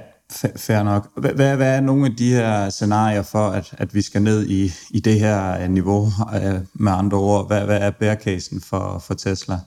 Fair 0.57 0.83
nok. 0.83 1.21
Hvad, 1.21 1.57
hvad 1.57 1.77
er 1.77 1.81
nogle 1.81 2.07
af 2.07 2.17
de 2.17 2.31
her 2.31 2.71
scenarier 2.71 3.23
for, 3.23 3.49
at, 3.49 3.75
at 3.79 3.95
vi 3.95 4.03
skal 4.03 4.23
ned 4.23 4.47
i, 4.47 4.73
i 4.91 5.01
det 5.01 5.21
her 5.21 5.61
øh, 5.63 5.71
niveau 5.71 6.13
øh, 6.35 6.61
med 6.75 6.93
andre 6.93 7.19
ord? 7.19 7.47
Hvad, 7.47 7.65
hvad 7.65 7.81
er 7.81 7.91
bærekassen 7.91 8.61
for, 8.61 8.99
for 8.99 9.15
Tesla? 9.15 9.59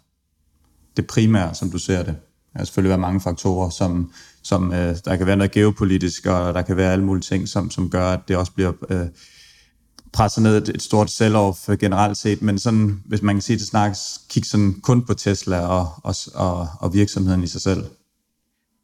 Det 0.98 1.08
primære, 1.08 1.56
som 1.56 1.72
du 1.72 1.78
ser 1.78 1.98
det. 1.98 2.16
Der 2.54 2.60
kan 2.60 2.66
selvfølgelig 2.66 2.90
være 2.90 2.98
mange 2.98 3.22
faktorer, 3.22 3.70
som, 3.70 4.12
som 4.44 4.74
øh, 4.74 4.96
der 5.06 5.16
kan 5.16 5.28
være 5.28 5.36
noget 5.38 5.52
geopolitisk, 5.52 6.26
og 6.26 6.54
der 6.54 6.62
kan 6.62 6.78
være 6.78 6.92
alle 6.92 7.06
mulige 7.06 7.22
ting, 7.22 7.48
som, 7.48 7.72
som 7.72 7.90
gør, 7.90 8.12
at 8.12 8.20
det 8.28 8.38
også 8.38 8.52
bliver 8.52 8.72
øh, 8.90 9.08
presset 10.14 10.44
ned 10.44 10.58
et, 10.58 10.70
et 10.76 10.82
stort 10.82 11.10
sell-off 11.10 11.72
øh, 11.72 11.78
generelt 11.78 12.18
set. 12.18 12.42
Men 12.42 12.60
sådan, 12.60 13.04
hvis 13.06 13.22
man 13.22 13.36
kan 13.36 13.42
sige 13.42 13.60
det 13.60 13.68
snakkes, 13.68 14.22
kig 14.30 14.46
sådan 14.46 14.74
kun 14.74 15.06
på 15.06 15.14
Tesla 15.14 15.60
og, 15.60 15.90
og, 16.04 16.16
og, 16.36 16.68
og 16.80 16.94
virksomheden 16.94 17.44
i 17.44 17.48
sig 17.48 17.62
selv. 17.62 17.84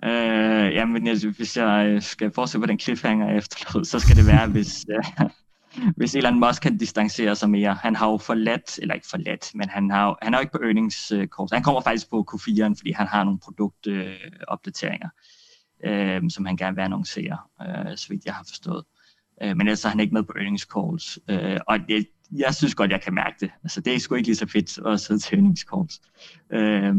Øh, 0.04 0.74
jamen, 0.74 1.08
jeg, 1.08 1.18
hvis 1.38 1.58
jeg 1.58 1.88
øh, 1.88 2.02
skal 2.02 2.32
fortsætte 2.32 2.68
på 2.68 2.72
den 2.72 2.80
cliffhanger 2.80 3.38
efterlod, 3.38 3.86
så 3.86 4.00
skal 4.00 4.16
det 4.16 4.28
være, 4.28 4.48
hvis, 4.48 4.86
øh, 4.90 5.30
hvis 5.98 6.16
Elon 6.16 6.40
Musk 6.40 6.62
kan 6.62 6.78
distancere 6.78 7.36
sig 7.36 7.50
mere. 7.50 7.74
Han 7.74 7.96
har 7.96 8.12
jo 8.12 8.18
forladt, 8.18 8.80
eller 8.80 8.94
ikke 8.94 9.08
forladt, 9.10 9.52
men 9.56 9.70
han 9.70 9.92
har, 9.92 10.18
han 10.22 10.34
er 10.34 10.38
jo 10.38 10.42
ikke 10.42 10.52
på 10.52 10.64
earnings 10.64 11.12
øh, 11.12 11.28
Han 11.54 11.64
kommer 11.64 11.82
faktisk 11.82 12.10
på 12.10 12.26
Q4'en, 12.32 12.76
fordi 12.78 12.92
han 12.92 13.08
har 13.08 13.24
nogle 13.24 13.40
produktopdateringer, 13.40 15.10
øh, 15.86 16.16
øh, 16.16 16.22
som 16.30 16.46
han 16.46 16.58
gerne 16.58 16.76
vil 16.76 16.84
annoncere, 16.84 17.38
øh, 17.62 17.98
så 17.98 18.06
vidt 18.10 18.26
jeg 18.26 18.34
har 18.34 18.44
forstået. 18.44 18.84
Øh, 19.42 19.58
men 19.58 19.62
ellers 19.62 19.86
er 19.86 19.90
han 19.90 20.00
ikke 20.00 20.14
med 20.14 20.24
på 20.24 20.34
earnings 20.36 20.68
calls. 20.76 21.20
Øh, 21.30 21.60
og 21.68 21.80
det, 21.80 22.08
jeg 22.32 22.56
synes 22.56 22.76
godt, 22.76 22.92
jeg 22.92 23.02
kan 23.02 23.14
mærke 23.14 23.36
det. 23.40 23.52
Altså, 23.64 23.82
det 23.82 23.96
er 23.96 24.00
sgu 24.00 24.16
ikke 24.16 24.28
lige 24.28 24.36
så 24.36 24.48
fedt 24.48 24.88
at 24.88 25.00
sidde 25.00 25.20
til 25.20 25.36
earnings 25.36 25.62
calls. 25.62 26.02
Øh, 26.54 26.96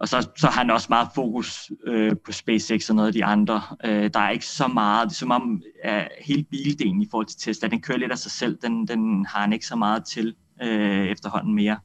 og 0.00 0.08
så, 0.08 0.28
så 0.36 0.46
har 0.46 0.60
han 0.60 0.70
også 0.70 0.86
meget 0.90 1.08
fokus 1.14 1.72
øh, 1.86 2.16
på 2.24 2.32
SpaceX 2.32 2.90
og 2.90 2.96
noget 2.96 3.06
af 3.06 3.12
de 3.12 3.24
andre. 3.24 3.62
Øh, 3.84 4.10
der 4.14 4.20
er 4.20 4.30
ikke 4.30 4.46
så 4.46 4.68
meget, 4.68 5.08
det 5.08 5.14
er 5.14 5.18
som 5.18 5.30
om 5.30 5.62
uh, 5.88 5.90
hele 6.20 6.44
bildelen 6.44 7.02
i 7.02 7.08
forhold 7.10 7.26
til 7.26 7.38
Tesla, 7.38 7.68
den 7.68 7.80
kører 7.80 7.98
lidt 7.98 8.12
af 8.12 8.18
sig 8.18 8.30
selv. 8.30 8.58
Den, 8.62 8.88
den 8.88 9.26
har 9.26 9.40
han 9.40 9.52
ikke 9.52 9.66
så 9.66 9.76
meget 9.76 10.04
til 10.04 10.34
øh, 10.62 11.06
efterhånden 11.06 11.54
mere. 11.54 11.78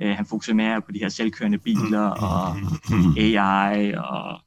Øh, 0.00 0.16
han 0.16 0.26
fokuserer 0.26 0.56
mere 0.56 0.82
på 0.82 0.92
de 0.92 0.98
her 0.98 1.08
selvkørende 1.08 1.58
biler 1.58 2.08
og 2.08 2.56
AI 3.16 3.94
og 3.94 4.40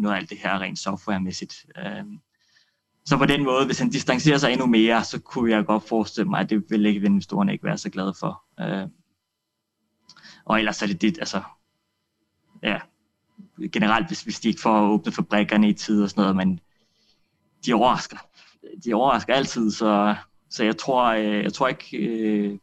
noget 0.00 0.14
af 0.14 0.18
alt 0.18 0.30
det 0.30 0.38
her 0.38 0.60
rent 0.60 0.78
softwaremæssigt. 0.78 1.66
Øh, 1.78 2.04
så 3.04 3.16
på 3.16 3.26
den 3.26 3.44
måde, 3.44 3.66
hvis 3.66 3.78
han 3.78 3.90
distancerer 3.90 4.38
sig 4.38 4.52
endnu 4.52 4.66
mere, 4.66 5.04
så 5.04 5.20
kunne 5.20 5.50
jeg 5.50 5.66
godt 5.66 5.88
forestille 5.88 6.30
mig, 6.30 6.40
at 6.40 6.50
det 6.50 6.64
vil 6.70 6.86
ikke 6.86 7.06
investorerne 7.06 7.52
ikke 7.52 7.64
være 7.64 7.78
så 7.78 7.90
glade 7.90 8.14
for. 8.20 8.42
Øh, 8.60 8.88
og 10.46 10.58
ellers 10.58 10.82
er 10.82 10.86
det 10.86 11.02
dit, 11.02 11.18
altså, 11.18 11.42
ja, 12.62 12.78
generelt, 13.72 14.06
hvis, 14.06 14.22
hvis 14.22 14.40
de 14.40 14.48
ikke 14.48 14.60
får 14.60 14.88
åbnet 14.88 15.14
fabrikkerne 15.14 15.68
i 15.68 15.72
tid 15.72 16.02
og 16.02 16.10
sådan 16.10 16.20
noget, 16.20 16.36
men 16.36 16.60
de 17.66 17.74
overrasker. 17.74 18.18
De 18.84 18.94
overrasker 18.94 19.34
altid, 19.34 19.70
så, 19.70 20.16
så 20.50 20.64
jeg 20.64 20.76
tror, 20.76 21.04
øh, 21.04 21.42
jeg 21.42 21.52
tror 21.52 21.68
ikke, 21.68 21.96
øh, 21.96 22.50
jeg 22.50 22.58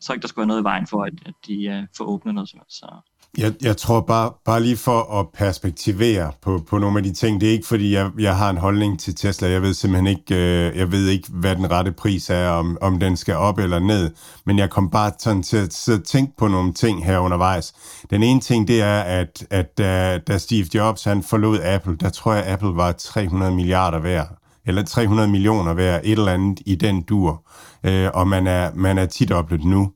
tror 0.00 0.14
ikke, 0.14 0.22
der 0.22 0.28
skulle 0.28 0.42
være 0.42 0.48
noget 0.48 0.60
i 0.60 0.64
vejen 0.64 0.86
for, 0.86 1.04
at, 1.04 1.12
at 1.26 1.34
de 1.46 1.64
øh, 1.64 1.86
får 1.96 2.04
åbnet 2.04 2.34
noget 2.34 2.48
som 2.48 2.60
helst. 2.60 2.78
Så. 2.78 3.00
Jeg, 3.38 3.52
jeg 3.62 3.76
tror 3.76 4.00
bare, 4.00 4.32
bare 4.44 4.62
lige 4.62 4.76
for 4.76 5.20
at 5.20 5.26
perspektivere 5.34 6.32
på, 6.42 6.60
på 6.68 6.78
nogle 6.78 6.98
af 6.98 7.02
de 7.02 7.12
ting, 7.12 7.40
det 7.40 7.48
er 7.48 7.52
ikke 7.52 7.66
fordi, 7.66 7.94
jeg, 7.94 8.10
jeg 8.18 8.36
har 8.36 8.50
en 8.50 8.56
holdning 8.56 9.00
til 9.00 9.14
Tesla. 9.14 9.48
Jeg 9.48 9.62
ved 9.62 9.74
simpelthen 9.74 10.06
ikke, 10.06 10.34
øh, 10.34 10.78
jeg 10.78 10.92
ved 10.92 11.08
ikke, 11.08 11.28
hvad 11.30 11.56
den 11.56 11.70
rette 11.70 11.92
pris 11.92 12.30
er, 12.30 12.48
om, 12.48 12.78
om 12.80 13.00
den 13.00 13.16
skal 13.16 13.34
op 13.34 13.58
eller 13.58 13.78
ned. 13.78 14.10
Men 14.46 14.58
jeg 14.58 14.70
kom 14.70 14.90
bare 14.90 15.12
sådan 15.18 15.42
til 15.42 15.56
at, 15.56 15.88
at 15.88 16.04
tænke 16.04 16.32
på 16.38 16.48
nogle 16.48 16.72
ting 16.72 17.04
her 17.04 17.18
undervejs. 17.18 17.74
Den 18.10 18.22
ene 18.22 18.40
ting, 18.40 18.68
det 18.68 18.82
er, 18.82 19.00
at, 19.00 19.46
at 19.50 19.78
da, 19.78 20.18
da 20.18 20.38
Steve 20.38 20.66
Jobs 20.74 21.04
han 21.04 21.22
forlod 21.22 21.58
Apple, 21.62 21.96
der 21.96 22.10
tror 22.10 22.34
jeg, 22.34 22.46
Apple 22.46 22.76
var 22.76 22.92
300 22.92 23.54
milliarder 23.54 23.98
værd 23.98 24.28
eller 24.66 24.82
300 24.82 25.28
millioner 25.28 25.74
værd, 25.74 26.00
et 26.04 26.12
eller 26.12 26.32
andet 26.32 26.60
i 26.66 26.74
den 26.74 27.02
dur. 27.02 27.42
Øh, 27.84 28.10
og 28.14 28.28
man 28.28 28.46
er, 28.46 28.70
man 28.74 28.98
er 28.98 29.06
tit 29.06 29.32
oplevet 29.32 29.64
nu. 29.64 29.92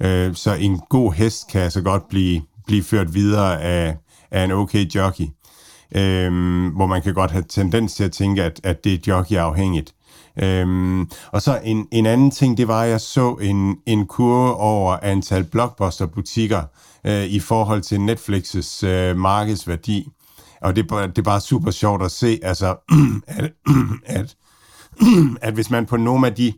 Øh, 0.00 0.34
så 0.34 0.54
en 0.54 0.80
god 0.88 1.12
hest 1.12 1.48
kan 1.48 1.60
altså 1.60 1.82
godt 1.82 2.08
blive 2.08 2.40
blive 2.70 2.82
ført 2.82 3.14
videre 3.14 3.62
af, 3.62 3.96
af 4.30 4.44
en 4.44 4.50
okay 4.50 4.86
jockey. 4.86 5.24
Øhm, 5.96 6.68
hvor 6.68 6.86
man 6.86 7.02
kan 7.02 7.14
godt 7.14 7.30
have 7.30 7.44
tendens 7.48 7.94
til 7.94 8.04
at 8.04 8.12
tænke, 8.12 8.42
at, 8.44 8.60
at 8.64 8.84
det 8.84 8.94
er 8.94 8.98
jockey-afhængigt. 9.06 9.94
Øhm, 10.42 11.10
og 11.32 11.42
så 11.42 11.60
en, 11.64 11.86
en 11.92 12.06
anden 12.06 12.30
ting, 12.30 12.56
det 12.56 12.68
var, 12.68 12.82
at 12.82 12.90
jeg 12.90 13.00
så 13.00 13.34
en, 13.34 13.76
en 13.86 14.06
kurve 14.06 14.54
over 14.54 14.96
antal 15.02 15.44
blockbuster-butikker 15.44 16.62
øh, 17.06 17.24
i 17.24 17.40
forhold 17.40 17.82
til 17.82 17.96
Netflix's 17.96 18.86
øh, 18.86 19.16
markedsværdi. 19.16 20.08
Og 20.60 20.76
det, 20.76 20.90
det 20.90 21.18
er 21.18 21.22
bare 21.22 21.40
super 21.40 21.70
sjovt 21.70 22.02
at 22.02 22.10
se, 22.10 22.38
altså, 22.42 22.76
at, 23.26 23.52
at, 24.18 24.36
at 25.40 25.54
hvis 25.54 25.70
man 25.70 25.86
på 25.86 25.96
nogle 25.96 26.26
af 26.26 26.34
de 26.34 26.52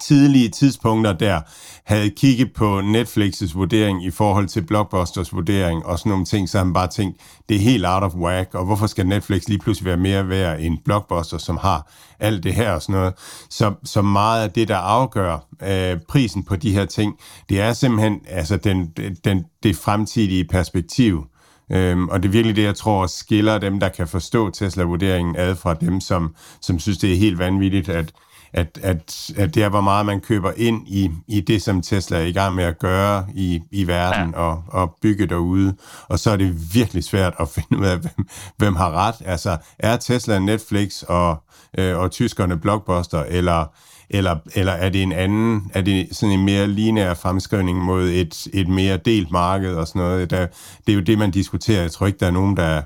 tidlige 0.00 0.48
tidspunkter 0.48 1.12
der 1.12 1.40
havde 1.84 2.10
kigget 2.10 2.52
på 2.52 2.80
Netflix's 2.80 3.54
vurdering 3.54 4.04
i 4.04 4.10
forhold 4.10 4.48
til 4.48 4.62
Blockbusters 4.62 5.32
vurdering 5.32 5.86
og 5.86 5.98
sådan 5.98 6.10
nogle 6.10 6.24
ting, 6.24 6.48
så 6.48 6.58
han 6.58 6.72
bare 6.72 6.88
tænkt, 6.88 7.20
det 7.48 7.56
er 7.56 7.60
helt 7.60 7.86
out 7.86 8.02
of 8.02 8.14
whack, 8.14 8.54
og 8.54 8.64
hvorfor 8.64 8.86
skal 8.86 9.06
Netflix 9.06 9.48
lige 9.48 9.58
pludselig 9.58 9.86
være 9.86 9.96
mere 9.96 10.28
værd 10.28 10.60
end 10.60 10.78
Blockbuster, 10.84 11.38
som 11.38 11.56
har 11.56 11.92
alt 12.20 12.44
det 12.44 12.54
her 12.54 12.72
og 12.72 12.82
sådan 12.82 12.92
noget. 12.92 13.14
Så, 13.50 13.74
så 13.84 14.02
meget 14.02 14.42
af 14.42 14.50
det, 14.50 14.68
der 14.68 14.76
afgør 14.76 15.46
øh, 15.62 15.96
prisen 16.08 16.44
på 16.44 16.56
de 16.56 16.72
her 16.72 16.84
ting, 16.84 17.14
det 17.48 17.60
er 17.60 17.72
simpelthen 17.72 18.20
altså 18.28 18.56
den, 18.56 18.86
den, 19.24 19.44
det 19.62 19.76
fremtidige 19.76 20.44
perspektiv. 20.44 21.26
Øhm, 21.72 22.08
og 22.08 22.22
det 22.22 22.28
er 22.28 22.32
virkelig 22.32 22.56
det, 22.56 22.62
jeg 22.62 22.74
tror, 22.74 23.06
skiller 23.06 23.58
dem, 23.58 23.80
der 23.80 23.88
kan 23.88 24.08
forstå 24.08 24.50
Tesla-vurderingen 24.50 25.36
ad 25.36 25.54
fra 25.56 25.74
dem, 25.74 26.00
som, 26.00 26.34
som 26.60 26.78
synes, 26.78 26.98
det 26.98 27.12
er 27.12 27.16
helt 27.16 27.38
vanvittigt, 27.38 27.88
at 27.88 28.12
at, 28.52 28.78
at, 28.82 29.30
at 29.36 29.54
det 29.54 29.62
er, 29.62 29.68
hvor 29.68 29.80
meget 29.80 30.06
man 30.06 30.20
køber 30.20 30.52
ind 30.56 30.88
i, 30.88 31.10
i 31.28 31.40
det, 31.40 31.62
som 31.62 31.82
Tesla 31.82 32.18
er 32.18 32.24
i 32.24 32.32
gang 32.32 32.54
med 32.54 32.64
at 32.64 32.78
gøre 32.78 33.26
i, 33.34 33.62
i 33.70 33.86
verden 33.86 34.30
ja. 34.30 34.40
og, 34.40 34.64
og 34.68 34.96
bygge 35.02 35.26
derude. 35.26 35.74
Og 36.08 36.18
så 36.18 36.30
er 36.30 36.36
det 36.36 36.74
virkelig 36.74 37.04
svært 37.04 37.34
at 37.40 37.48
finde 37.54 37.78
ud 37.78 37.86
af, 37.86 37.98
hvem, 37.98 38.28
hvem 38.56 38.76
har 38.76 38.90
ret. 38.90 39.14
Altså, 39.24 39.56
er 39.78 39.96
Tesla 39.96 40.38
Netflix 40.38 41.02
og, 41.02 41.42
øh, 41.78 41.98
og 41.98 42.10
tyskerne 42.10 42.58
Blockbuster, 42.58 43.22
eller, 43.22 43.66
eller, 44.10 44.36
eller 44.54 44.72
er 44.72 44.88
det 44.88 45.02
en 45.02 45.12
anden, 45.12 45.70
er 45.74 45.80
det 45.80 46.08
sådan 46.12 46.38
en 46.38 46.44
mere 46.44 46.66
lineær 46.66 47.14
fremskrivning 47.14 47.78
mod 47.78 48.08
et, 48.08 48.46
et 48.52 48.68
mere 48.68 48.96
delt 48.96 49.30
marked 49.30 49.74
og 49.74 49.88
sådan 49.88 50.02
noget? 50.02 50.30
Der, 50.30 50.46
det 50.86 50.92
er 50.92 50.96
jo 50.96 51.02
det, 51.02 51.18
man 51.18 51.30
diskuterer. 51.30 51.80
Jeg 51.80 51.92
tror 51.92 52.06
ikke, 52.06 52.18
der 52.18 52.26
er 52.26 52.30
nogen, 52.30 52.56
der... 52.56 52.82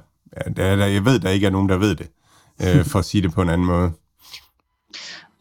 der, 0.57 0.77
der 0.77 0.87
jeg 0.87 1.05
ved, 1.05 1.19
der 1.19 1.31
ikke 1.31 1.47
er 1.47 1.51
nogen, 1.51 1.69
der 1.69 1.77
ved 1.77 1.95
det, 1.95 2.09
øh, 2.63 2.85
for 2.91 2.99
at 2.99 3.05
sige 3.05 3.23
det 3.23 3.33
på 3.33 3.43
en 3.43 3.49
anden 3.49 3.67
måde 3.67 3.93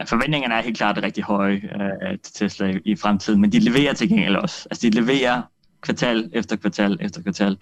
forventningerne 0.06 0.56
er 0.56 0.62
helt 0.62 0.78
klart 0.78 1.04
rigtig 1.04 1.24
høje 1.24 1.56
øh, 1.56 2.20
til 2.24 2.34
Tesla 2.34 2.80
i 2.86 2.96
fremtiden, 2.96 3.42
men 3.42 3.52
de 3.52 3.60
leverer 3.60 3.94
til 3.94 4.10
gengæld 4.10 4.36
også. 4.36 4.68
Altså 4.72 4.90
de 4.90 5.02
leverer 5.02 5.42
kvartal 5.82 6.30
efter 6.34 6.56
kvartal 6.56 6.98
efter 7.02 7.22
kvartal, 7.22 7.58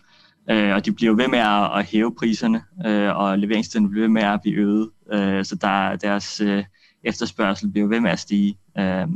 Øh, 0.50 0.76
og 0.76 0.86
de 0.86 0.92
bliver 0.92 1.14
ved 1.14 1.28
med 1.28 1.40
at, 1.40 1.80
at 1.80 1.86
hæve 1.86 2.16
priserne, 2.16 2.64
øh, 2.86 3.16
og 3.16 3.40
leveringstiden 3.40 3.90
bliver 3.90 4.04
ved 4.04 4.10
med 4.10 4.22
at 4.22 4.42
blive 4.42 4.56
øget, 4.56 4.90
øh, 5.12 5.46
så 5.46 5.56
der, 5.56 5.96
deres 5.96 6.42
øh, 6.42 6.64
efterspørgsel 7.04 7.72
bliver 7.72 7.88
ved 7.88 8.00
med 8.00 8.12
at 8.12 8.20
stige. 8.20 8.58
Øh, 8.78 9.08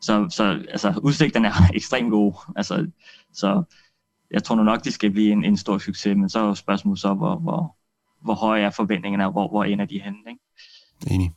så, 0.00 0.26
så 0.30 0.44
altså, 0.70 1.00
udsigterne 1.02 1.48
er 1.48 1.52
ekstremt 1.74 2.10
gode. 2.10 2.36
Altså, 2.56 2.90
så 3.32 3.62
jeg 4.30 4.44
tror 4.44 4.56
nu 4.56 4.62
nok, 4.62 4.84
de 4.84 4.92
skal 4.92 5.10
blive 5.10 5.32
en, 5.32 5.44
en 5.44 5.56
stor 5.56 5.78
succes, 5.78 6.16
men 6.16 6.28
så 6.28 6.38
er 6.40 6.54
spørgsmålet 6.54 7.00
så, 7.00 7.14
hvor, 7.14 7.36
hvor, 7.36 7.76
hvor 8.20 8.34
høje 8.34 8.62
er 8.62 8.70
forventningerne, 8.70 9.26
og 9.26 9.32
hvor, 9.32 9.48
hvor 9.48 9.64
ender 9.64 9.84
de 9.84 10.00
henne. 10.00 10.18
Ikke? 10.28 11.14
Enig. 11.14 11.32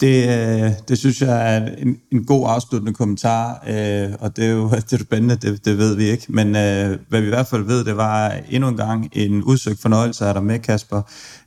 Det, 0.00 0.28
øh, 0.28 0.70
det 0.88 0.98
synes 0.98 1.22
jeg 1.22 1.56
er 1.56 1.66
en, 1.78 1.96
en 2.12 2.24
god 2.24 2.46
afsluttende 2.48 2.94
kommentar, 2.94 3.64
øh, 3.68 4.12
og 4.20 4.36
det 4.36 4.44
er 4.44 4.50
jo 4.50 4.68
det 4.90 4.92
er 4.92 4.98
spændende, 4.98 5.36
det, 5.36 5.64
det 5.64 5.78
ved 5.78 5.96
vi 5.96 6.04
ikke. 6.04 6.26
Men 6.28 6.46
øh, 6.56 6.98
hvad 7.08 7.20
vi 7.20 7.26
i 7.26 7.30
hvert 7.30 7.46
fald 7.46 7.62
ved, 7.62 7.84
det 7.84 7.96
var 7.96 8.32
endnu 8.50 8.68
en 8.68 8.76
gang 8.76 9.08
en 9.12 9.42
udsøgt 9.42 9.82
fornøjelse 9.82 10.26
af 10.26 10.34
dig 10.34 10.44
med, 10.44 10.58
Kasper. 10.58 11.02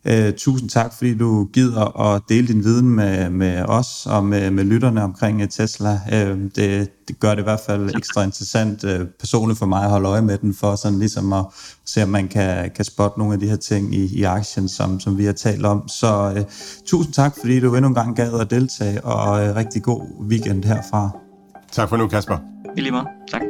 Øh, 0.06 0.34
tusind 0.34 0.70
tak, 0.70 0.94
fordi 0.98 1.18
du 1.18 1.46
gider 1.54 2.00
at 2.00 2.22
dele 2.30 2.48
din 2.48 2.64
viden 2.64 2.90
med, 2.90 3.30
med 3.30 3.66
os 3.68 4.06
og 4.06 4.26
med, 4.26 4.52
med 4.52 4.64
lytterne 4.64 5.04
omkring 5.04 5.42
øh, 5.42 5.50
Tesla. 5.50 6.00
Øh, 6.14 6.38
det, 6.56 6.90
det 7.08 7.20
gør 7.20 7.30
det 7.30 7.40
i 7.40 7.44
hvert 7.44 7.60
fald 7.66 7.96
ekstra 7.96 8.24
interessant 8.24 8.84
øh, 8.84 9.08
personligt 9.20 9.60
for 9.60 9.66
mig 9.66 9.84
at 9.84 9.90
holde 9.90 10.10
øje 10.10 10.22
med 10.22 10.38
den, 10.38 10.54
for 10.54 10.76
sådan 10.76 11.00
ligesom 11.00 11.34
at 11.34 11.46
se, 11.86 12.04
om 12.04 12.10
man 12.10 12.28
kan, 12.28 12.72
kan 12.76 12.86
spotte 12.86 13.20
nogle 13.20 13.34
af 13.34 13.40
de 13.40 13.48
her 13.48 13.56
ting 13.56 13.96
i, 13.96 14.20
i 14.20 14.24
aktien, 14.24 14.70
som, 14.70 15.00
som 15.00 15.18
vi 15.18 15.26
har 15.26 15.34
talt 15.34 15.66
om. 15.66 15.88
Så 15.88 16.34
øh, 16.38 16.44
tusind 16.86 17.14
tak, 17.14 17.36
fordi 17.40 17.60
du 17.60 17.76
endnu 17.76 17.88
en 17.88 17.96
gang 17.96 18.16
gad 18.16 18.32
at 18.40 18.50
deltage, 18.50 19.04
og 19.04 19.48
øh, 19.48 19.56
rigtig 19.56 19.84
god 19.84 20.02
weekend 20.30 20.64
herfra. 20.64 21.10
Tak 21.72 21.90
for 21.90 21.98
nu, 21.98 22.08
Kasper. 22.08 22.38
I 22.78 22.82
lige 22.82 22.92
måde. 22.92 23.06
Tak. 23.32 23.42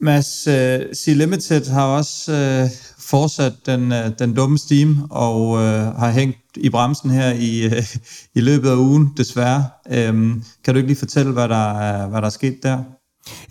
Mads, 0.00 0.46
uh, 0.46 0.52
Sea 0.92 1.14
Limited 1.14 1.70
har 1.70 1.86
også 1.86 2.32
uh, 2.32 2.70
fortsat 2.98 3.52
den, 3.66 3.92
uh, 3.92 3.98
den 4.18 4.34
dumme 4.34 4.58
steam 4.58 5.06
og 5.10 5.48
uh, 5.48 5.60
har 5.98 6.10
hængt 6.10 6.56
i 6.56 6.70
bremsen 6.70 7.10
her 7.10 7.32
i, 7.32 7.66
uh, 7.66 7.96
i 8.34 8.40
løbet 8.40 8.70
af 8.70 8.76
ugen, 8.76 9.12
desværre. 9.16 9.64
Um, 10.10 10.44
kan 10.64 10.74
du 10.74 10.78
ikke 10.78 10.88
lige 10.88 10.98
fortælle, 10.98 11.32
hvad 11.32 11.48
der, 11.48 11.70
uh, 12.04 12.10
hvad 12.10 12.20
der 12.20 12.26
er 12.26 12.30
sket 12.30 12.58
der? 12.62 12.84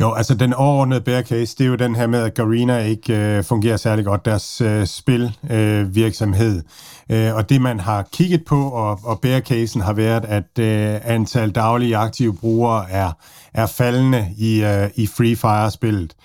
Jo, 0.02 0.14
altså 0.14 0.36
den 0.36 0.54
overordnede 0.54 1.02
bear 1.02 1.22
case, 1.22 1.56
det 1.58 1.64
er 1.64 1.68
jo 1.68 1.76
den 1.76 1.96
her 1.96 2.08
med, 2.08 2.22
at 2.22 2.34
Garena 2.34 2.78
ikke 2.78 3.38
øh, 3.38 3.44
fungerer 3.44 3.78
særlig 3.78 4.06
godt, 4.06 4.26
deres 4.26 4.62
øh, 4.62 4.86
spilvirksomhed. 4.86 6.64
Øh, 7.12 7.28
øh, 7.28 7.36
og 7.36 7.50
det 7.50 7.62
man 7.62 7.80
har 7.80 8.08
kigget 8.14 8.46
på, 8.46 8.70
og, 8.70 9.00
og 9.04 9.20
bear 9.20 9.40
casen 9.40 9.82
har 9.82 9.94
været, 9.94 10.26
at 10.26 10.60
øh, 10.60 11.00
antal 11.04 11.52
daglige 11.52 11.98
aktive 11.98 12.36
brugere 12.36 12.92
er, 12.92 13.12
er 13.54 13.66
faldende 13.66 14.28
i, 14.38 14.64
øh, 14.64 14.90
i 14.96 15.08
Free 15.08 15.36
Fire-spillet. 15.36 16.16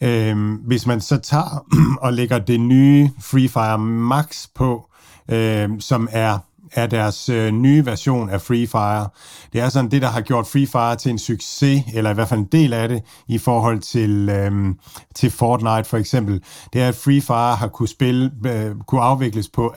Øh, 0.00 0.54
hvis 0.66 0.86
man 0.86 1.00
så 1.00 1.18
tager 1.18 1.64
og 2.04 2.12
lægger 2.12 2.38
det 2.38 2.60
nye 2.60 3.10
Free 3.20 3.48
Fire 3.48 3.78
Max 3.78 4.46
på, 4.54 4.86
øh, 5.30 5.68
som 5.78 6.08
er 6.12 6.38
er 6.72 6.86
deres 6.86 7.28
øh, 7.28 7.50
nye 7.50 7.86
version 7.86 8.30
af 8.30 8.40
Free 8.40 8.66
Fire. 8.66 9.08
Det 9.52 9.60
er 9.60 9.68
sådan 9.68 9.90
det, 9.90 10.02
der 10.02 10.08
har 10.08 10.20
gjort 10.20 10.46
Free 10.46 10.66
Fire 10.66 10.96
til 10.96 11.10
en 11.10 11.18
succes, 11.18 11.84
eller 11.94 12.10
i 12.10 12.14
hvert 12.14 12.28
fald 12.28 12.40
en 12.40 12.48
del 12.52 12.72
af 12.72 12.88
det, 12.88 13.02
i 13.28 13.38
forhold 13.38 13.80
til, 13.80 14.28
øh, 14.28 14.74
til 15.14 15.30
Fortnite 15.30 15.84
for 15.84 15.96
eksempel. 15.96 16.42
Det 16.72 16.82
er, 16.82 16.88
at 16.88 16.94
Free 16.94 17.20
Fire 17.20 17.56
har 17.56 17.68
kunne, 17.68 17.88
spille, 17.88 18.30
øh, 18.46 18.74
kunne 18.86 19.00
afvikles 19.00 19.48
på 19.48 19.74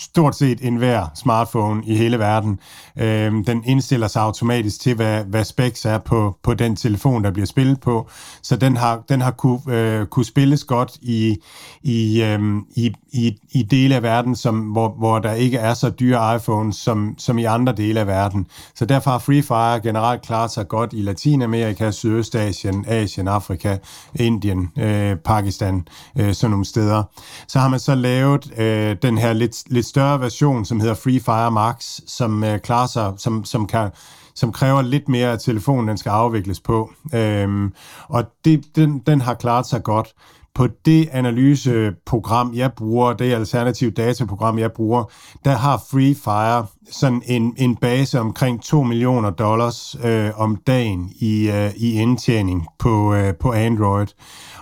stort 0.00 0.36
set 0.36 0.58
enhver 0.62 1.06
smartphone 1.14 1.82
i 1.86 1.96
hele 1.96 2.18
verden. 2.18 2.58
Øhm, 2.98 3.44
den 3.44 3.62
indstiller 3.66 4.08
sig 4.08 4.22
automatisk 4.22 4.80
til, 4.80 4.94
hvad, 4.94 5.24
hvad 5.24 5.44
specs 5.44 5.84
er 5.84 5.98
på, 5.98 6.36
på 6.42 6.54
den 6.54 6.76
telefon, 6.76 7.24
der 7.24 7.30
bliver 7.30 7.46
spillet 7.46 7.80
på. 7.80 8.08
Så 8.42 8.56
den 8.56 8.76
har, 8.76 9.02
den 9.08 9.20
har 9.20 9.30
kunne, 9.30 9.60
øh, 9.68 10.06
kunne 10.06 10.24
spilles 10.24 10.64
godt 10.64 10.96
i, 11.02 11.36
i, 11.82 12.22
øhm, 12.22 12.64
i, 12.76 12.92
i, 13.12 13.38
i 13.52 13.62
dele 13.62 13.94
af 13.94 14.02
verden, 14.02 14.36
som, 14.36 14.60
hvor, 14.60 14.88
hvor 14.98 15.18
der 15.18 15.32
ikke 15.32 15.58
er 15.58 15.74
så 15.74 15.90
dyre 15.90 16.36
iPhones 16.36 16.76
som, 16.76 17.14
som 17.18 17.38
i 17.38 17.44
andre 17.44 17.72
dele 17.72 18.00
af 18.00 18.06
verden. 18.06 18.46
Så 18.74 18.84
derfor 18.84 19.10
har 19.10 19.18
Free 19.18 19.42
Fire 19.42 19.80
generelt 19.80 20.22
klaret 20.22 20.50
sig 20.50 20.68
godt 20.68 20.92
i 20.92 21.02
Latinamerika, 21.02 21.90
Sydøstasien, 21.90 22.84
Asien, 22.88 23.28
Afrika, 23.28 23.76
Indien, 24.14 24.70
øh, 24.78 25.16
Pakistan, 25.16 25.86
øh, 26.18 26.34
sådan 26.34 26.50
nogle 26.50 26.64
steder. 26.64 27.02
Så 27.48 27.58
har 27.58 27.68
man 27.68 27.80
så 27.80 27.94
lavet 27.94 28.58
øh, 28.58 28.96
den 29.02 29.18
her 29.22 29.32
lidt, 29.32 29.62
lidt 29.66 29.86
større 29.86 30.20
version, 30.20 30.64
som 30.64 30.80
hedder 30.80 30.94
Free 30.94 31.20
Fire 31.20 31.50
Max, 31.50 32.00
som 32.06 32.44
øh, 32.44 32.58
klarer 32.58 32.86
sig, 32.86 33.12
som, 33.16 33.44
som 33.44 33.66
kan 33.66 33.90
som 34.34 34.52
kræver 34.52 34.82
lidt 34.82 35.08
mere, 35.08 35.32
at 35.32 35.40
telefonen 35.40 35.88
den 35.88 35.98
skal 35.98 36.10
afvikles 36.10 36.60
på. 36.60 36.90
Øhm, 37.14 37.74
og 38.08 38.24
det, 38.44 38.64
den, 38.76 38.98
den 38.98 39.20
har 39.20 39.34
klaret 39.34 39.66
sig 39.66 39.82
godt 39.82 40.14
på 40.54 40.68
det 40.84 41.08
analyseprogram, 41.12 42.54
jeg 42.54 42.72
bruger, 42.72 43.12
det 43.12 43.34
alternative 43.34 43.90
dataprogram, 43.90 44.58
jeg 44.58 44.72
bruger, 44.72 45.04
der 45.44 45.56
har 45.56 45.82
Free 45.90 46.14
Fire 46.14 46.66
sådan 46.90 47.22
en, 47.26 47.54
en 47.58 47.76
base 47.76 48.20
omkring 48.20 48.62
2 48.62 48.82
millioner 48.82 49.30
dollars 49.30 49.96
øh, 50.04 50.30
om 50.40 50.56
dagen 50.56 51.12
i, 51.20 51.50
øh, 51.50 51.70
i 51.76 51.92
indtjening 51.92 52.66
på, 52.78 53.14
øh, 53.14 53.34
på 53.34 53.52
Android. 53.52 54.06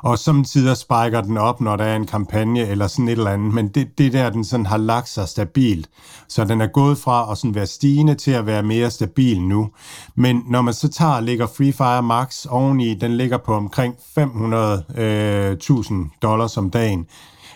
Og 0.02 0.18
samtidig 0.18 0.76
spiker 0.76 1.20
den 1.20 1.36
op, 1.36 1.60
når 1.60 1.76
der 1.76 1.84
er 1.84 1.96
en 1.96 2.06
kampagne 2.06 2.60
eller 2.60 2.86
sådan 2.86 3.08
et 3.08 3.12
eller 3.12 3.30
andet, 3.30 3.54
men 3.54 3.68
det, 3.68 3.98
det 3.98 4.12
der, 4.12 4.30
den 4.30 4.44
sådan 4.44 4.66
har 4.66 4.76
lagt 4.76 5.08
sig 5.08 5.28
stabilt. 5.28 5.88
Så 6.28 6.44
den 6.44 6.60
er 6.60 6.66
gået 6.66 6.98
fra 6.98 7.32
at 7.32 7.38
sådan 7.38 7.54
være 7.54 7.66
stigende 7.66 8.14
til 8.14 8.30
at 8.30 8.46
være 8.46 8.62
mere 8.62 8.90
stabil 8.90 9.42
nu. 9.42 9.70
Men 10.14 10.42
når 10.46 10.62
man 10.62 10.74
så 10.74 10.88
tager 10.88 11.12
og 11.12 11.22
lægger 11.22 11.46
Free 11.46 11.72
Fire 11.72 12.02
Max 12.02 12.46
oveni, 12.46 12.94
den 12.94 13.16
ligger 13.16 13.38
på 13.38 13.54
omkring 13.54 13.94
500.000 14.18 15.00
øh, 15.00 15.79
dollars 16.22 16.56
om 16.56 16.70
dagen, 16.70 17.06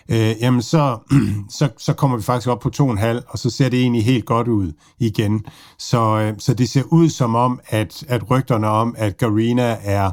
øh, 0.09 0.35
jamen 0.41 0.63
så, 0.63 0.99
så, 1.59 1.69
så 1.79 1.93
kommer 1.93 2.17
vi 2.17 2.23
faktisk 2.23 2.49
op 2.49 2.61
på 2.61 2.71
2,5, 2.77 3.07
og 3.29 3.39
så 3.39 3.51
ser 3.51 3.69
det 3.69 3.81
egentlig 3.81 4.05
helt 4.05 4.27
godt 4.27 4.49
ud 4.49 4.73
igen. 4.99 5.47
Så, 5.79 6.19
øh, 6.19 6.35
så 6.39 6.55
det 6.55 6.69
ser 6.69 6.83
ud 6.83 7.09
som 7.09 7.35
om, 7.35 7.61
at, 7.67 8.05
at 8.09 8.31
rygterne 8.31 8.67
om, 8.67 8.95
at 8.99 9.17
Garena 9.19 9.77
er 9.83 10.11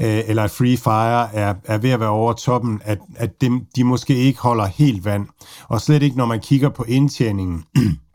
øh, 0.00 0.22
eller 0.26 0.44
at 0.44 0.50
Free 0.50 0.76
Fire 0.76 1.34
er, 1.34 1.54
er 1.64 1.78
ved 1.78 1.90
at 1.90 2.00
være 2.00 2.08
over 2.08 2.32
toppen, 2.32 2.80
at, 2.84 2.98
at 3.16 3.40
dem, 3.40 3.66
de 3.76 3.84
måske 3.84 4.14
ikke 4.14 4.40
holder 4.40 4.66
helt 4.66 5.04
vand. 5.04 5.26
Og 5.68 5.80
slet 5.80 6.02
ikke, 6.02 6.16
når 6.16 6.26
man 6.26 6.40
kigger 6.40 6.68
på 6.68 6.84
indtjeningen. 6.84 7.64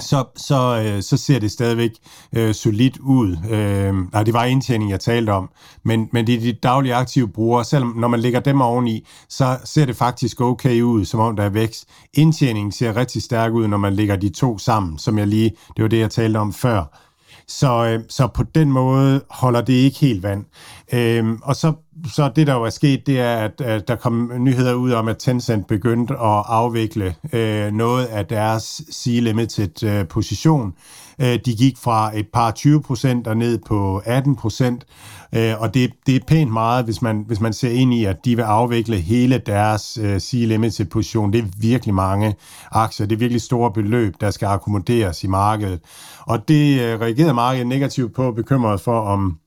så, 0.00 0.24
så, 0.36 0.82
øh, 0.84 1.02
så 1.02 1.16
ser 1.16 1.38
det 1.38 1.50
stadigvæk 1.50 1.90
øh, 2.32 2.54
solidt 2.54 2.98
ud. 2.98 3.36
Øh, 3.50 4.12
nej, 4.12 4.22
det 4.22 4.34
var 4.34 4.44
indtjening, 4.44 4.90
jeg 4.90 5.00
talte 5.00 5.30
om, 5.30 5.50
men, 5.82 6.08
men 6.12 6.26
det 6.26 6.34
er 6.34 6.40
de 6.40 6.52
daglige 6.52 6.94
aktive 6.94 7.28
brugere. 7.28 7.64
Selvom 7.64 7.94
når 7.96 8.08
man 8.08 8.20
lægger 8.20 8.40
dem 8.40 8.60
oveni, 8.60 9.06
så 9.28 9.58
ser 9.64 9.86
det 9.86 9.96
faktisk 9.96 10.40
okay 10.40 10.82
ud, 10.82 11.04
som 11.04 11.20
om 11.20 11.36
der 11.36 11.42
er 11.42 11.48
vækst. 11.48 11.88
Indtjeningen 12.14 12.72
ser 12.72 12.96
rigtig 12.96 13.22
stærk 13.22 13.52
ud, 13.52 13.66
når 13.68 13.76
man 13.76 13.92
lægger 13.92 14.16
de 14.16 14.28
to 14.28 14.58
sammen, 14.58 14.98
som 14.98 15.18
jeg 15.18 15.26
lige, 15.26 15.50
det 15.76 15.82
var 15.82 15.88
det, 15.88 15.98
jeg 15.98 16.10
talte 16.10 16.38
om 16.38 16.52
før. 16.52 17.05
Så, 17.48 17.84
øh, 17.84 18.00
så 18.08 18.26
på 18.26 18.42
den 18.42 18.72
måde 18.72 19.20
holder 19.30 19.60
det 19.60 19.72
ikke 19.72 19.98
helt 19.98 20.22
vand. 20.22 20.44
Øhm, 20.92 21.38
og 21.42 21.56
så, 21.56 21.72
så 22.14 22.30
det, 22.36 22.46
der 22.46 22.54
jo 22.54 22.62
er 22.62 22.70
sket, 22.70 23.06
det 23.06 23.20
er, 23.20 23.36
at, 23.36 23.60
at 23.60 23.88
der 23.88 23.96
kom 23.96 24.32
nyheder 24.38 24.74
ud 24.74 24.92
om, 24.92 25.08
at 25.08 25.18
Tencent 25.18 25.66
begyndte 25.66 26.14
at 26.14 26.44
afvikle 26.46 27.14
øh, 27.32 27.72
noget 27.72 28.06
af 28.06 28.26
deres 28.26 28.82
C-limited-position. 28.92 30.66
Øh, 30.66 30.72
Øh, 31.20 31.38
de 31.46 31.56
gik 31.56 31.78
fra 31.78 32.18
et 32.18 32.26
par 32.32 32.50
20 32.50 32.82
procent 32.82 33.26
og 33.26 33.36
ned 33.36 33.58
på 33.66 34.02
18 34.04 34.36
procent, 34.36 34.86
øh, 35.34 35.54
og 35.60 35.74
det, 35.74 35.92
det 36.06 36.16
er 36.16 36.20
pænt 36.26 36.52
meget, 36.52 36.84
hvis 36.84 37.02
man, 37.02 37.24
hvis 37.26 37.40
man 37.40 37.52
ser 37.52 37.70
ind 37.70 37.94
i, 37.94 38.04
at 38.04 38.24
de 38.24 38.36
vil 38.36 38.42
afvikle 38.42 38.96
hele 38.96 39.38
deres 39.38 39.98
øh, 40.02 40.20
C-limited 40.20 40.84
position. 40.84 41.32
Det 41.32 41.38
er 41.38 41.48
virkelig 41.60 41.94
mange 41.94 42.34
aktier, 42.70 43.06
det 43.06 43.14
er 43.14 43.18
virkelig 43.18 43.42
store 43.42 43.72
beløb, 43.72 44.14
der 44.20 44.30
skal 44.30 44.46
akkommoderes 44.46 45.24
i 45.24 45.26
markedet. 45.26 45.80
Og 46.20 46.48
det 46.48 47.00
reagerede 47.00 47.34
markedet 47.34 47.66
negativt 47.66 48.14
på, 48.14 48.32
bekymret 48.32 48.80
for, 48.80 49.00
om 49.00 49.38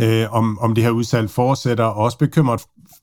øh, 0.00 0.32
om, 0.32 0.58
om 0.58 0.74
det 0.74 0.84
her 0.84 0.90
udsalg 0.90 1.30
fortsætter, 1.30 1.84
og 1.84 1.94
også 1.94 2.18
bekymret 2.18 2.60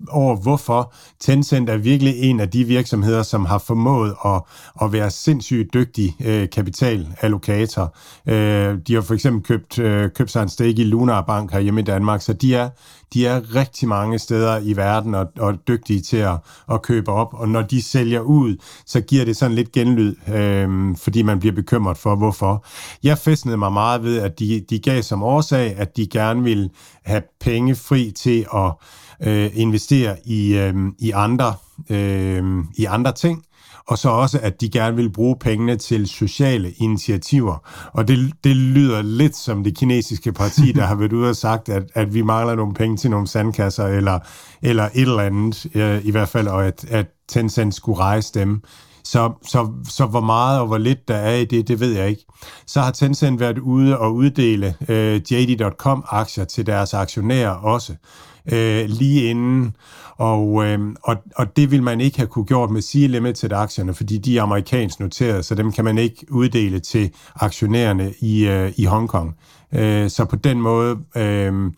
over, 0.08 0.36
hvorfor 0.36 0.94
Tencent 1.20 1.70
er 1.70 1.78
virkelig 1.78 2.14
en 2.18 2.40
af 2.40 2.50
de 2.50 2.64
virksomheder, 2.64 3.24
som 3.24 3.46
har 3.46 3.58
formået 3.58 4.16
at, 4.26 4.42
at 4.82 4.94
være 4.94 5.12
sindssygt 5.12 5.74
dygtig 5.74 6.16
øh, 6.26 6.50
kapitalallokator. 6.50 7.96
Øh, 8.28 8.78
de 8.88 8.94
har 8.94 9.02
for 9.02 9.14
eksempel 9.14 9.44
købt, 9.44 9.80
øh, 9.80 10.10
købt 10.12 10.32
sig 10.32 10.44
en 10.44 10.50
stake 10.50 10.82
i 10.82 10.84
Lunar 10.84 11.22
Bank 11.22 11.52
her 11.52 11.60
hjemme 11.60 11.82
i 11.82 11.84
Danmark, 11.84 12.22
så 12.22 12.34
de 12.34 12.56
er, 12.56 12.70
de 13.14 13.28
er 13.28 13.56
rigtig 13.56 13.88
mange 13.88 14.20
steder 14.20 14.60
i 14.64 14.76
verden 14.76 15.16
og, 15.16 15.28
og 15.40 15.68
dygtige 15.68 16.02
til 16.02 16.18
at, 16.18 16.38
at 16.72 16.82
købe 16.82 17.12
op, 17.12 17.34
og 17.34 17.50
når 17.50 17.62
de 17.62 17.82
sælger 17.82 18.20
ud, 18.20 18.58
så 18.86 19.02
giver 19.02 19.26
det 19.26 19.38
sådan 19.38 19.56
lidt 19.56 19.72
genlyd, 19.72 20.16
øh, 20.34 20.96
fordi 20.98 21.22
man 21.22 21.40
bliver 21.40 21.56
bekymret 21.56 21.98
for, 21.98 22.16
hvorfor. 22.16 22.66
Jeg 23.04 23.18
festnede 23.18 23.58
mig 23.58 23.74
meget 23.74 24.04
ved, 24.04 24.20
at 24.20 24.40
de, 24.40 24.66
de 24.70 24.80
gav 24.80 25.02
som 25.02 25.24
årsag, 25.24 25.76
at 25.78 25.98
de 25.98 26.08
gerne 26.08 26.44
ville 26.44 26.70
have 27.06 27.22
penge 27.40 27.76
fri 27.76 28.12
til 28.16 28.46
at 28.56 28.72
øh, 29.24 29.50
investere 29.54 30.16
i, 30.26 30.58
øh, 30.58 30.74
i, 31.00 31.12
andre, 31.12 31.54
øh, 31.90 32.44
i 32.78 32.86
andre 32.86 33.12
ting, 33.12 33.44
og 33.88 33.98
så 33.98 34.10
også, 34.10 34.40
at 34.42 34.62
de 34.62 34.70
gerne 34.70 34.96
vil 34.96 35.10
bruge 35.10 35.36
pengene 35.40 35.76
til 35.76 36.08
sociale 36.08 36.72
initiativer. 36.72 37.58
Og 37.94 38.08
det, 38.08 38.34
det 38.44 38.56
lyder 38.56 39.02
lidt 39.02 39.36
som 39.36 39.64
det 39.64 39.78
kinesiske 39.78 40.32
parti, 40.32 40.72
der 40.72 40.86
har 40.86 40.96
været 40.96 41.14
ude 41.14 41.30
og 41.30 41.36
sagt, 41.36 41.70
at, 41.70 41.84
at 41.96 42.14
vi 42.14 42.22
mangler 42.22 42.56
nogle 42.56 42.74
penge 42.74 42.98
til 42.98 43.10
nogle 43.10 43.28
sandkasser, 43.28 43.86
eller, 43.86 44.20
eller 44.62 44.84
et 44.84 45.02
eller 45.02 45.20
andet, 45.20 45.66
øh, 45.76 46.06
i 46.06 46.12
hvert 46.12 46.30
fald, 46.30 46.48
og 46.48 46.66
at, 46.66 46.86
at 46.90 47.06
Tencent 47.28 47.76
skulle 47.76 48.00
rejse 48.00 48.34
dem. 48.34 48.62
Så, 49.12 49.32
så, 49.46 49.68
så 49.90 50.06
hvor 50.06 50.22
meget 50.22 50.60
og 50.60 50.68
hvor 50.68 50.78
lidt 50.78 51.08
der 51.08 51.16
er 51.16 51.36
i 51.36 51.46
det, 51.46 51.68
det 51.68 51.80
ved 51.80 51.92
jeg 51.94 52.10
ikke. 52.10 52.26
Så 52.66 52.82
har 52.82 52.92
Tencent 52.92 53.40
været 53.40 53.58
ude 53.58 54.00
og 54.00 54.16
uddele 54.16 54.76
øh, 54.90 55.22
JD.com-aktier 55.32 56.46
til 56.46 56.66
deres 56.66 56.94
aktionærer 56.94 57.50
også 57.50 57.94
øh, 58.52 58.86
lige 58.90 59.30
inden, 59.30 59.76
og, 60.18 60.66
øh, 60.66 60.80
og, 61.04 61.16
og 61.36 61.58
det 61.58 61.72
vil 61.72 61.84
man 61.84 62.02
ikke 62.02 62.18
have 62.18 62.28
kunne 62.28 62.46
gjort 62.46 62.70
med 62.70 62.82
Sea 62.82 63.08
Limited-aktierne, 63.08 63.94
fordi 63.94 64.18
de 64.18 64.38
er 64.38 64.42
amerikansk 64.42 65.00
noteret, 65.00 65.46
så 65.46 65.56
dem 65.56 65.72
kan 65.72 65.86
man 65.86 65.98
ikke 65.98 66.26
uddele 66.30 66.80
til 66.80 67.12
aktionærerne 67.36 68.14
i, 68.20 68.48
øh, 68.48 68.72
i 68.78 68.86
Hongkong. 68.86 69.36
Øh, 69.72 70.10
så 70.10 70.26
på 70.26 70.36
den 70.36 70.62
måde... 70.62 70.98
Øh, 71.16 71.72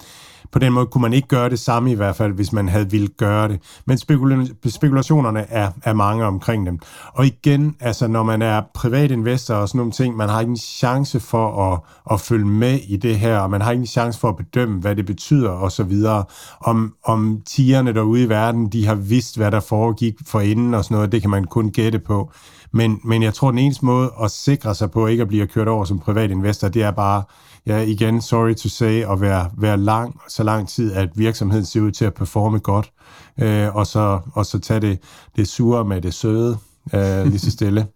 på 0.52 0.60
den 0.60 0.73
måde 0.73 0.86
kunne 0.86 1.02
man 1.02 1.14
ikke 1.14 1.28
gøre 1.28 1.49
det 1.49 1.60
samme 1.60 1.91
i 1.91 1.95
hvert 1.95 2.15
fald, 2.15 2.34
hvis 2.34 2.53
man 2.53 2.69
havde 2.69 2.91
ville 2.91 3.07
gøre 3.07 3.48
det. 3.48 3.60
Men 3.86 3.98
spekula- 3.98 4.69
spekulationerne 4.69 5.45
er, 5.49 5.72
er 5.84 5.94
mange 5.94 6.26
omkring 6.26 6.65
dem. 6.65 6.80
Og 7.14 7.26
igen, 7.26 7.76
altså 7.80 8.07
når 8.07 8.23
man 8.23 8.41
er 8.41 8.61
privat 8.73 9.11
investor 9.11 9.53
og 9.53 9.68
sådan 9.69 9.78
nogle 9.80 9.91
ting, 9.91 10.18
man 10.18 10.30
har 10.30 10.40
ikke 10.40 10.49
en 10.49 10.57
chance 10.57 11.19
for 11.19 11.73
at, 11.73 11.80
at 12.11 12.22
følge 12.22 12.45
med 12.45 12.80
i 12.88 12.98
det 12.98 13.19
her, 13.19 13.38
og 13.38 13.49
man 13.49 13.61
har 13.61 13.72
ikke 13.72 13.82
en 13.82 13.88
chance 13.88 14.19
for 14.19 14.30
at 14.30 14.36
bedømme, 14.36 14.80
hvad 14.80 14.95
det 14.95 15.06
betyder 15.06 15.49
og 15.49 15.72
så 15.72 15.84
videre. 15.84 16.23
Om, 16.61 16.94
om 17.06 17.41
tigerne 17.45 17.94
derude 17.94 18.23
i 18.23 18.30
verden, 18.30 18.69
de 18.69 18.86
har 18.86 18.95
vidst, 18.95 19.38
hvad 19.38 19.52
der 19.52 19.60
foregik 19.60 20.15
for 20.28 20.40
inden 20.40 20.73
og 20.73 20.84
sådan 20.84 20.95
noget, 20.95 21.11
det 21.11 21.22
kan 21.22 21.30
man 21.30 21.44
kun 21.44 21.72
gætte 21.72 21.99
på. 21.99 22.32
Men, 22.73 22.99
men 23.03 23.23
jeg 23.23 23.34
tror, 23.34 23.49
den 23.49 23.60
eneste 23.60 23.86
måde 23.86 24.11
at 24.23 24.32
sikre 24.32 24.76
sig 24.76 24.91
på 24.91 25.07
ikke 25.07 25.22
at 25.22 25.28
blive 25.28 25.48
kørt 25.48 25.68
over 25.68 25.86
som 25.86 25.99
privat 25.99 26.32
investor, 26.32 26.68
det 26.68 26.84
er 26.84 26.91
bare 26.91 27.23
ja, 27.68 27.78
igen, 27.78 28.22
sorry 28.22 28.54
to 28.54 28.70
say, 28.70 29.06
at 29.12 29.22
være, 29.22 29.52
være 29.58 29.78
lang, 29.78 30.22
så 30.30 30.44
lang 30.44 30.70
tid, 30.70 30.94
at 30.94 31.10
virksomheden 31.16 31.66
ser 31.66 31.82
ud 31.82 31.92
til 31.92 32.06
at 32.06 32.14
performe 32.14 32.60
godt, 32.60 32.92
øh, 33.38 33.76
og, 33.76 33.88
så, 33.88 34.20
og 34.34 34.46
så 34.46 34.60
tage 34.60 34.80
det, 34.80 35.00
det 35.36 35.48
sure 35.48 35.86
med 35.86 36.02
det 36.02 36.14
søde, 36.14 36.58
øh, 36.94 37.26
lige 37.26 37.40
så 37.40 37.52
stille. 37.58 37.88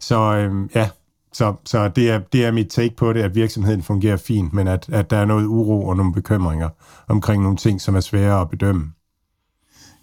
så 0.00 0.34
øh, 0.34 0.68
ja, 0.74 0.88
så, 1.32 1.54
så 1.64 1.88
det, 1.88 2.10
er, 2.10 2.20
det 2.32 2.44
er 2.44 2.50
mit 2.50 2.68
take 2.68 2.96
på 2.96 3.12
det, 3.12 3.22
at 3.22 3.34
virksomheden 3.34 3.82
fungerer 3.82 4.16
fint, 4.16 4.52
men 4.52 4.68
at, 4.68 4.88
at 4.92 5.10
der 5.10 5.16
er 5.16 5.24
noget 5.24 5.46
uro 5.46 5.86
og 5.86 5.96
nogle 5.96 6.12
bekymringer 6.12 6.68
omkring 7.08 7.42
nogle 7.42 7.56
ting, 7.56 7.80
som 7.80 7.96
er 7.96 8.00
svære 8.00 8.40
at 8.40 8.50
bedømme. 8.50 8.92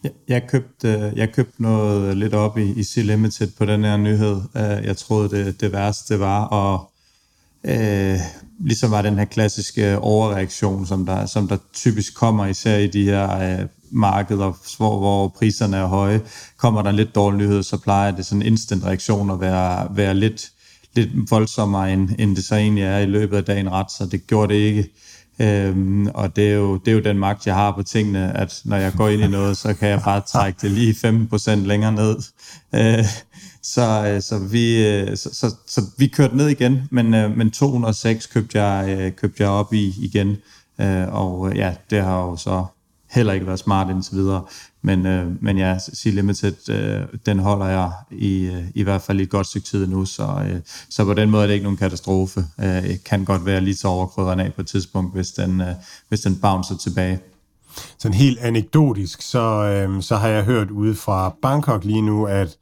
Jeg, 0.03 0.11
jeg 0.27 0.47
købte, 0.49 1.13
jeg 1.15 1.33
købte 1.33 1.61
noget 1.61 2.17
lidt 2.17 2.33
op 2.33 2.57
i, 2.57 2.79
i 2.79 2.83
C-Limited 2.83 3.57
på 3.57 3.65
den 3.65 3.83
her 3.83 3.97
nyhed. 3.97 4.41
Øh, 4.55 4.85
jeg 4.85 4.97
troede, 4.97 5.29
det, 5.29 5.61
det 5.61 5.71
værste 5.71 6.19
var 6.19 6.53
at 6.53 6.79
øh, 7.63 8.19
ligesom 8.59 8.91
var 8.91 9.01
den 9.01 9.17
her 9.17 9.25
klassiske 9.25 9.99
overreaktion, 9.99 10.85
som 10.85 11.05
der, 11.05 11.25
som 11.25 11.47
der 11.47 11.57
typisk 11.73 12.15
kommer 12.15 12.45
især 12.45 12.77
i 12.77 12.87
de 12.87 13.03
her 13.03 13.59
øh, 13.59 13.67
markeder, 13.91 14.77
hvor, 14.77 14.99
hvor 14.99 15.27
priserne 15.27 15.77
er 15.77 15.85
høje. 15.85 16.21
Kommer 16.57 16.81
der 16.81 16.89
en 16.89 16.95
lidt 16.95 17.15
dårlig 17.15 17.37
nyhed, 17.37 17.63
så 17.63 17.77
plejer 17.77 18.11
det 18.11 18.25
sådan 18.25 18.41
en 18.41 18.47
instant 18.47 18.83
reaktion 18.85 19.31
at 19.31 19.41
være, 19.41 19.87
være 19.95 20.13
lidt, 20.13 20.51
lidt 20.93 21.09
voldsommere, 21.31 21.93
end, 21.93 22.09
end 22.19 22.35
det 22.35 22.45
så 22.45 22.55
egentlig 22.55 22.83
er 22.83 22.97
i 22.97 23.05
løbet 23.05 23.37
af 23.37 23.43
dagen 23.43 23.71
ret, 23.71 23.91
så 23.91 24.05
det 24.05 24.27
gjorde 24.27 24.53
det 24.53 24.59
ikke. 24.59 24.89
Øhm, 25.39 26.07
og 26.07 26.35
det 26.35 26.49
er, 26.49 26.55
jo, 26.55 26.77
det 26.77 26.87
er 26.87 26.95
jo 26.95 26.99
den 26.99 27.17
magt, 27.17 27.47
jeg 27.47 27.55
har 27.55 27.71
på 27.71 27.83
tingene, 27.83 28.37
at 28.37 28.61
når 28.65 28.77
jeg 28.77 28.93
går 28.93 29.09
ind 29.09 29.21
i 29.23 29.27
noget, 29.27 29.57
så 29.57 29.73
kan 29.73 29.89
jeg 29.89 30.01
bare 30.05 30.21
trække 30.21 30.59
det 30.61 30.71
lige 30.71 30.95
15% 31.33 31.55
længere 31.55 31.91
ned. 31.91 32.17
Øh, 32.75 33.05
så, 33.73 34.07
øh, 34.07 34.21
så, 34.21 34.39
vi, 34.39 34.87
øh, 34.87 35.17
så, 35.17 35.29
så, 35.33 35.55
så 35.67 35.81
vi 35.97 36.07
kørte 36.07 36.37
ned 36.37 36.47
igen, 36.47 36.81
men, 36.91 37.13
øh, 37.13 37.37
men 37.37 37.51
206 37.51 38.25
købte 38.27 38.61
jeg, 38.61 38.99
øh, 38.99 39.11
købte 39.11 39.43
jeg 39.43 39.49
op 39.49 39.73
i 39.73 39.93
igen. 40.01 40.37
Øh, 40.81 41.07
og 41.13 41.49
øh, 41.49 41.57
ja, 41.57 41.75
det 41.89 42.03
har 42.03 42.17
jo 42.17 42.35
så 42.35 42.65
heller 43.09 43.33
ikke 43.33 43.47
været 43.47 43.59
smart 43.59 43.89
indtil 43.89 44.15
videre. 44.15 44.45
Men, 44.81 45.37
men 45.41 45.57
ja, 45.57 45.77
Sea 45.93 46.11
Limited, 46.11 46.53
den 47.25 47.39
holder 47.39 47.65
jeg 47.65 47.91
i, 48.11 48.51
i 48.75 48.83
hvert 48.83 49.01
fald 49.01 49.19
i 49.19 49.23
et 49.23 49.29
godt 49.29 49.47
stykke 49.47 49.67
tid 49.67 49.87
nu, 49.87 50.05
så, 50.05 50.59
så 50.89 51.05
på 51.05 51.13
den 51.13 51.29
måde 51.29 51.43
er 51.43 51.47
det 51.47 51.53
ikke 51.53 51.63
nogen 51.63 51.77
katastrofe. 51.77 52.45
Det 52.59 53.03
kan 53.03 53.25
godt 53.25 53.45
være 53.45 53.61
lige 53.61 53.75
så 53.75 53.87
overkrydderen 53.87 54.39
af 54.39 54.53
på 54.53 54.61
et 54.61 54.67
tidspunkt, 54.67 55.15
hvis 55.15 55.31
den, 55.31 55.61
hvis 56.09 56.19
den 56.19 56.35
bouncer 56.35 56.77
tilbage. 56.77 57.19
Sådan 57.97 58.17
helt 58.17 58.39
anekdotisk, 58.39 59.21
så, 59.21 59.97
så 60.01 60.15
har 60.15 60.27
jeg 60.27 60.43
hørt 60.43 60.71
ude 60.71 60.95
fra 60.95 61.35
Bangkok 61.41 61.83
lige 61.83 62.01
nu, 62.01 62.25
at 62.25 62.57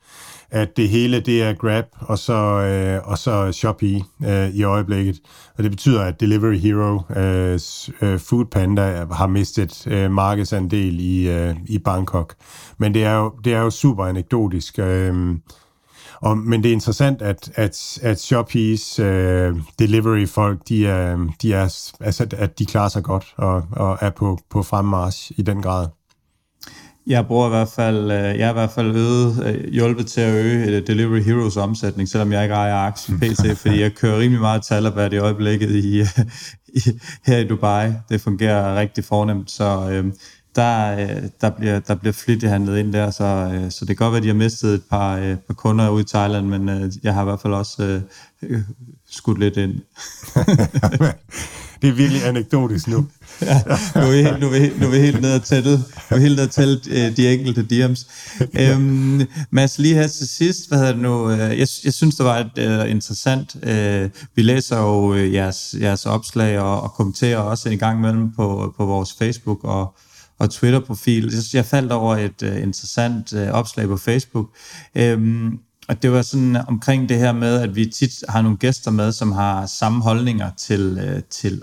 at 0.55 0.77
det 0.77 0.89
hele 0.89 1.19
det 1.19 1.43
er 1.43 1.53
Grab 1.53 1.85
og 1.99 2.19
så, 2.19 2.33
øh, 2.33 3.11
og 3.11 3.17
så 3.17 3.51
Shopee 3.51 4.03
øh, 4.25 4.49
i 4.49 4.63
øjeblikket. 4.63 5.19
Og 5.57 5.63
det 5.63 5.71
betyder, 5.71 6.01
at 6.01 6.19
Delivery 6.19 6.57
Hero, 6.57 7.01
øh, 7.19 7.59
øh, 8.01 8.19
Food 8.19 8.45
Panda, 8.45 9.05
har 9.11 9.27
mistet 9.27 9.87
øh, 9.87 10.11
markedsandel 10.11 10.99
i, 10.99 11.29
øh, 11.29 11.55
i 11.65 11.79
Bangkok. 11.79 12.35
Men 12.77 12.93
det 12.93 13.03
er 13.03 13.15
jo, 13.15 13.33
det 13.43 13.53
er 13.53 13.59
jo 13.59 13.69
super 13.69 14.05
anekdotisk. 14.05 14.79
Øh, 14.79 15.35
og, 16.21 16.37
men 16.37 16.63
det 16.63 16.69
er 16.69 16.73
interessant, 16.73 17.21
at, 17.21 17.51
at, 17.55 17.99
at 18.01 18.21
Shopees 18.21 18.99
øh, 18.99 19.55
delivery-folk, 19.79 20.59
de 20.67 20.87
er, 20.87 21.27
de 21.41 21.53
er, 21.53 21.93
altså, 22.01 22.27
at 22.37 22.59
de 22.59 22.65
klarer 22.65 22.89
sig 22.89 23.03
godt 23.03 23.33
og, 23.37 23.63
og 23.71 23.97
er 24.01 24.09
på, 24.09 24.39
på 24.49 24.63
fremmarsch 24.63 25.31
i 25.37 25.41
den 25.41 25.61
grad. 25.61 25.87
Jeg 27.07 27.27
bruger 27.27 27.47
i 27.47 27.49
hvert 27.49 27.67
fald, 27.67 28.11
øh, 28.11 28.39
jeg 28.39 28.45
har 28.45 28.53
i 28.53 28.53
hvert 28.53 28.71
fald 28.71 28.95
øget, 28.95 29.43
øh, 29.45 29.71
hjulpet 29.71 30.07
til 30.07 30.21
at 30.21 30.33
øge 30.33 30.65
øh, 30.65 30.87
Delivery 30.87 31.19
Heroes 31.19 31.57
omsætning, 31.57 32.09
selvom 32.09 32.31
jeg 32.31 32.43
ikke 32.43 32.55
ejer 32.55 32.75
aktien 32.75 33.19
PC, 33.19 33.57
fordi 33.61 33.81
jeg 33.81 33.93
kører 33.93 34.19
rimelig 34.19 34.41
meget 34.41 34.63
talabat 34.63 35.13
i 35.13 35.17
øjeblikket 35.17 35.69
i, 35.69 36.01
i, 36.67 36.99
her 37.25 37.37
i 37.37 37.47
Dubai. 37.47 37.91
Det 38.09 38.21
fungerer 38.21 38.79
rigtig 38.79 39.03
fornemt, 39.03 39.51
så 39.51 39.89
øh, 39.91 40.05
der, 40.55 40.95
der, 41.41 41.49
bliver, 41.49 41.79
der 41.79 41.95
bliver 41.95 42.13
flittigt 42.13 42.51
handlet 42.51 42.77
ind 42.77 42.93
der, 42.93 43.11
så, 43.11 43.23
øh, 43.23 43.71
så 43.71 43.85
det 43.85 43.97
kan 43.97 44.05
godt 44.05 44.11
være, 44.11 44.17
at 44.17 44.23
de 44.23 44.27
har 44.27 44.35
mistet 44.35 44.73
et 44.73 44.83
par, 44.89 45.17
øh, 45.17 45.37
par 45.37 45.53
kunder 45.53 45.89
ud 45.89 46.01
i 46.01 46.07
Thailand, 46.07 46.47
men 46.47 46.69
øh, 46.69 46.91
jeg 47.03 47.13
har 47.13 47.21
i 47.21 47.25
hvert 47.25 47.41
fald 47.41 47.53
også 47.53 48.01
øh, 48.41 48.61
skudt 49.09 49.39
lidt 49.39 49.57
ind. 49.57 49.73
det 51.85 51.91
er 51.91 51.95
virkelig 51.95 52.25
anekdotisk 52.25 52.87
nu. 52.87 53.07
ja, 53.41 53.61
nu 53.95 54.01
er 54.01 54.11
vi 54.11 54.17
helt, 54.17 54.39
nu 54.39 54.47
er 54.47 54.51
vi, 54.51 54.59
helt, 54.59 54.79
nu 54.79 54.85
er 54.87 54.91
vi 54.91 54.97
helt 54.97 55.21
ned 55.21 55.35
og 55.35 55.43
tælle, 55.43 55.71
nu 56.11 56.17
er 56.17 56.17
helt 56.17 56.35
ned 56.35 56.43
og 56.43 56.51
tælle 56.51 56.79
øh, 56.89 57.17
de 57.17 57.33
enkelte 57.33 57.63
diams. 57.63 58.07
Øhm, 58.59 59.21
Mads, 59.49 59.79
lige 59.79 59.95
her 59.95 60.07
til 60.07 60.27
sidst, 60.27 60.67
hvad 60.67 60.77
hedder 60.77 60.91
det 60.91 61.01
nu? 61.01 61.31
Øh, 61.31 61.39
jeg, 61.39 61.67
jeg 61.83 61.93
synes, 61.93 62.15
det 62.15 62.25
var 62.25 62.37
et 62.37 62.83
uh, 62.83 62.91
interessant. 62.91 63.55
Uh, 63.55 64.09
vi 64.35 64.41
læser 64.41 64.77
jo 64.77 65.11
uh, 65.11 65.33
jeres, 65.33 65.75
jeres 65.81 66.05
opslag 66.05 66.59
og, 66.59 66.81
og 66.81 66.93
kommenterer 66.93 67.37
også 67.37 67.69
en 67.69 67.77
gang 67.77 67.99
imellem 67.99 68.31
på, 68.31 68.73
på 68.77 68.85
vores 68.85 69.13
Facebook 69.13 69.63
og, 69.63 69.95
og 70.39 70.49
Twitter-profil. 70.49 71.33
Jeg 71.53 71.65
faldt 71.65 71.91
over 71.91 72.15
et 72.17 72.41
uh, 72.43 72.61
interessant 72.63 73.33
uh, 73.33 73.47
opslag 73.47 73.87
på 73.87 73.97
Facebook. 73.97 74.49
Um, 74.99 75.59
og 75.87 76.03
det 76.03 76.11
var 76.11 76.21
sådan 76.21 76.57
omkring 76.67 77.09
det 77.09 77.17
her 77.17 77.31
med, 77.31 77.61
at 77.61 77.75
vi 77.75 77.85
tit 77.85 78.23
har 78.29 78.41
nogle 78.41 78.57
gæster 78.57 78.91
med, 78.91 79.11
som 79.11 79.31
har 79.31 79.65
samme 79.65 80.01
holdninger 80.01 80.51
til, 80.57 81.13
uh, 81.15 81.23
til 81.29 81.61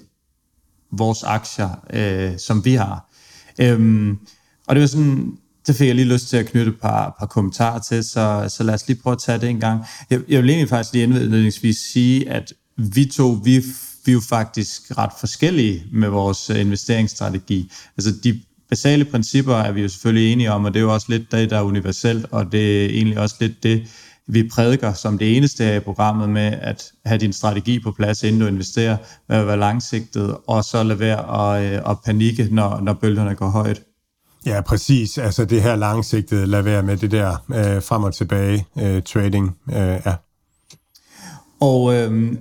vores 0.93 1.23
aktier, 1.23 1.69
øh, 1.93 2.39
som 2.39 2.64
vi 2.64 2.74
har. 2.74 3.10
Øhm, 3.59 4.19
og 4.66 4.74
det 4.74 4.81
var 4.81 4.86
sådan, 4.86 5.32
det 5.66 5.77
fik 5.77 5.86
jeg 5.86 5.94
lige 5.94 6.12
lyst 6.12 6.28
til 6.28 6.36
at 6.36 6.47
knytte 6.47 6.70
et 6.70 6.81
par, 6.81 7.16
par 7.19 7.27
kommentarer 7.27 7.78
til, 7.78 8.05
så, 8.05 8.47
så 8.48 8.62
lad 8.62 8.74
os 8.74 8.89
lige 8.89 9.01
prøve 9.02 9.12
at 9.12 9.19
tage 9.19 9.39
det 9.39 9.48
en 9.48 9.60
gang. 9.60 9.85
Jeg, 10.10 10.20
jeg 10.28 10.43
vil 10.43 10.51
egentlig 10.51 10.69
faktisk 10.69 10.93
lige 10.93 11.02
indledningsvis 11.02 11.77
sige, 11.77 12.31
at 12.31 12.52
vi 12.77 13.05
to, 13.05 13.40
vi, 13.44 13.64
vi 14.05 14.12
er 14.12 14.14
jo 14.14 14.20
faktisk 14.28 14.98
ret 14.98 15.12
forskellige 15.20 15.85
med 15.93 16.09
vores 16.09 16.51
øh, 16.51 16.60
investeringsstrategi. 16.60 17.73
Altså 17.97 18.12
de 18.24 18.40
basale 18.69 19.05
principper 19.05 19.55
er 19.55 19.73
vi 19.73 19.82
jo 19.82 19.89
selvfølgelig 19.89 20.32
enige 20.32 20.52
om, 20.52 20.64
og 20.64 20.74
det 20.74 20.81
er 20.81 20.85
jo 20.85 20.94
også 20.94 21.06
lidt 21.09 21.32
det, 21.32 21.51
der 21.51 21.59
er 21.59 21.62
universelt, 21.62 22.27
og 22.31 22.52
det 22.52 22.85
er 22.85 22.89
egentlig 22.89 23.19
også 23.19 23.36
lidt 23.40 23.62
det, 23.62 23.82
vi 24.28 24.49
prædiker 24.49 24.93
som 24.93 25.19
det 25.19 25.36
eneste 25.36 25.65
her 25.65 25.74
i 25.74 25.81
programmet 25.81 26.31
med 26.31 26.53
at 26.61 26.93
have 27.05 27.19
din 27.19 27.32
strategi 27.32 27.81
på 27.81 27.93
plads, 27.93 28.23
inden 28.23 28.40
du 28.40 28.47
investerer, 28.47 28.97
at 29.28 29.47
være 29.47 29.57
langsigtet, 29.57 30.36
og 30.47 30.65
så 30.65 30.82
lade 30.82 30.99
være 30.99 31.55
at, 31.57 31.73
øh, 31.73 31.90
at 31.90 31.97
panikke, 32.05 32.49
når, 32.51 32.81
når 32.81 32.93
bølgerne 32.93 33.35
går 33.35 33.49
højt. 33.49 33.82
Ja, 34.47 34.61
præcis. 34.61 35.19
Altså 35.19 35.44
det 35.44 35.62
her 35.62 35.77
langsigtede, 35.77 36.47
lad 36.47 36.62
være 36.62 36.82
med 36.82 36.97
det 36.97 37.11
der 37.11 37.31
øh, 37.31 37.82
frem 37.82 38.03
og 38.03 38.15
tilbage 38.15 38.66
øh, 38.81 39.03
trading. 39.03 39.57
Øh, 39.70 39.77
ja. 39.77 40.15
Og 41.61 41.94
øh, 41.94 42.32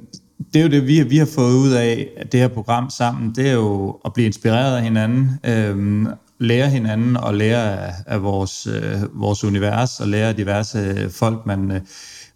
det 0.54 0.60
er 0.60 0.64
jo 0.64 0.70
det, 0.70 0.88
vi, 0.88 1.04
vi 1.04 1.18
har 1.18 1.30
fået 1.36 1.54
ud 1.54 1.72
af 1.72 2.08
det 2.32 2.40
her 2.40 2.48
program 2.48 2.90
sammen, 2.90 3.36
det 3.36 3.50
er 3.50 3.54
jo 3.54 4.00
at 4.06 4.14
blive 4.14 4.26
inspireret 4.26 4.78
af 4.78 4.84
hinanden, 4.84 5.40
øh, 5.44 6.06
lære 6.42 6.70
hinanden 6.70 7.18
og 7.18 7.34
lære 7.34 7.80
af, 7.80 7.94
af 8.08 8.24
vores, 8.24 8.68
øh, 8.68 9.22
vores 9.22 9.44
univers 9.44 10.00
og 10.00 10.08
lære 10.08 10.30
af 10.30 10.36
diverse 10.36 11.10
folk, 11.10 11.46
man, 11.46 11.72
øh, 11.72 11.82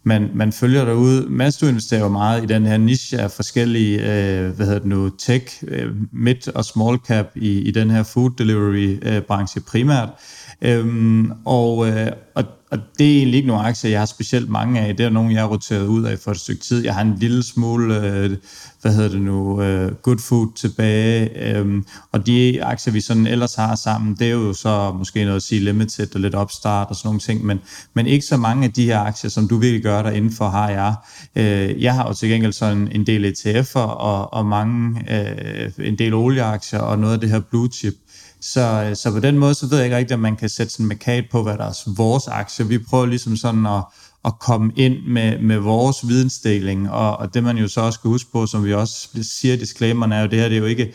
man, 0.03 0.29
man 0.33 0.51
følger 0.51 0.85
derude. 0.85 1.25
Mads, 1.29 1.57
du 1.57 1.67
investerer 1.67 2.01
jo 2.01 2.09
meget 2.09 2.43
i 2.43 2.45
den 2.45 2.65
her 2.65 2.77
niche 2.77 3.19
af 3.19 3.31
forskellige, 3.31 3.97
øh, 3.99 4.49
hvad 4.49 4.65
hedder 4.65 4.79
det 4.79 4.87
nu, 4.87 5.09
tech, 5.09 5.63
øh, 5.67 5.91
mid 6.11 6.55
og 6.55 6.65
small 6.65 6.97
cap 6.97 7.25
i, 7.35 7.59
i 7.59 7.71
den 7.71 7.89
her 7.89 8.03
food 8.03 8.31
delivery 8.37 8.99
øh, 9.01 9.21
branche 9.21 9.61
primært. 9.61 10.09
Øhm, 10.61 11.31
og, 11.45 11.87
øh, 11.87 12.11
og, 12.35 12.43
og 12.71 12.77
det 12.99 13.11
er 13.11 13.17
egentlig 13.17 13.37
ikke 13.37 13.47
nogle 13.47 13.63
aktier, 13.63 13.91
jeg 13.91 13.99
har 13.99 14.05
specielt 14.05 14.49
mange 14.49 14.79
af. 14.79 14.97
Det 14.97 15.05
er 15.05 15.09
nogle, 15.09 15.33
jeg 15.33 15.41
har 15.41 15.47
roteret 15.47 15.87
ud 15.87 16.03
af 16.03 16.19
for 16.19 16.31
et 16.31 16.39
stykke 16.39 16.61
tid. 16.61 16.83
Jeg 16.83 16.93
har 16.93 17.01
en 17.01 17.15
lille 17.19 17.43
smule, 17.43 17.95
øh, 17.95 18.37
hvad 18.81 18.93
hedder 18.93 19.09
det 19.09 19.21
nu, 19.21 19.61
øh, 19.61 19.91
good 19.95 20.19
food 20.19 20.47
tilbage. 20.55 21.29
Øhm, 21.55 21.85
og 22.11 22.25
de 22.25 22.63
aktier, 22.63 22.93
vi 22.93 23.01
sådan 23.01 23.27
ellers 23.27 23.55
har 23.55 23.75
sammen, 23.75 24.15
det 24.19 24.27
er 24.27 24.31
jo 24.31 24.53
så 24.53 24.95
måske 24.97 25.23
noget 25.23 25.35
at 25.35 25.43
sige 25.43 25.61
limited 25.61 26.15
og 26.15 26.21
lidt 26.21 26.35
opstart 26.35 26.87
og 26.89 26.95
sådan 26.95 27.07
nogle 27.07 27.19
ting. 27.19 27.45
Men, 27.45 27.59
men 27.93 28.07
ikke 28.07 28.25
så 28.25 28.37
mange 28.37 28.65
af 28.65 28.73
de 28.73 28.85
her 28.85 28.99
aktier, 28.99 29.29
som 29.29 29.47
du 29.47 29.57
virkelig 29.57 29.83
gør 29.83 30.01
der 30.01 30.11
indenfor, 30.11 30.49
har 30.49 30.69
jeg. 30.69 30.95
Øh, 31.35 31.83
jeg 31.83 31.93
har 31.93 32.07
jo 32.07 32.13
til 32.13 32.29
gengæld 32.29 32.53
sådan 32.53 32.87
en 32.91 33.07
del 33.07 33.33
ETF'er 33.33 33.79
og, 33.79 34.33
og 34.33 34.45
mange, 34.45 35.03
øh, 35.09 35.87
en 35.87 35.97
del 35.97 36.13
olieaktier 36.13 36.79
og 36.79 36.99
noget 36.99 37.13
af 37.13 37.19
det 37.19 37.29
her 37.29 37.39
blue 37.39 37.69
chip. 37.73 37.93
Så, 38.53 38.85
øh, 38.89 38.95
så 38.95 39.11
på 39.11 39.19
den 39.19 39.37
måde, 39.37 39.53
så 39.53 39.67
ved 39.67 39.77
jeg 39.77 39.85
ikke 39.85 39.97
rigtigt, 39.97 40.13
om 40.13 40.19
man 40.19 40.35
kan 40.35 40.49
sætte 40.49 40.73
sådan 40.73 40.83
en 40.83 40.87
markat 40.87 41.25
på, 41.31 41.43
hvad 41.43 41.57
der 41.57 41.65
er 41.65 41.93
vores 41.97 42.27
aktier. 42.27 42.65
Vi 42.65 42.77
prøver 42.77 43.05
ligesom 43.05 43.37
sådan 43.37 43.65
at, 43.65 43.83
at 44.25 44.39
komme 44.39 44.71
ind 44.75 45.05
med, 45.07 45.39
med 45.39 45.57
vores 45.57 46.07
vidensdeling, 46.07 46.91
og, 46.91 47.17
og 47.17 47.33
det 47.33 47.43
man 47.43 47.57
jo 47.57 47.67
så 47.67 47.81
også 47.81 47.97
skal 47.97 48.07
huske 48.07 48.31
på, 48.31 48.47
som 48.47 48.63
vi 48.65 48.73
også 48.73 49.09
siger 49.21 49.53
i 49.53 49.57
disclaimeren, 49.57 50.11
er 50.11 50.21
jo, 50.21 50.27
det 50.27 50.39
her 50.39 50.47
det 50.47 50.55
er 50.55 50.59
jo 50.59 50.65
ikke 50.65 50.93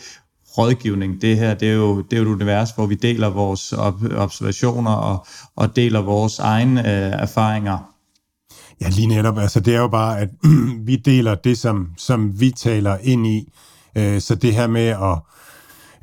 rådgivning. 0.59 1.23
Det 1.23 1.37
her 1.37 1.55
det 1.55 1.69
er, 1.69 1.73
jo, 1.73 2.03
det 2.03 2.13
er 2.13 2.23
jo 2.23 2.31
et 2.31 2.35
univers, 2.35 2.71
hvor 2.71 2.87
vi 2.87 2.95
deler 2.95 3.29
vores 3.29 3.73
observationer 4.17 4.93
og, 4.93 5.27
og 5.57 5.77
deler 5.77 6.01
vores 6.01 6.39
egne 6.39 6.81
øh, 6.81 7.13
erfaringer. 7.13 7.79
Ja, 8.81 8.89
lige 8.89 9.07
netop. 9.07 9.39
Altså, 9.39 9.61
det 9.61 9.75
er 9.75 9.79
jo 9.79 9.89
bare, 9.89 10.21
at 10.21 10.29
vi 10.89 10.97
deler 10.97 11.35
det, 11.35 11.59
som, 11.59 11.89
som 11.97 12.41
vi 12.41 12.51
taler 12.51 12.97
ind 13.03 13.27
i. 13.27 13.53
Øh, 13.97 14.21
så 14.21 14.35
det 14.35 14.55
her 14.55 14.67
med 14.67 14.87
at 14.87 15.19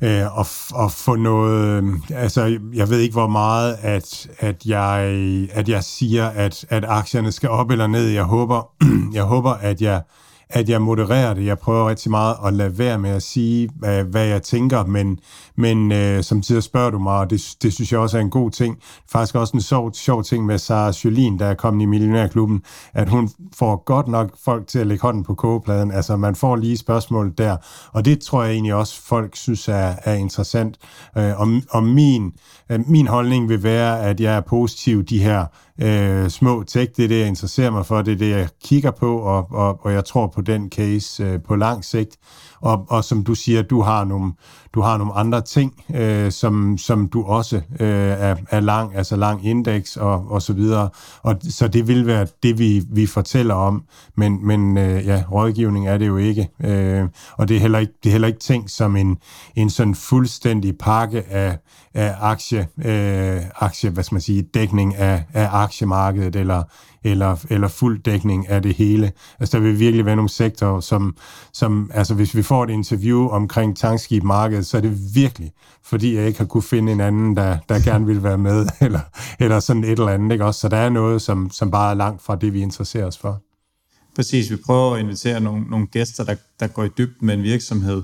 øh, 0.02 0.38
og, 0.38 0.46
og 0.74 0.92
få 0.92 1.16
noget, 1.16 1.82
øh, 1.82 1.94
altså 2.10 2.58
jeg 2.74 2.88
ved 2.88 2.98
ikke 2.98 3.12
hvor 3.12 3.26
meget, 3.26 3.76
at, 3.82 4.28
at, 4.38 4.66
jeg, 4.66 5.00
at 5.52 5.68
jeg 5.68 5.84
siger, 5.84 6.28
at, 6.28 6.66
at 6.68 6.84
aktierne 6.88 7.32
skal 7.32 7.48
op 7.48 7.70
eller 7.70 7.86
ned. 7.86 8.08
Jeg 8.08 8.24
håber, 8.24 8.70
jeg 9.14 9.22
håber 9.22 9.50
at 9.50 9.82
jeg 9.82 10.02
at 10.50 10.68
jeg 10.68 10.82
modererer 10.82 11.34
det. 11.34 11.44
Jeg 11.44 11.58
prøver 11.58 11.88
rigtig 11.88 12.10
meget 12.10 12.36
at 12.46 12.52
lade 12.52 12.78
være 12.78 12.98
med 12.98 13.10
at 13.10 13.22
sige, 13.22 13.68
hvad, 13.76 14.04
hvad 14.04 14.26
jeg 14.26 14.42
tænker, 14.42 14.84
men, 14.84 15.18
men 15.56 15.92
øh, 15.92 16.22
som 16.22 16.42
tider 16.42 16.60
spørger 16.60 16.90
du 16.90 16.98
mig, 16.98 17.18
og 17.18 17.30
det, 17.30 17.56
det 17.62 17.72
synes 17.72 17.92
jeg 17.92 18.00
også 18.00 18.16
er 18.16 18.22
en 18.22 18.30
god 18.30 18.50
ting. 18.50 18.78
Faktisk 19.12 19.34
også 19.34 19.56
en 19.56 19.60
sjov, 19.60 19.94
sjov 19.94 20.24
ting 20.24 20.46
med 20.46 20.58
Sara 20.58 20.92
Jolien, 21.04 21.38
der 21.38 21.46
er 21.46 21.54
kommet 21.54 21.82
i 21.82 21.86
Millionærklubben, 21.86 22.62
at 22.94 23.08
hun 23.08 23.30
får 23.54 23.84
godt 23.84 24.08
nok 24.08 24.30
folk 24.44 24.66
til 24.66 24.78
at 24.78 24.86
lægge 24.86 25.02
hånden 25.02 25.24
på 25.24 25.34
kogepladen. 25.34 25.90
Altså, 25.90 26.16
man 26.16 26.34
får 26.34 26.56
lige 26.56 26.76
spørgsmål 26.76 27.32
der, 27.38 27.56
og 27.92 28.04
det 28.04 28.20
tror 28.20 28.42
jeg 28.42 28.52
egentlig 28.52 28.74
også, 28.74 29.02
folk 29.02 29.36
synes 29.36 29.68
er, 29.68 29.94
er 30.04 30.14
interessant. 30.14 30.76
Øh, 31.18 31.40
og, 31.40 31.48
og 31.70 31.82
min, 31.82 32.32
øh, 32.70 32.80
min 32.86 33.06
holdning 33.06 33.48
vil 33.48 33.62
være, 33.62 34.00
at 34.00 34.20
jeg 34.20 34.36
er 34.36 34.40
positiv 34.40 35.04
de 35.04 35.22
her 35.22 35.44
øh, 35.78 36.28
små 36.28 36.62
tech, 36.62 36.92
det 36.96 37.04
er 37.04 37.08
det, 37.08 37.18
jeg 37.18 37.28
interesserer 37.28 37.70
mig 37.70 37.86
for, 37.86 38.02
det 38.02 38.12
er 38.12 38.16
det, 38.16 38.30
jeg 38.30 38.48
kigger 38.64 38.90
på, 38.90 39.18
og, 39.18 39.46
og, 39.50 39.84
og 39.84 39.92
jeg 39.92 40.04
tror 40.04 40.26
på 40.26 40.40
den 40.40 40.70
case 40.70 41.24
øh, 41.24 41.42
på 41.42 41.56
lang 41.56 41.84
sigt. 41.84 42.16
Og, 42.60 42.86
og 42.88 43.04
som 43.04 43.24
du 43.24 43.34
siger, 43.34 43.62
du 43.62 43.82
har 43.82 44.04
nogle, 44.04 44.32
du 44.74 44.80
har 44.80 44.98
nogle 44.98 45.12
andre 45.12 45.40
ting, 45.40 45.84
øh, 45.94 46.32
som, 46.32 46.78
som 46.78 47.08
du 47.08 47.24
også 47.24 47.56
øh, 47.56 47.88
er, 47.98 48.36
er 48.50 48.60
lang, 48.60 48.96
altså 48.96 49.16
lang 49.16 49.46
indeks 49.46 49.96
og, 49.96 50.30
og 50.30 50.42
så 50.42 50.52
videre. 50.52 50.88
Og 51.22 51.36
så 51.50 51.68
det 51.68 51.88
vil 51.88 52.06
være 52.06 52.26
det, 52.42 52.58
vi, 52.58 52.82
vi 52.90 53.06
fortæller 53.06 53.54
om, 53.54 53.84
men, 54.16 54.46
men 54.46 54.78
øh, 54.78 55.06
ja, 55.06 55.24
rådgivning 55.32 55.88
er 55.88 55.98
det 55.98 56.06
jo 56.06 56.16
ikke. 56.16 56.48
Øh, 56.64 57.08
og 57.32 57.48
det 57.48 57.56
er 57.56 57.60
heller 57.60 57.78
ikke, 57.78 57.92
det 58.02 58.10
er 58.10 58.12
heller 58.12 58.28
ikke 58.28 58.40
tænkt 58.40 58.70
som 58.70 58.96
en, 58.96 59.18
en 59.54 59.70
sådan 59.70 59.94
fuldstændig 59.94 60.78
pakke 60.78 61.24
af, 61.30 61.58
af 61.94 62.14
aktie, 62.20 62.68
øh, 62.84 63.40
aktie, 63.60 63.90
hvad 63.90 64.04
skal 64.04 64.14
man 64.14 64.22
sige, 64.22 64.42
dækning 64.42 64.96
af, 64.96 65.24
af 65.32 65.48
aktiemarkedet, 65.52 66.36
eller, 66.36 66.62
eller, 67.04 67.36
eller 67.50 67.68
fuld 67.68 68.02
dækning 68.02 68.48
af 68.48 68.62
det 68.62 68.74
hele. 68.74 69.12
Altså 69.40 69.56
der 69.56 69.62
vil 69.62 69.78
virkelig 69.78 70.06
være 70.06 70.16
nogle 70.16 70.28
sektorer, 70.28 70.80
som, 70.80 71.16
som 71.52 71.90
altså 71.94 72.14
hvis 72.14 72.36
vi 72.36 72.42
får 72.42 72.64
et 72.64 72.70
interview 72.70 73.28
omkring 73.28 73.76
tankskibmarkedet, 73.76 74.66
så 74.66 74.76
er 74.76 74.80
det 74.80 75.14
virkelig, 75.14 75.52
fordi 75.84 76.16
jeg 76.16 76.26
ikke 76.26 76.38
har 76.38 76.46
kunne 76.46 76.62
finde 76.62 76.92
en 76.92 77.00
anden, 77.00 77.36
der, 77.36 77.58
der 77.68 77.84
gerne 77.84 78.06
vil 78.06 78.22
være 78.22 78.38
med, 78.38 78.66
eller, 78.80 79.00
eller 79.40 79.60
sådan 79.60 79.84
et 79.84 79.90
eller 79.90 80.08
andet. 80.08 80.32
Ikke? 80.32 80.44
Også, 80.44 80.60
så 80.60 80.68
der 80.68 80.76
er 80.76 80.88
noget, 80.88 81.22
som, 81.22 81.50
som 81.50 81.70
bare 81.70 81.90
er 81.90 81.94
langt 81.94 82.22
fra 82.22 82.36
det, 82.36 82.52
vi 82.52 82.60
interesserer 82.60 83.06
os 83.06 83.18
for. 83.18 83.42
Præcis, 84.16 84.50
vi 84.50 84.56
prøver 84.66 84.94
at 84.94 85.00
invitere 85.00 85.40
nogle, 85.40 85.64
nogle 85.70 85.86
gæster, 85.86 86.24
der, 86.24 86.34
der 86.60 86.66
går 86.66 86.84
i 86.84 86.88
dybden 86.98 87.26
med 87.26 87.34
en 87.34 87.42
virksomhed, 87.42 88.02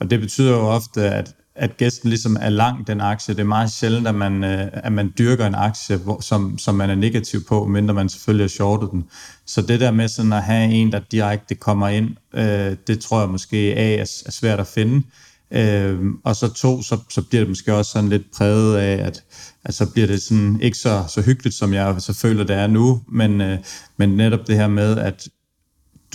og 0.00 0.10
det 0.10 0.20
betyder 0.20 0.50
jo 0.50 0.60
ofte, 0.60 1.02
at 1.02 1.34
at 1.56 1.76
gæsten 1.76 2.08
ligesom 2.08 2.36
er 2.40 2.48
lang 2.48 2.86
den 2.86 3.00
aktie. 3.00 3.34
Det 3.34 3.40
er 3.40 3.44
meget 3.44 3.72
sjældent, 3.72 4.08
at 4.08 4.14
man, 4.14 4.44
øh, 4.44 4.68
at 4.72 4.92
man 4.92 5.12
dyrker 5.18 5.46
en 5.46 5.54
aktie, 5.54 5.96
hvor, 5.96 6.20
som, 6.20 6.58
som 6.58 6.74
man 6.74 6.90
er 6.90 6.94
negativ 6.94 7.44
på, 7.48 7.66
mindre 7.66 7.94
man 7.94 8.08
selvfølgelig 8.08 8.44
har 8.44 8.48
shortet 8.48 8.88
den. 8.92 9.04
Så 9.46 9.62
det 9.62 9.80
der 9.80 9.90
med 9.90 10.08
sådan 10.08 10.32
at 10.32 10.42
have 10.42 10.70
en, 10.70 10.92
der 10.92 11.00
direkte 11.10 11.54
kommer 11.54 11.88
ind, 11.88 12.16
øh, 12.34 12.76
det 12.86 13.00
tror 13.00 13.20
jeg 13.20 13.28
måske 13.28 13.56
A 13.56 13.94
er, 13.94 14.22
er 14.26 14.30
svært 14.30 14.60
at 14.60 14.66
finde. 14.66 15.02
Øh, 15.50 15.98
og 16.24 16.36
så 16.36 16.52
to, 16.52 16.82
så, 16.82 16.98
så 17.10 17.22
bliver 17.22 17.40
det 17.40 17.48
måske 17.48 17.74
også 17.74 17.90
sådan 17.90 18.08
lidt 18.08 18.30
præget 18.36 18.76
af, 18.76 19.06
at, 19.06 19.24
at 19.64 19.74
så 19.74 19.90
bliver 19.90 20.06
det 20.06 20.22
sådan 20.22 20.60
ikke 20.60 20.78
så, 20.78 21.04
så 21.08 21.22
hyggeligt, 21.22 21.56
som 21.56 21.74
jeg 21.74 21.94
så 21.98 22.12
føler, 22.12 22.44
det 22.44 22.56
er 22.56 22.66
nu, 22.66 23.02
men, 23.08 23.40
øh, 23.40 23.58
men 23.96 24.08
netop 24.08 24.46
det 24.46 24.56
her 24.56 24.68
med, 24.68 24.98
at 24.98 25.28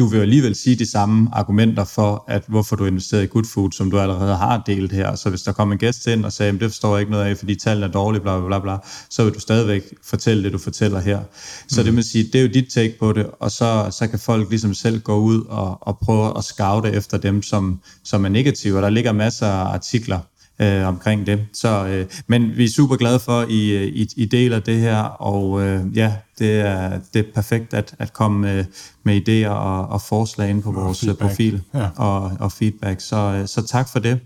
du 0.01 0.05
vil 0.05 0.19
alligevel 0.19 0.55
sige 0.55 0.75
de 0.75 0.91
samme 0.91 1.29
argumenter 1.31 1.83
for, 1.83 2.23
at 2.27 2.43
hvorfor 2.47 2.75
du 2.75 2.85
investerer 2.85 3.21
i 3.21 3.25
Good 3.25 3.45
Food, 3.53 3.71
som 3.71 3.91
du 3.91 3.99
allerede 3.99 4.35
har 4.35 4.63
delt 4.65 4.91
her. 4.91 5.15
Så 5.15 5.29
hvis 5.29 5.41
der 5.41 5.51
kommer 5.51 5.73
en 5.73 5.79
gæst 5.79 6.07
ind 6.07 6.25
og 6.25 6.33
siger, 6.33 6.51
det 6.51 6.69
forstår 6.71 6.95
jeg 6.95 6.99
ikke 6.99 7.11
noget 7.11 7.25
af, 7.25 7.37
fordi 7.37 7.55
tallene 7.55 7.85
er 7.85 7.91
dårlige, 7.91 8.21
bla, 8.21 8.39
bla, 8.39 8.47
bla, 8.47 8.59
bla, 8.59 8.77
så 9.09 9.23
vil 9.23 9.33
du 9.33 9.39
stadigvæk 9.39 9.83
fortælle 10.03 10.43
det, 10.43 10.53
du 10.53 10.57
fortæller 10.57 10.99
her. 10.99 11.19
Så 11.67 11.81
mm. 11.81 11.85
det 11.85 11.95
vil 11.95 12.03
sige, 12.03 12.23
det 12.23 12.35
er 12.35 12.41
jo 12.41 12.47
dit 12.47 12.67
take 12.73 12.95
på 12.99 13.13
det, 13.13 13.27
og 13.39 13.51
så, 13.51 13.87
så 13.91 14.07
kan 14.07 14.19
folk 14.19 14.49
ligesom 14.49 14.73
selv 14.73 15.01
gå 15.01 15.15
ud 15.15 15.41
og, 15.49 15.87
og 15.87 15.97
prøve 15.97 16.37
at 16.37 16.43
scoute 16.43 16.91
efter 16.91 17.17
dem, 17.17 17.41
som, 17.41 17.79
som 18.03 18.25
er 18.25 18.29
negative. 18.29 18.77
Og 18.77 18.81
der 18.81 18.89
ligger 18.89 19.11
masser 19.11 19.47
af 19.47 19.73
artikler 19.73 20.19
øh, 20.61 20.88
omkring 20.88 21.25
det. 21.25 21.47
Så, 21.53 21.85
øh, 21.85 22.05
men 22.27 22.57
vi 22.57 22.63
er 22.63 22.69
super 22.69 22.95
glade 22.95 23.19
for, 23.19 23.39
at 23.39 23.49
I, 23.49 23.71
øh, 23.71 23.88
I, 23.88 24.07
I 24.15 24.25
deler 24.25 24.59
det 24.59 24.79
her, 24.79 24.97
og 25.01 25.61
øh, 25.61 25.97
ja, 25.97 26.13
det 26.39 26.59
er, 26.59 26.99
det 27.13 27.19
er 27.19 27.31
perfekt 27.35 27.73
at, 27.73 27.95
at 27.99 28.13
komme 28.13 28.39
med, 28.39 28.65
med 29.03 29.29
idéer 29.29 29.49
og, 29.49 29.88
og 29.88 30.01
forslag 30.01 30.49
ind 30.49 30.63
på 30.63 30.69
og 30.69 30.75
vores 30.75 30.99
feedback. 30.99 31.29
profil 31.29 31.61
ja. 31.73 31.88
og, 31.95 32.31
og 32.39 32.51
feedback. 32.51 33.01
Så, 33.01 33.15
øh, 33.15 33.47
så 33.47 33.67
tak 33.67 33.89
for 33.89 33.99
det. 33.99 34.19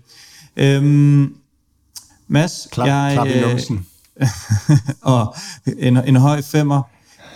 Øhm, 0.56 1.34
Mads, 2.28 2.68
klap, 2.72 2.86
jeg... 2.86 3.10
Klap 3.12 3.26
i 3.26 3.40
numsen. 3.40 3.86
og 5.02 5.34
en, 5.78 5.96
en 5.96 6.16
høj 6.16 6.42
femmer. 6.42 6.82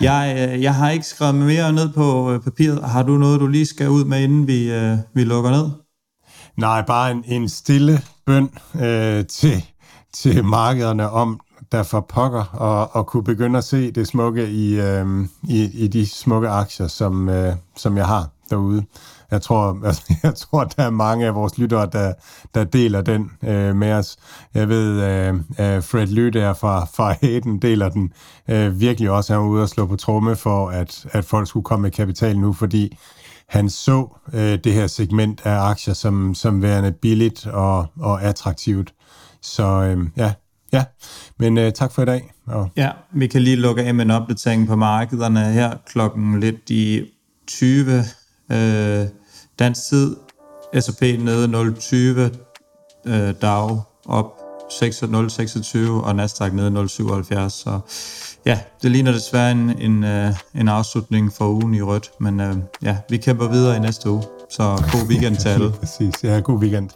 Jeg, 0.00 0.56
jeg 0.60 0.74
har 0.74 0.90
ikke 0.90 1.06
skrevet 1.06 1.34
mere 1.34 1.72
ned 1.72 1.92
på 1.92 2.38
papiret. 2.44 2.82
Har 2.84 3.02
du 3.02 3.18
noget, 3.18 3.40
du 3.40 3.46
lige 3.46 3.66
skal 3.66 3.88
ud 3.88 4.04
med, 4.04 4.22
inden 4.22 4.46
vi, 4.46 4.72
vi 5.14 5.24
lukker 5.24 5.50
ned? 5.50 5.70
Nej, 6.56 6.84
bare 6.86 7.10
en, 7.10 7.24
en 7.26 7.48
stille 7.48 8.02
bøn 8.30 8.50
øh, 8.84 9.26
til, 9.26 9.64
til 10.12 10.44
markederne 10.44 11.10
om, 11.10 11.40
der 11.72 11.82
for 11.82 12.00
pokker, 12.00 12.44
og, 12.44 12.96
og 12.96 13.06
kunne 13.06 13.24
begynde 13.24 13.58
at 13.58 13.64
se 13.64 13.90
det 13.90 14.08
smukke 14.08 14.50
i, 14.50 14.80
øh, 14.80 15.06
i, 15.42 15.70
i 15.74 15.88
de 15.88 16.06
smukke 16.06 16.48
aktier, 16.48 16.86
som, 16.86 17.28
øh, 17.28 17.52
som 17.76 17.96
jeg 17.96 18.06
har 18.06 18.28
derude. 18.50 18.84
Jeg 19.30 19.42
tror, 19.42 19.78
altså, 19.86 20.14
jeg 20.22 20.34
tror, 20.34 20.64
der 20.64 20.82
er 20.82 20.90
mange 20.90 21.26
af 21.26 21.34
vores 21.34 21.58
lyttere, 21.58 21.88
der, 21.92 22.12
der 22.54 22.64
deler 22.64 23.00
den 23.00 23.30
øh, 23.44 23.76
med 23.76 23.92
os. 23.92 24.16
Jeg 24.54 24.68
ved, 24.68 25.02
øh, 25.02 25.34
øh 25.34 25.82
Fred 25.82 26.06
Lyder 26.06 26.52
fra, 26.52 26.84
fra 26.84 27.14
Hayden 27.20 27.58
deler 27.58 27.88
den 27.88 28.12
øh, 28.48 28.80
virkelig 28.80 29.10
også. 29.10 29.32
Han 29.32 29.42
var 29.42 29.48
ude 29.48 29.62
og 29.62 29.68
slå 29.68 29.86
på 29.86 29.96
tromme 29.96 30.36
for, 30.36 30.68
at, 30.68 31.06
at 31.12 31.24
folk 31.24 31.48
skulle 31.48 31.64
komme 31.64 31.82
med 31.82 31.90
kapital 31.90 32.38
nu, 32.38 32.52
fordi 32.52 32.96
han 33.50 33.70
så 33.70 34.08
øh, 34.32 34.58
det 34.64 34.72
her 34.72 34.86
segment 34.86 35.40
af 35.44 35.58
aktier 35.58 35.94
som, 35.94 36.34
som 36.34 36.62
værende 36.62 36.92
billigt 36.92 37.46
og, 37.46 37.86
og 38.00 38.22
attraktivt. 38.22 38.94
Så 39.42 39.64
øh, 39.64 40.06
ja, 40.16 40.32
ja. 40.72 40.84
Men 41.38 41.58
øh, 41.58 41.72
tak 41.72 41.92
for 41.92 42.02
i 42.02 42.04
dag. 42.04 42.32
Og... 42.46 42.70
Ja, 42.76 42.90
vi 43.12 43.26
kan 43.26 43.42
lige 43.42 43.56
lukke 43.56 43.82
af 43.82 43.94
med 43.94 44.04
en 44.04 44.10
opdatering 44.10 44.66
på 44.66 44.76
markederne 44.76 45.44
her 45.44 45.76
klokken 45.86 46.40
lidt 46.40 46.70
i 46.70 47.02
20 47.46 48.04
øh, 48.52 49.06
dansk 49.58 49.88
tid. 49.88 50.16
S&P 50.80 51.02
nede 51.02 51.74
0,20, 53.06 53.10
øh, 53.10 53.34
DAO 53.42 53.80
op 54.06 54.40
0,26 54.72 55.78
og 55.90 56.16
Nasdaq 56.16 56.52
nede 56.52 56.82
0,77. 56.82 57.48
Så 57.48 57.80
ja, 58.46 58.58
det 58.82 58.90
ligner 58.90 59.12
desværre 59.12 59.50
en, 59.52 59.78
en, 59.78 60.04
øh, 60.04 60.32
en 60.54 60.68
afslutning 60.68 61.32
for 61.32 61.48
ugen 61.48 61.74
i 61.74 61.82
rødt, 61.82 62.10
men 62.20 62.40
øh, 62.40 62.56
ja, 62.82 62.96
vi 63.08 63.16
kæmper 63.16 63.48
videre 63.48 63.76
i 63.76 63.80
næste 63.80 64.10
uge. 64.10 64.22
Så 64.50 64.62
god 64.92 65.08
weekend 65.08 65.36
til 65.36 65.48
alle. 65.48 65.72
Præcis, 65.72 66.24
ja, 66.24 66.40
god 66.40 66.58
weekend. 66.58 66.90